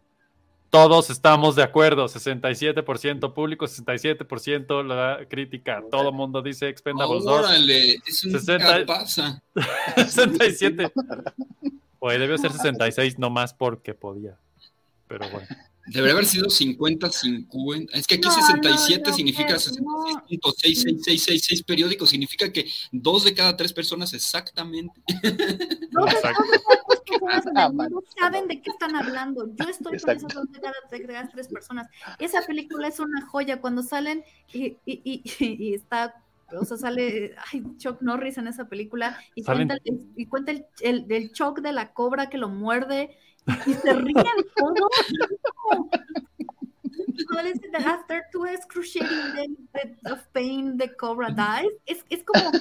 Todos 0.70 1.10
estamos 1.10 1.56
de 1.56 1.64
acuerdo, 1.64 2.06
67% 2.06 3.34
público, 3.34 3.66
67% 3.66 4.84
la 4.84 5.26
crítica. 5.28 5.82
Todo 5.90 6.10
el 6.10 6.16
mundo 6.16 6.42
dice 6.42 6.68
Expendables 6.68 7.24
2, 7.24 7.40
Órale, 7.46 7.94
eso 8.06 8.28
nunca 8.28 8.40
60. 8.40 8.86
pasa. 8.86 9.44
67. 9.96 10.92
Oye, 12.00 12.20
debió 12.20 12.38
ser 12.38 12.52
66 12.52 13.18
nomás 13.18 13.54
porque 13.54 13.94
podía. 13.94 14.38
Pero 15.08 15.30
bueno. 15.30 15.48
Debería 15.88 16.14
haber 16.14 16.26
sido 16.26 16.48
50-50. 16.48 17.90
Es 17.94 18.08
que 18.08 18.16
aquí 18.16 18.28
No, 18.28 18.34
67 18.34 19.04
no, 19.04 19.10
no, 19.10 19.16
significa 19.16 19.54
no. 19.54 19.60
66.66666 19.60 21.66
periódicos. 21.66 22.10
Significa 22.10 22.52
que 22.52 22.68
dos 22.92 23.24
de 23.24 23.34
cada 23.34 23.56
tres 23.56 23.72
personas 23.74 24.14
exactamente. 24.14 25.00
Dos 25.92 26.04
de 26.06 26.22
cada 26.22 26.34
tres 26.34 26.62
personas 26.62 27.46
en 27.48 27.58
Ah, 27.58 27.70
el 27.72 27.90
saben 28.20 28.48
de 28.48 28.62
qué 28.62 28.70
están 28.72 28.96
hablando. 28.96 29.48
Yo 29.56 29.70
estoy 29.70 29.98
con 30.00 30.16
esas 30.18 30.34
dos 30.34 30.52
de 30.52 30.60
cada, 31.06 31.28
tres 31.30 31.48
personas. 31.48 31.88
Esa 32.20 32.42
película 32.42 32.88
es 32.88 33.00
una 33.00 33.26
joya 33.28 33.62
cuando 33.62 33.84
salen 33.84 34.24
y, 34.54 34.78
y, 34.86 35.02
y, 35.04 35.22
y 35.40 35.74
está 35.74 36.16
O 36.60 36.66
sea, 36.66 36.78
sale 36.78 37.36
ay, 37.52 37.64
Chuck 37.78 38.02
Norris 38.02 38.38
en 38.38 38.48
esa 38.48 38.68
película 38.68 39.18
y 39.36 39.44
Salen- 39.44 39.68
cuenta, 39.68 39.78
el, 39.86 40.00
y 40.16 40.26
cuenta 40.28 40.52
el, 40.52 40.66
el- 40.82 41.08
del 41.08 41.32
Chuck 41.32 41.60
de 41.62 41.72
la 41.74 41.94
cobra 41.94 42.30
que 42.30 42.38
lo 42.38 42.50
muerde 42.50 43.18
y 43.66 43.74
se 43.74 43.94
ríen 43.94 44.26
todos. 44.56 44.92
¿Cuál 47.32 47.48
es 47.48 47.60
el 47.64 47.76
after 47.76 48.24
two 48.32 48.46
excruciating 48.46 49.34
days 49.36 49.58
de- 49.74 50.12
of 50.12 50.20
pain 50.34 50.78
the 50.78 50.94
cobra 50.96 51.30
dies? 51.30 51.72
Es, 51.86 52.04
es 52.10 52.24
como 52.24 52.52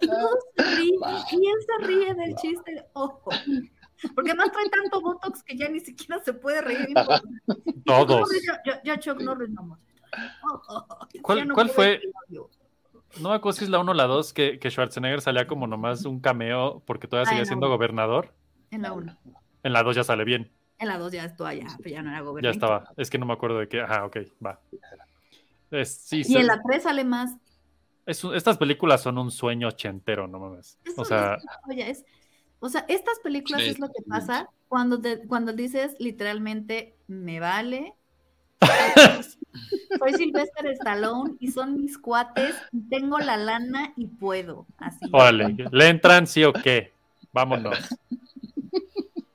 todos 0.00 0.38
se 0.56 0.64
ríen 0.76 0.98
y 1.32 1.46
él 1.48 1.58
se 1.66 1.86
ríe 1.86 2.14
del 2.14 2.34
chiste. 2.36 2.84
Ojo. 2.94 3.30
Porque 4.14 4.30
además 4.32 4.52
trae 4.52 4.68
tanto 4.68 5.00
botox 5.00 5.42
que 5.42 5.56
ya 5.56 5.68
ni 5.68 5.80
siquiera 5.80 6.22
se 6.22 6.32
puede 6.34 6.60
reír. 6.60 6.94
Todos. 7.86 8.28
Ya, 8.46 8.60
ya, 8.64 8.82
ya 8.82 8.98
Chuck 8.98 9.20
Norris 9.20 9.50
no. 9.50 9.78
Oh, 10.44 10.62
oh, 10.68 10.86
oh, 10.88 11.08
¿Cuál- 11.22 11.38
ya 11.38 11.44
no 11.44 11.54
cuál 11.54 11.70
fue? 11.70 11.86
decirlo. 12.28 12.50
No 13.20 13.30
me 13.30 13.34
acuerdo 13.36 13.58
si 13.58 13.64
es 13.64 13.70
la 13.70 13.78
1 13.78 13.92
o 13.92 13.94
la 13.94 14.04
2 14.04 14.32
que, 14.32 14.58
que 14.58 14.70
Schwarzenegger 14.70 15.20
salía 15.20 15.46
como 15.46 15.66
nomás 15.66 16.04
un 16.04 16.20
cameo 16.20 16.82
porque 16.86 17.06
todavía 17.06 17.28
seguía 17.30 17.44
siendo 17.44 17.66
uno. 17.66 17.76
gobernador. 17.76 18.34
En 18.70 18.82
la 18.82 18.92
1. 18.92 19.16
En 19.62 19.72
la 19.72 19.82
2 19.82 19.96
ya 19.96 20.04
sale 20.04 20.24
bien. 20.24 20.50
En 20.78 20.88
la 20.88 20.98
2 20.98 21.12
ya 21.12 21.24
estuvo 21.24 21.50
ya, 21.52 21.66
pero 21.78 21.90
ya 21.90 22.02
no 22.02 22.10
era 22.10 22.18
Ya 22.18 22.24
gobernante. 22.24 22.56
estaba. 22.56 22.92
Es 22.96 23.08
que 23.10 23.18
no 23.18 23.26
me 23.26 23.32
acuerdo 23.32 23.58
de 23.58 23.68
qué. 23.68 23.80
Ajá, 23.80 24.04
ok, 24.04 24.16
va. 24.44 24.60
Es- 25.70 25.94
sí, 25.96 26.20
Y 26.20 26.24
se- 26.24 26.40
en 26.40 26.46
la 26.48 26.60
3 26.62 26.82
sale 26.82 27.04
más. 27.04 27.36
es 28.06 28.22
estas 28.24 28.58
películas 28.58 29.02
son 29.02 29.16
un 29.18 29.30
sueño 29.30 29.68
ochentero, 29.68 30.26
no 30.28 30.38
mames. 30.40 30.78
Eso 30.84 31.02
O 31.02 31.04
sea, 31.04 31.38
es 31.70 31.88
es- 31.98 32.04
o 32.60 32.68
sea, 32.68 32.84
estas 32.88 33.18
películas 33.20 33.62
Sí, 33.62 33.70
es 33.70 33.78
lo 33.78 33.88
que 33.88 34.02
pasa 34.08 34.48
cuando, 34.68 35.00
te- 35.00 35.26
cuando 35.26 35.52
dices 35.52 35.94
literalmente, 35.98 36.96
me 37.06 37.38
vale. 37.40 37.94
Soy 39.98 40.12
Sylvester 40.14 40.66
Stallone 40.72 41.36
y 41.40 41.50
son 41.52 41.76
mis 41.80 41.96
cuates, 41.98 42.54
y 42.72 42.80
tengo 42.88 43.18
la 43.18 43.36
lana 43.36 43.92
y 43.96 44.06
puedo. 44.06 44.66
Así. 44.78 45.06
órale, 45.12 45.56
¿le 45.70 45.88
entran 45.88 46.26
sí 46.26 46.44
o 46.44 46.52
qué? 46.52 46.92
Vámonos. 47.32 47.78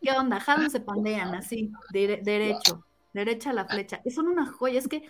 ¿Qué 0.01 0.11
onda? 0.11 0.39
Jadon 0.39 0.69
se 0.69 0.79
pandean 0.79 1.35
así, 1.35 1.71
dire- 1.91 2.21
derecho, 2.23 2.85
derecha 3.13 3.49
a 3.49 3.53
la 3.53 3.65
flecha. 3.65 4.01
Es- 4.05 4.15
Son 4.15 4.27
una 4.27 4.45
joya, 4.45 4.79
es 4.79 4.87
que, 4.87 5.03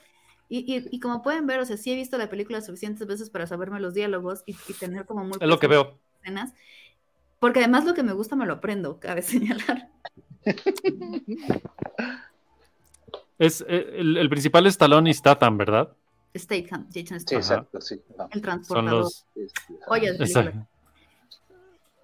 y, 0.49 0.59
y- 0.75 0.87
y 0.91 0.99
como 0.99 1.21
pueden 1.21 1.45
ver, 1.47 1.59
o 1.59 1.65
sea, 1.65 1.77
sí 1.77 1.91
he 1.91 1.95
visto 1.95 2.17
la 2.17 2.29
película 2.29 2.61
suficientes 2.61 3.05
veces 3.07 3.29
para 3.29 3.45
saberme 3.47 3.79
los 3.79 3.93
diálogos 3.93 4.43
y, 4.45 4.55
y 4.67 4.73
tener 4.73 5.05
como 5.05 5.23
muy 5.23 5.37
Es 5.39 5.47
lo 5.47 5.59
que 5.59 5.67
veo. 5.67 5.97
escenas, 6.21 6.53
porque 7.39 7.59
además 7.59 7.85
lo 7.85 7.93
que 7.93 8.03
me 8.03 8.13
gusta 8.13 8.35
me 8.35 8.45
lo 8.45 8.53
aprendo, 8.53 8.99
cabe 8.99 9.21
señalar. 9.23 9.89
Es, 13.39 13.65
eh, 13.67 13.93
el, 13.97 14.17
el 14.17 14.29
principal 14.29 14.67
es 14.67 14.73
Stallone 14.73 15.09
y 15.09 15.13
Statham, 15.13 15.57
¿verdad? 15.57 15.89
Statham, 16.37 16.87
Jason 16.93 17.19
Sí, 17.19 17.25
Statham, 17.25 17.39
exacto, 17.39 17.81
sí. 17.81 18.01
no. 18.17 18.25
el 18.25 18.31
Son 18.33 18.41
transportador. 18.41 18.91
los. 19.01 19.25
Película. 19.33 20.67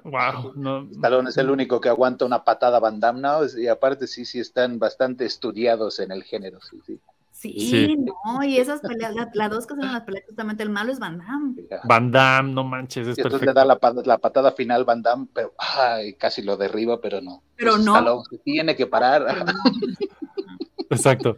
Wow, 0.04 0.54
no, 0.56 0.88
Stallone 0.92 1.30
es 1.30 1.38
el 1.38 1.50
único 1.50 1.82
que 1.82 1.90
aguanta 1.90 2.26
una 2.26 2.44
patada 2.44 2.80
Van 2.80 3.00
Damme, 3.00 3.22
¿no? 3.22 3.44
Es- 3.44 3.58
Y 3.58 3.68
aparte 3.68 4.06
sí, 4.08 4.24
sí 4.24 4.40
están 4.40 4.78
bastante 4.78 5.26
estudiados 5.26 6.00
en 6.00 6.12
el 6.12 6.24
género, 6.24 6.60
sí, 6.62 6.80
sí. 6.86 7.00
Sí, 7.32 7.54
Sí. 7.60 7.96
no, 7.98 8.44
y 8.44 8.58
esas 8.58 8.80
peleas, 8.82 9.14
la, 9.14 9.30
la 9.34 9.50
dos 9.50 9.68
que 9.68 9.76
son 9.76 9.92
las 9.92 10.04
peleas, 10.04 10.26
justamente 10.26 10.64
el 10.64 10.70
malo 10.70 10.92
es 10.92 11.00
Van 11.00 11.18
Damme. 11.18 11.56
Van 11.84 12.10
Damme, 12.12 12.54
no 12.54 12.64
manches, 12.64 13.08
es 13.08 13.18
Y 13.18 13.22
entonces 13.22 13.40
perfecto. 13.42 13.46
le 13.46 13.54
da 13.54 13.66
la, 13.66 13.78
pa- 13.78 13.94
la 14.06 14.18
patada 14.20 14.52
final 14.54 14.86
Van 14.86 15.02
Damme, 15.02 15.28
pero 15.34 15.54
ay, 15.58 16.14
casi 16.14 16.42
lo 16.44 16.56
derriba, 16.56 17.02
pero 17.02 17.20
no. 17.20 17.44
Pero 17.58 17.72
Pues 17.74 17.84
no. 17.84 17.94
Stallone 17.98 18.24
se 18.30 18.38
tiene 18.40 18.76
que 18.76 18.88
parar. 18.88 19.26
Exacto. 20.90 21.38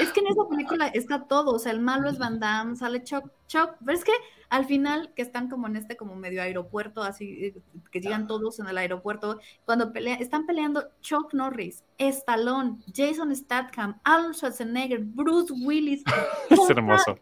Es 0.00 0.12
que 0.12 0.20
en 0.20 0.26
esa 0.26 0.46
película 0.48 0.88
está 0.88 1.24
todo, 1.26 1.52
o 1.52 1.58
sea, 1.58 1.72
el 1.72 1.80
malo 1.80 2.10
es 2.10 2.18
Van 2.18 2.38
Damme, 2.40 2.76
sale 2.76 3.02
Chuck, 3.04 3.30
Chuck, 3.46 3.70
pero 3.84 3.96
es 3.96 4.04
que 4.04 4.12
al 4.50 4.66
final 4.66 5.12
que 5.14 5.22
están 5.22 5.48
como 5.48 5.66
en 5.66 5.76
este 5.76 5.96
como 5.96 6.14
medio 6.14 6.42
aeropuerto, 6.42 7.02
así 7.02 7.46
eh, 7.46 7.54
que 7.90 8.00
llegan 8.00 8.26
todos 8.26 8.58
en 8.60 8.66
el 8.68 8.76
aeropuerto, 8.76 9.38
cuando 9.64 9.90
pelean, 9.92 10.20
están 10.20 10.44
peleando 10.46 10.88
Chuck 11.00 11.32
Norris, 11.32 11.84
Stallone, 11.96 12.78
Jason 12.94 13.34
Statham, 13.34 13.98
Arnold 14.04 14.34
Schwarzenegger, 14.34 15.00
Bruce 15.04 15.54
Willis, 15.64 16.02
Es 16.50 16.58
contra- 16.58 16.74
hermoso. 16.76 17.18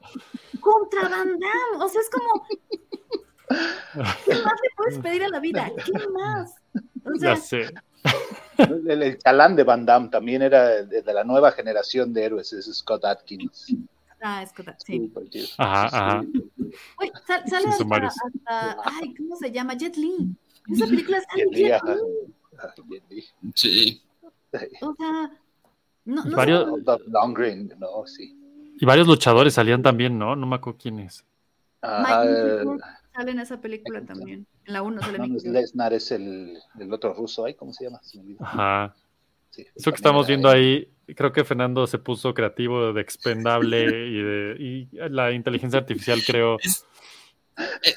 contra 0.60 1.02
Van 1.02 1.38
Damme, 1.38 1.84
o 1.84 1.88
sea, 1.88 2.00
es 2.00 2.10
como, 2.10 2.46
¿qué 4.24 4.34
más 4.34 4.54
le 4.62 4.70
puedes 4.76 4.98
pedir 4.98 5.22
a 5.24 5.28
la 5.28 5.38
vida? 5.40 5.70
¿Qué 5.84 5.92
más? 6.12 6.54
O 7.04 7.16
sea, 7.18 7.34
Ya 7.34 7.40
sé. 7.40 7.70
El, 8.88 9.02
el 9.02 9.18
chalán 9.18 9.54
de 9.54 9.64
Van 9.64 9.84
Damme 9.84 10.08
también 10.08 10.40
era 10.42 10.82
de, 10.82 11.02
de 11.02 11.12
la 11.12 11.24
nueva 11.24 11.52
generación 11.52 12.12
de 12.14 12.24
héroes, 12.24 12.52
es 12.54 12.64
Scott 12.74 13.04
Atkins. 13.04 13.74
ah, 14.22 14.42
es 14.42 14.50
que- 14.52 14.64
sí. 14.78 15.12
Ajá, 15.58 15.84
ajá. 15.86 16.20
Uy, 17.00 17.12
sal- 17.26 17.42
sale 17.46 17.72
Sí, 17.72 17.84
hasta, 18.06 18.76
ay, 18.84 19.14
¿cómo 19.14 19.36
se 19.36 19.50
llama? 19.52 19.74
Jet 19.74 19.96
Li. 19.96 20.34
Esa 20.72 20.86
película 20.86 21.18
es 21.18 21.24
Jet 21.36 21.50
Jet. 21.52 21.82
Li. 21.84 23.02
Li. 23.10 23.24
Sí. 23.54 24.02
O 24.80 24.94
sea, 24.94 25.30
no, 26.06 26.22
Y 26.24 26.28
no 26.30 26.36
varios- 26.36 26.64
sé, 26.76 26.80
Dolph 26.82 27.02
Lundgren, 27.08 27.74
no, 27.78 28.06
sí. 28.06 28.34
Y 28.80 28.86
varios 28.86 29.06
luchadores 29.06 29.52
salían 29.54 29.82
también, 29.82 30.18
¿no? 30.18 30.34
No 30.34 30.46
me 30.46 30.56
acuerdo 30.56 30.78
Mike 31.82 32.22
el- 32.22 32.58
Tyson 32.58 32.80
sale 33.16 33.30
en 33.32 33.38
esa 33.40 33.60
película 33.60 34.04
también. 34.04 34.46
En 34.64 34.72
la 34.72 34.82
1 34.82 35.00
sale 35.00 35.18
no, 35.18 35.26
no 35.26 35.34
Mickey 35.34 35.36
es 35.36 35.44
Rourke. 35.44 35.60
Lesnar, 35.60 35.92
es 35.94 36.10
el, 36.12 36.58
el 36.78 36.92
otro 36.92 37.14
ruso 37.14 37.44
ahí, 37.44 37.54
¿cómo 37.54 37.72
se 37.72 37.84
llama? 37.84 38.00
Se 38.02 38.18
me 38.18 38.24
olvidó. 38.24 38.44
Ajá. 38.44 38.94
Sí, 39.50 39.66
Eso 39.74 39.90
que 39.90 39.96
estamos 39.96 40.26
viendo 40.26 40.48
ahí, 40.48 40.88
creo 41.14 41.32
que 41.32 41.44
Fernando 41.44 41.86
se 41.86 41.98
puso 41.98 42.34
creativo 42.34 42.92
de 42.92 43.00
expendable 43.00 43.84
y 44.08 44.22
de 44.22 44.56
y 44.58 44.88
la 45.10 45.32
inteligencia 45.32 45.78
artificial, 45.78 46.20
creo. 46.26 46.58
Es, 46.60 46.84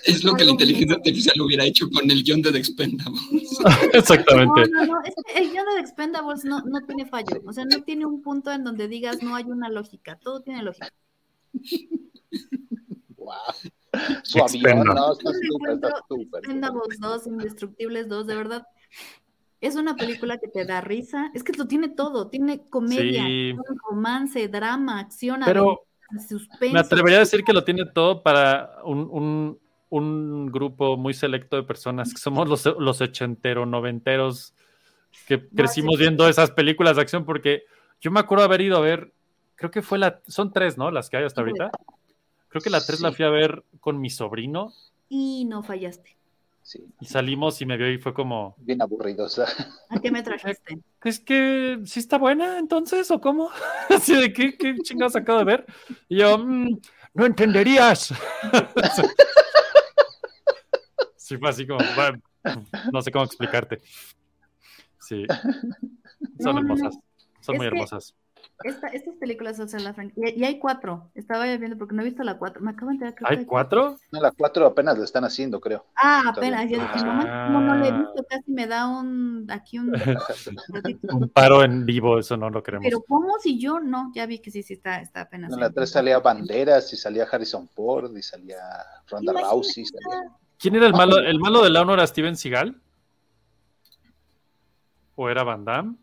es 0.06 0.24
lo 0.24 0.36
que 0.36 0.46
la 0.46 0.52
inteligencia 0.52 0.96
artificial 0.96 1.41
hubiera 1.41 1.66
hecho 1.66 1.90
con 1.90 2.10
el 2.10 2.24
guion 2.24 2.41
de 2.41 2.54
The 2.54 2.60
Expendables. 2.60 3.60
Exactamente. 3.94 4.70
No, 4.70 4.86
no, 4.86 4.94
no, 4.94 5.02
es 5.04 5.14
que 5.16 5.38
el 5.38 5.52
guion 5.52 5.66
de 5.66 5.74
The 5.76 5.82
Expendables 5.82 6.46
no, 6.46 6.62
no 6.62 6.86
tiene 6.86 7.06
fallo. 7.06 7.41
O 7.46 7.52
sea, 7.52 7.66
no 7.66 7.84
tiene 7.84 8.06
un 8.06 8.22
punto 8.22 8.54
en 8.54 8.64
donde 8.64 8.88
digas 8.88 9.22
no 9.22 9.36
hay 9.36 9.44
una 9.44 9.70
lógica. 9.70 10.18
Todo 10.18 10.41
tiene 10.41 10.64
lógica. 10.64 10.94
Wow. 13.18 13.54
Su 14.24 14.40
avión, 14.40 14.56
Expenda. 14.80 14.94
no, 14.94 15.12
está 15.14 15.32
súper, 15.32 15.72
está 15.76 16.04
súper. 16.08 16.40
Expendables 16.40 17.00
2, 17.00 17.28
Indestructibles 17.28 18.08
2, 18.08 18.28
de 18.28 18.36
verdad. 18.36 18.68
Es 19.62 19.76
una 19.76 19.96
película 19.98 20.38
que 20.38 20.48
te 20.48 20.66
da 20.66 20.82
risa. 20.82 21.32
Es 21.34 21.44
que 21.44 21.52
lo 21.54 21.66
tiene 21.68 21.90
todo. 21.90 22.30
Tiene 22.30 22.62
comedia, 22.70 23.24
Sí. 23.26 23.56
romance, 23.90 24.48
drama, 24.48 25.00
acción, 25.00 25.42
Pero 25.46 25.62
aventura, 26.12 26.28
suspenso. 26.28 26.74
me 26.74 26.80
atrevería 26.80 27.18
a 27.18 27.22
decir 27.22 27.44
que 27.44 27.52
lo 27.54 27.64
tiene 27.64 27.86
todo 27.86 28.24
para 28.24 28.78
un, 28.86 29.08
un- 29.12 29.60
un 29.90 30.46
grupo 30.52 30.96
muy 30.98 31.14
selecto 31.14 31.56
de 31.58 31.64
personas 31.64 32.14
que 32.14 32.20
somos 32.20 32.48
los, 32.48 32.64
los 32.80 33.02
ochentero, 33.02 33.66
noventeros, 33.66 34.54
que 35.28 35.46
crecimos 35.50 35.96
sí. 35.96 36.02
viendo 36.04 36.30
esas 36.30 36.52
películas 36.52 36.96
de 36.96 37.02
acción, 37.02 37.26
porque 37.26 37.64
yo 38.00 38.12
me 38.12 38.20
acuerdo 38.20 38.44
haber 38.46 38.62
ido 38.62 38.78
a 38.78 38.82
ver, 38.82 39.12
creo 39.56 39.72
que 39.72 39.82
fue 39.82 39.98
la, 39.98 40.22
son 40.28 40.54
tres, 40.54 40.78
¿no? 40.78 40.92
Las 40.92 41.10
que 41.10 41.18
hay 41.18 41.24
hasta 41.26 41.42
ahorita. 41.42 41.72
Creo 42.50 42.62
que 42.62 42.70
la 42.70 42.84
tres 42.86 43.00
la 43.02 43.10
Sí. 43.10 43.16
fui 43.18 43.26
a 43.26 43.30
ver 43.30 43.64
con 43.80 44.00
mi 44.02 44.10
sobrino 44.10 44.74
Y 45.08 45.46
no 45.46 45.64
fallaste. 45.64 46.18
Sí, 46.62 46.86
y 47.00 47.06
salimos 47.08 47.60
y 47.62 47.66
me 47.66 47.78
vio 47.78 47.92
y 47.92 47.98
fue 47.98 48.14
como, 48.14 48.54
bien 48.60 48.80
aburrido. 48.82 49.26
o 49.26 49.30
sea, 49.30 49.46
¿A 49.90 50.00
qué 50.00 50.12
me 50.12 50.22
trajiste? 50.22 50.80
es 51.04 51.20
que 51.20 51.80
sí 51.86 52.00
está 52.00 52.20
buena 52.20 52.60
entonces 52.60 53.10
o 53.10 53.20
cómo? 53.20 53.50
Así 53.90 54.16
de 54.16 54.32
qué, 54.34 54.56
qué 54.56 54.76
chingados 54.84 55.16
acabo 55.16 55.40
de 55.40 55.46
ver. 55.46 55.66
Y 56.08 56.18
yo, 56.20 56.38
"Mm, 56.38 56.78
no 57.16 57.26
entenderías. 57.26 58.14
sí, 61.16 61.38
fue 61.38 61.50
así 61.50 61.68
como, 61.68 61.80
bueno, 61.96 62.22
no 62.92 63.02
sé 63.02 63.12
cómo 63.12 63.26
explicarte. 63.26 63.82
Sí, 65.00 65.26
son 66.40 66.58
hermosas, 66.58 66.96
son 67.42 67.56
Es 67.56 67.60
muy 67.60 67.60
que- 67.60 67.66
hermosas. 67.68 68.16
Esta, 68.64 68.88
estas 68.90 69.15
películas, 69.15 69.57
o 69.60 69.68
sea, 69.68 69.80
la 69.80 69.94
franquicia. 69.94 70.36
Y 70.36 70.44
hay 70.44 70.60
cuatro. 70.60 71.10
Estaba 71.15 71.48
ya 71.48 71.56
viendo 71.57 71.77
porque 71.77 71.95
no 71.95 72.02
he 72.02 72.06
visto 72.06 72.23
la 72.23 72.38
cuatro. 72.38 72.61
Me 72.61 72.72
acabo 72.72 72.91
de 72.91 72.98
que 73.15 73.23
¿Hay 73.26 73.45
cuatro? 73.45 73.98
no, 74.11 74.22
la 74.22 74.31
4 74.31 74.65
apenas 74.65 74.98
la 74.98 75.06
están 75.06 75.23
haciendo, 75.23 75.61
creo. 75.61 75.86
Ah, 75.95 76.23
apenas. 76.27 76.64
Yo 76.69 76.77
dije, 76.77 77.06
no, 77.06 77.22
Ah. 77.26 77.45
como 77.48 77.61
no 77.61 77.76
lo 77.76 77.86
he 77.86 77.91
visto, 77.91 78.26
casi 78.30 78.52
me 78.52 78.68
da 78.68 78.88
un. 78.88 79.48
Aquí 79.49 79.80
un. 79.80 79.94
Un 81.10 81.30
paro 81.30 81.64
en 81.64 81.86
vivo, 81.86 82.19
eso 82.19 82.36
no 82.38 82.49
lo 82.49 82.61
queremos. 82.61 82.84
Pero, 82.86 83.02
¿cómo 83.07 83.34
si 83.41 83.60
yo 83.60 83.80
no? 83.80 84.11
Ya 84.14 84.26
vi 84.26 84.40
que 84.40 84.52
sí, 84.52 84.61
sí 84.64 84.73
está, 84.73 84.99
está 85.02 85.22
apenas. 85.22 85.53
En 85.53 85.60
la 85.60 85.69
3 85.69 85.90
salía 85.90 86.19
Banderas 86.19 86.91
y 86.91 86.98
salía 86.98 87.26
Harrison 87.31 87.68
Ford 87.69 88.15
y 88.18 88.22
salía 88.22 88.57
Ronda. 89.07 89.34
Rousey. 89.34 89.86
Salía... 89.86 90.31
¿Quién 90.57 90.76
era 90.76 90.86
el 90.88 90.94
malo? 90.94 91.18
¿El 91.19 91.40
malo 91.40 91.64
de 91.64 91.69
la 91.69 91.81
uno 91.84 91.94
era 91.94 92.06
Steven 92.06 92.36
Seagal? 92.36 92.76
¿O 95.15 95.30
era 95.30 95.44
Van 95.44 95.65
Damme? 95.65 95.95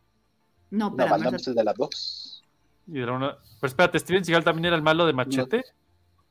No, 0.71 0.91
No, 0.91 0.97
pero 0.97 1.11
Van 1.11 1.23
Damme 1.23 1.37
es 1.37 1.47
el 1.49 1.55
de 1.55 1.65
la 1.65 1.73
2. 1.73 2.26
Y 2.87 3.01
era 3.01 3.13
una... 3.13 3.37
Pero 3.61 3.69
espérate, 3.69 3.99
¿Steven 3.99 4.25
Seagal 4.25 4.45
también 4.45 4.67
era 4.67 4.77
el 4.77 4.83
malo 4.83 5.07
de 5.07 5.13
Machete? 5.13 5.65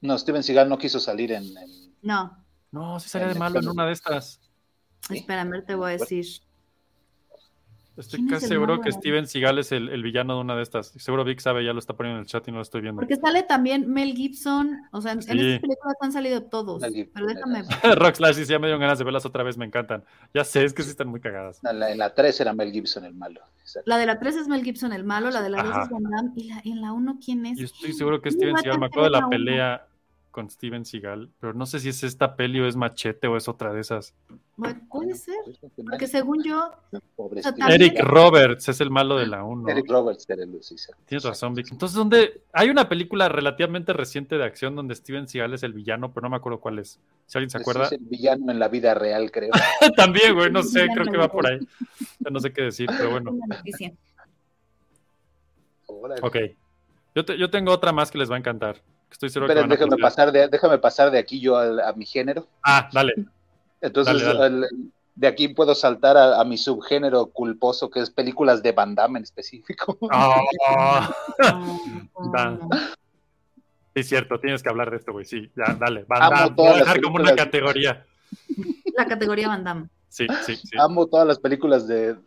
No, 0.01 0.17
Steven 0.17 0.43
Seagal 0.43 0.69
no 0.69 0.77
quiso 0.77 0.99
salir 0.99 1.31
en. 1.31 1.43
en- 1.57 1.95
No, 2.01 2.37
No, 2.71 2.99
sí 2.99 3.09
salía 3.09 3.27
de 3.29 3.35
malo 3.35 3.59
en 3.59 3.67
una 3.69 3.85
de 3.85 3.93
estas. 3.93 4.39
Sí. 5.07 5.17
espérame, 5.17 5.63
te 5.65 5.75
voy 5.75 5.89
a 5.93 5.97
decir. 5.97 6.25
Estoy 7.97 8.19
¿Quién 8.19 8.27
es 8.27 8.33
casi 8.35 8.47
seguro 8.47 8.73
malo? 8.73 8.83
que 8.83 8.91
Steven 8.91 9.25
Seagal 9.25 9.57
es 9.59 9.71
el, 9.71 9.87
el 9.89 10.03
villano 10.03 10.35
de 10.35 10.41
una 10.41 10.55
de 10.55 10.63
estas. 10.63 10.87
Seguro 10.87 11.23
Vic 11.23 11.39
sabe, 11.39 11.63
ya 11.63 11.71
lo 11.71 11.79
está 11.79 11.93
poniendo 11.93 12.17
en 12.17 12.23
el 12.23 12.27
chat 12.27 12.45
y 12.47 12.51
no 12.51 12.57
lo 12.57 12.63
estoy 12.63 12.81
viendo. 12.81 12.99
Porque 12.99 13.15
sale 13.15 13.43
también 13.43 13.89
Mel 13.89 14.13
Gibson, 14.13 14.81
o 14.91 15.01
sea, 15.01 15.13
en, 15.13 15.19
en 15.19 15.23
Sí. 15.23 15.31
estas 15.31 15.61
películas 15.61 15.95
han 16.01 16.11
salido 16.11 16.43
todos, 16.43 16.83
Gibson, 16.83 17.11
pero 17.13 17.25
déjame 17.27 17.63
Rock 17.95 18.15
Slash 18.15 18.35
dice, 18.35 18.51
ya 18.51 18.59
me 18.59 18.67
dieron 18.67 18.81
ganas 18.81 18.97
de 18.97 19.05
verlas 19.05 19.25
otra 19.25 19.43
vez, 19.43 19.57
me 19.57 19.65
encantan. 19.65 20.03
Ya 20.33 20.43
sé, 20.43 20.65
es 20.65 20.73
que 20.73 20.83
sí 20.83 20.89
están 20.89 21.07
muy 21.07 21.21
cagadas. 21.21 21.61
En 21.63 21.79
la, 21.79 21.91
en 21.91 21.97
la 21.97 22.13
3 22.13 22.41
era 22.41 22.53
Mel 22.53 22.71
Gibson 22.73 23.05
el 23.05 23.13
malo. 23.13 23.39
Exacto. 23.61 23.89
La 23.89 23.97
de 23.97 24.05
la 24.05 24.19
3 24.19 24.35
es 24.35 24.47
Mel 24.49 24.63
Gibson 24.63 24.91
el 24.91 25.03
malo, 25.05 25.29
la 25.31 25.41
de 25.41 25.49
la 25.49 25.63
2 25.63 25.71
Ajá. 25.71 25.83
es 25.83 25.89
Van 25.89 26.03
Damme, 26.03 26.31
y 26.35 26.43
la, 26.49 26.61
en 26.65 26.81
la 26.81 26.91
1 26.91 27.19
¿quién 27.23 27.45
es? 27.45 27.57
Yo 27.57 27.65
estoy 27.65 27.93
seguro 27.93 28.21
que 28.21 28.29
Steven 28.29 28.57
Seagal, 28.57 28.79
me 28.79 28.87
acuerdo 28.87 29.05
de 29.05 29.21
la 29.21 29.29
pelea 29.29 29.87
con 30.35 30.49
Steven 30.49 30.83
Seagal, 30.83 31.29
pero 31.39 31.53
no 31.53 31.65
sé 31.65 31.79
si 31.79 31.87
es 31.87 32.03
esta 32.03 32.35
peli 32.35 32.59
o 32.59 32.67
es 32.67 32.75
Machete 32.75 33.25
o 33.25 33.37
es 33.37 33.47
otra 33.47 33.71
de 33.71 33.79
esas. 33.79 34.13
Puede 34.89 35.15
ser, 35.15 35.33
porque 35.89 36.07
según 36.07 36.43
yo, 36.43 36.71
o 37.15 37.31
sea, 37.41 37.53
Eric 37.69 37.97
Roberts 38.01 38.67
es 38.67 38.81
el 38.81 38.91
malo 38.91 39.15
de 39.15 39.27
la 39.27 39.45
1. 39.45 39.69
Eric 39.69 39.89
Roberts 39.89 40.29
era 40.29 40.43
el 40.43 40.61
sí. 40.61 40.75
Tienes 41.05 41.23
razón, 41.23 41.53
Vic. 41.53 41.67
Entonces, 41.71 41.95
¿dónde? 41.95 42.41
Hay 42.51 42.69
una 42.69 42.89
película 42.89 43.29
relativamente 43.29 43.93
reciente 43.93 44.37
de 44.37 44.43
acción 44.43 44.75
donde 44.75 44.95
Steven 44.95 45.25
Seagal 45.29 45.53
es 45.53 45.63
el 45.63 45.71
villano, 45.71 46.11
pero 46.13 46.23
no 46.25 46.31
me 46.31 46.35
acuerdo 46.35 46.59
cuál 46.59 46.79
es. 46.79 46.99
Si 47.27 47.37
alguien 47.37 47.49
se 47.49 47.59
Ese 47.59 47.63
acuerda. 47.63 47.85
Es 47.85 47.93
el 47.93 47.99
villano 47.99 48.51
en 48.51 48.59
la 48.59 48.67
vida 48.67 48.93
real, 48.93 49.31
creo. 49.31 49.51
También, 49.95 50.35
güey, 50.35 50.51
no 50.51 50.63
sé, 50.63 50.85
creo 50.93 51.05
que 51.05 51.17
va 51.17 51.31
por 51.31 51.47
ahí. 51.47 51.59
Ya 52.19 52.29
no 52.29 52.41
sé 52.41 52.51
qué 52.51 52.63
decir, 52.63 52.89
pero 52.97 53.09
bueno. 53.11 53.31
Ok. 56.21 56.37
Yo, 57.15 57.23
te- 57.23 57.37
yo 57.37 57.49
tengo 57.49 57.71
otra 57.71 57.93
más 57.93 58.11
que 58.11 58.17
les 58.17 58.29
va 58.29 58.35
a 58.35 58.39
encantar. 58.39 58.81
Estoy 59.15 59.29
seguro 59.29 59.47
que 59.47 59.53
Esperen, 59.53 59.69
van 59.69 59.71
a 59.71 59.75
déjame 59.79 60.01
pasar, 60.01 60.31
de, 60.33 60.47
déjame 60.49 60.77
pasar 60.77 61.09
de 61.09 61.17
aquí 61.19 61.39
yo 61.39 61.55
al- 61.55 61.79
a, 61.79 61.93
mi 61.93 62.05
género. 62.05 62.47
Ah, 62.61 62.89
dale. 62.91 63.13
Entonces, 63.79 64.21
Dale, 64.21 64.37
dale. 64.39 64.67
el- 64.67 64.91
de 65.15 65.27
aquí 65.27 65.47
puedo 65.47 65.73
saltar 65.73 66.17
a, 66.17 66.41
a 66.41 66.43
mi 66.43 66.57
subgénero 66.57 67.27
culposo, 67.27 67.89
que 67.89 68.01
es 68.01 68.09
películas 68.09 68.61
de 68.61 68.73
Van 68.73 68.93
Damme 68.93 69.19
en 69.19 69.23
específico. 69.23 69.97
Ah, 70.11 71.09
No, 71.39 72.31
Da. 72.33 72.49
no. 72.51 72.69
sí, 73.95 74.03
cierto, 74.03 74.37
tienes 74.41 74.61
que 74.61 74.67
hablar 74.67 74.91
de 74.91 74.97
esto, 74.97 75.13
güey. 75.13 75.23
Sí, 75.23 75.49
ya, 75.55 75.73
dale. 75.79 76.03
Van 76.09 76.23
Amo 76.23 76.35
Damme, 76.35 76.55
todas 76.57 76.71
voy 76.73 76.75
a 76.75 76.83
dejar 76.83 77.01
como 77.01 77.15
una 77.15 77.35
categoría. 77.35 78.05
La 78.97 79.05
categoría 79.05 79.47
Van 79.47 79.63
Damme. 79.63 79.87
Sí, 80.09 80.27
sí, 80.45 80.57
sí. 80.57 80.77
Amo 80.77 81.07
todas 81.07 81.25
las 81.25 81.39
películas 81.39 81.87
de, 81.87 82.17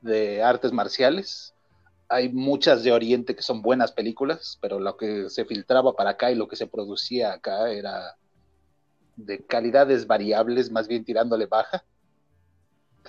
de 0.00 0.44
artes 0.44 0.70
marciales. 0.70 1.52
Hay 2.08 2.28
muchas 2.32 2.84
de 2.84 2.92
Oriente 2.92 3.34
que 3.34 3.42
son 3.42 3.62
buenas 3.62 3.90
películas, 3.92 4.58
pero 4.60 4.78
lo 4.78 4.96
que 4.96 5.28
se 5.28 5.44
filtraba 5.44 5.94
para 5.94 6.10
acá 6.10 6.30
y 6.30 6.34
lo 6.36 6.46
que 6.46 6.54
se 6.56 6.66
producía 6.66 7.32
acá 7.32 7.70
era 7.72 8.16
de 9.16 9.44
calidades 9.44 10.06
variables, 10.06 10.70
más 10.70 10.86
bien 10.86 11.04
tirándole 11.04 11.46
baja. 11.46 11.84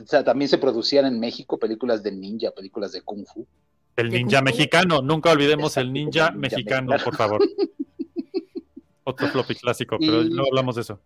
O 0.02 0.06
sea, 0.06 0.24
también 0.24 0.49
se 0.49 0.57
producían 0.57 1.06
en 1.06 1.19
México 1.19 1.57
películas 1.60 2.02
de 2.02 2.11
ninja, 2.11 2.52
películas 2.52 2.91
de 2.91 3.02
kung 3.02 3.26
fu. 3.26 3.45
El 3.95 4.10
¿De 4.11 4.18
ninja 4.19 4.41
mexicano. 4.41 5.02
Nunca 5.02 5.32
olvidemos 5.32 5.76
el 5.78 5.91
ninja 5.91 6.28
el 6.30 6.34
ninja 6.34 6.40
mexicano, 6.40 6.91
mexicano. 6.91 7.03
por 7.03 7.15
favor. 7.15 7.41
Otro 9.03 9.28
floppy 9.30 9.56
clásico, 9.56 9.98
pero 9.99 10.22
Y- 10.22 10.30
no 10.30 10.44
hablamos 10.44 10.76
de 10.76 10.82
eso. 10.82 10.99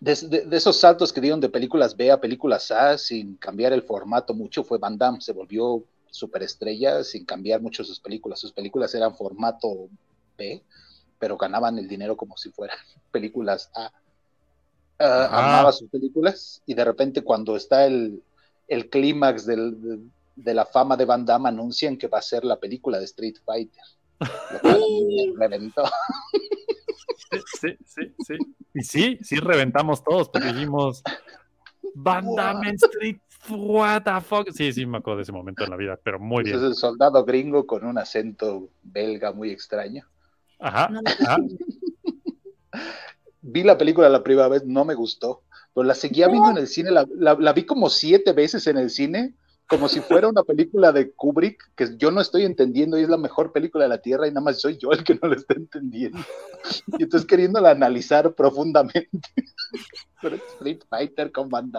De, 0.00 0.14
de- 0.14 0.46
de 0.46 0.56
esos 0.56 0.76
saltos 0.78 1.12
que 1.12 1.20
dieron 1.20 1.40
de 1.40 1.48
películas 1.50 1.96
B 1.96 2.10
a 2.10 2.20
películas 2.20 2.70
A 2.70 2.96
sin 2.98 3.36
cambiar 3.36 3.72
el 3.72 3.82
formato 3.82 4.32
mucho 4.34 4.64
fue 4.64 4.78
Van 4.78 4.96
Damme. 4.96 5.20
Se 5.20 5.32
volvió 5.32 5.84
superestrella 6.12 7.02
sin 7.02 7.24
cambiar 7.24 7.60
mucho 7.60 7.82
sus 7.82 7.98
películas. 7.98 8.38
Sus 8.38 8.52
películas 8.52 8.94
eran 8.94 9.16
formato 9.16 9.88
B, 10.38 10.62
pero 11.18 11.36
ganaban 11.36 11.78
el 11.78 11.88
dinero 11.88 12.16
como 12.16 12.36
si 12.36 12.50
fueran 12.50 12.78
películas 13.10 13.70
A. 13.74 13.90
Ah, 14.98 15.24
Ajá. 15.24 15.38
amaba 15.38 15.72
sus 15.72 15.90
películas 15.90 16.62
y 16.64 16.74
de 16.74 16.84
repente 16.84 17.22
cuando 17.22 17.56
está 17.56 17.86
el, 17.86 18.22
el 18.68 18.88
clímax 18.88 19.44
del- 19.46 19.82
de, 19.82 19.98
de 20.36 20.54
la 20.54 20.64
fama 20.64 20.96
de 20.96 21.04
Van 21.04 21.24
Damme 21.26 21.48
anuncian 21.48 21.96
que 21.96 22.06
va 22.06 22.18
a 22.18 22.22
ser 22.22 22.44
la 22.44 22.60
película 22.60 22.98
de 22.98 23.06
Street 23.06 23.34
Fighter. 23.44 23.82
Lo 24.20 24.60
cual 24.60 24.80
me 25.34 25.48
reventó. 25.48 25.82
Sí, 27.30 27.38
sí, 27.60 27.76
sí, 27.84 28.14
sí. 28.26 28.34
Y 28.74 28.82
sí, 28.84 29.18
sí 29.22 29.36
reventamos 29.36 30.04
todos, 30.04 30.28
porque 30.28 30.52
dijimos 30.52 31.02
Van 31.94 32.24
Damme 32.36 32.68
en 32.68 32.74
Street, 32.76 33.18
what 33.50 34.02
the 34.04 34.20
fuck. 34.20 34.48
Sí, 34.52 34.72
sí, 34.72 34.86
me 34.86 34.98
acuerdo 34.98 35.18
de 35.18 35.22
ese 35.24 35.32
momento 35.32 35.64
en 35.64 35.70
la 35.70 35.76
vida, 35.76 35.98
pero 36.02 36.18
muy 36.18 36.44
bien. 36.44 36.62
el 36.62 36.74
soldado 36.74 37.24
gringo 37.24 37.66
con 37.66 37.84
un 37.84 37.98
acento 37.98 38.68
belga 38.82 39.32
muy 39.32 39.50
extraño. 39.50 40.06
Ajá, 40.58 40.88
No, 40.90 41.00
ajá. 41.06 41.38
Vi 43.40 43.62
la 43.64 43.76
película 43.76 44.08
la 44.08 44.22
primera 44.22 44.48
vez, 44.48 44.64
no 44.64 44.84
me 44.84 44.94
gustó, 44.94 45.42
pero 45.74 45.84
la 45.84 45.94
seguía 45.94 46.28
viendo 46.28 46.50
en 46.50 46.58
el 46.58 46.68
cine, 46.68 46.90
la, 46.92 47.06
la- 47.14 47.34
la 47.34 47.52
vi 47.52 47.64
como 47.64 47.90
siete 47.90 48.32
veces 48.32 48.66
en 48.68 48.76
el 48.76 48.88
cine, 48.90 49.34
como 49.66 49.88
si 49.88 50.00
fuera 50.00 50.28
una 50.28 50.42
película 50.42 50.92
de 50.92 51.12
Kubrick, 51.12 51.72
que 51.74 51.96
yo 51.96 52.10
no 52.10 52.20
estoy 52.20 52.44
entendiendo 52.44 52.98
y 52.98 53.02
es 53.02 53.08
la 53.08 53.16
mejor 53.16 53.52
película 53.52 53.84
de 53.84 53.90
la 53.90 54.02
Tierra 54.02 54.26
y 54.26 54.30
nada 54.30 54.42
más 54.42 54.60
soy 54.60 54.76
yo 54.76 54.92
el 54.92 55.02
que 55.02 55.18
no 55.20 55.28
la 55.28 55.36
está 55.36 55.54
entendiendo. 55.54 56.18
Y 56.98 57.04
entonces 57.04 57.26
queriéndola 57.26 57.70
analizar 57.70 58.34
profundamente. 58.34 59.28
Pero 60.22 60.36
Street 60.36 60.80
Fighter 60.88 61.32
con 61.32 61.48
Van 61.48 61.72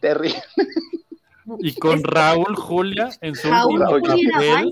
terrible. 0.00 0.42
Y 1.58 1.74
con 1.74 2.02
Raúl 2.02 2.56
Julia 2.56 3.10
en 3.20 3.34
su 3.34 3.48
Raúl 3.48 3.80
último 3.82 4.14
Julia 4.14 4.32
papel, 4.32 4.70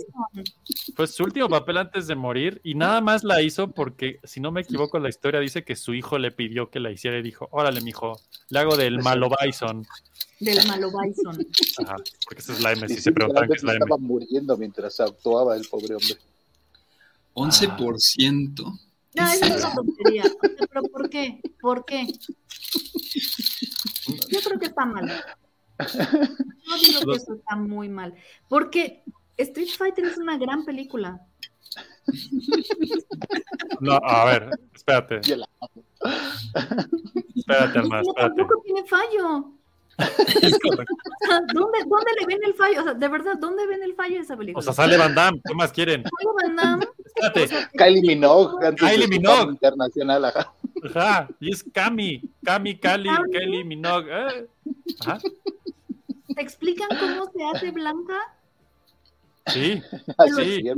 fue 0.97 1.07
su 1.07 1.25
último 1.25 1.49
papel 1.49 1.77
antes 1.77 2.07
de 2.07 2.15
morir 2.15 2.61
y 2.65 2.75
nada 2.75 3.01
más 3.01 3.25
la 3.25 3.43
hizo 3.43 3.71
porque, 3.71 4.21
si 4.25 4.41
no 4.41 4.51
me 4.53 4.63
equivoco, 4.63 4.99
la 4.99 5.09
historia 5.09 5.41
dice 5.41 5.65
que 5.65 5.77
su 5.77 5.95
hijo 5.95 6.19
le 6.19 6.31
pidió 6.31 6.71
que 6.71 6.81
la 6.81 6.91
hiciera 6.91 7.19
y 7.19 7.23
dijo, 7.23 7.49
órale, 7.51 7.81
mijo, 7.81 8.19
le 8.49 8.59
hago 8.59 8.77
del 8.77 9.03
malo 9.03 9.29
Bison. 9.43 9.87
Del 10.41 10.67
malo 10.67 10.91
Bison. 10.91 11.47
Ajá, 11.85 11.97
porque 12.25 12.41
esa 12.41 12.53
es 12.53 12.61
la 12.61 12.73
M, 12.73 12.89
si 12.89 13.01
se 13.01 13.13
preguntan 13.13 13.49
qué 13.49 13.55
es 13.55 13.63
la 13.63 13.73
M. 13.73 13.85
estaba 13.85 13.99
muriendo 13.99 14.57
mientras 14.57 14.99
actuaba 15.01 15.57
el 15.57 15.67
pobre 15.69 15.95
hombre. 15.95 16.17
11%. 17.35 18.81
No, 19.15 19.31
esa 19.31 19.47
es 19.47 19.65
una 19.65 19.75
tontería. 19.75 20.23
O 20.25 20.49
sea, 20.57 20.67
pero 20.69 20.83
¿por 20.85 21.11
qué? 21.11 21.41
¿Por 21.61 21.85
qué? 21.85 22.07
Yo 24.31 24.41
creo 24.43 24.59
que 24.59 24.67
está 24.67 24.87
mal. 24.87 25.23
No 25.79 26.77
digo 26.79 27.13
que 27.13 27.17
eso 27.17 27.35
está 27.35 27.57
muy 27.57 27.89
mal. 27.89 28.15
Porque 28.49 29.03
Street 29.37 29.69
Fighter 29.77 30.05
es 30.07 30.17
una 30.19 30.37
gran 30.39 30.65
película. 30.65 31.21
No, 33.81 33.93
a 34.05 34.25
ver, 34.27 34.51
espérate, 34.75 35.21
Yo 35.23 35.37
la 35.37 35.49
espérate, 37.35 37.79
Alma, 37.79 38.03
No, 38.03 38.11
espérate. 38.11 38.37
tampoco 38.37 38.63
tiene 38.63 38.85
fallo. 38.85 39.53
¿dónde, 41.55 41.79
¿Dónde 41.87 42.11
le 42.21 42.27
ven 42.27 42.41
el 42.45 42.55
fallo? 42.55 42.81
O 42.81 42.85
sea, 42.85 42.95
de 42.95 43.09
verdad, 43.09 43.37
¿dónde 43.39 43.67
ven 43.67 43.83
el 43.83 43.95
fallo 43.95 44.17
de 44.17 44.21
esa 44.23 44.37
película? 44.37 44.61
O 44.61 44.63
sea, 44.63 44.73
sale 44.73 44.97
Van 44.97 45.15
Damme, 45.15 45.41
¿qué 45.47 45.55
más 45.55 45.73
quieren? 45.73 46.03
Sale 46.03 46.33
Van 46.43 46.57
Damme, 46.57 46.87
Espérate, 47.05 47.43
o 47.45 47.47
sea, 47.49 47.71
Kylie 47.77 48.03
Minogue, 48.03 48.67
antes 48.67 48.89
Kylie 48.89 49.09
Minogue. 49.09 49.53
internacional, 49.53 50.25
ajá. 50.25 50.53
ajá, 50.95 51.29
y 51.41 51.53
es 51.53 51.65
Cami, 51.73 52.23
Cami, 52.45 52.79
Cali. 52.79 53.09
Kelly, 53.33 53.65
Minogue, 53.65 54.11
eh. 54.13 54.47
Ajá, 55.01 55.19
¿Te 56.35 56.41
explican 56.43 56.89
cómo 56.99 57.31
se 57.31 57.45
hace 57.45 57.71
Blanca? 57.71 58.15
sí, 59.49 59.83
Así 60.19 60.63
Sí. 60.63 60.71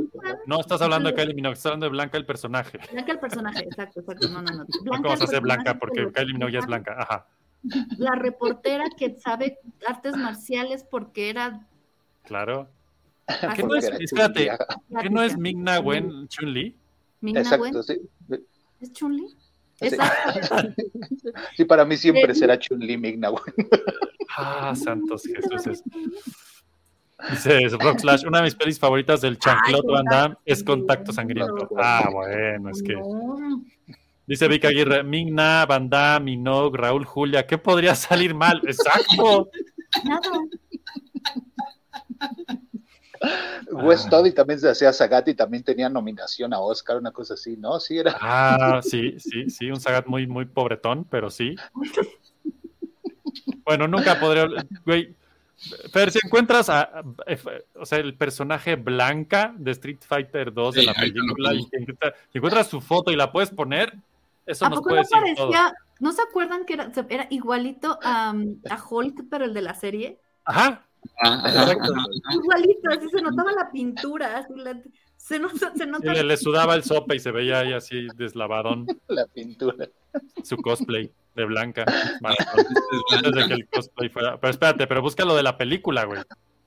no 0.47 0.61
estás 0.61 0.81
hablando 0.83 1.09
de 1.11 1.15
Kylie 1.15 1.35
Minogue, 1.35 1.53
estás 1.53 1.67
hablando 1.67 1.87
de 1.87 1.91
Blanca 1.91 2.17
el 2.17 2.27
personaje. 2.27 2.79
Blanca 2.93 3.13
el 3.13 3.19
personaje, 3.21 3.61
exacto, 3.61 4.01
exacto. 4.01 4.29
No, 4.29 4.43
no, 4.43 4.51
no. 4.51 4.65
Blanca 4.83 5.09
vamos 5.09 5.21
a 5.21 5.25
el 5.25 5.29
hacer 5.29 5.41
Blanca 5.43 5.79
porque 5.79 6.11
Kylie 6.13 6.33
Minogue 6.33 6.53
ya 6.53 6.59
es 6.61 6.67
Blanca, 6.67 6.97
ajá, 6.99 7.27
La 7.99 8.13
reportera 8.13 8.85
que 8.97 9.17
sabe 9.19 9.59
artes 9.87 10.17
marciales 10.17 10.85
porque 10.85 11.31
era 11.31 11.67
claro. 12.25 12.69
así, 13.27 13.57
¿Qué 13.57 13.63
no 13.63 13.75
es, 13.75 13.85
espérate, 13.99 14.51
¿qué 15.01 15.11
no 15.11 15.23
es. 15.23 15.37
Ming-Na 15.37 15.81
Wen 15.81 16.29
Chun-Li? 16.29 16.77
Exacto, 17.23 17.63
Wen, 17.63 17.83
sí. 17.83 18.01
¿Es 18.81 18.93
Chun-Li? 18.93 19.29
Sí. 19.29 19.87
Exacto. 19.87 20.75
Sí, 21.57 21.65
para 21.65 21.85
mí 21.85 21.97
siempre 21.97 22.33
Eh, 22.33 22.35
será 22.35 22.59
Chun-Li 22.59 22.97
Migna. 22.99 23.31
Ah, 24.37 24.75
santos 24.75 25.23
Jesús. 25.23 25.85
Dice 27.31 27.69
Rock 27.81 28.01
Slash, 28.01 28.27
una 28.27 28.39
de 28.39 28.45
mis 28.45 28.55
pelis 28.57 28.79
favoritas 28.81 29.21
del 29.21 29.39
Chanclot 29.39 29.87
Van 29.87 30.05
Damme 30.05 30.37
es 30.45 30.65
Contacto 30.65 31.13
Sangriento. 31.13 31.69
Ah, 31.79 32.09
bueno, 32.13 32.71
es 32.71 32.83
que... 32.83 32.95
Dice 34.27 34.49
Vic 34.49 34.65
Aguirre, 34.65 35.03
Ming-Na, 35.05 35.67
Van 35.67 35.89
Damme, 35.89 36.25
Minogue, 36.25 36.79
Raúl 36.79 37.05
Julia, 37.05 37.47
¿qué 37.47 37.59
podría 37.59 37.95
salir 37.95 38.35
mal? 38.35 38.61
Exacto. 38.65 39.51
Nada. 40.05 40.21
West 43.71 44.13
y 44.27 44.33
también 44.33 44.61
se 44.61 44.69
hacía 44.69 44.93
Sagat 44.93 45.29
y 45.29 45.35
también 45.35 45.63
tenía 45.65 45.89
nominación 45.89 46.53
a 46.53 46.61
Oscar, 46.61 46.99
una 46.99 47.11
cosa 47.11 47.35
así, 47.35 47.57
¿no? 47.57 47.81
Sí, 47.81 47.99
era. 47.99 48.17
Ah, 48.21 48.81
sí, 48.83 49.15
sí, 49.19 49.49
sí, 49.49 49.71
un 49.71 49.81
Sagat 49.81 50.07
muy, 50.07 50.27
muy 50.27 50.45
pobretón, 50.45 51.05
pero 51.05 51.31
sí. 51.31 51.55
Bueno, 53.65 53.89
nunca 53.89 54.21
podría... 54.21 54.47
Güey, 54.85 55.15
Fer, 55.91 56.11
si 56.11 56.19
encuentras 56.23 56.69
a, 56.69 56.83
a- 56.83 57.05
o 57.81 57.87
sea, 57.87 57.99
el 57.99 58.15
personaje 58.15 58.77
Blanca 58.77 59.55
de 59.57 59.71
Street 59.71 59.99
Fighter 60.07 60.53
2 60.53 60.75
de 60.75 60.81
Sí, 60.83 60.87
la 60.87 60.93
película 60.95 61.55
y 61.55 61.67
encuentras 62.35 62.67
su 62.69 62.81
foto 62.83 63.11
y 63.11 63.17
la 63.17 63.33
puedes 63.33 63.51
poner, 63.51 63.95
eso 64.47 64.65
¿A 64.67 64.69
nos 64.71 64.79
poco 64.79 64.91
puede 64.91 65.03
no 65.03 65.09
decir 65.21 65.37
todo. 65.37 65.51
parecía, 65.51 65.75
no 66.01 66.13
se 66.13 66.23
acuerdan 66.23 66.65
que 66.65 66.75
era, 66.75 66.91
era 67.09 67.27
igualito 67.31 67.99
a, 68.03 68.31
a 68.71 68.85
Hulk, 68.91 69.25
pero 69.31 69.45
el 69.45 69.55
de 69.55 69.63
la 69.63 69.75
serie? 69.75 70.19
Ajá, 70.45 70.87
Ah, 71.23 71.43
Exacto. 71.47 71.93
Igualito, 72.33 72.89
así 72.91 73.09
se 73.11 73.21
notaba 73.21 73.53
la 73.53 73.71
pintura, 73.71 74.39
así 74.39 74.55
la- 74.57 74.81
se 75.19 75.39
nota, 75.39 75.71
se 75.77 75.85
nota 75.87 76.13
le, 76.15 76.23
le 76.25 76.37
sudaba 76.39 76.75
el 76.75 76.83
sope 76.83 77.17
y 77.17 77.19
se 77.19 77.31
veía 77.31 77.61
ahí 77.61 77.73
así 77.75 78.07
deslavadón 78.17 78.87
La 79.09 79.27
pintura. 79.27 79.87
su 80.43 80.57
cosplay 80.57 81.11
de 81.35 81.45
Blanca. 81.45 81.85
Maratón. 82.23 82.65
Antes 83.17 83.33
de 83.35 83.47
que 83.49 83.55
el 83.55 83.69
cosplay 83.69 84.09
fuera. 84.09 84.39
Pero 84.41 84.51
espérate, 84.51 84.87
pero 84.87 85.03
busca 85.03 85.25
lo 85.27 85.35
de 85.37 85.43
la 85.43 85.59
película, 85.59 86.05
güey. 86.05 86.23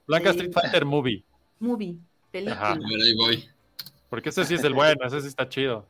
Blanca 0.05 0.31
Sí. 0.33 0.37
Street 0.39 0.53
Fighter 0.53 0.85
Movie. 0.85 1.23
movie, 1.59 1.97
película. 2.31 2.61
Ajá. 2.61 2.73
Ahí 2.73 3.15
voy. 3.15 3.49
Porque 4.09 4.29
ese 4.29 4.45
sí 4.45 4.53
es 4.53 4.63
el 4.63 4.73
bueno, 4.75 5.03
ese 5.05 5.19
sí 5.21 5.27
está 5.27 5.49
chido. 5.49 5.87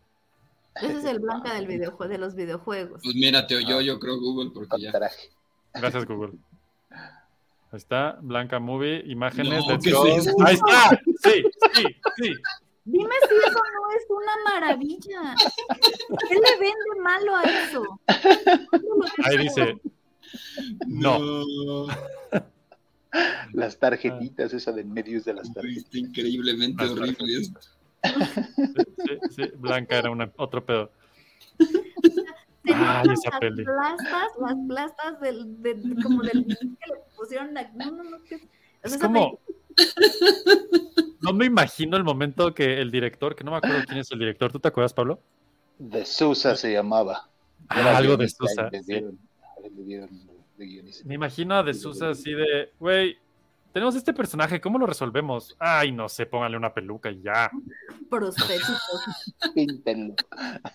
Ese 0.82 0.98
es 1.00 1.06
el 1.06 1.20
blanca 1.20 1.54
del 1.54 1.68
videojue- 1.68 2.08
de 2.08 2.18
los 2.18 2.36
videojuegos. 2.36 3.02
Pues 3.04 3.16
mira, 3.16 3.46
te 3.48 3.64
yo, 3.66 3.82
yo 3.82 4.00
creo 4.00 4.20
Google 4.20 4.52
porque 4.54 4.70
Con 4.70 4.82
ya. 4.82 4.92
traje. 4.92 5.30
Gracias, 5.74 6.06
Google. 6.06 6.34
Ahí 6.90 7.78
está, 7.78 8.18
Blanca 8.22 8.60
Movie, 8.60 9.04
imágenes, 9.08 9.60
No, 9.66 9.74
let's 9.74 9.84
¿qué 9.84 9.92
go. 9.92 10.06
es? 10.08 10.28
Ahí 10.46 10.56
está, 10.56 10.90
sí, 11.24 11.44
sí, 11.74 11.84
sí. 12.18 12.34
Dime 12.86 13.14
si 13.28 13.36
eso 13.36 13.60
no 13.74 13.92
es 13.92 14.06
una 14.10 14.32
maravilla. 14.50 15.36
¿Qué 16.30 16.36
le 16.36 16.60
vende 16.60 17.02
malo 17.04 17.36
a 17.36 17.44
eso? 17.44 18.00
Ahí 19.26 19.38
dice, 19.38 19.78
no. 20.88 21.88
Las 23.54 23.78
tarjetitas, 23.80 24.54
esa 24.54 24.72
de 24.72 24.84
medios 24.86 25.26
de 25.26 25.34
las 25.34 25.54
tarjetas. 25.54 25.84
Está 25.84 25.98
increíblemente 25.98 26.84
Las 26.84 26.92
horrible 26.94 27.16
tarjetas. 27.18 27.77
Esto. 28.04 28.22
Sí, 29.06 29.20
sí, 29.36 29.52
Blanca 29.58 29.98
era 29.98 30.12
una, 30.12 30.32
otro 30.38 30.64
pedo. 30.66 30.92
Ay, 32.70 33.08
esa 33.14 33.30
las 33.32 33.40
peli. 33.40 33.64
plastas, 33.64 34.28
las 34.40 34.56
plastas 34.68 35.22
del, 35.22 35.62
de- 35.62 36.04
como 36.04 36.22
del 36.22 36.46
que 36.48 36.56
le 36.66 37.00
pusieron 37.16 37.58
a- 37.58 37.72
no, 37.76 37.92
no, 37.92 38.04
no, 38.04 38.24
que- 38.24 38.36
o 38.36 38.40
sea, 38.90 38.96
Es 38.96 38.98
como. 38.98 39.40
No 41.22 41.34
me 41.34 41.46
imagino 41.46 41.98
el 41.98 42.04
momento 42.04 42.54
que 42.54 42.80
el 42.80 42.92
director, 42.92 43.36
que 43.36 43.44
no 43.44 43.52
me 43.52 43.58
acuerdo 43.58 43.84
quién 43.86 44.00
es 44.00 44.12
el 44.12 44.20
director, 44.20 44.52
¿tú 44.52 44.60
te 44.60 44.68
acuerdas, 44.68 44.94
Pablo? 44.94 45.20
De 45.80 46.06
Sousa 46.06 46.56
se 46.56 46.72
llamaba. 46.74 47.28
Ah, 47.70 47.82
Era 47.82 47.98
algo 47.98 48.18
de 48.18 48.30
Sousa, 48.30 48.70
le 48.72 48.80
sí. 48.84 48.94
dieron- 48.94 49.20
le 49.64 49.84
dieron 49.84 50.10
de 50.58 50.66
guionista. 50.66 51.08
Me 51.08 51.16
imagino 51.16 51.56
a 51.56 51.64
De 51.64 51.74
Sousa 51.74 52.10
así 52.10 52.32
de, 52.34 52.72
güey, 52.80 53.18
tenemos 53.78 53.96
este 53.96 54.12
personaje, 54.12 54.60
¿cómo 54.60 54.80
lo 54.80 54.88
resolvemos? 54.88 55.56
Ay, 55.60 55.92
no 55.92 56.10
sé, 56.10 56.26
póngale 56.26 56.58
una 56.58 56.74
peluca 56.74 57.12
y 57.12 57.22
ya. 57.22 57.52
prostéticos. 58.10 58.82
Píntenlo. 59.54 60.16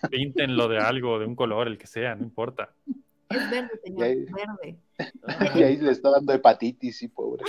Píntenlo 0.09 0.69
de 0.69 0.79
algo, 0.79 1.19
de 1.19 1.25
un 1.25 1.35
color, 1.35 1.67
el 1.67 1.77
que 1.77 1.85
sea, 1.85 2.15
no 2.15 2.23
importa. 2.23 2.73
Es 3.27 3.49
verde, 3.49 3.71
señor, 3.83 4.07
verde. 4.31 4.79
Y 5.59 5.63
ahí 5.63 5.75
le 5.75 5.91
está 5.91 6.11
dando 6.11 6.31
hepatitis, 6.31 6.99
sí, 6.99 7.09
pobre. 7.09 7.43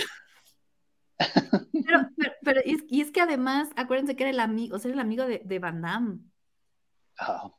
Pero, 1.17 2.09
pero, 2.17 2.33
pero 2.43 2.59
es, 2.65 2.83
y 2.89 2.99
es 2.99 3.11
que 3.11 3.21
además, 3.21 3.69
acuérdense 3.77 4.17
que 4.17 4.23
era 4.23 4.31
el 4.31 4.41
amigo, 4.41 4.75
o 4.75 4.79
sea, 4.79 4.89
era 4.89 4.95
el 4.95 5.05
amigo 5.07 5.25
de, 5.25 5.41
de 5.45 5.59
Van 5.59 5.81
Damme. 5.81 6.17
Ah, 7.17 7.49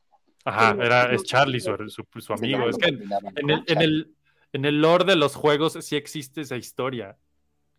Ajá, 0.45 0.77
era, 0.79 1.11
es 1.13 1.23
Charlie, 1.23 1.59
su, 1.59 1.75
su- 1.89 2.21
su 2.21 2.33
amigo. 2.33 2.69
Es 2.69 2.77
que 2.77 2.89
en 2.89 3.49
el, 3.49 3.63
en, 3.65 3.81
el, 3.81 4.15
en 4.53 4.65
el 4.65 4.81
lore 4.81 5.03
de 5.05 5.15
los 5.15 5.33
juegos 5.35 5.79
sí 5.81 5.95
existe 5.95 6.41
esa 6.41 6.57
historia. 6.57 7.17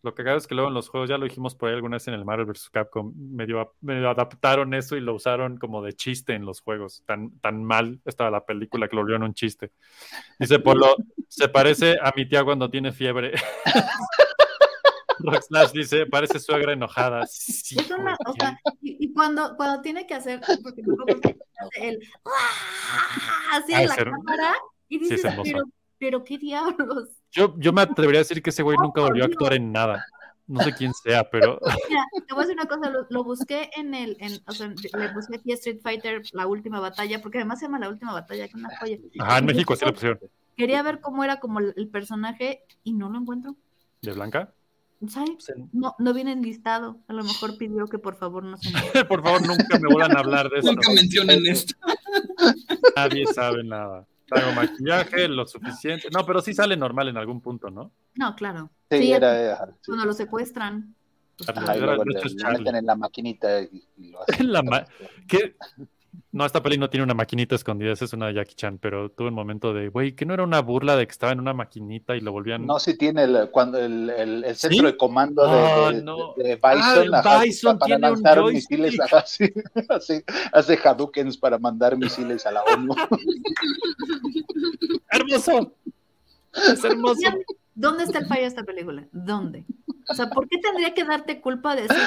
Lo 0.01 0.15
que 0.15 0.23
es 0.35 0.47
que 0.47 0.55
luego 0.55 0.69
en 0.69 0.73
los 0.73 0.87
juegos, 0.89 1.09
ya 1.09 1.17
lo 1.17 1.25
dijimos 1.25 1.55
por 1.55 1.67
ahí 1.69 1.75
alguna 1.75 1.97
vez 1.97 2.07
en 2.07 2.13
el 2.13 2.23
Marvel 2.23 2.45
vs. 2.45 2.69
Capcom, 2.71 3.13
medio, 3.15 3.75
medio 3.81 4.09
adaptaron 4.09 4.73
eso 4.73 4.95
y 4.95 5.01
lo 5.01 5.13
usaron 5.13 5.57
como 5.57 5.81
de 5.81 5.93
chiste 5.93 6.33
en 6.33 6.45
los 6.45 6.61
juegos. 6.61 7.03
Tan, 7.05 7.37
tan 7.39 7.63
mal 7.63 7.99
estaba 8.05 8.31
la 8.31 8.45
película 8.45 8.87
que 8.87 8.95
lo 8.95 9.01
volvieron 9.01 9.23
un 9.23 9.33
chiste. 9.33 9.71
Dice 10.39 10.59
Polo, 10.59 10.95
se 11.27 11.49
parece 11.49 11.97
a 12.01 12.13
mi 12.15 12.25
tía 12.27 12.43
cuando 12.45 12.69
tiene 12.69 12.91
fiebre. 12.93 13.33
Roxlash 15.19 15.71
dice, 15.71 16.05
parece 16.05 16.39
suegra 16.39 16.71
enojada. 16.73 17.25
Sí, 17.27 17.75
Es 17.77 17.91
una, 17.91 18.13
o 18.25 18.31
güey. 18.31 18.35
sea, 18.39 18.57
y, 18.81 19.05
y 19.05 19.13
cuando, 19.13 19.55
cuando 19.57 19.81
tiene 19.81 20.07
que 20.07 20.13
hacer, 20.13 20.39
porque 20.63 20.81
el 21.81 21.99
¡ah! 22.25 23.57
así 23.57 23.73
en 23.73 23.87
la 23.87 23.95
ser- 23.95 24.11
cámara, 24.11 24.53
y 24.87 24.99
dices, 24.99 25.21
pero 25.97 26.23
qué 26.23 26.37
diablos. 26.37 27.09
Yo, 27.31 27.55
yo 27.57 27.73
me 27.73 27.81
atrevería 27.81 28.19
a 28.19 28.23
decir 28.23 28.41
que 28.41 28.49
ese 28.49 28.63
güey 28.63 28.77
nunca 28.77 29.01
volvió 29.01 29.23
a 29.23 29.27
actuar 29.27 29.53
en 29.53 29.71
nada. 29.71 30.05
No 30.47 30.61
sé 30.63 30.73
quién 30.73 30.93
sea, 30.93 31.29
pero 31.29 31.59
Mira, 31.89 32.03
te 32.27 32.33
voy 32.33 32.43
a 32.43 32.47
decir 32.47 32.59
una 32.59 32.67
cosa, 32.67 32.89
lo, 32.89 33.05
lo 33.09 33.23
busqué 33.23 33.69
en 33.75 33.93
el, 33.93 34.17
en, 34.19 34.39
o 34.47 34.51
sea, 34.51 34.67
le 34.67 35.13
busqué 35.13 35.35
aquí 35.35 35.51
a 35.51 35.55
Street 35.55 35.79
Fighter, 35.83 36.23
la 36.33 36.47
última 36.47 36.79
batalla, 36.79 37.21
porque 37.21 37.37
además 37.37 37.59
se 37.59 37.65
llama 37.65 37.77
la 37.77 37.89
última 37.89 38.13
batalla, 38.13 38.47
que 38.47 38.53
es 38.53 38.55
una 38.55 38.75
joya. 38.79 38.97
Ajá, 39.19 39.37
en 39.37 39.43
Y 39.43 39.47
México 39.47 39.73
yo 39.75 39.79
sí 39.79 39.85
lo 39.85 39.93
pusieron. 39.93 40.19
Quería 40.57 40.81
ver 40.81 41.01
cómo 41.01 41.23
era 41.23 41.39
como 41.39 41.59
el, 41.59 41.73
el 41.77 41.87
personaje 41.87 42.63
y 42.83 42.93
no 42.93 43.09
lo 43.09 43.19
encuentro. 43.19 43.55
¿De 44.01 44.11
Blanca? 44.13 44.51
No, 45.71 45.95
no 45.97 46.13
viene 46.13 46.33
enlistado. 46.33 46.97
A 47.07 47.13
lo 47.13 47.23
mejor 47.23 47.57
pidió 47.57 47.87
que 47.87 47.99
por 47.99 48.17
favor 48.17 48.43
no 48.43 48.57
se 48.57 48.69
me... 48.71 48.79
Por 49.07 49.23
favor, 49.23 49.45
nunca 49.47 49.79
me 49.79 49.87
vuelvan 49.87 50.17
a 50.17 50.19
hablar 50.19 50.49
de 50.49 50.59
esto. 50.59 50.71
Nunca 50.71 50.91
mencionen 50.91 51.47
esto. 51.47 51.73
Nadie 52.95 53.25
sabe 53.27 53.63
nada. 53.63 54.05
Traigo 54.29 54.51
maquillaje, 54.53 55.27
lo 55.27 55.45
suficiente. 55.47 56.07
No, 56.13 56.25
pero 56.25 56.41
sí 56.41 56.53
sale 56.53 56.75
normal 56.77 57.07
en 57.09 57.17
algún 57.17 57.41
punto, 57.41 57.69
¿no? 57.69 57.91
No, 58.15 58.35
claro. 58.35 58.69
Sí, 58.89 58.97
Sí, 58.99 59.11
era. 59.13 59.65
sí. 59.65 59.71
Cuando 59.87 60.05
lo 60.05 60.13
secuestran. 60.13 60.95
pues, 61.37 61.49
Ajá, 61.49 61.73
y 61.75 61.77
Era- 61.77 61.85
luego 61.87 62.03
le, 62.05 62.19
le 62.21 62.57
meten 62.57 62.75
en 62.75 62.85
la 62.85 62.95
maquinita 62.95 63.61
y, 63.61 63.87
y 63.97 64.11
lo 64.11 64.21
hacen. 64.27 64.45
En 64.47 64.51
la 64.53 64.63
ma- 64.63 64.85
¿Qué? 65.27 65.55
No, 66.31 66.45
esta 66.45 66.61
peli 66.61 66.77
no 66.77 66.89
tiene 66.89 67.03
una 67.03 67.13
maquinita 67.13 67.55
escondida, 67.55 67.91
esa 67.91 68.05
es 68.05 68.13
una 68.13 68.27
de 68.27 68.35
Jackie 68.35 68.55
Chan, 68.55 68.77
pero 68.77 69.09
tuve 69.11 69.29
un 69.29 69.33
momento 69.33 69.73
de, 69.73 69.89
güey, 69.89 70.13
que 70.15 70.25
no 70.25 70.33
era 70.33 70.43
una 70.43 70.61
burla 70.61 70.95
de 70.95 71.07
que 71.07 71.11
estaba 71.11 71.31
en 71.31 71.39
una 71.39 71.53
maquinita 71.53 72.15
y 72.15 72.21
lo 72.21 72.31
volvían. 72.31 72.65
No, 72.65 72.79
sí 72.79 72.97
tiene 72.97 73.23
el, 73.23 73.49
cuando 73.51 73.77
el, 73.79 74.09
el, 74.09 74.43
el 74.43 74.55
centro 74.55 74.79
¿Sí? 74.79 74.85
de 74.85 74.97
comando 74.97 75.43
de, 75.43 75.49
Ah, 75.59 75.91
de- 75.91 76.01
no. 76.03 76.33
de 76.37 76.55
Bison, 76.55 77.15
Ah, 77.15 77.19
ajá, 77.19 77.41
Bison 77.43 77.79
para 77.79 77.97
lanzar 77.97 78.39
joystick. 78.39 78.79
misiles, 78.79 78.99
ajá, 79.01 79.25
sí, 79.25 79.51
hace, 79.89 80.23
hace 80.53 80.79
Hadoukens 80.83 81.37
para 81.37 81.57
mandar 81.57 81.97
misiles 81.97 82.45
a 82.45 82.51
la 82.51 82.63
ONU. 82.63 82.93
¡Hermoso! 85.11 85.73
Es 86.53 86.83
hermoso. 86.83 87.21
¿Dónde 87.75 88.03
está 88.03 88.19
el 88.19 88.25
fallo 88.27 88.41
de 88.41 88.47
esta 88.47 88.63
película? 88.63 89.07
¿Dónde? 89.11 89.65
O 90.09 90.13
sea, 90.13 90.29
¿por 90.29 90.47
qué 90.49 90.57
tendría 90.57 90.93
que 90.93 91.03
darte 91.05 91.39
culpa 91.39 91.75
de 91.75 91.83
decir, 91.83 91.97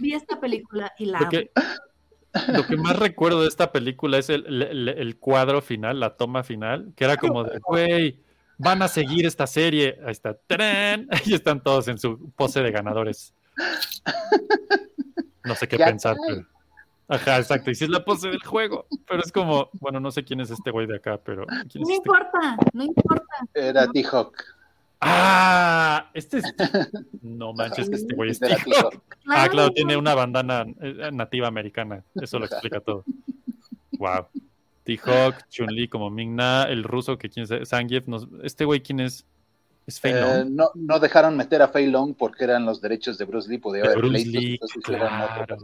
vi 0.00 0.14
esta 0.14 0.40
película 0.40 0.92
y 0.98 1.06
la 1.06 1.18
amo"? 1.18 1.30
Lo 2.48 2.66
que 2.66 2.76
más 2.76 2.96
recuerdo 2.98 3.42
de 3.42 3.48
esta 3.48 3.72
película 3.72 4.18
es 4.18 4.30
el, 4.30 4.62
el- 4.62 4.88
el 4.88 5.16
cuadro 5.18 5.60
final, 5.62 6.00
la 6.00 6.16
toma 6.16 6.42
final, 6.42 6.92
que 6.96 7.04
era 7.04 7.16
como 7.16 7.44
de, 7.44 7.58
güey, 7.58 8.20
van 8.58 8.82
a 8.82 8.88
seguir 8.88 9.26
esta 9.26 9.46
serie. 9.46 9.98
Ahí 10.04 10.12
está, 10.12 10.34
¡tarán! 10.34 11.08
Ahí 11.10 11.34
están 11.34 11.62
todos 11.62 11.88
en 11.88 11.98
su 11.98 12.30
pose 12.36 12.62
de 12.62 12.70
ganadores. 12.70 13.34
No 15.44 15.54
sé 15.54 15.68
qué 15.68 15.76
Ya 15.78 15.86
pensar. 15.86 16.16
pero- 16.26 16.46
Ajá, 17.08 17.38
exacto. 17.38 17.70
Y 17.70 17.74
si 17.74 17.84
es 17.84 17.90
la 17.90 18.04
pose 18.04 18.28
del 18.28 18.42
juego. 18.42 18.86
Pero 19.06 19.20
es 19.22 19.30
como, 19.32 19.68
bueno, 19.74 20.00
no 20.00 20.10
sé 20.10 20.24
quién 20.24 20.40
es 20.40 20.50
este 20.50 20.70
güey 20.70 20.86
de 20.86 20.96
acá, 20.96 21.20
pero. 21.22 21.44
¿quién 21.46 21.60
es 21.66 21.74
No 21.74 21.80
este? 21.82 21.94
importa, 21.96 22.56
no 22.72 22.84
importa. 22.84 23.24
Era 23.52 23.86
T-Hawk. 23.88 24.32
Ah, 25.04 26.10
este 26.14 26.38
es. 26.38 26.44
No 27.22 27.52
manches, 27.52 27.88
que 27.90 27.96
este 27.96 28.14
güey 28.14 28.30
es. 28.30 28.40
T-Hawk. 28.40 29.02
Ah, 29.28 29.48
claro, 29.48 29.70
tiene 29.70 29.96
una 29.96 30.14
bandana 30.14 30.66
eh, 30.80 31.10
nativa 31.12 31.46
americana. 31.48 32.02
Eso 32.14 32.38
lo 32.38 32.46
explica 32.46 32.80
todo. 32.80 33.04
Wow. 33.98 34.26
T-Hawk, 34.84 35.46
Chun-Li 35.48 35.86
como 35.86 36.10
Ming-Na, 36.10 36.64
el 36.64 36.82
ruso 36.82 37.16
que 37.18 37.28
quién 37.30 37.46
es, 37.48 37.68
Zangief. 37.68 38.08
nos- 38.08 38.26
Este 38.42 38.64
güey, 38.64 38.80
¿quién 38.82 38.98
es? 38.98 39.24
Es 39.86 40.00
Fei 40.00 40.12
Eh, 40.12 40.20
Long. 40.20 40.50
no, 40.50 40.70
no 40.74 40.98
dejaron 40.98 41.36
meter 41.36 41.62
a 41.62 41.68
Fei 41.68 41.86
Long 41.88 42.14
porque 42.14 42.42
eran 42.44 42.64
los 42.64 42.80
derechos 42.80 43.16
de 43.18 43.24
Bruce 43.26 43.48
Lee, 43.48 43.58
podía 43.58 43.82
De 43.82 43.88
haber 43.88 43.98
Bruce 43.98 44.26
Lee, 44.26 44.58
otro 44.60 44.80
claro. 44.82 45.56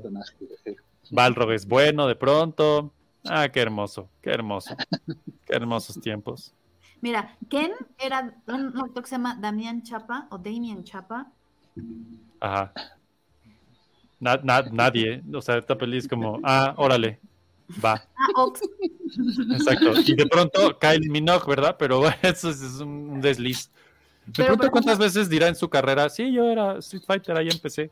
Balrog 1.11 1.51
es 1.53 1.67
bueno 1.67 2.07
de 2.07 2.15
pronto. 2.17 2.93
Ah, 3.29 3.49
qué 3.49 3.61
hermoso, 3.61 4.09
qué 4.23 4.31
hermoso. 4.31 4.77
Qué 5.47 5.55
hermosos 5.57 6.01
tiempos. 6.01 6.55
Mira, 7.01 7.37
Ken 7.49 7.73
era 7.99 8.35
un 8.49 8.77
actor 8.79 9.03
que 9.03 9.09
se 9.09 9.15
llama 9.17 9.37
Damián 9.41 9.83
Chapa 9.83 10.27
o 10.31 10.39
Damien 10.39 10.83
Chapa. 10.85 11.27
Ajá. 12.41 12.73
Na- 14.21 14.41
na- 14.43 14.63
nadie. 14.73 15.23
O 15.33 15.41
sea, 15.41 15.59
esta 15.59 15.77
peli 15.79 15.99
es 15.99 16.09
como, 16.09 16.41
ah, 16.43 16.75
órale, 16.77 17.21
va. 17.85 18.03
Ah, 18.17 18.43
Ox. 18.43 18.61
Exacto. 19.53 19.93
Y 20.05 20.15
de 20.15 20.27
pronto 20.27 20.77
Kylie 20.79 21.09
Minogue, 21.09 21.47
¿verdad? 21.47 21.77
Pero 21.79 21.99
bueno, 22.01 22.17
eso 22.23 22.51
es, 22.51 22.61
es 22.61 22.81
un 22.81 23.21
desliz. 23.21 23.71
De 24.27 24.33
Pero, 24.37 24.57
pronto, 24.57 24.71
¿cuántas 24.73 24.99
veces 24.99 25.29
dirá 25.29 25.47
en 25.49 25.55
su 25.55 25.69
carrera? 25.71 26.09
Sí, 26.11 26.33
yo 26.33 26.45
era 26.51 26.79
Street 26.79 27.05
Fighter, 27.07 27.37
ahí 27.37 27.49
empecé. 27.49 27.91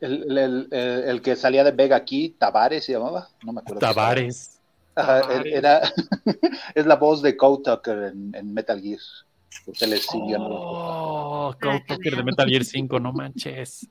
El, 0.00 0.38
el- 0.38 0.68
el- 0.70 1.04
el 1.04 1.22
que 1.22 1.34
salía 1.34 1.64
de 1.64 1.72
Vega 1.72 1.96
aquí, 1.96 2.36
Tavares 2.38 2.84
se 2.84 2.92
llamaba, 2.92 3.28
no 3.42 3.52
me 3.52 3.60
acuerdo. 3.60 3.80
Tavares. 3.80 4.57
Ajá, 4.98 5.20
era, 5.44 5.80
es 6.74 6.86
la 6.86 6.96
voz 6.96 7.22
de 7.22 7.36
Code 7.36 7.62
Tucker 7.64 7.98
en, 8.12 8.34
en 8.34 8.52
Metal 8.52 8.80
Gear. 8.80 8.98
Porque 9.64 9.84
es 9.84 10.06
simiano. 10.06 10.46
Oh, 10.50 11.54
Para 11.58 11.78
Code 11.78 11.84
Tucker 11.86 12.16
de. 12.16 12.22
Metal 12.24 12.48
Gear 12.48 12.64
5, 12.64 13.00
no 13.00 13.12
manches. 13.12 13.88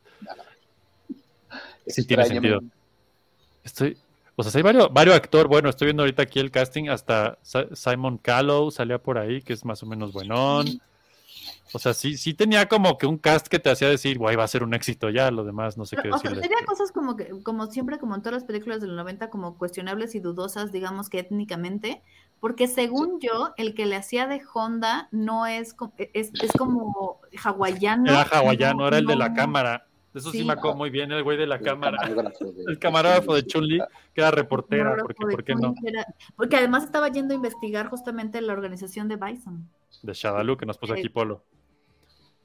Sí 1.88 2.04
tiene 2.06 2.26
sentido. 2.26 2.60
Estoy, 3.64 3.98
o 4.36 4.44
sea, 4.44 4.60
hay 4.60 4.64
varios, 4.64 4.92
varios 4.92 5.16
actores. 5.16 5.48
Bueno, 5.48 5.70
estoy 5.70 5.88
viendo 5.88 6.04
ahorita 6.04 6.24
aquí 6.24 6.40
el 6.40 6.52
casting. 6.52 6.90
Hasta 6.90 7.38
Simon 7.74 8.18
Callow 8.18 8.70
salía 8.72 8.98
por 8.98 9.18
ahí, 9.18 9.42
que 9.42 9.54
es 9.54 9.64
más 9.64 9.82
o 9.84 9.86
menos 9.86 10.12
buenón. 10.12 10.82
O 11.74 11.80
sea, 11.80 11.94
sí, 11.94 12.18
sí 12.18 12.34
tenía 12.34 12.68
como 12.68 12.98
que 12.98 13.06
un 13.06 13.18
cast 13.18 13.48
que 13.48 13.60
te 13.60 13.69
hacía 13.69 13.90
decir, 13.90 14.18
guay, 14.18 14.36
va 14.36 14.44
a 14.44 14.48
ser 14.48 14.64
un 14.64 14.74
éxito 14.74 15.10
ya, 15.10 15.30
lo 15.32 15.44
demás 15.44 15.78
no 15.78 15.86
sé 15.86 15.95
qué 15.98 16.03
Pero, 16.03 16.15
o 16.15 16.19
sea, 16.19 16.30
decirle. 16.32 16.49
tenía 16.49 16.65
cosas 16.65 16.91
como 16.91 17.15
que, 17.15 17.30
como 17.44 17.68
siempre, 17.68 17.98
como 17.99 18.15
en 18.15 18.22
todas 18.22 18.34
las 18.36 18.44
películas 18.45 18.82
de 18.82 18.88
los 18.88 18.95
90, 18.95 19.30
como 19.30 19.57
cuestionables 19.57 20.15
y 20.15 20.19
dudosas, 20.19 20.72
digamos 20.72 21.10
que 21.10 21.19
étnicamente, 21.19 22.02
porque 22.40 22.68
según 22.68 23.19
yo, 23.19 23.53
el 23.57 23.74
que 23.76 23.86
le 23.86 23.95
hacía 23.95 24.28
de 24.28 24.41
Honda 24.53 25.10
no 25.11 25.45
es, 25.45 25.74
co- 25.74 25.91
es, 25.98 26.32
es 26.41 26.52
como 26.57 27.19
hawaiano. 27.44 28.11
Era 28.11 28.22
hawaiano, 28.32 28.80
no- 28.80 28.88
era 28.88 28.98
el 28.99 29.06
de 29.06 29.15
la 29.15 29.30
no- 29.30 29.36
cámara. 29.36 29.84
Eso 30.14 30.32
sí, 30.32 30.40
Sí. 30.40 30.45
me 30.45 30.53
acuerdo 30.53 30.78
muy 30.78 30.90
bien, 30.90 31.11
el 31.11 31.22
güey 31.24 31.38
de 31.38 31.45
la 31.45 31.56
El 31.57 31.61
cámara. 31.64 31.98
camarógrafo 31.98 32.45
de- 32.45 32.64
El 32.68 32.80
camarógrafo 32.80 33.36
de 33.36 33.45
Chun-Li, 33.45 33.80
que 34.15 34.22
era 34.22 34.32
reportera, 34.32 34.95
porque 34.99 35.26
¿por 35.28 35.44
qué 35.44 35.53
no? 35.53 35.76
Era- 35.86 36.07
porque 36.36 36.56
además 36.56 36.86
estaba 36.86 37.10
yendo 37.10 37.34
a 37.34 37.36
investigar 37.36 37.88
justamente 37.90 38.41
la 38.41 38.53
organización 38.53 39.07
de 39.10 39.18
Bison. 39.18 39.69
De 40.02 40.14
Shadaloo, 40.14 40.57
que 40.57 40.65
nos 40.65 40.78
puso 40.78 40.94
aquí 40.94 41.10
Polo. 41.10 41.44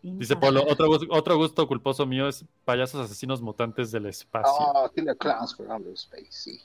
Dice. 0.03 0.35
Polo, 0.37 0.65
otro, 0.67 0.89
otro 1.11 1.37
gusto 1.37 1.69
culposo 1.69 2.07
mío 2.07 2.27
es 2.27 2.45
payasos 2.65 3.05
asesinos 3.05 3.41
mutantes 3.41 3.93
del 3.93 4.07
espacio. 4.07 4.53
Oh, 4.53 4.91
Killer 4.95 5.17
Clowns 5.17 5.55
for 5.55 5.71
Outer 5.71 5.93
Space, 5.93 6.29
sí. 6.31 6.61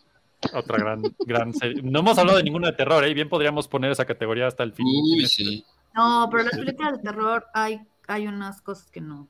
Otra 0.53 0.77
gran, 0.77 1.01
gran 1.19 1.53
serie. 1.53 1.81
No 1.83 1.99
hemos 1.99 2.17
hablado 2.17 2.37
de 2.37 2.43
ninguna 2.43 2.71
de 2.71 2.77
terror, 2.77 3.03
¿eh? 3.03 3.13
Bien 3.13 3.29
podríamos 3.29 3.67
poner 3.67 3.91
esa 3.91 4.05
categoría 4.05 4.47
hasta 4.47 4.63
el 4.63 4.73
fin. 4.73 4.85
Uy, 4.87 5.25
sí. 5.27 5.65
No, 5.93 6.27
pero 6.31 6.43
las 6.43 6.57
películas 6.57 6.97
de 6.97 7.03
terror 7.03 7.45
hay, 7.53 7.81
hay 8.07 8.27
unas 8.27 8.61
cosas 8.61 8.89
que 8.91 9.01
no. 9.01 9.27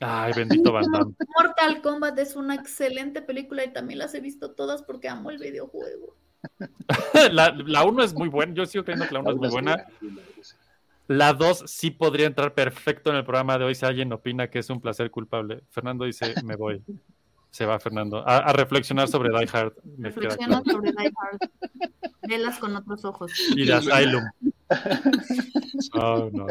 Ay, 0.00 0.32
bendito 0.34 0.72
Van 0.72 0.90
Damme. 0.90 1.14
Mortal 1.36 1.82
Kombat 1.82 2.18
es 2.18 2.34
una 2.34 2.54
excelente 2.54 3.20
película 3.20 3.64
y 3.64 3.72
también 3.72 3.98
las 3.98 4.14
he 4.14 4.20
visto 4.20 4.52
todas 4.52 4.82
porque 4.82 5.08
amo 5.08 5.30
el 5.30 5.38
videojuego. 5.38 6.16
La, 7.32 7.54
la 7.54 7.84
uno 7.84 8.02
es 8.02 8.14
muy 8.14 8.28
buena, 8.28 8.54
yo 8.54 8.66
sigo 8.66 8.84
creyendo 8.84 9.06
que 9.06 9.14
la 9.14 9.20
uno 9.20 9.30
es 9.30 9.36
muy 9.36 9.48
buena. 9.50 9.86
La 11.06 11.32
2 11.32 11.64
sí 11.66 11.90
podría 11.90 12.26
entrar 12.26 12.54
perfecto 12.54 13.10
en 13.10 13.16
el 13.16 13.24
programa 13.24 13.58
de 13.58 13.64
hoy 13.64 13.74
si 13.74 13.84
alguien 13.84 14.12
opina 14.12 14.48
que 14.48 14.60
es 14.60 14.70
un 14.70 14.80
placer 14.80 15.10
culpable. 15.10 15.64
Fernando 15.70 16.04
dice, 16.04 16.34
me 16.44 16.54
voy. 16.56 16.82
Se 17.50 17.66
va 17.66 17.80
Fernando. 17.80 18.18
A, 18.18 18.38
a 18.38 18.52
reflexionar 18.52 19.08
sobre 19.08 19.28
Die 19.36 19.48
Hard. 19.52 19.74
Me 19.98 20.10
Reflexiona 20.10 20.62
claro. 20.62 20.78
sobre 20.78 20.92
Die 20.92 21.12
Hard. 21.16 21.50
Velas 22.22 22.58
con 22.58 22.76
otros 22.76 23.04
ojos. 23.04 23.32
Y 23.56 23.66
de 23.66 23.74
Asylum. 23.74 24.22
Oh, 25.94 26.30
no. 26.32 26.46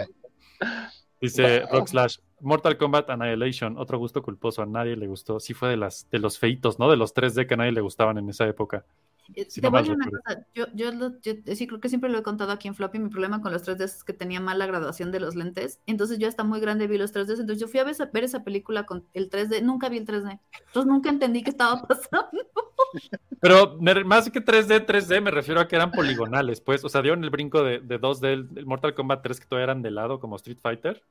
Dice 1.21 1.61
Rockslash, 1.71 2.17
Mortal 2.41 2.77
Kombat 2.77 3.09
Annihilation, 3.09 3.77
otro 3.77 3.97
gusto 3.97 4.21
culposo, 4.21 4.61
a 4.61 4.65
nadie 4.65 4.95
le 4.95 5.07
gustó. 5.07 5.39
Sí 5.39 5.53
fue 5.53 5.69
de 5.69 5.77
las 5.77 6.09
de 6.09 6.19
los 6.19 6.37
feitos, 6.37 6.79
¿no? 6.79 6.89
De 6.89 6.97
los 6.97 7.13
3D 7.13 7.47
que 7.47 7.53
a 7.53 7.57
nadie 7.57 7.71
le 7.71 7.81
gustaban 7.81 8.17
en 8.17 8.29
esa 8.29 8.45
época. 8.45 8.85
Eh, 9.35 9.47
Te 9.61 9.69
voy 9.69 9.77
a 9.80 9.81
decir 9.81 9.95
una 9.95 10.06
cosa, 10.10 10.45
yo, 10.56 10.65
yo, 10.73 10.91
yo 11.22 11.56
sí 11.56 11.68
creo 11.68 11.80
que 11.80 11.89
siempre 11.89 12.10
lo 12.10 12.18
he 12.18 12.23
contado 12.23 12.51
aquí 12.51 12.68
en 12.68 12.76
Floppy, 12.76 12.99
mi 12.99 13.10
problema 13.10 13.41
con 13.41 13.51
los 13.51 13.64
3D 13.64 13.84
es 13.85 14.03
que 14.03 14.14
tenía 14.14 14.39
mala 14.39 14.65
graduación 14.65 15.11
de 15.11 15.19
los 15.19 15.35
lentes, 15.35 15.80
entonces 15.85 16.18
yo 16.19 16.27
hasta 16.27 16.43
muy 16.43 16.60
grande 16.60 16.88
vi 16.88 16.97
los 16.97 17.14
3D, 17.14 17.39
entonces 17.39 17.60
yo 17.60 17.68
fui 17.68 17.80
a 17.80 17.84
ver 17.84 17.91
esa, 17.91 18.06
ver 18.07 18.23
esa 18.23 18.43
película 18.43 18.85
con 18.85 19.06
el 19.14 19.30
3D, 19.30 19.61
nunca 19.61 19.89
vi 19.89 19.97
el 19.97 20.06
3D, 20.06 20.39
entonces 20.68 20.91
nunca 20.91 21.10
entendí 21.10 21.43
qué 21.43 21.51
estaba 21.51 21.81
pasando. 21.88 22.41
Pero 23.41 23.77
me- 23.80 24.03
más 24.03 24.30
que 24.30 24.41
3D, 24.43 24.85
3D 24.85 25.22
me 25.22 25.31
refiero 25.31 25.61
a 25.61 25.68
que 25.68 25.76
eran 25.76 25.91
poligonales, 25.91 26.60
pues. 26.60 26.84
O 26.84 26.89
sea, 26.89 27.01
dieron 27.01 27.23
el 27.23 27.30
brinco 27.30 27.64
de, 27.64 27.80
de 27.80 27.99
2D 27.99 28.19
del, 28.22 28.65
Mortal 28.65 28.93
Kombat 28.95 29.22
3 29.22 29.39
que 29.39 29.45
todavía 29.45 29.65
eran 29.65 29.81
de 29.81 29.91
lado, 29.91 30.19
como 30.19 30.35
Street 30.38 30.57
Fighter. 30.61 31.03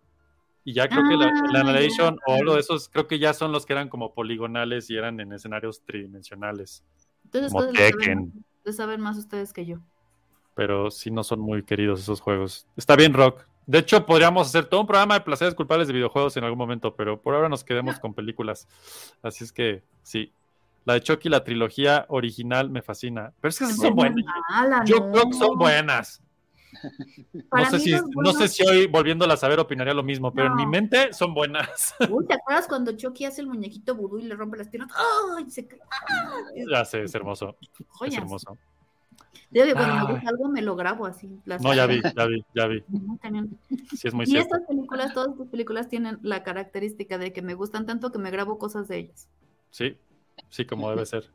Y 0.65 0.75
ya 0.75 0.89
creo 0.89 1.03
que 1.09 1.17
la, 1.17 1.27
Ah, 1.29 1.63
la 1.65 1.81
ya. 1.81 2.17
o 2.27 2.43
lo 2.43 2.55
de 2.55 2.61
esos, 2.61 2.89
creo 2.91 3.07
que 3.07 3.19
ya 3.19 3.33
son 3.33 3.53
los 3.53 3.65
que 3.65 3.73
eran 3.73 3.89
como 3.89 4.13
poligonales 4.13 4.91
y 4.91 4.97
eran 4.97 5.19
en 5.21 5.33
escenarios 5.33 5.83
tridimensionales. 5.83 6.85
Entonces 7.29 7.53
Como 7.53 7.67
ustedes 7.67 7.93
le 7.95 7.99
Tekken. 7.99 8.33
saben, 8.65 8.75
saben 8.77 9.01
más 9.01 9.19
ustedes 9.19 9.53
que 9.53 9.67
yo. 9.67 9.79
pero 10.55 10.91
sí 10.91 11.11
no 11.11 11.23
son 11.23 11.41
muy 11.41 11.63
queridos 11.63 12.01
esos 12.01 12.21
juegos. 12.21 12.67
Está 12.77 12.97
bien, 12.97 13.13
Rock. 13.15 13.45
De 13.67 13.79
hecho, 13.79 14.05
podríamos 14.07 14.49
hacer 14.49 14.65
todo 14.65 14.81
un 14.81 14.87
programa 14.87 15.15
de 15.15 15.21
placeres 15.21 15.55
culpables 15.55 15.87
de 15.89 15.95
videojuegos 15.95 16.37
en 16.39 16.45
algún 16.45 16.59
momento, 16.59 16.97
pero 16.97 17.21
por 17.21 17.35
ahora 17.35 17.49
nos 17.51 17.63
quedemos 17.65 18.01
con 18.01 18.15
películas. 18.15 18.67
Así 19.23 19.45
es 19.45 19.53
que 19.53 19.83
sí. 20.03 20.33
La 20.87 20.95
de 20.95 21.03
Chucky, 21.03 21.29
la 21.29 21.45
trilogía 21.45 22.07
original, 22.09 22.71
me 22.71 22.81
fascina. 22.81 23.33
Pero 23.41 23.51
es 23.51 23.59
que 23.59 23.65
esas 23.67 23.77
son 23.77 23.95
buenas. 23.95 24.25
Mala, 24.51 24.85
Yo 24.87 25.01
no. 25.01 25.13
creo 25.13 25.25
que 25.31 25.33
son 25.35 25.59
buenas. 25.59 26.23
No 27.53 27.65
sé, 27.71 27.79
si, 27.81 27.93
no 27.93 28.03
buenos- 28.15 28.37
sé 28.39 28.49
si 28.49 28.63
hoy, 28.67 28.87
volviéndolas 28.87 29.43
a 29.45 29.49
ver, 29.49 29.59
opinaría 29.61 29.95
lo 29.95 30.03
mismo, 30.03 30.33
pero 30.33 30.49
en 30.49 30.57
mi 30.57 30.67
mente 30.67 31.13
son 31.13 31.35
buenas. 31.35 31.95
Uy, 32.11 32.27
¿te 32.27 32.35
acuerdas 32.35 32.67
cuando 32.69 32.93
Chucky 32.93 33.25
hace 33.25 33.41
el 33.41 33.47
muñequito 33.49 33.95
vudú 33.95 34.19
y 34.19 34.23
le 34.23 34.35
rompe 34.37 34.59
las 34.59 34.69
piernas? 34.69 34.91
¡Ay! 35.37 35.51
Se 35.51 35.67
cae. 35.67 35.81
¡Ah! 35.91 36.41
ya 36.71 36.85
sé, 36.85 37.03
es 37.03 37.15
hermoso. 37.15 37.57
Es 38.07 38.17
hermoso. 38.17 38.57
Yo 39.51 39.65
digo, 39.65 39.77
cuando 39.77 39.95
Ay. 39.95 40.07
me 40.07 40.13
gusta 40.13 40.29
algo 40.29 40.49
me 40.51 40.61
lo 40.63 40.77
grabo 40.77 41.07
así. 41.07 41.41
las- 41.47 41.63
No, 41.63 41.73
ya 41.75 41.87
vi, 41.87 42.03
ya 42.15 42.27
vi, 42.27 42.45
ya 42.55 42.67
vi. 42.67 42.85
Sí, 43.97 44.09
es 44.09 44.13
muy 44.15 44.25
Y 44.25 44.27
cierto. 44.27 44.55
estas 44.57 44.69
películas, 44.69 45.15
todas 45.15 45.31
estas 45.31 45.47
películas 45.49 45.89
tienen 45.89 46.19
la 46.23 46.43
característica 46.43 47.17
de 47.17 47.33
que 47.33 47.41
me 47.41 47.55
gustan 47.55 47.87
tanto 47.87 48.13
que 48.13 48.19
me 48.19 48.31
grabo 48.31 48.59
cosas 48.59 48.89
de 48.89 48.99
ellas. 48.99 49.29
Sí, 49.71 49.97
sí, 50.51 50.67
como 50.67 50.91
debe 50.91 51.07
ser. 51.07 51.31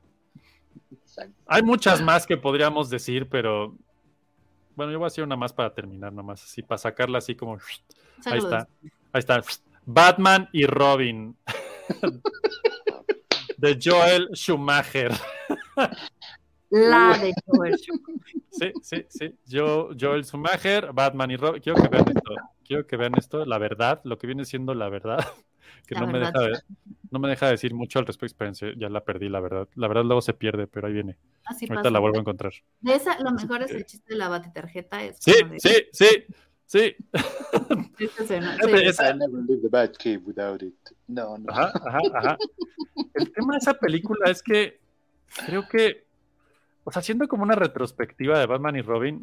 Exacto. 0.91 1.33
Hay 1.47 1.63
muchas 1.63 2.01
más 2.01 2.25
que 2.27 2.37
podríamos 2.37 2.89
decir, 2.91 3.27
pero 3.29 3.75
bueno, 4.75 4.91
yo 4.91 4.99
voy 4.99 5.05
a 5.05 5.07
hacer 5.07 5.23
una 5.23 5.35
más 5.35 5.53
para 5.53 5.73
terminar, 5.73 6.13
nomás 6.13 6.43
así, 6.43 6.61
para 6.61 6.77
sacarla 6.77 7.19
así 7.19 7.35
como. 7.35 7.57
Ahí 8.25 8.37
está, 8.37 8.67
ahí 9.11 9.19
está. 9.19 9.41
Batman 9.85 10.47
y 10.53 10.65
Robin. 10.65 11.35
De 13.57 13.77
Joel 13.81 14.29
Schumacher. 14.33 15.11
La 16.69 17.17
de 17.17 17.33
Joel. 17.45 17.77
Sí, 18.51 18.71
sí, 18.83 19.03
sí. 19.09 19.35
Yo, 19.47 19.89
Joel 19.99 20.23
Schumacher, 20.23 20.93
Batman 20.93 21.31
y 21.31 21.37
Robin. 21.37 21.59
Quiero 21.59 21.81
que 21.81 21.87
vean 21.87 22.07
esto. 22.07 22.35
Quiero 22.63 22.85
que 22.85 22.97
vean 22.97 23.13
esto, 23.17 23.45
la 23.45 23.57
verdad, 23.57 23.99
lo 24.03 24.19
que 24.19 24.27
viene 24.27 24.45
siendo 24.45 24.75
la 24.75 24.89
verdad. 24.89 25.25
Que 25.87 25.95
no 25.95 26.07
me, 26.07 26.19
deja 26.19 26.39
de, 26.39 26.59
no 27.11 27.19
me 27.19 27.29
deja 27.29 27.49
decir 27.49 27.73
mucho 27.73 27.99
al 27.99 28.05
respecto. 28.05 28.27
Espérense, 28.33 28.73
ya 28.77 28.89
la 28.89 29.03
perdí, 29.03 29.29
la 29.29 29.39
verdad. 29.39 29.67
La 29.75 29.87
verdad 29.87 30.03
luego 30.03 30.21
se 30.21 30.33
pierde, 30.33 30.67
pero 30.67 30.87
ahí 30.87 30.93
viene. 30.93 31.17
Así 31.45 31.65
Ahorita 31.65 31.75
pasa. 31.83 31.89
la 31.91 31.99
vuelvo 31.99 32.17
a 32.17 32.21
encontrar. 32.21 32.53
De 32.81 32.95
esa, 32.95 33.19
lo 33.21 33.31
mejor 33.31 33.61
es 33.63 33.71
el 33.71 33.85
chiste 33.85 34.13
de 34.13 34.17
la 34.19 34.29
batitarjeta. 34.29 35.03
Es 35.03 35.17
Sí, 35.19 35.33
de- 35.49 35.59
sí, 35.59 35.75
sí, 35.91 36.07
sí. 36.65 36.95
Esa 37.99 38.23
escena, 38.23 38.53
Fíjate, 38.55 38.77
sí. 38.79 38.85
esa- 38.85 39.09
I 39.11 39.17
never 39.17 39.43
leave 39.43 39.61
the 39.61 39.69
Batcave 39.69 40.17
without 40.25 40.61
it. 40.63 40.75
No, 41.07 41.37
no. 41.37 41.51
Ajá, 41.51 41.71
ajá, 41.85 41.99
ajá. 42.13 42.37
El 43.13 43.31
tema 43.31 43.53
de 43.53 43.59
esa 43.59 43.73
película 43.73 44.29
es 44.31 44.41
que 44.41 44.79
creo 45.45 45.67
que, 45.67 46.05
o 46.83 46.91
sea, 46.91 46.99
haciendo 47.01 47.27
como 47.27 47.43
una 47.43 47.55
retrospectiva 47.55 48.39
de 48.39 48.45
Batman 48.45 48.75
y 48.75 48.81
Robin, 48.81 49.21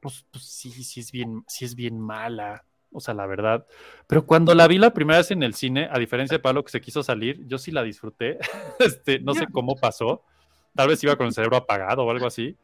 pues, 0.00 0.24
pues 0.30 0.44
sí, 0.44 0.70
sí 0.70 1.00
es 1.00 1.12
bien, 1.12 1.44
sí 1.48 1.64
es 1.64 1.74
bien 1.74 1.98
mala. 2.00 2.64
O 2.92 3.00
sea, 3.00 3.14
la 3.14 3.26
verdad. 3.26 3.66
Pero 4.06 4.24
cuando 4.26 4.54
la 4.54 4.66
vi 4.68 4.78
la 4.78 4.94
primera 4.94 5.18
vez 5.18 5.30
en 5.30 5.42
el 5.42 5.54
cine, 5.54 5.88
a 5.90 5.98
diferencia 5.98 6.36
de 6.38 6.42
Pablo 6.42 6.64
que 6.64 6.70
se 6.70 6.80
quiso 6.80 7.02
salir, 7.02 7.46
yo 7.46 7.58
sí 7.58 7.70
la 7.70 7.82
disfruté. 7.82 8.38
Este, 8.78 9.18
no 9.20 9.34
sé 9.34 9.46
cómo 9.52 9.76
pasó. 9.76 10.22
Tal 10.74 10.88
vez 10.88 11.02
iba 11.04 11.16
con 11.16 11.26
el 11.26 11.32
cerebro 11.32 11.56
apagado 11.56 12.04
o 12.04 12.10
algo 12.10 12.26
así. 12.26 12.56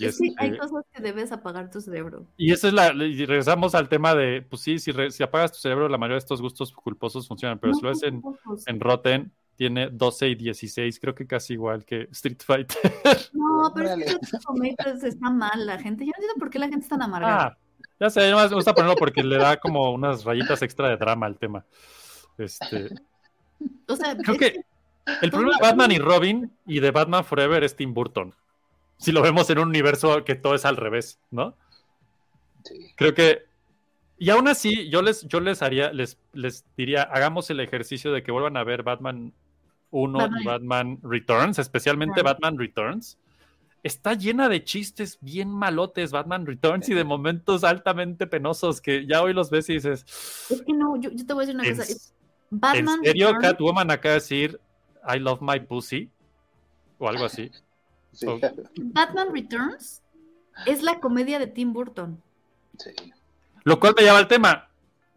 Y, 0.00 0.04
Es 0.06 0.18
que 0.18 0.26
este, 0.28 0.34
hay 0.44 0.58
cosas 0.58 0.84
que 0.92 1.00
debes 1.02 1.30
apagar 1.30 1.70
tu 1.70 1.80
cerebro. 1.80 2.26
y 2.36 2.52
eso 2.52 2.66
es 2.68 2.74
la. 2.74 2.92
Y 2.92 3.24
regresamos 3.26 3.74
al 3.76 3.88
tema 3.88 4.14
de, 4.14 4.42
pues 4.42 4.62
sí, 4.62 4.78
si, 4.80 4.90
re- 4.90 5.10
si 5.12 5.22
apagas 5.22 5.52
tu 5.52 5.58
cerebro, 5.58 5.88
la 5.88 5.98
mayoría 5.98 6.14
de 6.16 6.18
estos 6.18 6.42
gustos 6.42 6.72
culposos 6.72 7.28
funcionan, 7.28 7.58
pero 7.60 7.72
No 7.72 7.78
si 7.78 7.84
lo 7.84 7.88
ves 7.90 8.02
en, 8.02 8.22
en 8.66 8.80
Rotten, 8.80 9.32
tiene 9.54 9.88
12 9.90 10.28
y 10.30 10.34
16, 10.34 10.98
creo 11.00 11.14
que 11.14 11.26
casi 11.28 11.52
igual 11.54 11.84
que 11.84 12.08
Street 12.10 12.38
Fighter. 12.44 12.76
No, 13.32 13.72
pero 13.74 13.90
es 13.90 14.04
que 14.18 14.38
Tomatoes 14.44 15.04
está 15.04 15.30
mal 15.30 15.64
la 15.66 15.78
gente. 15.78 16.04
Yo 16.04 16.10
no 16.10 16.16
entiendo 16.16 16.38
por 16.40 16.50
qué 16.50 16.58
la 16.58 16.68
gente 16.68 16.82
es 16.84 16.88
tan 16.88 17.02
amargada. 17.02 17.44
Ah, 17.46 17.58
ya 18.00 18.10
sé, 18.10 18.30
nomás 18.30 18.50
me 18.50 18.56
gusta 18.56 18.74
ponerlo 18.74 18.96
porque 18.96 19.22
le 19.22 19.36
da 19.38 19.56
como 19.58 19.92
unas 19.92 20.24
rayitas 20.24 20.62
extra 20.62 20.88
de 20.88 20.96
drama 20.96 21.26
al 21.26 21.36
tema. 21.38 21.64
Este, 22.36 22.90
o 23.88 23.96
sea, 23.96 24.16
creo 24.16 24.34
es 24.34 24.38
que 24.38 24.60
el 25.22 25.30
problema 25.30 25.56
de 25.56 25.62
Batman 25.62 25.92
y 25.92 25.98
Robin 25.98 26.52
y 26.66 26.80
de 26.80 26.90
Batman 26.90 27.24
Forever 27.24 27.64
es 27.64 27.74
Tim 27.76 27.94
Burton. 27.94 28.34
Si 28.98 29.12
lo 29.12 29.22
vemos 29.22 29.48
en 29.50 29.58
un 29.58 29.68
universo 29.68 30.24
que 30.24 30.34
todo 30.34 30.54
es 30.54 30.64
al 30.64 30.76
revés, 30.76 31.18
¿no? 31.30 31.56
Sí. 32.64 32.92
Creo 32.96 33.14
que. 33.14 33.44
Y 34.18 34.30
aún 34.30 34.48
así, 34.48 34.90
yo 34.90 35.00
les, 35.00 35.22
yo 35.28 35.38
les 35.38 35.62
haría, 35.62 35.92
les, 35.92 36.18
les 36.32 36.64
diría, 36.76 37.02
hagamos 37.02 37.50
el 37.50 37.60
ejercicio 37.60 38.12
de 38.12 38.24
que 38.24 38.32
vuelvan 38.32 38.56
a 38.56 38.64
ver 38.64 38.82
Batman 38.82 39.32
1 39.90 40.18
Batman. 40.18 40.40
y 40.40 40.44
Batman 40.44 40.98
Returns, 41.02 41.58
especialmente 41.60 42.20
Claro. 42.20 42.34
Batman 42.34 42.58
Returns. 42.58 43.18
Está 43.88 44.12
llena 44.14 44.48
de 44.50 44.62
chistes 44.64 45.18
bien 45.20 45.48
malotes, 45.50 46.10
Batman 46.10 46.44
Returns, 46.44 46.88
y 46.90 46.94
de 46.94 47.04
momentos 47.04 47.64
altamente 47.64 48.26
penosos 48.26 48.80
que 48.82 49.06
ya 49.06 49.22
hoy 49.22 49.32
los 49.32 49.48
ves 49.50 49.68
y 49.70 49.74
dices. 49.74 50.04
Es 50.50 50.60
que 50.62 50.72
no, 50.74 50.96
yo, 51.00 51.10
yo 51.10 51.24
te 51.26 51.32
voy 51.32 51.44
a 51.44 51.46
decir 51.46 51.58
una 51.58 51.66
¿En, 51.68 51.76
cosa. 51.76 51.90
es- 51.90 52.14
Batman 52.50 52.98
¿en 53.00 53.04
serio 53.04 53.30
Returns- 53.30 53.40
Catwoman 53.40 53.90
acaba 53.90 54.12
de 54.14 54.20
decir 54.20 54.60
I 55.06 55.18
love 55.18 55.40
my 55.40 55.60
pussy? 55.60 56.10
O 56.98 57.08
algo 57.08 57.24
así. 57.24 57.50
Sí. 58.12 58.26
Batman 58.76 59.28
Returns 59.32 60.02
es 60.66 60.82
la 60.82 60.98
comedia 61.00 61.38
de 61.38 61.46
Tim 61.46 61.72
Burton. 61.72 62.20
sí. 62.78 62.90
Lo 63.64 63.78
cual 63.80 63.92
me 63.96 64.02
lleva 64.04 64.18
al 64.18 64.28
tema. 64.28 64.68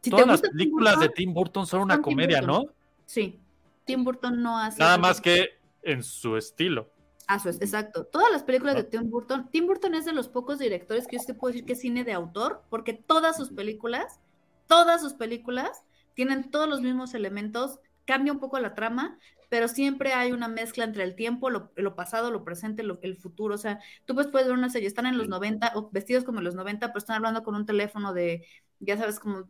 Si 0.01 0.09
te 0.09 0.11
Todas 0.11 0.27
las 0.27 0.41
Tim 0.41 0.51
películas 0.51 0.93
de 0.99 1.07
Burton, 1.07 1.13
Tim 1.15 1.33
Burton 1.33 1.67
son 1.67 1.81
una 1.81 1.93
son 1.95 2.03
comedia. 2.03 2.41
¿no? 2.41 2.65
Sí, 3.05 3.39
Tim 3.85 4.03
Burton 4.03 4.41
no 4.41 4.57
hace. 4.59 4.79
Nada 4.79 4.97
más 4.97 5.21
que 5.21 5.57
en 5.83 6.03
su 6.03 6.35
estilo. 6.37 6.90
Ah, 7.31 7.37
eso 7.37 7.49
es, 7.49 7.61
exacto. 7.61 8.03
Todas 8.05 8.31
las 8.31 8.43
películas 8.43 8.75
Ah. 8.75 8.79
de 8.79 8.83
Tim 8.85 9.09
Burton. 9.09 9.49
Tim 9.51 9.67
Burton 9.67 9.95
es 9.95 10.05
de 10.05 10.11
los 10.13 10.27
pocos 10.27 10.59
directores 10.59 11.07
que 11.07 11.17
yo 11.17 11.23
sí 11.23 11.33
puedo 11.33 11.51
decir 11.53 11.65
que 11.65 11.73
es 11.73 11.79
cine 11.79 12.03
de 12.03 12.13
autor, 12.13 12.63
porque 12.69 12.93
todas 12.93 13.37
sus 13.37 13.49
películas 13.51 14.19
todas 14.67 15.01
sus 15.01 15.13
películas 15.13 15.83
tienen 16.13 16.49
todos 16.49 16.67
los 16.69 16.81
mismos 16.81 17.13
elementos, 17.13 17.79
cambia 18.05 18.31
un 18.31 18.39
poco 18.39 18.57
la 18.57 18.73
trama, 18.73 19.17
pero 19.49 19.67
siempre 19.67 20.13
hay 20.13 20.31
una 20.31 20.47
mezcla 20.47 20.85
entre 20.85 21.03
el 21.03 21.13
tiempo, 21.13 21.49
lo, 21.49 21.71
lo 21.75 21.93
pasado, 21.93 22.31
lo 22.31 22.45
presente, 22.45 22.81
lo- 22.83 22.99
el 23.01 23.17
futuro. 23.17 23.55
O 23.55 23.57
sea, 23.57 23.79
tú 24.05 24.15
pues 24.15 24.27
puedes 24.27 24.47
ver 24.47 24.57
una 24.57 24.69
serie, 24.69 24.87
están 24.87 25.07
en 25.07 25.17
los 25.17 25.27
90, 25.27 25.73
o 25.75 25.89
vestidos 25.91 26.23
como 26.23 26.39
en 26.39 26.45
los 26.45 26.55
90, 26.55 26.87
pero 26.87 26.99
están 26.99 27.17
hablando 27.17 27.43
con 27.43 27.55
un 27.55 27.65
teléfono 27.65 28.13
de, 28.13 28.45
ya 28.79 28.97
sabes, 28.97 29.19
como 29.19 29.43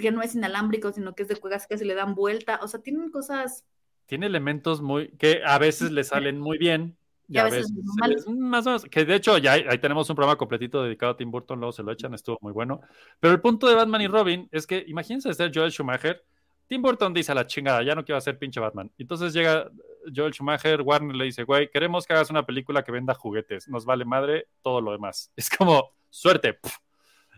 que 0.00 0.10
no 0.10 0.22
es 0.22 0.34
inalámbrico, 0.34 0.90
sino 0.92 1.14
que 1.14 1.22
es 1.24 1.28
de 1.28 1.36
cuegas 1.36 1.66
que 1.66 1.76
se 1.76 1.84
le 1.84 1.94
dan 1.94 2.14
vuelta. 2.14 2.58
O 2.62 2.68
sea, 2.68 2.80
tienen 2.80 3.10
cosas 3.10 3.66
Tiene 4.06 4.24
elementos 4.26 4.80
muy 4.80 5.08
que 5.18 5.42
a 5.44 5.58
veces 5.58 5.90
le 5.92 6.04
salen 6.04 6.38
muy 6.40 6.56
bien 6.56 6.96
y 7.28 7.38
a 7.38 7.44
veces, 7.44 7.68
se 7.68 8.08
les- 8.08 8.28
más 8.28 8.66
o 8.66 8.70
menos, 8.70 8.84
que 8.84 9.04
de 9.04 9.14
hecho 9.14 9.38
ya 9.38 9.52
ahí, 9.52 9.78
tenemos 9.78 10.08
un 10.10 10.16
programa 10.16 10.36
completito 10.36 10.82
dedicado 10.82 11.12
a 11.12 11.16
Tim 11.16 11.30
Burton, 11.30 11.58
luego 11.58 11.72
se 11.72 11.82
lo 11.82 11.92
echan, 11.92 12.14
estuvo 12.14 12.38
muy 12.40 12.52
bueno. 12.52 12.80
Pero 13.20 13.32
el 13.32 13.40
punto 13.40 13.68
de 13.68 13.74
Batman 13.74 14.02
y 14.02 14.06
Robin 14.08 14.48
es 14.52 14.66
que 14.66 14.84
imagínense 14.86 15.32
ser 15.32 15.50
Joel 15.54 15.70
Schumacher, 15.70 16.22
Tim 16.66 16.82
Burton 16.82 17.12
dice 17.12 17.32
a 17.32 17.34
la 17.34 17.46
chingada, 17.46 17.82
ya 17.82 17.94
no 17.94 18.04
quiero 18.04 18.18
hacer 18.18 18.38
pinche 18.38 18.60
Batman. 18.60 18.90
Entonces 18.98 19.32
llega 19.32 19.70
Joel 20.14 20.32
Schumacher, 20.32 20.80
Warner 20.82 21.14
le 21.14 21.26
dice, 21.26 21.44
güey, 21.44 21.70
queremos 21.70 22.06
que 22.06 22.14
hagas 22.14 22.30
una 22.30 22.46
película 22.46 22.82
que 22.82 22.92
venda 22.92 23.14
juguetes, 23.14 23.68
nos 23.68 23.84
vale 23.84 24.04
madre 24.04 24.48
todo 24.62 24.80
lo 24.80 24.92
demás. 24.92 25.30
Es 25.36 25.50
como, 25.50 25.92
suerte. 26.10 26.58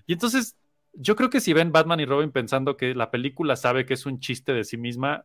Y 0.06 0.12
entonces, 0.12 0.56
yo 0.92 1.16
creo 1.16 1.30
que 1.30 1.40
si 1.40 1.52
ven 1.52 1.72
Batman 1.72 2.00
y 2.00 2.04
Robin 2.04 2.30
pensando 2.30 2.76
que 2.76 2.94
la 2.94 3.10
película 3.10 3.56
sabe 3.56 3.86
que 3.86 3.94
es 3.94 4.06
un 4.06 4.20
chiste 4.20 4.52
de 4.52 4.64
sí 4.64 4.76
misma, 4.76 5.24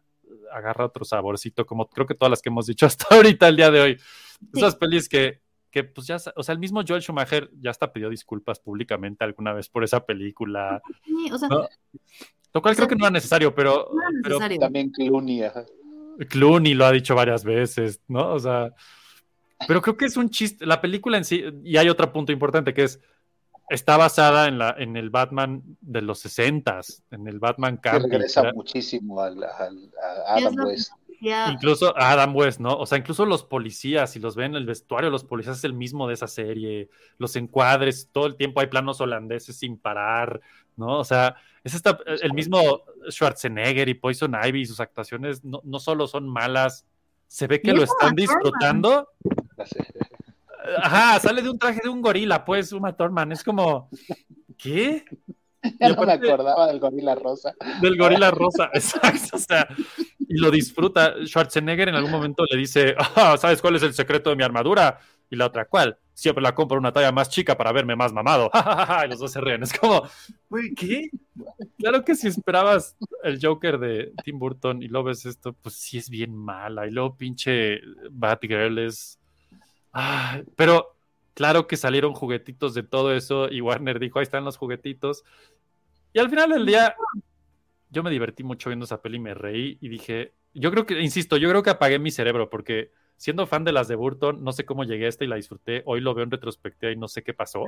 agarra 0.52 0.86
otro 0.86 1.06
saborcito, 1.06 1.66
como 1.66 1.90
creo 1.90 2.08
que 2.08 2.16
todas 2.16 2.30
las 2.30 2.42
que 2.42 2.50
hemos 2.50 2.66
dicho 2.66 2.86
hasta 2.88 3.14
ahorita 3.14 3.48
el 3.48 3.56
día 3.56 3.72
de 3.72 3.82
hoy. 3.82 3.98
Esas 4.54 4.76
pelis 4.76 5.10
que, 5.10 5.42
que 5.70 5.84
pues 5.84 6.08
ya, 6.08 6.18
o 6.36 6.44
sea, 6.44 6.54
el 6.54 6.60
mismo 6.60 6.82
Joel 6.88 7.02
Schumacher 7.02 7.50
ya 7.60 7.72
hasta 7.72 7.92
pidió 7.92 8.10
disculpas 8.10 8.60
públicamente 8.60 9.24
alguna 9.24 9.54
vez 9.54 9.70
por 9.70 9.84
esa 9.84 10.06
película. 10.06 10.82
Sí, 11.04 11.30
o 11.32 11.38
sea, 11.38 11.50
¿no? 11.50 11.68
Lo 12.54 12.62
cual 12.62 12.72
O 12.72 12.76
sea, 12.76 12.86
creo 12.86 12.88
que 12.88 12.96
no 12.96 13.06
era 13.06 13.12
necesario, 13.12 13.54
pero, 13.54 13.90
no 13.94 14.02
era 14.02 14.12
pero 14.24 14.36
necesario. 14.36 14.60
También 14.60 14.90
Clooney, 14.92 15.44
ajá. 15.44 15.66
Clooney 16.30 16.74
lo 16.74 16.86
ha 16.86 16.92
dicho 16.92 17.16
varias 17.16 17.44
veces, 17.44 18.02
¿no? 18.08 18.34
O 18.34 18.40
sea, 18.40 18.74
pero 19.68 19.82
creo 19.82 19.98
que 19.98 20.06
es 20.06 20.18
un 20.18 20.30
chiste. 20.30 20.66
La 20.66 20.82
película 20.82 21.18
en 21.18 21.26
sí, 21.26 21.44
y 21.64 21.78
hay 21.78 21.90
otro 21.90 22.12
punto 22.12 22.32
importante 22.32 22.74
que 22.74 22.84
es, 22.84 23.00
está 23.70 23.98
basada 23.98 24.48
en, 24.48 24.58
la, 24.58 24.76
en 24.78 24.96
el 24.98 25.10
Batman 25.10 25.62
de 25.82 26.02
los 26.02 26.20
60 26.20 26.82
en 27.12 27.28
el 27.28 27.40
Batman 27.40 27.78
Que 27.78 27.90
campy, 27.90 28.10
regresa 28.10 28.42
¿verdad? 28.42 28.56
muchísimo 28.56 29.22
al, 29.22 29.44
al- 29.44 29.92
a 30.28 30.36
Adam 30.36 30.56
West. 30.66 30.92
Incluso 31.52 31.98
a 31.98 32.12
Adam 32.12 32.34
West, 32.34 32.62
¿no? 32.62 32.78
O 32.78 32.86
sea, 32.86 32.98
incluso 32.98 33.26
los 33.26 33.44
policías, 33.44 34.12
si 34.12 34.20
los 34.20 34.38
ven, 34.38 34.56
el 34.56 34.66
vestuario 34.66 35.08
de 35.08 35.12
los 35.12 35.26
policías 35.26 35.58
es 35.58 35.64
el 35.66 35.74
mismo 35.74 36.08
de 36.08 36.14
esa 36.14 36.28
serie, 36.28 36.90
los 37.18 37.36
encuadres, 37.36 38.08
todo 38.14 38.26
el 38.26 38.38
tiempo 38.38 38.62
hay 38.62 38.68
planos 38.68 39.02
holandeses 39.02 39.58
sin 39.58 39.78
parar, 39.78 40.40
¿no? 40.78 40.98
O 41.00 41.04
sea, 41.04 41.36
es 41.66 41.74
esta, 41.74 42.00
el 42.22 42.34
mismo 42.34 42.84
Schwarzenegger 43.10 43.90
y 43.90 43.96
Poison 43.96 44.34
Ivy, 44.46 44.66
sus 44.66 44.80
actuaciones 44.80 45.44
no, 45.44 45.60
no 45.66 45.80
solo 45.80 46.08
son 46.08 46.30
malas, 46.30 46.86
se 47.28 47.48
ve 47.48 47.60
que 47.62 47.74
lo 47.74 47.84
están 47.84 48.16
disfrutando. 48.16 49.10
Ajá, 50.78 51.20
sale 51.20 51.42
de 51.42 51.50
un 51.50 51.58
traje 51.58 51.80
de 51.84 51.90
un 51.90 52.02
gorila, 52.02 52.44
pues, 52.44 52.72
Uma 52.74 52.96
Thurman, 52.96 53.32
es 53.32 53.44
como, 53.44 53.90
¿qué? 54.58 55.06
Ya 55.80 55.90
no 55.90 56.06
me 56.06 56.14
acordaba 56.14 56.68
del 56.68 56.80
gorila 56.80 57.16
rosa. 57.16 57.54
del 57.82 57.98
gorila 57.98 58.32
rosa, 58.32 58.70
exacto, 58.74 59.36
o 59.36 59.40
sea, 59.40 59.68
y 60.20 60.38
lo 60.38 60.52
disfruta. 60.52 61.16
Schwarzenegger 61.26 61.90
en 61.90 61.96
algún 61.96 62.12
momento 62.12 62.44
le 62.50 62.58
dice, 62.58 62.96
"Ah, 63.16 63.36
¿sabes 63.38 63.62
cuál 63.62 63.76
es 63.76 63.84
el 63.84 63.94
secreto 63.94 64.30
de 64.30 64.36
mi 64.38 64.44
armadura? 64.44 65.00
Y 65.30 65.36
la 65.36 65.46
otra, 65.46 65.66
¿cuál? 65.66 65.98
Siempre 66.14 66.42
la 66.42 66.56
compro 66.56 66.78
una 66.80 66.92
talla 66.92 67.12
más 67.12 67.30
chica 67.30 67.56
para 67.56 67.72
verme 67.72 67.96
más 67.96 68.12
mamado. 68.12 68.50
y 69.06 69.10
los 69.10 69.20
dos 69.20 69.32
se 69.32 69.42
ríen. 69.42 69.62
Es 69.64 69.72
como, 69.78 70.02
güey, 70.50 70.74
¿qué? 70.74 71.10
Claro 71.78 72.04
que 72.04 72.16
si 72.16 72.28
esperabas 72.28 72.96
el 73.24 73.40
Joker 73.42 73.78
de 73.80 74.12
Tim 74.24 74.40
Burton 74.40 74.82
y 74.82 74.88
lo 74.88 75.04
ves 75.04 75.26
esto, 75.26 75.54
pues 75.54 75.76
sí 75.76 75.98
es 76.00 76.10
bien 76.10 76.36
mala. 76.36 76.88
Y 76.88 76.92
luego 76.92 77.16
pinche 77.16 77.80
Batgirl 78.10 78.80
es... 78.80 79.19
Ah, 79.94 80.42
pero 80.56 80.96
claro 81.34 81.68
que 81.68 81.78
salieron 81.78 82.14
juguetitos 82.14 82.74
de 82.74 82.84
todo 82.84 83.14
eso 83.14 83.50
y 83.50 83.62
Warner 83.62 84.00
dijo, 84.00 84.20
ahí 84.20 84.24
están 84.24 84.46
los 84.46 84.58
juguetitos. 84.58 85.24
Y 86.14 86.20
al 86.20 86.30
final 86.30 86.50
del 86.50 86.66
día, 86.66 86.96
yo 87.90 88.04
me 88.04 88.10
divertí 88.10 88.44
mucho 88.44 88.70
viendo 88.70 88.86
esa 88.86 89.02
peli 89.02 89.18
y 89.18 89.22
me 89.22 89.34
reí 89.34 89.78
y 89.82 89.90
dije, 89.90 90.34
yo 90.54 90.72
creo 90.72 90.86
que, 90.86 91.00
insisto, 91.02 91.38
yo 91.38 91.50
creo 91.50 91.64
que 91.64 91.70
apagué 91.70 92.00
mi 92.00 92.12
cerebro 92.12 92.50
porque 92.50 92.92
siendo 93.18 93.46
fan 93.48 93.64
de 93.64 93.72
las 93.72 93.88
de 93.88 93.96
Burton, 93.96 94.44
no 94.44 94.52
sé 94.52 94.66
cómo 94.66 94.84
llegué 94.84 95.06
a 95.06 95.10
esta 95.10 95.24
y 95.26 95.28
la 95.28 95.36
disfruté. 95.36 95.84
Hoy 95.86 96.02
lo 96.02 96.14
veo 96.14 96.24
en 96.24 96.32
retrospectiva 96.32 96.92
y 96.92 96.96
no 96.96 97.08
sé 97.08 97.24
qué 97.24 97.34
pasó. 97.34 97.66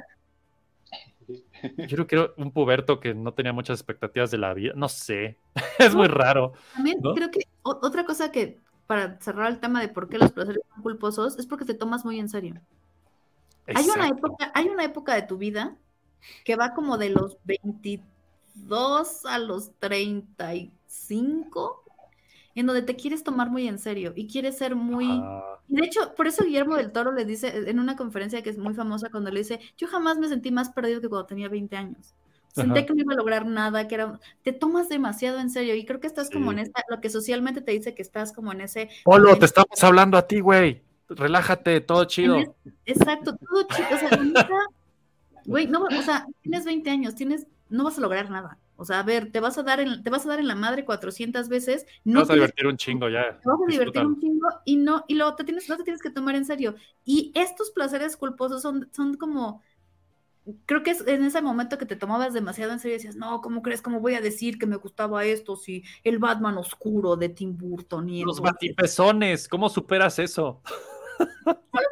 Yo 1.78 1.88
creo 1.88 2.08
que 2.08 2.16
era 2.16 2.32
un 2.38 2.52
puberto 2.52 3.00
que 3.00 3.14
no 3.14 3.34
tenía 3.34 3.54
muchas 3.54 3.80
expectativas 3.80 4.32
de 4.32 4.38
la 4.38 4.54
vida. 4.54 4.74
No 4.76 4.90
sé. 4.90 5.38
Es 5.80 5.96
muy 5.96 6.08
raro. 6.08 6.54
También 6.74 7.00
¿no? 7.02 7.14
creo 7.14 7.32
que 7.32 7.42
otra 7.64 8.06
cosa 8.06 8.32
que, 8.32 8.60
para 8.92 9.18
cerrar 9.22 9.50
el 9.50 9.62
tema 9.62 9.80
de 9.80 9.88
por 9.88 10.10
qué 10.10 10.18
los 10.18 10.34
placeres 10.34 10.62
son 10.74 10.84
culposos, 10.84 11.40
es 11.40 11.48
porque 11.48 11.64
te 11.64 11.74
tomas 11.74 12.04
muy 12.04 12.20
en 12.20 12.28
serio. 12.28 12.60
Hay 13.74 13.86
una, 13.86 14.10
época, 14.10 14.52
hay 14.54 14.68
una 14.68 14.84
época 14.84 15.16
de 15.16 15.22
tu 15.22 15.38
vida 15.38 15.78
que 16.44 16.58
va 16.58 16.74
como 16.74 16.98
de 16.98 17.08
los 17.08 17.38
22 17.46 19.26
a 19.26 19.40
los 19.40 19.72
35, 19.80 21.86
en 22.54 22.66
donde 22.66 22.82
te 22.82 22.98
quieres 22.98 23.24
tomar 23.24 23.50
muy 23.50 23.66
en 23.66 23.80
serio 23.80 24.12
y 24.14 24.28
quieres 24.28 24.58
ser 24.58 24.76
muy... 24.76 25.08
Ah, 25.10 25.58
de 25.70 25.86
hecho, 25.86 26.14
por 26.14 26.28
eso 26.28 26.44
Guillermo 26.44 26.76
del 26.76 26.92
Toro 26.92 27.14
le 27.14 27.24
dice 27.24 27.70
en 27.70 27.80
una 27.80 27.96
conferencia 27.96 28.44
que 28.44 28.50
es 28.50 28.58
muy 28.58 28.74
famosa 28.74 29.10
cuando 29.10 29.32
le 29.32 29.40
dice, 29.40 29.62
yo 29.78 29.88
jamás 29.88 30.18
me 30.18 30.28
sentí 30.28 30.52
más 30.52 30.70
perdido 30.72 31.00
que 31.00 31.08
cuando 31.08 31.28
tenía 31.28 31.48
20 31.48 31.78
años. 31.78 32.14
Sentí 32.54 32.80
Ajá. 32.80 32.86
que 32.86 32.94
no 32.94 33.02
iba 33.04 33.14
a 33.14 33.18
lograr 33.18 33.46
nada, 33.46 33.88
que 33.88 33.96
era... 33.96 34.20
Te 34.44 34.52
tomas 34.54 34.90
demasiado 34.90 35.40
en 35.40 35.50
serio 35.50 35.74
y 35.76 35.86
creo 35.86 36.00
que 36.00 36.08
estás 36.08 36.30
como 36.30 36.52
Sí. 36.52 36.58
en 36.58 36.60
esta, 36.60 36.84
lo 36.90 37.00
que 37.00 37.10
socialmente 37.10 37.62
te 37.62 37.72
dice 37.72 37.96
que 37.96 38.02
estás 38.02 38.34
como 38.34 38.52
en 38.52 38.62
ese... 38.62 38.90
Polo, 39.06 39.38
te 39.38 39.46
estamos 39.46 39.82
hablando 39.84 40.18
a 40.18 40.28
ti, 40.28 40.40
güey. 40.42 40.82
Relájate, 41.10 41.82
todo 41.82 42.06
chido. 42.06 42.38
es- 42.38 42.50
exacto, 42.86 43.36
todo 43.38 43.64
chido. 43.68 43.88
O 43.94 43.98
sea, 43.98 44.18
neta, 44.18 44.50
güey, 45.46 45.68
no, 45.68 45.84
o 45.84 46.02
sea, 46.04 46.28
tienes 46.42 46.66
20 46.66 46.90
años, 46.90 47.16
tienes, 47.16 47.48
no 47.70 47.84
vas 47.84 47.98
a 47.98 48.02
lograr 48.02 48.30
nada. 48.30 48.58
O 48.76 48.86
sea, 48.86 49.00
a 49.00 49.04
ver, 49.04 49.32
te 49.32 49.40
vas 49.40 49.58
a 49.60 49.64
dar 49.64 49.80
en, 49.80 50.02
te 50.04 50.10
vas 50.10 50.26
a 50.26 50.30
dar 50.30 50.40
en 50.40 50.48
la 50.48 50.56
madre 50.56 50.86
400 50.86 51.50
veces, 51.50 51.86
Te 51.86 51.92
no 52.06 52.22
vas 52.22 52.30
a 52.32 52.34
divertir 52.34 52.66
un 52.66 52.78
chingo 52.78 53.10
ya. 53.10 53.38
te 53.40 53.48
vas 53.48 53.60
a 53.62 53.72
divertir 53.72 54.04
un 54.06 54.20
chingo 54.20 54.48
y 54.66 54.76
no, 54.78 55.06
y 55.08 55.16
luego 55.16 55.36
te 55.36 55.44
tienes, 55.44 55.70
no 55.70 55.78
te 55.78 55.84
tienes 55.84 56.02
que 56.02 56.10
tomar 56.10 56.36
en 56.36 56.46
serio. 56.46 56.76
Y 57.06 57.32
estos 57.36 57.70
placeres 57.72 58.18
culposos 58.18 58.62
son, 58.64 58.90
son 58.92 59.16
como, 59.18 59.62
creo 60.66 60.84
que 60.84 60.92
es 60.92 61.06
en 61.08 61.24
ese 61.24 61.42
momento 61.42 61.78
que 61.78 61.86
te 61.86 61.96
tomabas 61.96 62.34
demasiado 62.34 62.72
en 62.72 62.80
serio 62.80 62.96
y 62.96 62.98
decías, 62.98 63.16
no, 63.16 63.42
¿cómo 63.42 63.62
crees? 63.62 63.82
¿Cómo 63.82 64.00
voy 64.00 64.16
a 64.16 64.22
decir 64.22 64.58
que 64.58 64.66
me 64.66 64.78
gustaba 64.78 65.24
esto 65.26 65.56
si 65.56 65.84
el 66.04 66.20
Batman 66.20 66.58
oscuro 66.58 67.16
de 67.16 67.30
Tim 67.30 67.58
Burton 67.58 68.10
y 68.10 68.24
Los 68.24 68.42
batipezones, 68.42 69.48
¿cómo 69.48 69.70
superas 69.70 70.20
eso? 70.20 70.62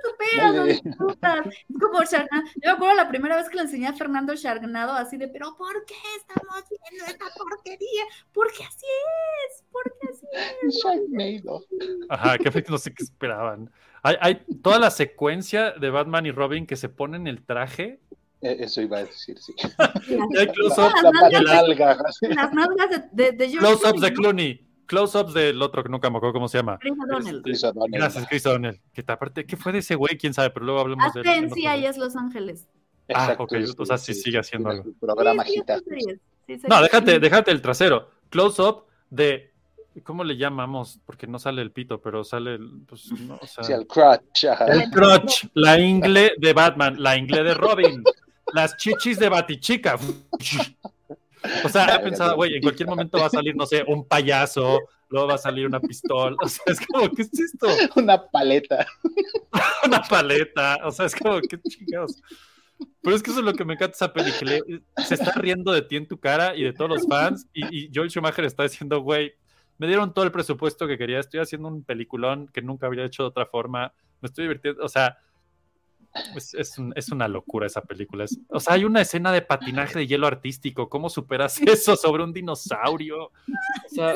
superas, 0.03 0.55
lo 0.55 0.63
Oye. 0.63 0.81
disfrutas. 0.83 1.45
Es 1.47 1.79
como 1.79 2.03
Sharknado. 2.03 2.43
Yo 2.55 2.61
me 2.63 2.71
acuerdo 2.71 2.95
la 2.95 3.09
primera 3.09 3.35
vez 3.35 3.49
que 3.49 3.55
le 3.55 3.61
enseñé 3.63 3.87
a 3.87 3.93
Fernando 3.93 4.35
Sharknado 4.35 4.93
así 4.93 5.17
de, 5.17 5.27
pero 5.27 5.55
¿por 5.57 5.85
qué 5.85 5.95
estamos 6.17 6.63
viendo 6.69 7.05
esta 7.05 7.25
porquería? 7.37 8.03
Porque 8.33 8.63
así 8.63 8.85
es, 9.47 9.63
porque 9.71 10.07
así 10.11 10.25
es. 10.63 10.75
Sharknado. 10.75 11.61
Ajá, 12.09 12.37
que 12.37 12.49
efecto 12.49 12.71
no 12.71 12.77
sé 12.77 12.93
qué 12.93 13.03
esperaban. 13.03 13.71
Hay, 14.01 14.15
hay 14.21 14.35
toda 14.61 14.79
la 14.79 14.91
secuencia 14.91 15.71
de 15.71 15.89
Batman 15.89 16.25
y 16.25 16.31
Robin 16.31 16.65
que 16.65 16.75
se 16.75 16.89
ponen 16.89 17.27
el 17.27 17.43
traje. 17.43 17.99
Eh, 18.41 18.57
Eso 18.61 18.81
iba 18.81 18.99
a 18.99 19.03
decir, 19.03 19.37
sí. 19.39 19.53
Hay 20.37 20.47
close-ups 20.47 20.93
La 21.03 21.29
de 21.29 21.41
la-. 21.41 21.97
Las 22.35 22.53
nalgas 22.53 22.89
de, 23.11 23.31
de, 23.33 23.47
close-ups 23.57 24.01
de 24.01 24.13
Clooney, 24.13 24.67
close-ups 24.85 25.33
del 25.33 25.61
otro 25.61 25.83
que 25.83 25.89
nunca 25.89 26.09
me 26.09 26.17
acuerdo 26.17 26.33
cómo 26.33 26.47
se 26.47 26.57
llama. 26.59 26.77
Chris 26.79 26.93
O'Donnell. 26.93 27.41
Chris 27.41 27.63
O'Donnell. 27.63 27.99
Gracias, 27.99 28.27
Chris 28.27 28.45
O'Donnell. 28.45 28.81
Que 28.93 29.03
te- 29.03 29.11
aparte, 29.11 29.45
¿qué 29.45 29.57
fue 29.57 29.71
de 29.73 29.79
ese 29.79 29.95
güey? 29.95 30.17
Quién 30.17 30.33
sabe, 30.33 30.51
pero 30.51 30.65
luego 30.65 30.79
hablamos 30.81 31.13
de 31.13 31.21
él. 31.21 31.27
En 31.27 31.45
otro- 31.45 31.55
CIS 31.55 31.97
Los 31.97 32.15
Ángeles. 32.15 32.67
Ah, 33.11 33.23
Exacto, 33.23 33.43
ok, 33.43 33.53
o 33.79 33.85
sea, 33.85 33.97
sí 33.97 34.13
sigue 34.13 34.37
haciendo 34.39 34.69
algo. 34.69 34.85
Programa 34.99 35.43
Sí, 35.43 35.61
sí. 35.87 36.03
Sí, 36.47 36.57
No, 36.67 36.81
déjate, 36.81 37.19
déjate 37.19 37.51
el 37.51 37.61
trasero. 37.61 38.09
Close-up 38.29 38.83
de. 39.09 39.49
¿Cómo 40.03 40.23
le 40.23 40.37
llamamos? 40.37 40.99
Porque 41.05 41.25
no 41.27 41.39
sale 41.39 41.61
el 41.63 41.71
pito, 41.71 41.99
pero 42.01 42.23
sale 42.23 42.53
el. 42.55 42.83
Pues, 42.87 43.11
no, 43.21 43.37
o 43.41 43.45
sea, 43.47 43.63
Sí, 43.63 43.73
el 43.73 43.85
crutch. 43.87 44.45
ajá. 44.45 44.65
el 44.67 44.89
crotch, 44.91 45.45
la 45.55 45.79
ingle 45.79 46.33
de 46.37 46.53
Batman, 46.53 46.95
la 47.01 47.17
ingle 47.17 47.43
de 47.43 47.53
Robin, 47.55 48.03
las 48.53 48.77
chichis 48.77 49.19
de 49.19 49.29
Batichica. 49.29 49.97
O 51.63 51.69
sea, 51.69 51.95
he 51.95 51.99
pensado, 51.99 52.35
güey, 52.35 52.55
en 52.55 52.61
cualquier 52.61 52.89
momento 52.89 53.17
va 53.17 53.27
a 53.27 53.29
salir, 53.29 53.55
no 53.55 53.65
sé, 53.65 53.83
un 53.87 54.05
payaso, 54.05 54.79
luego 55.09 55.27
va 55.27 55.35
a 55.35 55.39
salir 55.39 55.65
una 55.65 55.79
pistola. 55.79 56.35
O 56.41 56.47
sea, 56.47 56.63
es 56.67 56.85
como, 56.85 57.09
¿qué 57.11 57.21
es 57.23 57.39
esto? 57.39 57.67
Una 57.95 58.21
paleta. 58.29 58.85
Una 59.85 60.01
paleta. 60.01 60.77
O 60.83 60.91
sea, 60.91 61.05
es 61.05 61.15
como, 61.15 61.39
¿qué 61.41 61.59
chingados? 61.61 62.21
Pero 63.01 63.15
es 63.15 63.23
que 63.23 63.31
eso 63.31 63.39
es 63.39 63.45
lo 63.45 63.53
que 63.53 63.65
me 63.65 63.73
encanta 63.73 63.95
esa 63.95 64.13
película. 64.13 64.57
Se 65.05 65.15
está 65.15 65.31
riendo 65.33 65.71
de 65.71 65.81
ti 65.81 65.95
en 65.95 66.07
tu 66.07 66.19
cara 66.19 66.55
y 66.55 66.63
de 66.63 66.73
todos 66.73 66.89
los 66.89 67.07
fans. 67.07 67.47
Y, 67.53 67.85
y 67.85 67.91
Joel 67.93 68.09
Schumacher 68.09 68.45
está 68.45 68.63
diciendo, 68.63 69.01
güey, 69.01 69.33
me 69.77 69.87
dieron 69.87 70.13
todo 70.13 70.25
el 70.25 70.31
presupuesto 70.31 70.87
que 70.87 70.97
quería. 70.97 71.19
Estoy 71.19 71.39
haciendo 71.39 71.67
un 71.67 71.83
peliculón 71.83 72.47
que 72.49 72.61
nunca 72.61 72.87
habría 72.87 73.05
hecho 73.05 73.23
de 73.23 73.29
otra 73.29 73.45
forma. 73.45 73.93
Me 74.21 74.27
estoy 74.27 74.43
divirtiendo. 74.43 74.83
O 74.83 74.89
sea, 74.89 75.17
Es, 76.35 76.53
es 76.55 76.77
un- 76.77 76.91
es 76.95 77.11
una 77.11 77.27
locura 77.27 77.67
esa 77.67 77.81
película. 77.81 78.23
Es- 78.25 78.39
o 78.49 78.59
sea, 78.59 78.73
hay 78.73 78.83
una 78.85 79.01
escena 79.01 79.31
de 79.31 79.41
patinaje 79.41 79.99
de 79.99 80.07
hielo 80.07 80.27
artístico. 80.27 80.89
¿Cómo 80.89 81.09
superas 81.09 81.59
eso 81.61 81.95
sobre 81.95 82.23
un 82.23 82.33
dinosaurio? 82.33 83.25
O 83.25 83.31
sea, 83.89 84.15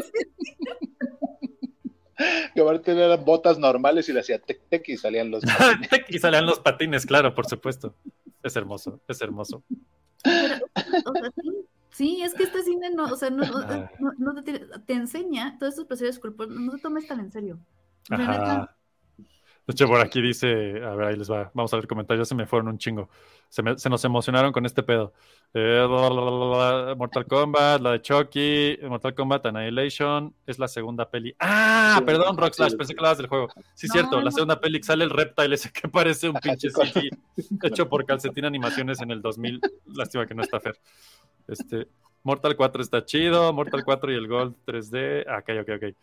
Que 2.54 2.62
aparte 2.62 2.92
eran 2.92 3.26
botas 3.26 3.58
normales 3.58 4.08
y 4.08 4.14
le 4.14 4.20
hacía 4.20 4.40
tec 4.40 4.62
tec 4.70 4.88
y 4.90 4.98
salían 4.98 5.32
los 5.32 5.44
patines. 5.90 6.06
y 6.10 6.20
salían 6.20 6.46
los 6.46 6.60
patines, 6.60 7.06
claro, 7.06 7.34
por 7.34 7.48
supuesto. 7.48 7.96
Es 8.44 8.56
hermoso, 8.56 9.00
es 9.08 9.22
hermoso. 9.22 9.64
Pero, 10.24 10.66
o 11.06 11.14
sea, 11.14 11.32
sí, 11.36 11.52
sí, 11.90 12.22
es 12.22 12.34
que 12.34 12.44
este 12.44 12.62
cine 12.64 12.92
no, 12.92 13.06
o 13.06 13.16
sea, 13.16 13.30
no, 13.30 13.44
no- 13.46 13.58
Ah. 13.68 13.92
no- 14.20 14.44
te, 14.44 14.94
enseña 14.94 15.58
todos 15.58 15.74
estos 15.74 15.88
placeres 15.88 16.20
culposos, 16.20 16.54
no 16.56 16.72
te 16.72 16.80
tomes 16.82 17.08
tan 17.08 17.20
en 17.20 17.32
serio. 17.32 17.60
Ajá. 18.10 18.76
De 19.66 19.72
hecho, 19.72 19.88
por 19.88 20.02
aquí 20.02 20.22
dice, 20.22 20.84
a 20.84 20.94
ver, 20.94 21.08
ahí 21.08 21.16
les 21.16 21.32
va, 21.32 21.50
vamos 21.54 21.74
a 21.74 21.78
ver 21.78 21.88
comentarios, 21.88 22.28
se 22.28 22.36
me 22.36 22.46
fueron 22.46 22.68
un 22.68 22.78
chingo. 22.78 23.10
Se, 23.48 23.64
me- 23.64 23.78
se 23.78 23.90
nos 23.90 24.04
emocionaron 24.04 24.52
con 24.52 24.66
este 24.66 24.84
pedo. 24.84 25.14
Eh, 25.54 25.78
la, 25.88 25.88
la, 25.88 26.10
la, 26.10 26.32
la, 26.32 26.86
la, 26.88 26.96
Mortal 26.96 27.26
Kombat, 27.26 27.80
la 27.82 27.92
de 27.92 28.02
Chucky, 28.02 28.78
Mortal 28.90 29.16
Kombat 29.16 29.46
Annihilation, 29.46 30.34
es 30.46 30.60
la 30.60 30.68
segunda 30.68 31.10
peli. 31.10 31.34
Ah, 31.40 31.96
Sí, 32.00 32.06
perdón, 32.06 32.36
sí, 32.36 32.42
Rockslash, 32.42 32.72
sí. 32.72 32.78
pensé 32.78 32.94
que 32.94 33.00
hablabas 33.00 33.18
del 33.20 33.28
juego. 33.28 33.48
Sí, 33.74 33.88
No, 33.88 33.94
cierto, 33.94 34.18
la 34.18 34.24
no. 34.26 34.32
segunda 34.32 34.60
peli 34.60 34.80
que 34.80 34.84
sale 34.86 35.04
el 35.06 35.12
Reptile 35.12 35.56
ese 35.56 35.72
que 35.72 35.88
parece 35.88 36.28
un 36.30 36.36
Ajá, 36.38 36.42
pinche 36.42 36.70
CG 36.70 37.10
hecho 37.64 37.88
por 37.88 38.06
Calcetín 38.06 38.46
Animaciones 38.46 39.00
en 39.02 39.12
el 39.12 39.22
2000. 39.22 39.62
Lástima 39.96 40.26
que 40.26 40.34
no 40.36 40.42
está 40.44 40.60
Fer. 40.60 40.76
Este, 41.48 41.88
Mortal 42.24 42.56
4 42.56 42.82
está 42.82 43.06
chido, 43.06 43.52
Mortal 43.54 43.84
4 43.86 44.12
y 44.12 44.16
el 44.16 44.28
Gold 44.28 44.56
3D. 44.66 45.26
Ah, 45.28 45.40
ok, 45.40 45.50
ok, 45.62 45.70
ok. 45.78 45.96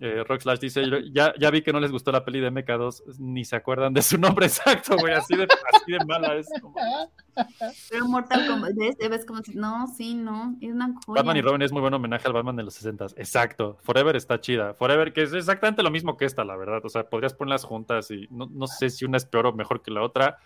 Eh, 0.00 0.22
Rockslash 0.24 0.60
dice, 0.60 0.82
ya, 1.12 1.34
ya 1.38 1.50
vi 1.50 1.62
que 1.62 1.72
no 1.72 1.80
les 1.80 1.90
gustó 1.90 2.12
la 2.12 2.24
peli 2.24 2.38
de 2.38 2.52
MK2, 2.52 3.18
ni 3.18 3.44
se 3.44 3.56
acuerdan 3.56 3.92
de 3.92 4.02
su 4.02 4.16
nombre 4.16 4.46
exacto, 4.46 4.96
güey, 4.96 5.12
así 5.12 5.36
de, 5.36 5.48
así 5.72 5.92
de 5.92 6.04
mala 6.04 6.36
es. 6.36 6.48
mames. 6.62 7.86
Pero 7.90 8.06
Mortal 8.06 8.46
Kombat, 8.46 8.72
¿ves? 8.74 9.24
como 9.24 9.42
si, 9.42 9.54
no, 9.54 9.86
sí, 9.88 10.14
no, 10.14 10.56
es 10.60 10.72
una 10.72 10.94
joya. 11.04 11.20
Batman 11.20 11.36
y 11.36 11.42
Robin 11.42 11.62
es 11.62 11.72
muy 11.72 11.80
buen 11.80 11.94
homenaje 11.94 12.26
al 12.28 12.32
Batman 12.32 12.56
de 12.56 12.62
los 12.62 12.74
60 12.74 13.06
Exacto, 13.16 13.78
Forever 13.82 14.14
está 14.14 14.40
chida. 14.40 14.74
Forever, 14.74 15.12
que 15.12 15.22
es 15.22 15.32
exactamente 15.32 15.82
lo 15.82 15.90
mismo 15.90 16.16
que 16.16 16.26
esta, 16.26 16.44
la 16.44 16.56
verdad. 16.56 16.80
O 16.84 16.88
sea, 16.88 17.08
podrías 17.08 17.34
ponerlas 17.34 17.64
juntas 17.64 18.10
y 18.10 18.28
no, 18.30 18.46
no 18.46 18.66
sé 18.66 18.90
si 18.90 19.04
una 19.04 19.16
es 19.16 19.24
peor 19.24 19.46
o 19.46 19.52
mejor 19.52 19.82
que 19.82 19.90
la 19.90 20.02
otra. 20.02 20.38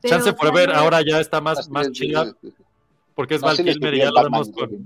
Pero 0.00 0.16
Chance 0.16 0.32
Forever 0.34 0.70
ahora 0.72 1.00
ya 1.04 1.20
está 1.20 1.40
más, 1.40 1.68
más 1.68 1.90
chida 1.90 2.32
porque 3.14 3.34
es 3.34 3.40
No, 3.40 3.48
Val 3.48 3.56
Kilmer 3.56 3.94
y 3.94 3.98
ya 3.98 4.10
lo 4.10 4.22
vemos 4.22 4.50
con... 4.50 4.84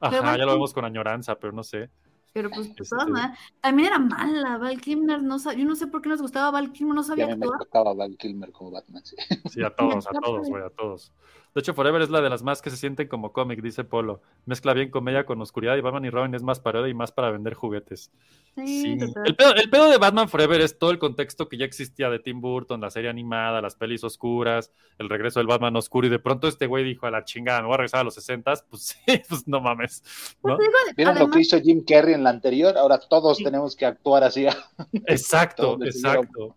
Ajá, 0.00 0.36
ya 0.36 0.44
lo 0.44 0.52
vemos 0.52 0.72
con 0.72 0.84
añoranza, 0.84 1.38
pero 1.38 1.52
no 1.52 1.62
sé. 1.62 1.90
Pero 2.36 2.50
pues, 2.50 2.66
Este- 2.66 2.84
todas 2.84 3.08
maneras, 3.08 3.38
también 3.62 3.88
era 3.88 3.98
mala, 3.98 4.58
Val 4.58 4.78
Kilmer, 4.78 5.22
no, 5.22 5.38
yo 5.38 5.64
no 5.64 5.74
sé 5.74 5.86
por 5.86 6.02
qué 6.02 6.10
nos 6.10 6.20
gustaba 6.20 6.50
Val 6.50 6.70
Kilmer, 6.70 6.94
no 6.94 7.02
sabía 7.02 7.28
me 7.28 7.32
actuar. 7.32 7.58
tocaba 7.60 7.94
Val 7.94 8.14
Kilmer 8.18 8.52
como 8.52 8.70
Batman, 8.72 9.02
sí. 9.06 9.16
Sí, 9.50 9.62
a 9.62 9.70
todos, 9.74 10.06
a 10.06 10.10
todos, 10.10 10.46
güey, 10.46 10.62
a 10.62 10.68
todos. 10.68 11.14
De 11.56 11.60
hecho, 11.60 11.72
Forever 11.72 12.02
es 12.02 12.10
la 12.10 12.20
de 12.20 12.28
las 12.28 12.42
más 12.42 12.60
que 12.60 12.68
se 12.68 12.76
sienten 12.76 13.08
como 13.08 13.32
cómic, 13.32 13.62
dice 13.62 13.82
Polo. 13.82 14.20
Mezcla 14.44 14.74
bien 14.74 14.90
comedia 14.90 15.24
con 15.24 15.40
oscuridad 15.40 15.74
y 15.74 15.80
Batman 15.80 16.04
y 16.04 16.10
Robin 16.10 16.34
es 16.34 16.42
más 16.42 16.60
parodia 16.60 16.90
y 16.90 16.92
más 16.92 17.12
para 17.12 17.30
vender 17.30 17.54
juguetes. 17.54 18.12
Sí. 18.56 18.98
El 19.24 19.34
pedo, 19.36 19.54
el 19.54 19.70
pedo 19.70 19.88
de 19.88 19.96
Batman 19.96 20.28
Forever 20.28 20.60
es 20.60 20.78
todo 20.78 20.90
el 20.90 20.98
contexto 20.98 21.48
que 21.48 21.56
ya 21.56 21.64
existía 21.64 22.10
de 22.10 22.18
Tim 22.18 22.42
Burton, 22.42 22.82
la 22.82 22.90
serie 22.90 23.08
animada, 23.08 23.62
las 23.62 23.74
pelis 23.74 24.04
oscuras, 24.04 24.70
el 24.98 25.08
regreso 25.08 25.40
del 25.40 25.46
Batman 25.46 25.74
oscuro, 25.76 26.06
y 26.06 26.10
de 26.10 26.18
pronto 26.18 26.46
este 26.46 26.66
güey 26.66 26.84
dijo 26.84 27.06
a 27.06 27.10
la 27.10 27.24
chingada, 27.24 27.62
me 27.62 27.68
voy 27.68 27.74
a 27.76 27.78
regresar 27.78 28.00
a 28.00 28.04
los 28.04 28.12
60 28.16 28.52
pues 28.68 28.82
sí, 28.82 28.96
pues 29.26 29.48
no 29.48 29.62
mames. 29.62 30.02
¿no? 30.44 30.58
Pues 30.58 30.58
digo, 30.58 30.72
¿Vieron 30.94 31.18
lo 31.18 31.30
que 31.30 31.40
hizo 31.40 31.58
Jim 31.58 31.82
Carrey 31.86 32.12
en 32.12 32.24
la 32.24 32.28
anterior? 32.28 32.76
Ahora 32.76 32.98
todos 32.98 33.38
Sí. 33.38 33.44
tenemos 33.44 33.74
que 33.74 33.86
actuar 33.86 34.24
así. 34.24 34.46
Exacto, 35.06 35.78
exacto. 35.82 36.54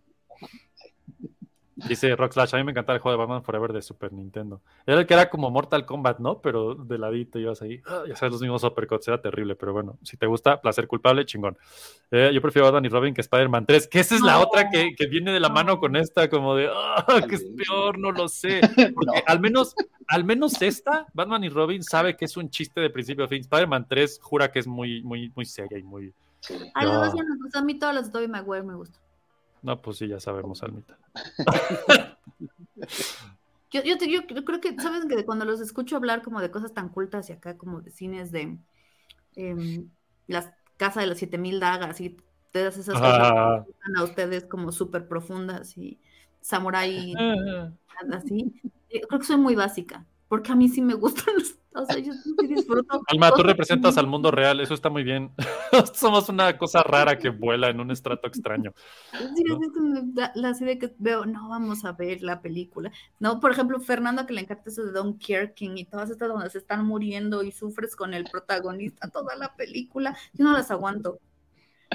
Dice 1.88 2.14
Rockslash, 2.16 2.54
a 2.54 2.58
mí 2.58 2.64
me 2.64 2.72
encantaba 2.72 2.96
el 2.96 3.02
juego 3.02 3.16
de 3.16 3.24
Batman 3.24 3.42
Forever 3.42 3.72
de 3.72 3.82
Super 3.82 4.12
Nintendo. 4.12 4.60
Era 4.86 5.00
el 5.00 5.06
que 5.06 5.14
era 5.14 5.30
como 5.30 5.50
Mortal 5.50 5.86
Kombat, 5.86 6.18
¿no? 6.18 6.40
Pero 6.40 6.74
de 6.74 6.98
ladito 6.98 7.38
ibas 7.38 7.62
ahí. 7.62 7.80
ah, 7.86 8.02
ya 8.08 8.16
sabes, 8.16 8.32
los 8.32 8.40
mismos 8.42 8.62
uppercuts, 8.64 9.08
era 9.08 9.20
terrible, 9.20 9.54
pero 9.56 9.72
bueno, 9.72 9.98
si 10.02 10.16
te 10.16 10.26
gusta, 10.26 10.60
placer 10.60 10.86
culpable, 10.86 11.24
chingón. 11.26 11.56
Eh, 12.10 12.30
yo 12.34 12.40
prefiero 12.42 12.66
Batman 12.66 12.84
y 12.84 12.88
Robin 12.88 13.14
que 13.14 13.20
Spider-Man 13.20 13.66
3, 13.66 13.88
que 13.88 14.00
esa 14.00 14.14
es 14.16 14.20
la 14.22 14.32
No. 14.34 14.40
otra 14.42 14.68
que, 14.70 14.94
que 14.96 15.06
viene 15.06 15.32
de 15.32 15.40
la 15.40 15.48
mano 15.48 15.78
con 15.78 15.96
esta, 15.96 16.28
como 16.28 16.54
de, 16.56 16.68
ah, 16.72 17.04
que 17.28 17.34
es 17.36 17.44
peor, 17.44 17.98
no 17.98 18.12
lo 18.12 18.28
sé. 18.28 18.60
Porque 18.94 19.18
No. 19.20 19.22
al 19.26 19.40
menos, 19.40 19.74
al 20.08 20.24
menos 20.24 20.60
esta, 20.62 21.06
Batman 21.14 21.44
y 21.44 21.48
Robin 21.48 21.82
sabe 21.82 22.16
que 22.16 22.24
es 22.24 22.36
un 22.36 22.50
chiste 22.50 22.80
de 22.80 22.90
principio 22.90 23.24
a 23.24 23.28
fin. 23.28 23.40
Spider-Man 23.40 23.86
3 23.88 24.18
jura 24.22 24.50
que 24.50 24.58
es 24.58 24.66
muy, 24.66 25.02
muy, 25.02 25.32
muy 25.34 25.44
seria 25.44 25.78
y 25.78 25.82
muy. 25.82 26.12
A 26.74 26.84
las 26.84 26.94
No. 26.94 27.04
dos 27.04 27.14
ya 27.14 27.22
me 27.22 27.36
gusta, 27.36 27.58
a 27.58 27.62
mí 27.62 27.78
todas 27.78 27.94
las 27.94 28.06
de 28.06 28.12
Tobey 28.12 28.28
Maguire 28.28 28.62
me 28.64 28.74
gustan. 28.74 29.00
No, 29.62 29.80
pues 29.80 29.98
sí, 29.98 30.08
ya 30.08 30.20
sabemos, 30.20 30.62
Almita. 30.62 30.98
Yo, 33.72 33.82
yo, 33.84 33.98
te- 33.98 34.10
yo 34.10 34.26
creo 34.44 34.60
que, 34.60 34.78
¿sabes? 34.80 35.06
Que 35.06 35.24
cuando 35.24 35.44
los 35.44 35.60
escucho 35.60 35.96
hablar 35.96 36.22
como 36.22 36.40
de 36.40 36.50
cosas 36.50 36.74
tan 36.74 36.88
cultas 36.88 37.30
y 37.30 37.32
acá 37.32 37.56
como 37.56 37.80
de 37.80 37.90
cines 37.90 38.32
de 38.32 38.58
las 40.26 40.50
Casa 40.76 41.00
de 41.02 41.06
las 41.08 41.18
7000 41.18 41.60
dagas 41.60 42.00
y 42.00 42.16
todas 42.52 42.78
esas 42.78 43.02
cosas 43.02 43.30
que 43.32 43.42
gustan 43.66 43.96
a 43.98 44.04
ustedes 44.04 44.46
como 44.46 44.72
súper 44.72 45.06
profundas 45.08 45.76
y 45.76 46.00
samurai 46.40 47.22
así, 48.12 48.54
eh, 48.90 49.02
creo 49.08 49.20
que 49.20 49.26
soy 49.26 49.36
muy 49.38 49.54
básica, 49.54 50.06
porque 50.30 50.52
a 50.52 50.54
mí 50.54 50.68
sí 50.68 50.80
me 50.80 50.94
gustan 50.94 51.34
los, 51.36 51.56
o 51.74 51.84
sea, 51.84 51.98
yo 51.98 52.12
sí 52.12 52.32
disfruto. 52.46 53.02
Alma, 53.08 53.32
tú 53.32 53.42
representas 53.42 53.98
al 53.98 54.06
mundo 54.06 54.30
real, 54.30 54.60
eso 54.60 54.74
está 54.74 54.88
muy 54.88 55.02
bien. 55.02 55.32
Somos 55.92 56.28
una 56.28 56.56
cosa 56.56 56.84
rara 56.84 57.18
que 57.18 57.30
vuela 57.30 57.68
en 57.68 57.80
un 57.80 57.90
estrato 57.90 58.28
extraño. 58.28 58.72
Sí, 59.10 59.42
¿no? 59.42 59.58
es 59.60 59.72
que 59.74 59.80
me 59.80 60.00
da 60.04 60.30
la 60.36 60.54
serie 60.54 60.78
que 60.78 60.94
veo, 60.98 61.26
no 61.26 61.48
vamos 61.48 61.84
a 61.84 61.94
ver 61.94 62.22
la 62.22 62.40
película. 62.42 62.92
No, 63.18 63.40
por 63.40 63.50
ejemplo, 63.50 63.80
Fernando 63.80 64.24
que 64.24 64.34
le 64.34 64.42
encanta 64.42 64.70
eso 64.70 64.84
de 64.84 64.92
Don 64.92 65.18
King 65.18 65.72
y 65.74 65.84
todas 65.84 66.10
estas 66.10 66.28
donde 66.28 66.48
se 66.48 66.58
están 66.58 66.86
muriendo 66.86 67.42
y 67.42 67.50
sufres 67.50 67.96
con 67.96 68.14
el 68.14 68.22
protagonista 68.22 69.08
toda 69.08 69.34
la 69.34 69.56
película, 69.56 70.16
yo 70.32 70.44
no 70.44 70.52
las 70.52 70.70
aguanto. 70.70 71.18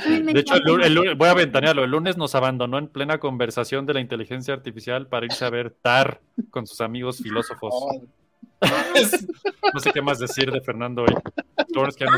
De 0.05 0.39
hecho, 0.41 0.55
el, 0.55 0.81
el 0.81 1.15
voy 1.15 1.29
a 1.29 1.33
ventanearlo. 1.33 1.85
El 1.85 1.91
lunes 1.91 2.17
nos 2.17 2.35
abandonó 2.35 2.79
en 2.79 2.89
plena 2.89 3.17
conversación 3.17 3.85
de 3.85 3.93
la 3.93 4.01
inteligencia 4.01 4.53
artificial 4.53 5.07
para 5.07 5.25
irse 5.25 5.45
a 5.45 5.49
ver 5.49 5.71
TAR 5.71 6.19
con 6.49 6.67
sus 6.67 6.81
amigos 6.81 7.19
filósofos. 7.19 7.73
Es- 8.95 9.27
no 9.73 9.79
sé 9.79 9.91
qué 9.91 10.01
más 10.01 10.19
decir 10.19 10.51
de 10.51 10.61
Fernando 10.61 11.03
hoy. 11.03 11.15
Es 11.87 11.95
que 11.95 12.05
no. 12.05 12.11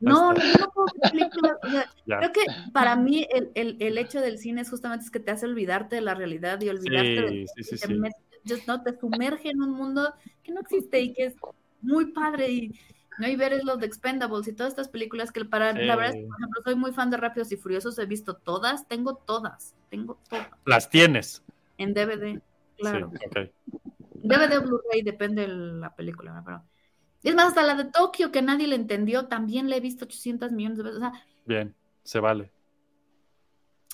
No, 0.00 0.32
no, 0.32 0.38
no 0.60 0.70
puedo 0.72 0.86
o 0.86 1.70
sea, 1.70 1.90
creo 2.18 2.32
que 2.32 2.42
para 2.72 2.94
mí 2.96 3.26
el, 3.34 3.50
el, 3.54 3.76
el 3.80 3.98
hecho 3.98 4.20
del 4.20 4.38
cine 4.38 4.60
es 4.62 4.70
justamente 4.70 5.04
es 5.04 5.10
que 5.10 5.18
te 5.20 5.32
hace 5.32 5.46
olvidarte 5.46 5.96
de 5.96 6.02
la 6.02 6.14
realidad 6.14 6.60
y 6.60 6.68
olvidarte 6.68 7.08
de 7.22 7.46
Sí, 7.56 7.64
sí, 7.64 7.70
te, 7.78 7.86
sí. 7.88 7.94
met- 7.94 8.12
just, 8.48 8.66
¿no? 8.68 8.82
te 8.82 8.96
sumerge 8.98 9.50
en 9.50 9.60
un 9.60 9.72
mundo 9.72 10.14
que 10.44 10.52
no 10.52 10.60
existe 10.60 11.00
y 11.00 11.12
que 11.12 11.24
es 11.26 11.34
muy 11.82 12.12
padre 12.12 12.48
y 12.50 12.72
no 13.18 13.26
y 13.28 13.34
ver 13.34 13.60
los 13.64 13.78
de 13.80 13.86
Expendables 13.86 14.46
y 14.46 14.52
todas 14.52 14.72
estas 14.72 14.88
películas 14.88 15.32
que 15.32 15.44
para 15.44 15.72
la 15.72 15.96
verdad 15.96 16.14
es 16.14 16.22
que, 16.22 16.28
por 16.28 16.36
ejemplo 16.38 16.62
soy 16.64 16.74
muy 16.76 16.92
fan 16.92 17.10
de 17.10 17.16
Rápidos 17.16 17.50
y 17.50 17.56
Furiosos 17.56 17.98
he 17.98 18.06
visto 18.06 18.34
todas 18.34 18.86
tengo 18.86 19.16
todas 19.16 19.74
tengo 19.90 20.18
todas 20.30 20.48
Las 20.64 20.88
tienes. 20.88 21.42
en 21.76 21.92
DVD 21.94 22.40
claro 22.78 23.10
Sí, 23.18 23.26
ok. 23.26 23.50
DVD 24.22 24.58
o 24.58 24.62
Blu-ray 24.62 25.02
depende 25.02 25.42
de 25.42 25.48
la 25.48 25.94
película 25.94 26.42
pero 26.44 26.62
es 27.22 27.34
más 27.34 27.48
hasta 27.48 27.62
la 27.62 27.74
de 27.74 27.84
Tokio 27.90 28.30
que 28.32 28.42
nadie 28.42 28.66
le 28.68 28.76
entendió 28.76 29.26
también 29.26 29.68
la 29.68 29.76
he 29.76 29.80
visto 29.80 30.04
800 30.04 30.52
millones 30.52 30.78
de 30.78 30.84
veces 30.84 30.98
o 30.98 31.00
sea 31.00 31.12
Bien, 31.44 31.74
se 32.02 32.20
vale. 32.20 32.50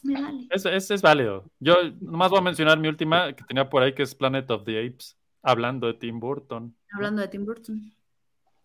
me 0.02 0.20
vale 0.20 0.46
Es, 0.50 0.66
es, 0.66 0.90
es 0.90 1.02
válido. 1.02 1.50
Yo 1.60 1.76
nomás 2.00 2.30
voy 2.30 2.40
a 2.40 2.42
mencionar 2.42 2.78
mi 2.78 2.88
última 2.88 3.32
que 3.32 3.44
tenía 3.44 3.68
por 3.70 3.82
ahí, 3.82 3.94
que 3.94 4.02
es 4.02 4.14
Planet 4.14 4.50
of 4.50 4.64
the 4.64 4.78
Apes, 4.86 5.16
hablando 5.42 5.86
de 5.86 5.94
Tim 5.94 6.18
Burton. 6.20 6.74
hablando 6.92 7.22
de 7.22 7.28
Tim 7.28 7.44
Burton 7.46 7.92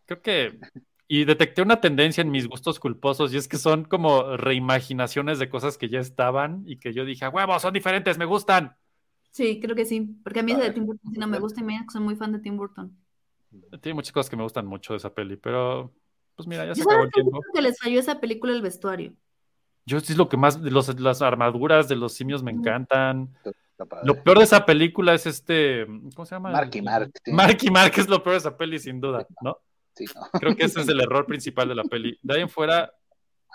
Creo 0.06 0.22
que. 0.22 0.60
Y 1.08 1.26
detecté 1.26 1.62
una 1.64 1.82
tendencia 1.82 2.22
en 2.22 2.30
mis 2.32 2.48
gustos 2.48 2.80
culposos, 2.80 3.34
y 3.34 3.38
es 3.38 3.48
que 3.48 3.58
son 3.58 3.84
como 3.86 4.38
reimaginaciones 4.38 5.40
de 5.40 5.50
cosas 5.50 5.78
que 5.78 5.90
ya 5.90 6.00
estaban 6.00 6.64
y 6.68 6.78
que 6.78 6.94
yo 6.94 7.04
dije, 7.06 7.26
"A 7.26 7.30
huevo, 7.30 7.58
son 7.60 7.74
diferentes, 7.74 8.18
me 8.20 8.26
gustan. 8.26 8.76
Sí 9.32 9.60
creo 9.60 9.76
que 9.76 9.86
sí 9.86 10.02
porque 10.24 10.40
a 10.40 10.44
mí 10.44 10.52
ese 10.52 10.62
de 10.62 10.72
Tim 10.72 10.86
Burton 10.86 11.12
sí 11.12 11.20
no 11.20 11.28
me 11.28 11.40
gusta 11.40 11.62
y 11.62 11.64
me 11.64 11.78
que 11.78 11.92
soy 11.92 12.02
muy 12.02 12.16
fan 12.16 12.32
de 12.32 12.40
Tim 12.40 12.58
Burton 12.58 12.96
Tiene 13.82 13.96
muchas 13.96 14.12
cosas 14.12 14.30
que 14.30 14.36
me 14.36 14.44
gustan 14.44 14.66
mucho 14.66 14.94
de 14.94 14.98
esa 14.98 15.14
peli, 15.14 15.38
pero 15.38 15.94
pues 16.36 16.48
mira, 16.48 16.66
ya 16.66 16.74
se 16.74 16.82
acabó 16.82 17.02
sabes 17.02 17.08
el 17.08 17.12
tiempo. 17.24 17.42
que 17.54 17.62
les 17.62 17.78
falló 17.78 18.00
esa 18.00 18.22
película 18.22 18.54
el 18.54 18.62
vestuario. 18.62 19.14
Yo 19.86 20.00
sí 20.00 20.14
es 20.14 20.18
lo 20.18 20.30
que 20.30 20.38
más, 20.38 20.62
de 20.62 20.72
los, 20.72 21.00
las 21.00 21.22
armaduras 21.22 21.90
de 21.90 21.96
los 21.96 22.14
simios 22.14 22.44
me 22.44 22.52
encantan. 22.52 23.36
Lo 24.04 24.24
peor 24.24 24.38
de 24.38 24.44
esa 24.44 24.66
película 24.66 25.14
es 25.14 25.26
este, 25.26 25.86
¿cómo 26.16 26.26
se 26.26 26.36
llama? 26.36 26.52
Marky 26.52 26.82
Mark. 26.82 27.12
sí. 27.26 27.32
Marky 27.32 27.72
Mark 27.72 27.94
es 27.98 28.08
lo 28.08 28.22
peor 28.22 28.36
de 28.36 28.38
esa 28.38 28.56
peli, 28.56 28.78
sin 28.80 29.02
duda, 29.02 29.28
¿no? 29.42 29.58
Sí, 29.96 30.06
no. 30.16 30.40
Creo 30.40 30.56
que 30.56 30.66
ese 30.66 30.82
es 30.82 30.88
el 30.88 31.00
error 31.02 31.26
principal 31.26 31.68
de 31.68 31.76
la 31.76 31.84
peli. 31.84 32.18
De 32.22 32.36
ahí 32.36 32.42
en 32.42 32.50
fuera, 32.50 32.94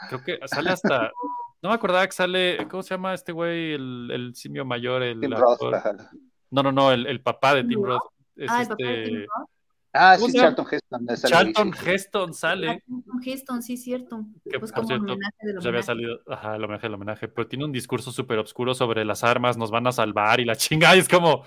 creo 0.09 0.23
que 0.23 0.41
sale 0.47 0.71
hasta. 0.71 1.11
No 1.65 1.71
me 1.71 1.77
acordaba 1.77 2.07
que 2.07 2.13
sale. 2.13 2.69
¿Cómo 2.71 2.83
se 2.83 2.91
llama 2.91 3.15
este 3.15 3.33
güey? 3.33 3.73
El, 3.73 4.11
el 4.13 4.35
simio 4.35 4.67
mayor. 4.67 5.03
El 5.03 5.19
Tim 5.19 5.33
actor? 5.33 5.73
Roth, 5.73 5.75
ajá. 5.75 6.11
No, 6.51 6.63
no, 6.63 6.71
no, 6.71 6.93
el, 6.93 7.07
el 7.07 7.23
papá 7.23 7.55
de 7.55 7.63
Tim 7.63 7.71
Tim 7.71 7.85
Roth. 7.85 8.03
Es 8.37 8.51
Ah, 8.51 8.61
el 8.61 8.69
papá 8.69 8.85
de 8.85 9.03
Tim 9.05 9.17
este. 9.17 9.27
Roth. 9.27 9.49
Ah, 9.95 10.17
¿Cómo 10.19 10.29
sí? 10.29 10.39
Charlton 10.39 10.67
Heston. 10.71 11.07
Charlton. 11.31 11.73
Heston 11.87 12.35
sale. 12.35 12.67
Charlton 12.67 13.23
Heston, 13.25 13.63
sí, 13.63 13.79
cierto. 13.79 14.27
Que, 14.45 14.59
Pues 14.59 14.73
por 14.73 14.85
como 14.85 14.89
cierto, 14.89 15.17
del 15.41 15.59
Ya 15.61 15.69
había 15.71 15.83
salido, 15.83 16.21
ajá, 16.27 16.57
el 16.57 16.65
homenaje, 16.65 16.87
el 16.87 16.95
homenaje, 16.95 17.29
pero 17.29 17.49
tiene 17.49 17.65
un 17.65 17.73
discurso 17.73 18.13
súper 18.13 18.41
oscuro 18.41 18.75
sobre 18.75 19.03
las 19.07 19.25
armas, 19.25 19.57
nos 19.57 19.71
van 19.71 19.87
a 19.87 19.93
salvar 19.93 20.41
y 20.41 20.45
la 20.45 20.57
chingada, 20.57 20.97
y 20.97 20.99
es 20.99 21.09
como, 21.09 21.45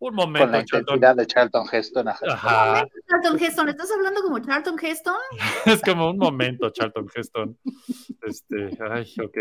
un 0.00 0.10
Con 0.10 0.16
momento, 0.16 0.46
la 0.46 0.64
Charlton. 0.64 0.96
intensidad 0.96 1.16
de 1.16 1.26
Charlton 1.26 1.66
Heston. 1.72 2.08
ajá. 2.08 2.26
Ajá, 2.28 2.86
Charlton 3.08 3.38
Heston, 3.42 3.68
¿estás 3.68 3.90
hablando 3.90 4.22
como 4.22 4.38
Charlton 4.38 4.76
Heston? 4.80 5.16
es 5.66 5.82
como 5.82 6.10
un 6.10 6.18
momento, 6.18 6.70
Charlton 6.70 7.08
Heston. 7.14 7.58
Este, 8.22 8.78
ay, 8.90 9.12
ok. 9.24 9.36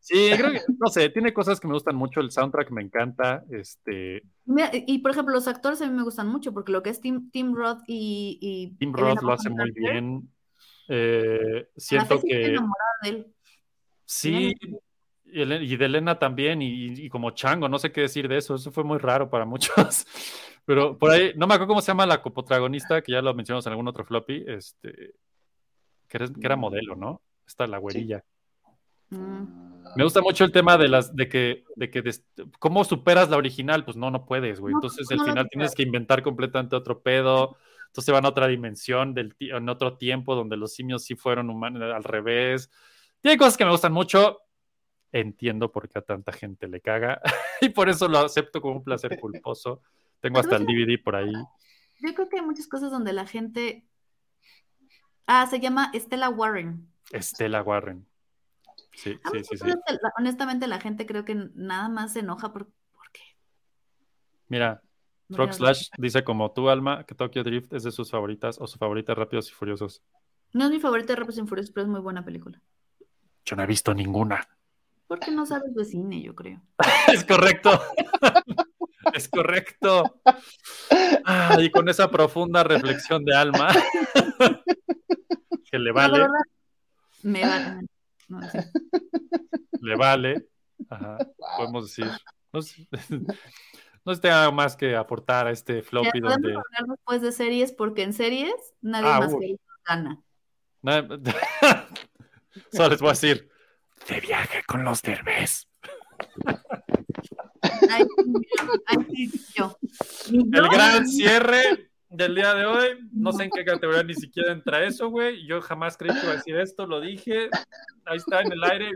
Sí, 0.00 0.30
creo 0.36 0.52
que, 0.52 0.60
no 0.78 0.88
sé, 0.88 1.08
tiene 1.10 1.32
cosas 1.32 1.60
que 1.60 1.68
me 1.68 1.74
gustan 1.74 1.96
mucho, 1.96 2.20
el 2.20 2.30
soundtrack 2.30 2.70
me 2.70 2.82
encanta, 2.82 3.44
este, 3.50 4.22
Mira, 4.44 4.70
y 4.72 4.98
por 4.98 5.12
ejemplo, 5.12 5.34
los 5.34 5.46
actores 5.46 5.80
a 5.82 5.86
mí 5.86 5.92
me 5.94 6.02
gustan 6.02 6.26
mucho, 6.28 6.52
porque 6.52 6.72
lo 6.72 6.82
que 6.82 6.90
es 6.90 7.00
Tim, 7.00 7.30
Tim 7.30 7.54
Roth 7.54 7.82
y, 7.86 8.38
y 8.40 8.76
Tim 8.78 8.92
Roth 8.92 9.22
lo 9.22 9.32
hace 9.32 9.50
muy 9.50 9.70
bien. 9.70 10.28
Eh, 10.88 11.68
la 11.74 11.80
siento 11.80 12.20
que 12.20 12.46
enamorada 12.46 12.92
de 13.02 13.08
él. 13.08 13.34
sí, 14.04 14.54
y, 15.32 15.76
de 15.76 15.84
Elena 15.84 16.18
también, 16.18 16.62
y, 16.62 16.84
y 16.86 17.08
como 17.08 17.30
Chango, 17.30 17.68
no 17.68 17.78
sé 17.78 17.90
qué 17.92 18.02
decir 18.02 18.28
de 18.28 18.38
eso, 18.38 18.54
eso 18.54 18.70
fue 18.70 18.84
muy 18.84 18.98
raro 18.98 19.30
para 19.30 19.44
muchos. 19.46 20.06
Pero 20.64 20.96
por 20.98 21.10
ahí, 21.10 21.32
no 21.36 21.46
me 21.46 21.54
acuerdo 21.54 21.70
cómo 21.70 21.80
se 21.80 21.88
llama 21.88 22.06
la 22.06 22.22
coprotagonista, 22.22 23.02
que 23.02 23.12
ya 23.12 23.22
lo 23.22 23.34
mencionamos 23.34 23.66
en 23.66 23.72
algún 23.72 23.88
otro 23.88 24.04
floppy, 24.04 24.44
este, 24.46 25.14
que, 26.08 26.16
era, 26.16 26.26
que 26.26 26.40
era 26.46 26.56
modelo, 26.56 26.94
¿no? 26.94 27.20
Esta 27.46 27.66
la 27.66 27.78
güerilla. 27.78 28.24
Mm. 29.10 29.72
Me 29.96 30.04
gusta 30.04 30.22
mucho 30.22 30.44
el 30.44 30.52
tema 30.52 30.78
de 30.78 30.88
las, 30.88 31.14
de 31.14 31.28
que, 31.28 31.64
de 31.76 31.90
que 31.90 32.00
des- 32.00 32.24
cómo 32.58 32.84
superas 32.84 33.28
la 33.28 33.36
original, 33.36 33.84
pues 33.84 33.96
no, 33.96 34.10
no 34.10 34.24
puedes, 34.24 34.58
güey. 34.60 34.72
Entonces 34.72 35.06
no 35.10 35.22
al 35.22 35.28
final 35.28 35.48
tienes 35.50 35.74
que 35.74 35.82
inventar 35.82 36.22
completamente 36.22 36.76
otro 36.76 37.02
pedo. 37.02 37.56
Entonces 37.88 38.10
van 38.12 38.24
a 38.24 38.28
otra 38.28 38.46
dimensión 38.46 39.12
del 39.12 39.34
en 39.38 39.68
otro 39.68 39.98
tiempo 39.98 40.34
donde 40.34 40.56
los 40.56 40.72
simios 40.72 41.04
sí 41.04 41.14
fueron 41.14 41.50
humanos 41.50 41.82
al 41.82 42.04
revés. 42.04 42.70
Tiene 43.20 43.36
cosas 43.36 43.58
que 43.58 43.66
me 43.66 43.70
gustan 43.70 43.92
mucho. 43.92 44.38
Entiendo 45.12 45.70
por 45.70 45.88
qué 45.88 45.98
a 45.98 46.02
tanta 46.02 46.32
gente 46.32 46.66
le 46.68 46.80
caga 46.80 47.20
y 47.60 47.68
por 47.68 47.88
eso 47.88 48.08
lo 48.08 48.18
acepto 48.18 48.60
como 48.62 48.76
un 48.76 48.84
placer 48.84 49.20
culposo. 49.20 49.82
Tengo 50.20 50.38
hasta 50.40 50.56
el 50.56 50.64
DVD 50.66 50.98
por 51.02 51.16
ahí. 51.16 51.32
Yo 52.00 52.14
creo 52.14 52.28
que 52.28 52.38
hay 52.38 52.44
muchas 52.44 52.66
cosas 52.66 52.90
donde 52.90 53.12
la 53.12 53.26
gente. 53.26 53.84
Ah, 55.26 55.46
se 55.46 55.60
llama 55.60 55.90
Estela 55.92 56.28
Warren. 56.30 56.88
Estela 57.10 57.62
Warren. 57.62 58.06
Sí, 58.94 59.18
A 59.24 59.30
mí 59.30 59.38
sí, 59.44 59.56
sí, 59.56 59.58
sí. 59.58 59.66
la- 59.66 60.12
honestamente 60.18 60.66
la 60.66 60.80
gente 60.80 61.06
creo 61.06 61.24
que 61.24 61.34
nada 61.54 61.88
más 61.88 62.12
se 62.14 62.20
enoja 62.20 62.52
por, 62.52 62.70
porque 62.92 63.20
Mira, 64.48 64.82
No 65.28 65.50
Slash 65.52 65.88
dice 65.98 66.24
como 66.24 66.52
tú, 66.52 66.68
Alma, 66.68 67.04
que 67.04 67.14
Tokyo 67.14 67.42
Drift 67.42 67.72
es 67.72 67.84
de 67.84 67.90
sus 67.90 68.10
favoritas 68.10 68.58
o 68.60 68.66
su 68.66 68.78
favorita 68.78 69.14
Rápidos 69.14 69.48
y 69.48 69.52
Furiosos. 69.52 70.02
no 70.52 70.64
es 70.66 70.70
mi 70.70 70.78
favorita 70.80 71.14
Rápidos 71.14 71.38
y 71.38 71.46
Furiosos, 71.46 71.72
pero 71.72 71.84
es 71.86 71.90
muy 71.90 72.00
buena 72.00 72.24
película. 72.24 72.60
Yo 73.46 73.56
no 73.56 73.62
he 73.62 73.66
visto 73.66 73.94
ninguna. 73.94 74.46
Porque 75.12 75.30
no 75.30 75.44
sabes 75.46 75.74
de 75.74 75.84
cine, 75.84 76.22
yo 76.22 76.34
creo. 76.34 76.60
Es 77.12 77.24
correcto. 77.24 77.70
Es 79.14 79.28
correcto. 79.28 80.20
Ah, 81.26 81.56
y 81.60 81.70
con 81.70 81.88
esa 81.88 82.08
profunda 82.10 82.62
reflexión 82.64 83.24
de 83.24 83.36
alma 83.36 83.68
que 85.70 85.78
le 85.78 85.92
vale, 85.92 86.18
verdad, 86.20 86.34
me 87.24 87.42
vale. 87.44 87.86
No, 88.28 88.40
sí. 88.48 88.58
le 89.80 89.96
vale. 89.96 90.46
Ajá, 90.88 91.18
podemos 91.58 91.86
decir. 91.88 92.10
No 92.52 92.62
sé, 92.62 92.86
no 94.04 94.14
sé 94.14 94.30
algo 94.30 94.52
más 94.52 94.76
que 94.76 94.94
aportar 94.96 95.48
a 95.48 95.50
este 95.50 95.82
Ya 95.82 95.82
floppy 95.82 96.20
podemos 96.20 96.32
donde. 96.34 96.48
hablar 96.54 96.96
después 96.96 97.20
de 97.22 97.32
series, 97.32 97.72
porque 97.72 98.04
en 98.04 98.12
series 98.14 98.54
nadie 98.80 99.08
Ah, 99.12 99.18
más 99.20 99.32
uy. 99.34 99.40
que 99.40 99.46
ellos 99.46 99.60
gana. 99.86 100.22
Na- 100.80 101.06
Solo 102.72 102.88
les 102.90 103.00
voy 103.00 103.08
a 103.08 103.12
decir. 103.12 103.50
De 104.08 104.20
viaje 104.20 104.62
con 104.66 104.84
los 104.84 105.00
derbés. 105.02 105.68
Ay, 107.90 108.04
ay, 108.86 109.30
yo. 109.54 109.76
El 110.30 110.68
gran 110.68 111.06
cierre 111.06 111.90
del 112.08 112.34
día 112.34 112.54
de 112.54 112.66
hoy. 112.66 113.08
No 113.12 113.32
sé 113.32 113.44
en 113.44 113.50
qué 113.50 113.64
categoría 113.64 114.02
ni 114.02 114.14
siquiera 114.14 114.52
entra 114.52 114.84
eso, 114.84 115.08
güey. 115.08 115.46
Yo 115.46 115.60
jamás 115.60 115.96
creí 115.96 116.12
que 116.12 116.22
iba 116.22 116.32
a 116.32 116.36
decir 116.36 116.56
esto, 116.56 116.86
lo 116.86 117.00
dije. 117.00 117.48
Ahí 118.04 118.16
está 118.16 118.40
en 118.40 118.52
el 118.52 118.64
aire. 118.64 118.90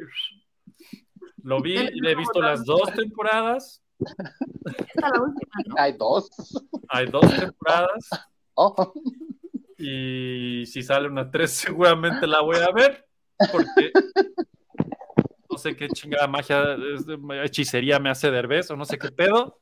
Lo 1.43 1.61
vi 1.61 1.79
y 1.79 2.01
le 2.01 2.13
he 2.13 2.17
visto 2.17 2.41
las 2.41 2.65
dos 2.65 2.93
temporadas. 2.95 3.83
Esta 3.99 5.09
la 5.09 5.23
última, 5.23 5.55
¿no? 5.67 5.75
Hay 5.79 5.93
dos. 5.93 6.29
Hay 6.89 7.07
dos 7.07 7.27
temporadas. 7.39 8.09
Oh, 8.55 8.93
Y 9.79 10.65
si 10.67 10.83
sale 10.83 11.09
una 11.09 11.31
tres, 11.31 11.53
seguramente 11.53 12.27
la 12.27 12.41
voy 12.41 12.57
a 12.57 12.73
ver. 12.73 13.07
Porque 13.53 13.93
no 15.57 15.63
sé 15.63 15.75
qué 15.75 15.89
chingada 15.89 16.27
magia, 16.27 16.77
hechicería 17.43 17.99
me 17.99 18.11
hace 18.11 18.31
Derbez 18.31 18.71
o 18.71 18.77
no 18.77 18.85
sé 18.85 18.99
qué 18.99 19.11
pedo. 19.11 19.59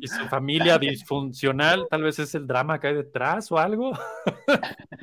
Y 0.00 0.08
su 0.08 0.26
familia 0.26 0.76
disfuncional, 0.76 1.86
tal 1.88 2.02
vez 2.02 2.18
es 2.18 2.34
el 2.34 2.48
drama 2.48 2.80
que 2.80 2.88
hay 2.88 2.94
detrás 2.94 3.52
o 3.52 3.58
algo. 3.58 3.92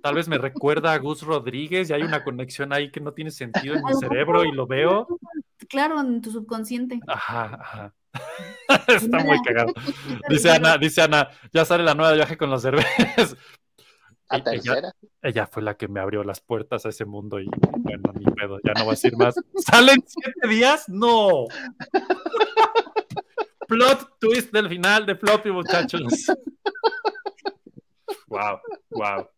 Tal 0.00 0.14
vez 0.14 0.28
me 0.28 0.38
recuerda 0.38 0.92
a 0.92 0.98
Gus 0.98 1.22
Rodríguez 1.22 1.90
y 1.90 1.92
hay 1.92 2.02
una 2.02 2.22
conexión 2.22 2.72
ahí 2.72 2.92
que 2.92 3.00
no 3.00 3.12
tiene 3.12 3.32
sentido 3.32 3.74
en 3.74 3.82
mi 3.84 3.94
cerebro 3.94 4.44
y 4.44 4.52
lo 4.52 4.64
veo. 4.64 5.08
Claro, 5.68 6.00
en 6.00 6.22
tu 6.22 6.30
subconsciente. 6.30 7.00
Ajá, 7.08 7.58
ajá. 7.60 7.94
Está 8.86 9.18
muy 9.24 9.42
cagado. 9.42 9.74
Dice 10.28 10.52
Ana, 10.52 10.78
dice 10.78 11.02
Ana, 11.02 11.28
ya 11.52 11.64
sale 11.64 11.82
la 11.82 11.94
nueva 11.94 12.10
de 12.10 12.18
viaje 12.18 12.36
con 12.36 12.48
los 12.48 12.62
cervezas. 12.62 13.36
A 14.28 14.36
Ella, 14.36 14.44
tercera. 14.44 14.92
ella 15.22 15.46
fue 15.46 15.62
la 15.62 15.76
que 15.76 15.88
me 15.88 16.00
abrió 16.00 16.22
las 16.24 16.40
puertas 16.40 16.84
a 16.86 16.90
ese 16.90 17.04
mundo 17.04 17.40
y 17.40 17.48
bueno, 17.78 18.12
ni 18.18 18.24
pedo, 18.26 18.58
ya 18.64 18.72
no 18.74 18.80
voy 18.84 18.88
a 18.88 18.94
decir 18.94 19.16
más. 19.16 19.34
¿Salen 19.56 20.04
siete 20.06 20.48
días? 20.48 20.88
No. 20.88 21.46
Plot 23.66 24.18
twist 24.18 24.52
del 24.52 24.68
final 24.68 25.06
de 25.06 25.16
Floppy, 25.16 25.50
muchachos. 25.50 26.02
Wow, 28.28 28.60
wow. 28.90 29.28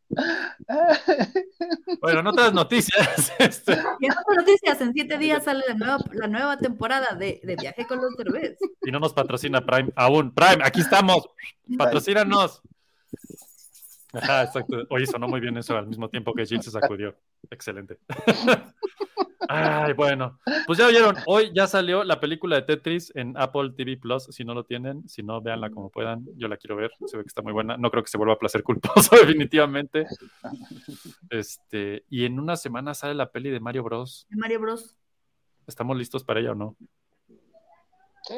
Bueno, 2.00 2.20
en 2.20 2.26
otras 2.26 2.52
noticias, 2.52 3.32
este, 3.38 3.72
en 3.74 4.10
otras 4.10 4.36
noticias, 4.38 4.80
en 4.80 4.92
siete 4.92 5.18
días 5.18 5.44
sale 5.44 5.62
la 5.68 5.74
nueva, 5.74 5.98
la 6.12 6.26
nueva 6.26 6.58
temporada 6.58 7.14
de, 7.14 7.40
de 7.44 7.56
Viaje 7.56 7.86
con 7.86 8.00
los 8.00 8.16
Derbez. 8.16 8.58
y 8.82 8.90
no 8.90 8.98
nos 8.98 9.12
patrocina 9.12 9.64
Prime 9.64 9.92
aún. 9.94 10.34
Prime, 10.34 10.62
aquí 10.64 10.80
estamos. 10.80 11.28
Patrocínanos. 11.78 12.62
Ajá, 14.12 14.44
exacto. 14.44 14.84
Oye, 14.90 15.06
sonó 15.06 15.28
muy 15.28 15.40
bien 15.40 15.56
eso 15.56 15.76
al 15.76 15.86
mismo 15.86 16.08
tiempo 16.08 16.32
que 16.34 16.46
Jill 16.46 16.62
se 16.62 16.70
sacudió. 16.70 17.16
Excelente. 17.50 17.98
Ay, 19.48 19.94
bueno. 19.94 20.38
Pues 20.66 20.78
ya 20.78 20.86
vieron, 20.88 21.16
hoy 21.26 21.50
ya 21.52 21.66
salió 21.66 22.04
la 22.04 22.20
película 22.20 22.56
de 22.56 22.62
Tetris 22.62 23.12
en 23.16 23.34
Apple 23.36 23.72
TV 23.76 23.96
Plus. 23.96 24.26
Si 24.30 24.44
no 24.44 24.54
lo 24.54 24.64
tienen, 24.64 25.08
si 25.08 25.22
no, 25.22 25.40
véanla 25.40 25.70
como 25.70 25.90
puedan. 25.90 26.24
Yo 26.36 26.46
la 26.46 26.56
quiero 26.56 26.76
ver. 26.76 26.92
Se 27.06 27.16
ve 27.16 27.24
que 27.24 27.28
está 27.28 27.42
muy 27.42 27.52
buena. 27.52 27.76
No 27.76 27.90
creo 27.90 28.04
que 28.04 28.10
se 28.10 28.18
vuelva 28.18 28.34
a 28.34 28.38
placer 28.38 28.62
culposo, 28.62 29.16
definitivamente. 29.16 30.06
Este, 31.30 32.04
y 32.08 32.26
en 32.26 32.38
una 32.38 32.56
semana 32.56 32.94
sale 32.94 33.14
la 33.14 33.32
peli 33.32 33.50
de 33.50 33.60
Mario 33.60 33.82
Bros. 33.82 34.26
De 34.30 34.36
Mario 34.36 34.60
Bros. 34.60 34.96
¿Estamos 35.66 35.96
listos 35.96 36.22
para 36.22 36.40
ella 36.40 36.52
o 36.52 36.54
no? 36.54 36.76
Sí. 38.22 38.36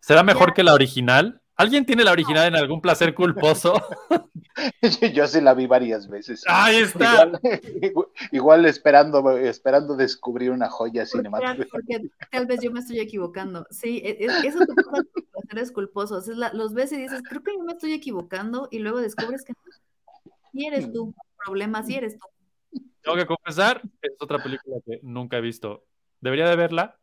¿Será 0.00 0.22
mejor 0.22 0.54
que 0.54 0.62
la 0.62 0.74
original? 0.74 1.40
¿Alguien 1.56 1.86
tiene 1.86 2.04
la 2.04 2.12
original 2.12 2.48
en 2.48 2.56
algún 2.56 2.80
placer 2.82 3.14
culposo? 3.14 3.72
Yo 5.14 5.26
sí 5.26 5.40
la 5.40 5.54
vi 5.54 5.66
varias 5.66 6.08
veces. 6.08 6.44
Ahí 6.46 6.76
está. 6.76 7.24
Igual, 7.24 7.40
igual- 7.82 8.06
igual 8.32 8.66
esperando, 8.66 9.30
esperando 9.38 9.96
descubrir 9.96 10.50
una 10.50 10.68
joya 10.68 11.04
cinematográfica. 11.06 11.68
porque 11.72 12.08
tal 12.30 12.46
vez 12.46 12.60
yo 12.60 12.70
me 12.70 12.80
estoy 12.80 13.00
equivocando. 13.00 13.66
Sí, 13.70 14.00
e- 14.04 14.24
e- 14.24 14.46
eso 14.46 14.58
te 14.60 14.74
pasa 14.74 14.90
con 14.90 15.24
placeres 15.32 15.72
culposos. 15.72 16.28
Es 16.28 16.36
la- 16.36 16.52
los 16.52 16.72
ves 16.74 16.92
y 16.92 16.96
dices, 16.96 17.22
creo 17.28 17.42
que 17.42 17.52
yo 17.56 17.64
me 17.64 17.72
estoy 17.72 17.92
equivocando, 17.92 18.68
y 18.70 18.78
luego 18.78 19.00
descubres 19.00 19.44
que 19.44 19.52
no. 19.52 20.32
Y 20.52 20.66
eres 20.66 20.90
tú. 20.92 21.14
Problema, 21.44 21.82
sí 21.82 21.94
eres 21.94 22.18
tú. 22.18 22.80
Tengo 23.02 23.16
que 23.16 23.26
confesar, 23.26 23.82
es 24.02 24.12
otra 24.20 24.42
película 24.42 24.76
que 24.84 25.00
nunca 25.02 25.36
he 25.36 25.40
visto. 25.40 25.84
Debería 26.20 26.48
de 26.48 26.56
verla. 26.56 26.98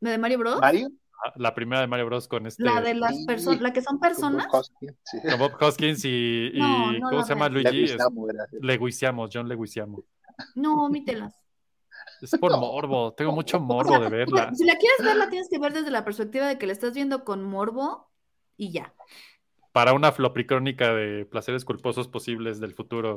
¿La 0.00 0.10
de 0.12 0.18
Mario 0.18 0.38
Bros? 0.38 0.60
Mario, 0.60 0.88
La 1.36 1.54
primera 1.54 1.80
de 1.80 1.86
Mario 1.86 2.06
Bros. 2.06 2.26
con 2.28 2.46
este. 2.46 2.62
La 2.64 2.80
de 2.80 2.94
las 2.94 3.16
Sí. 3.16 3.26
personas, 3.26 3.60
la 3.60 3.72
que 3.72 3.80
son 3.82 3.98
personas. 4.00 4.46
Hoskins, 4.52 4.94
sí. 5.04 5.18
con 5.22 5.38
Bob 5.38 5.52
Hoskins 5.60 6.04
y. 6.04 6.08
y- 6.54 6.58
No, 6.58 6.92
no 6.92 7.10
¿Cómo 7.10 7.22
se 7.22 7.34
llama. 7.34 7.48
Luigi? 7.48 7.66
Es- 7.84 7.90
Leguizamo. 7.92 8.26
Leguizamo, 8.60 9.28
John 9.32 9.48
Leguizamo. 9.48 10.04
No, 10.54 10.84
omítelas. 10.84 11.34
Es 12.22 12.30
por 12.38 12.56
morbo. 12.58 13.12
Tengo 13.14 13.32
mucho 13.32 13.58
morbo 13.60 13.98
de 13.98 14.08
verla. 14.08 14.52
Si 14.54 14.64
la 14.64 14.76
quieres 14.76 14.98
ver, 15.04 15.16
la 15.16 15.28
tienes 15.28 15.48
que 15.48 15.58
ver 15.58 15.72
desde 15.72 15.90
la 15.90 16.04
perspectiva 16.04 16.46
de 16.46 16.56
que 16.58 16.66
la 16.66 16.72
estás 16.72 16.94
viendo 16.94 17.24
con 17.24 17.42
morbo 17.44 18.10
y 18.56 18.70
ya. 18.72 18.94
Para 19.72 19.92
una 19.92 20.12
flopicrónica 20.12 20.92
de 20.94 21.24
placeres 21.24 21.64
culposos 21.64 22.06
posibles 22.08 22.60
del 22.60 22.74
futuro. 22.74 23.14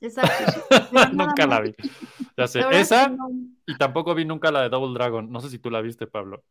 Exacto. 0.00 0.62
Nunca 1.12 1.46
la 1.46 1.60
vi. 1.60 1.74
Ya 2.36 2.46
sé. 2.46 2.60
La 2.60 2.66
verdad 2.66 2.80
es 2.82 2.92
Esa 2.92 3.08
que 3.10 3.16
no. 3.16 3.28
y 3.66 3.76
tampoco 3.78 4.14
vi 4.14 4.24
nunca 4.24 4.50
la 4.52 4.62
de 4.62 4.68
Double 4.68 4.94
Dragon. 4.94 5.30
No 5.30 5.40
sé 5.40 5.50
si 5.50 5.58
tú 5.58 5.70
la 5.70 5.80
viste, 5.80 6.06
Pablo. 6.06 6.42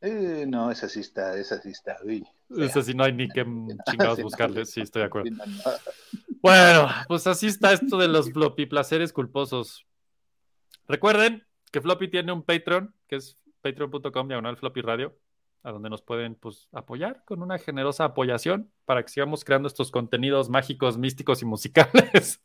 Eh, 0.00 0.44
no, 0.46 0.70
esa 0.70 0.88
sí 0.88 1.00
está, 1.00 1.36
esa 1.36 1.60
sí 1.60 1.70
está. 1.70 1.98
uy. 2.04 2.26
Esa 2.56 2.82
sí 2.82 2.94
no 2.94 3.04
hay 3.04 3.12
ni 3.12 3.28
que 3.28 3.44
chingados 3.90 4.22
buscarle. 4.22 4.64
Sí, 4.64 4.80
estoy 4.80 5.00
de 5.00 5.06
acuerdo. 5.06 5.30
Bueno, 6.40 6.88
pues 7.08 7.26
así 7.26 7.46
está 7.46 7.72
esto 7.72 7.98
de 7.98 8.08
los 8.08 8.32
floppy 8.32 8.66
placeres 8.66 9.12
culposos. 9.12 9.86
Recuerden 10.86 11.46
que 11.70 11.80
Floppy 11.80 12.08
tiene 12.08 12.32
un 12.32 12.42
Patreon, 12.42 12.94
que 13.08 13.16
es 13.16 13.36
patreon.com 13.60 14.28
diagonal 14.28 14.56
floppy 14.56 14.80
radio, 14.80 15.18
a 15.62 15.72
donde 15.72 15.90
nos 15.90 16.00
pueden 16.00 16.34
pues, 16.34 16.68
apoyar 16.72 17.24
con 17.26 17.42
una 17.42 17.58
generosa 17.58 18.04
apoyación 18.04 18.72
para 18.86 19.02
que 19.02 19.10
sigamos 19.10 19.44
creando 19.44 19.68
estos 19.68 19.90
contenidos 19.90 20.48
mágicos, 20.48 20.96
místicos 20.96 21.42
y 21.42 21.44
musicales 21.44 22.40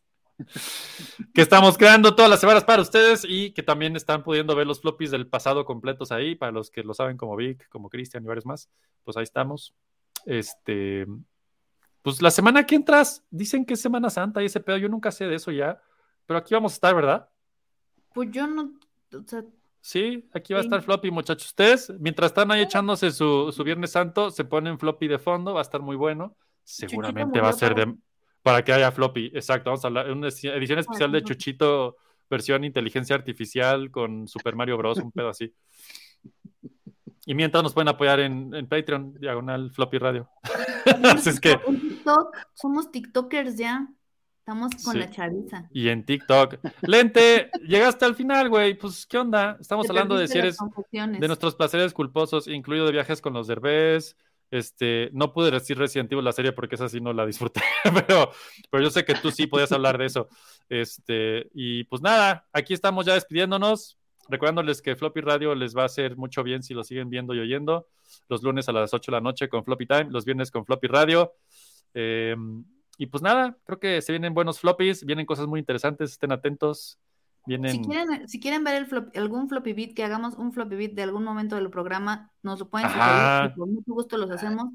que 1.34 1.42
estamos 1.42 1.78
creando 1.78 2.16
todas 2.16 2.30
las 2.30 2.40
semanas 2.40 2.64
para 2.64 2.82
ustedes 2.82 3.26
y 3.28 3.52
que 3.52 3.64
también 3.64 3.96
están 3.96 4.24
pudiendo 4.24 4.56
ver 4.56 4.68
los 4.68 4.82
floppies 4.82 5.12
del 5.12 5.28
pasado 5.28 5.66
completos 5.66 6.12
ahí, 6.12 6.36
para 6.36 6.52
los 6.52 6.72
que 6.72 6.84
lo 6.84 6.94
saben 6.94 7.18
como 7.18 7.36
Vic, 7.36 7.68
como 7.70 7.90
Cristian 7.90 8.24
y 8.24 8.28
varios 8.28 8.46
más, 8.46 8.70
pues 9.04 9.18
ahí 9.18 9.24
estamos. 9.24 9.74
Este, 10.26 11.06
pues 12.02 12.22
la 12.22 12.32
semana 12.32 12.66
que 12.66 12.76
entras, 12.76 13.24
dicen 13.30 13.66
que 13.66 13.76
es 13.76 13.82
Semana 13.82 14.10
Santa 14.10 14.42
y 14.42 14.46
ese 14.46 14.60
pedo, 14.60 14.78
yo 14.78 14.90
nunca 14.90 15.12
sé 15.12 15.26
de 15.26 15.36
eso 15.36 15.52
ya, 15.52 15.82
pero 16.26 16.40
aquí 16.40 16.54
vamos 16.54 16.74
a 16.74 16.76
estar, 16.76 16.96
¿verdad? 16.96 17.30
Pues 18.14 18.30
yo 18.32 18.48
no, 18.48 18.74
o 19.12 19.24
sea, 19.28 19.44
Sí, 19.84 20.30
aquí 20.34 20.54
va 20.54 20.62
a 20.62 20.64
estar 20.64 20.82
floppy, 20.82 21.12
muchachos. 21.12 21.48
Ustedes, 21.48 21.92
mientras 22.00 22.32
están 22.32 22.50
ahí 22.52 22.62
echándose 22.62 23.12
su, 23.12 23.52
su 23.52 23.66
Viernes 23.66 23.92
Santo, 23.92 24.32
se 24.32 24.46
ponen 24.46 24.80
floppy 24.80 25.10
de 25.10 25.20
fondo, 25.20 25.54
va 25.54 25.60
a 25.60 25.62
estar 25.62 25.82
muy 25.82 25.98
bueno. 25.98 26.38
Seguramente 26.64 27.42
va 27.42 27.50
a 27.50 27.54
ser 27.54 27.76
de 27.76 27.94
para 28.44 28.64
que 28.64 28.72
haya 28.74 28.92
floppy. 28.92 29.32
Exacto, 29.34 29.72
vamos 29.72 29.84
a 29.84 29.88
hablar 29.88 30.12
una 30.12 30.28
edi- 30.28 30.52
edición 30.56 30.78
especial 30.80 31.12
de. 31.12 31.24
Chuchito, 31.24 31.96
versión 32.30 32.64
inteligencia 32.64 33.16
artificial 33.16 33.90
con 33.90 34.28
Super 34.28 34.56
Mario 34.56 34.78
Bros. 34.78 35.00
Un 35.00 35.12
pedo 35.12 35.30
así. 35.30 35.54
Y 37.26 37.36
mientras 37.36 37.64
nos 37.64 37.74
pueden 37.74 37.88
apoyar 37.88 38.20
en, 38.20 38.54
en 38.54 38.68
Patreon, 38.68 39.14
diagonal 39.20 39.72
floppy 39.72 39.98
radio. 39.98 40.30
Así 41.04 41.30
es 41.30 41.40
que. 41.40 41.56
TikTok, 41.58 42.36
somos 42.54 42.92
TikTokers 42.92 43.56
ya. 43.58 43.88
Estamos 44.40 44.72
con 44.84 44.94
Sí. 44.96 45.00
la 45.00 45.10
chaviza. 45.10 45.70
Y 45.72 45.88
en 45.88 46.04
TikTok. 46.06 46.56
Lente, 46.82 47.50
llegaste 47.66 48.04
al 48.04 48.14
final, 48.16 48.50
güey. 48.50 48.74
Pues, 48.78 49.06
¿qué 49.06 49.18
onda? 49.18 49.58
Estamos 49.62 49.86
Te 49.86 49.94
hablando 49.94 50.18
de 50.18 50.28
si 50.28 50.38
eres 50.38 50.58
de 50.92 51.28
nuestros 51.28 51.56
placeres 51.56 51.94
culposos, 51.94 52.50
incluido 52.50 52.86
de 52.86 52.92
viajes 52.92 53.22
con 53.22 53.32
los 53.32 53.48
derbés. 53.48 54.18
Este, 54.54 55.10
no 55.14 55.34
pude 55.34 55.50
decir 55.50 55.76
Resident 55.80 56.12
Evil 56.12 56.24
la 56.24 56.32
serie 56.32 56.52
porque 56.52 56.76
esa 56.76 56.88
sí 56.88 57.02
no 57.02 57.12
la 57.12 57.26
disfruté, 57.26 57.62
pero, 58.08 58.30
pero 58.70 58.84
yo 58.84 58.92
sé 58.92 59.04
que 59.04 59.16
tú 59.16 59.32
sí 59.32 59.48
podías 59.48 59.72
hablar 59.72 59.98
de 59.98 60.06
eso. 60.06 60.30
Este, 60.70 61.50
y 61.56 61.86
pues 61.86 62.04
nada, 62.04 62.48
aquí 62.54 62.76
estamos 62.76 63.08
ya 63.08 63.16
despidiéndonos, 63.16 63.98
recordándoles 64.30 64.84
que 64.84 64.96
Floppy 64.96 65.22
Radio 65.22 65.56
les 65.56 65.76
va 65.76 65.82
a 65.82 65.86
hacer 65.86 66.18
mucho 66.18 66.44
bien 66.44 66.62
si 66.62 66.76
lo 66.76 66.84
siguen 66.84 67.10
viendo 67.10 67.34
y 67.34 67.40
oyendo. 67.40 67.88
Los 68.30 68.44
lunes 68.44 68.70
a 68.70 68.74
las 68.74 68.94
8 68.94 69.12
de 69.12 69.18
la 69.18 69.22
noche 69.22 69.50
con 69.50 69.66
Floppy 69.66 69.88
Time, 69.88 70.12
los 70.12 70.24
viernes 70.24 70.52
con 70.52 70.64
Floppy 70.68 70.86
Radio. 70.86 71.34
Eh, 71.96 72.36
y 73.00 73.08
pues 73.08 73.24
nada, 73.24 73.58
creo 73.66 73.80
que 73.80 74.04
se 74.04 74.12
vienen 74.12 74.36
buenos 74.36 74.60
floppies, 74.60 75.04
vienen 75.04 75.26
cosas 75.26 75.48
muy 75.48 75.62
interesantes, 75.62 76.12
estén 76.12 76.32
atentos. 76.32 77.00
Vienen... 77.46 77.72
Si 77.72 77.82
quieren, 77.82 78.28
si 78.28 78.40
quieren 78.40 78.64
ver 78.64 78.76
el 78.76 78.88
flop- 78.88 79.18
algún 79.18 79.50
floppy 79.50 79.74
beat, 79.74 79.94
que 79.94 80.04
hagamos 80.04 80.36
un 80.36 80.54
floppy 80.54 80.76
beat 80.76 80.92
de 80.94 81.04
algún 81.04 81.24
momento 81.24 81.56
del 81.56 81.70
programa, 81.70 82.32
nos 82.42 82.60
lo 82.60 82.70
pueden 82.70 82.90
sugerir 82.90 83.52
y 83.52 83.60
con 83.60 83.74
mucho 83.74 83.94
gusto 83.94 84.18
los 84.18 84.32
hacemos. 84.32 84.70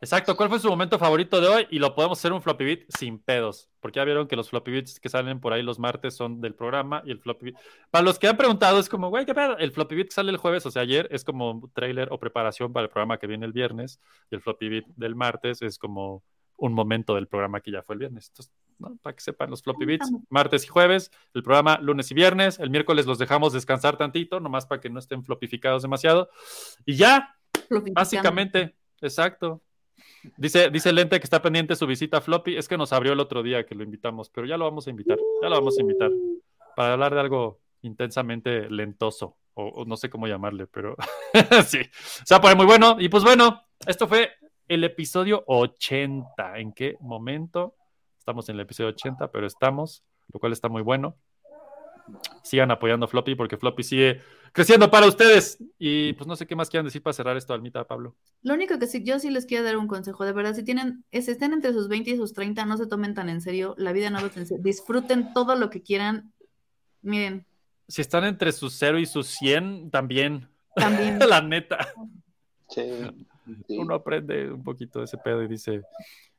Exacto, 0.00 0.36
¿cuál 0.36 0.48
fue 0.48 0.60
su 0.60 0.68
momento 0.68 0.96
favorito 0.96 1.40
de 1.40 1.48
hoy? 1.48 1.66
Y 1.70 1.80
lo 1.80 1.92
podemos 1.92 2.20
hacer 2.20 2.32
un 2.32 2.40
floppy 2.40 2.64
beat 2.64 2.80
sin 2.96 3.18
pedos, 3.18 3.68
porque 3.80 3.98
ya 3.98 4.04
vieron 4.04 4.28
que 4.28 4.36
los 4.36 4.48
floppy 4.48 4.70
beats 4.70 5.00
que 5.00 5.08
salen 5.08 5.40
por 5.40 5.52
ahí 5.52 5.60
los 5.60 5.80
martes 5.80 6.14
son 6.14 6.40
del 6.40 6.54
programa 6.54 7.02
y 7.04 7.10
el 7.10 7.18
floppy 7.18 7.46
beat. 7.46 7.56
Para 7.90 8.04
los 8.04 8.16
que 8.16 8.28
han 8.28 8.36
preguntado, 8.36 8.78
es 8.78 8.88
como, 8.88 9.08
güey, 9.08 9.26
¿qué 9.26 9.34
pedo? 9.34 9.58
El 9.58 9.72
floppy 9.72 9.96
beat 9.96 10.08
que 10.08 10.14
sale 10.14 10.30
el 10.30 10.36
jueves, 10.36 10.64
o 10.66 10.70
sea, 10.70 10.82
ayer, 10.82 11.08
es 11.10 11.24
como 11.24 11.68
trailer 11.74 12.08
o 12.12 12.20
preparación 12.20 12.72
para 12.72 12.84
el 12.84 12.90
programa 12.90 13.18
que 13.18 13.26
viene 13.26 13.44
el 13.44 13.52
viernes, 13.52 14.00
y 14.30 14.36
el 14.36 14.40
floppy 14.40 14.68
beat 14.68 14.84
del 14.94 15.16
martes 15.16 15.62
es 15.62 15.78
como 15.78 16.22
un 16.56 16.74
momento 16.74 17.16
del 17.16 17.26
programa 17.26 17.60
que 17.60 17.72
ya 17.72 17.82
fue 17.82 17.96
el 17.96 17.98
viernes. 17.98 18.28
Entonces, 18.28 18.52
¿no? 18.78 18.96
para 19.02 19.14
que 19.14 19.22
sepan 19.22 19.50
los 19.50 19.62
floppy 19.62 19.84
beats, 19.84 20.10
martes 20.28 20.64
y 20.64 20.68
jueves, 20.68 21.10
el 21.34 21.42
programa 21.42 21.78
lunes 21.78 22.10
y 22.10 22.14
viernes, 22.14 22.58
el 22.58 22.70
miércoles 22.70 23.06
los 23.06 23.18
dejamos 23.18 23.52
descansar 23.52 23.96
tantito, 23.96 24.40
nomás 24.40 24.66
para 24.66 24.80
que 24.80 24.90
no 24.90 24.98
estén 24.98 25.24
floppificados 25.24 25.82
demasiado, 25.82 26.30
y 26.84 26.96
ya. 26.96 27.34
Básicamente, 27.92 28.76
exacto. 29.00 29.62
Dice, 30.36 30.70
dice 30.70 30.92
Lente 30.92 31.18
que 31.18 31.24
está 31.24 31.42
pendiente 31.42 31.76
su 31.76 31.86
visita 31.86 32.18
a 32.18 32.20
Floppy. 32.20 32.56
Es 32.56 32.68
que 32.68 32.76
nos 32.76 32.92
abrió 32.92 33.12
el 33.12 33.20
otro 33.20 33.42
día 33.42 33.64
que 33.66 33.74
lo 33.74 33.82
invitamos, 33.82 34.30
pero 34.30 34.46
ya 34.46 34.56
lo 34.56 34.64
vamos 34.64 34.86
a 34.86 34.90
invitar. 34.90 35.18
Ya 35.42 35.48
lo 35.48 35.56
vamos 35.56 35.78
a 35.78 35.82
invitar 35.82 36.10
para 36.76 36.92
hablar 36.92 37.14
de 37.14 37.20
algo 37.20 37.60
intensamente 37.82 38.70
lentoso, 38.70 39.36
o, 39.54 39.64
o 39.68 39.84
no 39.84 39.96
sé 39.96 40.10
cómo 40.10 40.26
llamarle, 40.26 40.66
pero 40.66 40.96
sí. 41.66 41.80
Se 42.24 42.34
va 42.34 42.38
a 42.38 42.40
poner 42.40 42.56
muy 42.56 42.66
bueno. 42.66 42.96
Y 42.98 43.08
pues 43.08 43.24
bueno, 43.24 43.62
esto 43.86 44.06
fue 44.06 44.30
el 44.68 44.84
episodio 44.84 45.44
80. 45.46 46.58
¿En 46.58 46.72
qué 46.72 46.96
momento? 47.00 47.74
Estamos 48.28 48.46
en 48.50 48.56
el 48.56 48.60
episodio 48.60 48.90
80, 48.90 49.32
pero 49.32 49.46
estamos, 49.46 50.04
lo 50.30 50.38
cual 50.38 50.52
está 50.52 50.68
muy 50.68 50.82
bueno. 50.82 51.16
Sigan 52.42 52.70
apoyando 52.70 53.06
a 53.06 53.08
Floppy 53.08 53.36
porque 53.36 53.56
Floppy 53.56 53.82
sigue 53.82 54.20
creciendo 54.52 54.90
para 54.90 55.06
ustedes. 55.06 55.56
Y 55.78 56.12
pues 56.12 56.26
no 56.26 56.36
sé 56.36 56.46
qué 56.46 56.54
más 56.54 56.68
quieran 56.68 56.84
decir 56.84 57.02
para 57.02 57.14
cerrar 57.14 57.38
esto, 57.38 57.54
Almita, 57.54 57.86
Pablo. 57.86 58.16
Lo 58.42 58.52
único 58.52 58.78
que 58.78 58.86
sí, 58.86 59.02
yo 59.02 59.18
sí 59.18 59.30
les 59.30 59.46
quiero 59.46 59.64
dar 59.64 59.78
un 59.78 59.86
consejo, 59.86 60.26
de 60.26 60.34
verdad, 60.34 60.54
si 60.54 60.62
tienen, 60.62 61.06
si 61.10 61.30
estén 61.30 61.54
entre 61.54 61.72
sus 61.72 61.88
20 61.88 62.10
y 62.10 62.16
sus 62.18 62.34
30, 62.34 62.66
no 62.66 62.76
se 62.76 62.86
tomen 62.86 63.14
tan 63.14 63.30
en 63.30 63.40
serio, 63.40 63.74
la 63.78 63.92
vida 63.92 64.10
no 64.10 64.20
lo 64.20 64.26
en 64.26 64.46
serio, 64.46 64.62
disfruten 64.62 65.32
todo 65.32 65.56
lo 65.56 65.70
que 65.70 65.80
quieran. 65.80 66.30
Miren, 67.00 67.46
Si 67.86 68.02
están 68.02 68.24
entre 68.24 68.52
sus 68.52 68.74
0 68.74 68.98
y 68.98 69.06
sus 69.06 69.28
100, 69.28 69.90
también. 69.90 70.50
También. 70.76 71.18
La 71.26 71.40
neta. 71.40 71.94
Sí, 72.68 72.82
sí. 73.66 73.78
Uno 73.78 73.94
aprende 73.94 74.52
un 74.52 74.62
poquito 74.62 74.98
de 74.98 75.06
ese 75.06 75.16
pedo 75.16 75.42
y 75.42 75.48
dice, 75.48 75.80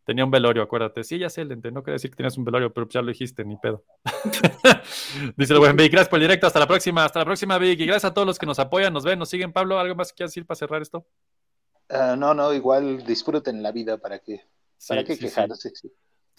tenía 0.09 0.25
un 0.25 0.31
velorio, 0.31 0.63
acuérdate. 0.63 1.03
Sí, 1.03 1.19
ya 1.19 1.29
sé, 1.29 1.45
Lente, 1.45 1.71
no 1.71 1.83
quería 1.83 1.93
decir 1.93 2.09
que 2.09 2.15
tenías 2.15 2.35
un 2.35 2.43
velorio, 2.43 2.73
pero 2.73 2.89
ya 2.89 2.99
lo 2.99 3.09
dijiste, 3.09 3.45
ni 3.45 3.57
pedo. 3.57 3.83
dice 5.37 5.53
el 5.53 5.59
buen 5.59 5.75
Vic, 5.75 5.91
gracias 5.91 6.09
por 6.09 6.17
el 6.17 6.23
directo, 6.23 6.47
hasta 6.47 6.57
la 6.57 6.65
próxima, 6.65 7.05
hasta 7.05 7.19
la 7.19 7.25
próxima, 7.25 7.59
Vic, 7.59 7.79
y 7.79 7.85
gracias 7.85 8.09
a 8.09 8.13
todos 8.15 8.25
los 8.25 8.39
que 8.39 8.47
nos 8.47 8.57
apoyan, 8.57 8.91
nos 8.91 9.03
ven, 9.03 9.19
nos 9.19 9.29
siguen. 9.29 9.53
Pablo, 9.53 9.77
¿algo 9.77 9.93
más 9.93 10.11
que 10.11 10.15
quieras 10.15 10.31
decir 10.31 10.47
para 10.47 10.57
cerrar 10.57 10.81
esto? 10.81 11.05
Ah, 11.89 12.15
no, 12.17 12.33
no, 12.33 12.51
igual 12.55 13.05
disfruten 13.05 13.61
la 13.61 13.71
vida 13.71 13.99
para 13.99 14.17
que, 14.17 14.41
para 14.87 15.01
Sí, 15.01 15.05
qué 15.05 15.13
sí, 15.13 15.19
sí. 15.19 15.25
Estoy 15.27 15.43
quejarse. 15.45 15.71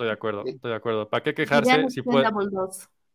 de 0.01 0.11
acuerdo, 0.11 0.43
Sí. 0.43 0.51
estoy 0.51 0.71
de 0.73 0.77
acuerdo. 0.77 1.09
¿Para 1.09 1.23
qué 1.23 1.33
quejarse 1.33 1.79
no 1.81 1.89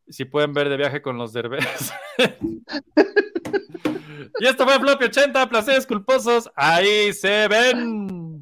si, 0.07 0.23
pueden 0.23 0.53
ver 0.53 0.69
de 0.69 0.77
viaje 0.77 1.01
con 1.01 1.17
los 1.17 1.33
derbés? 1.33 1.91
y 4.39 4.47
esto 4.47 4.63
fue 4.63 4.79
Floppy 4.79 5.03
80, 5.03 5.49
placeres 5.49 5.85
culposos, 5.85 6.49
ahí 6.55 7.11
se 7.11 7.49
ven. 7.49 8.41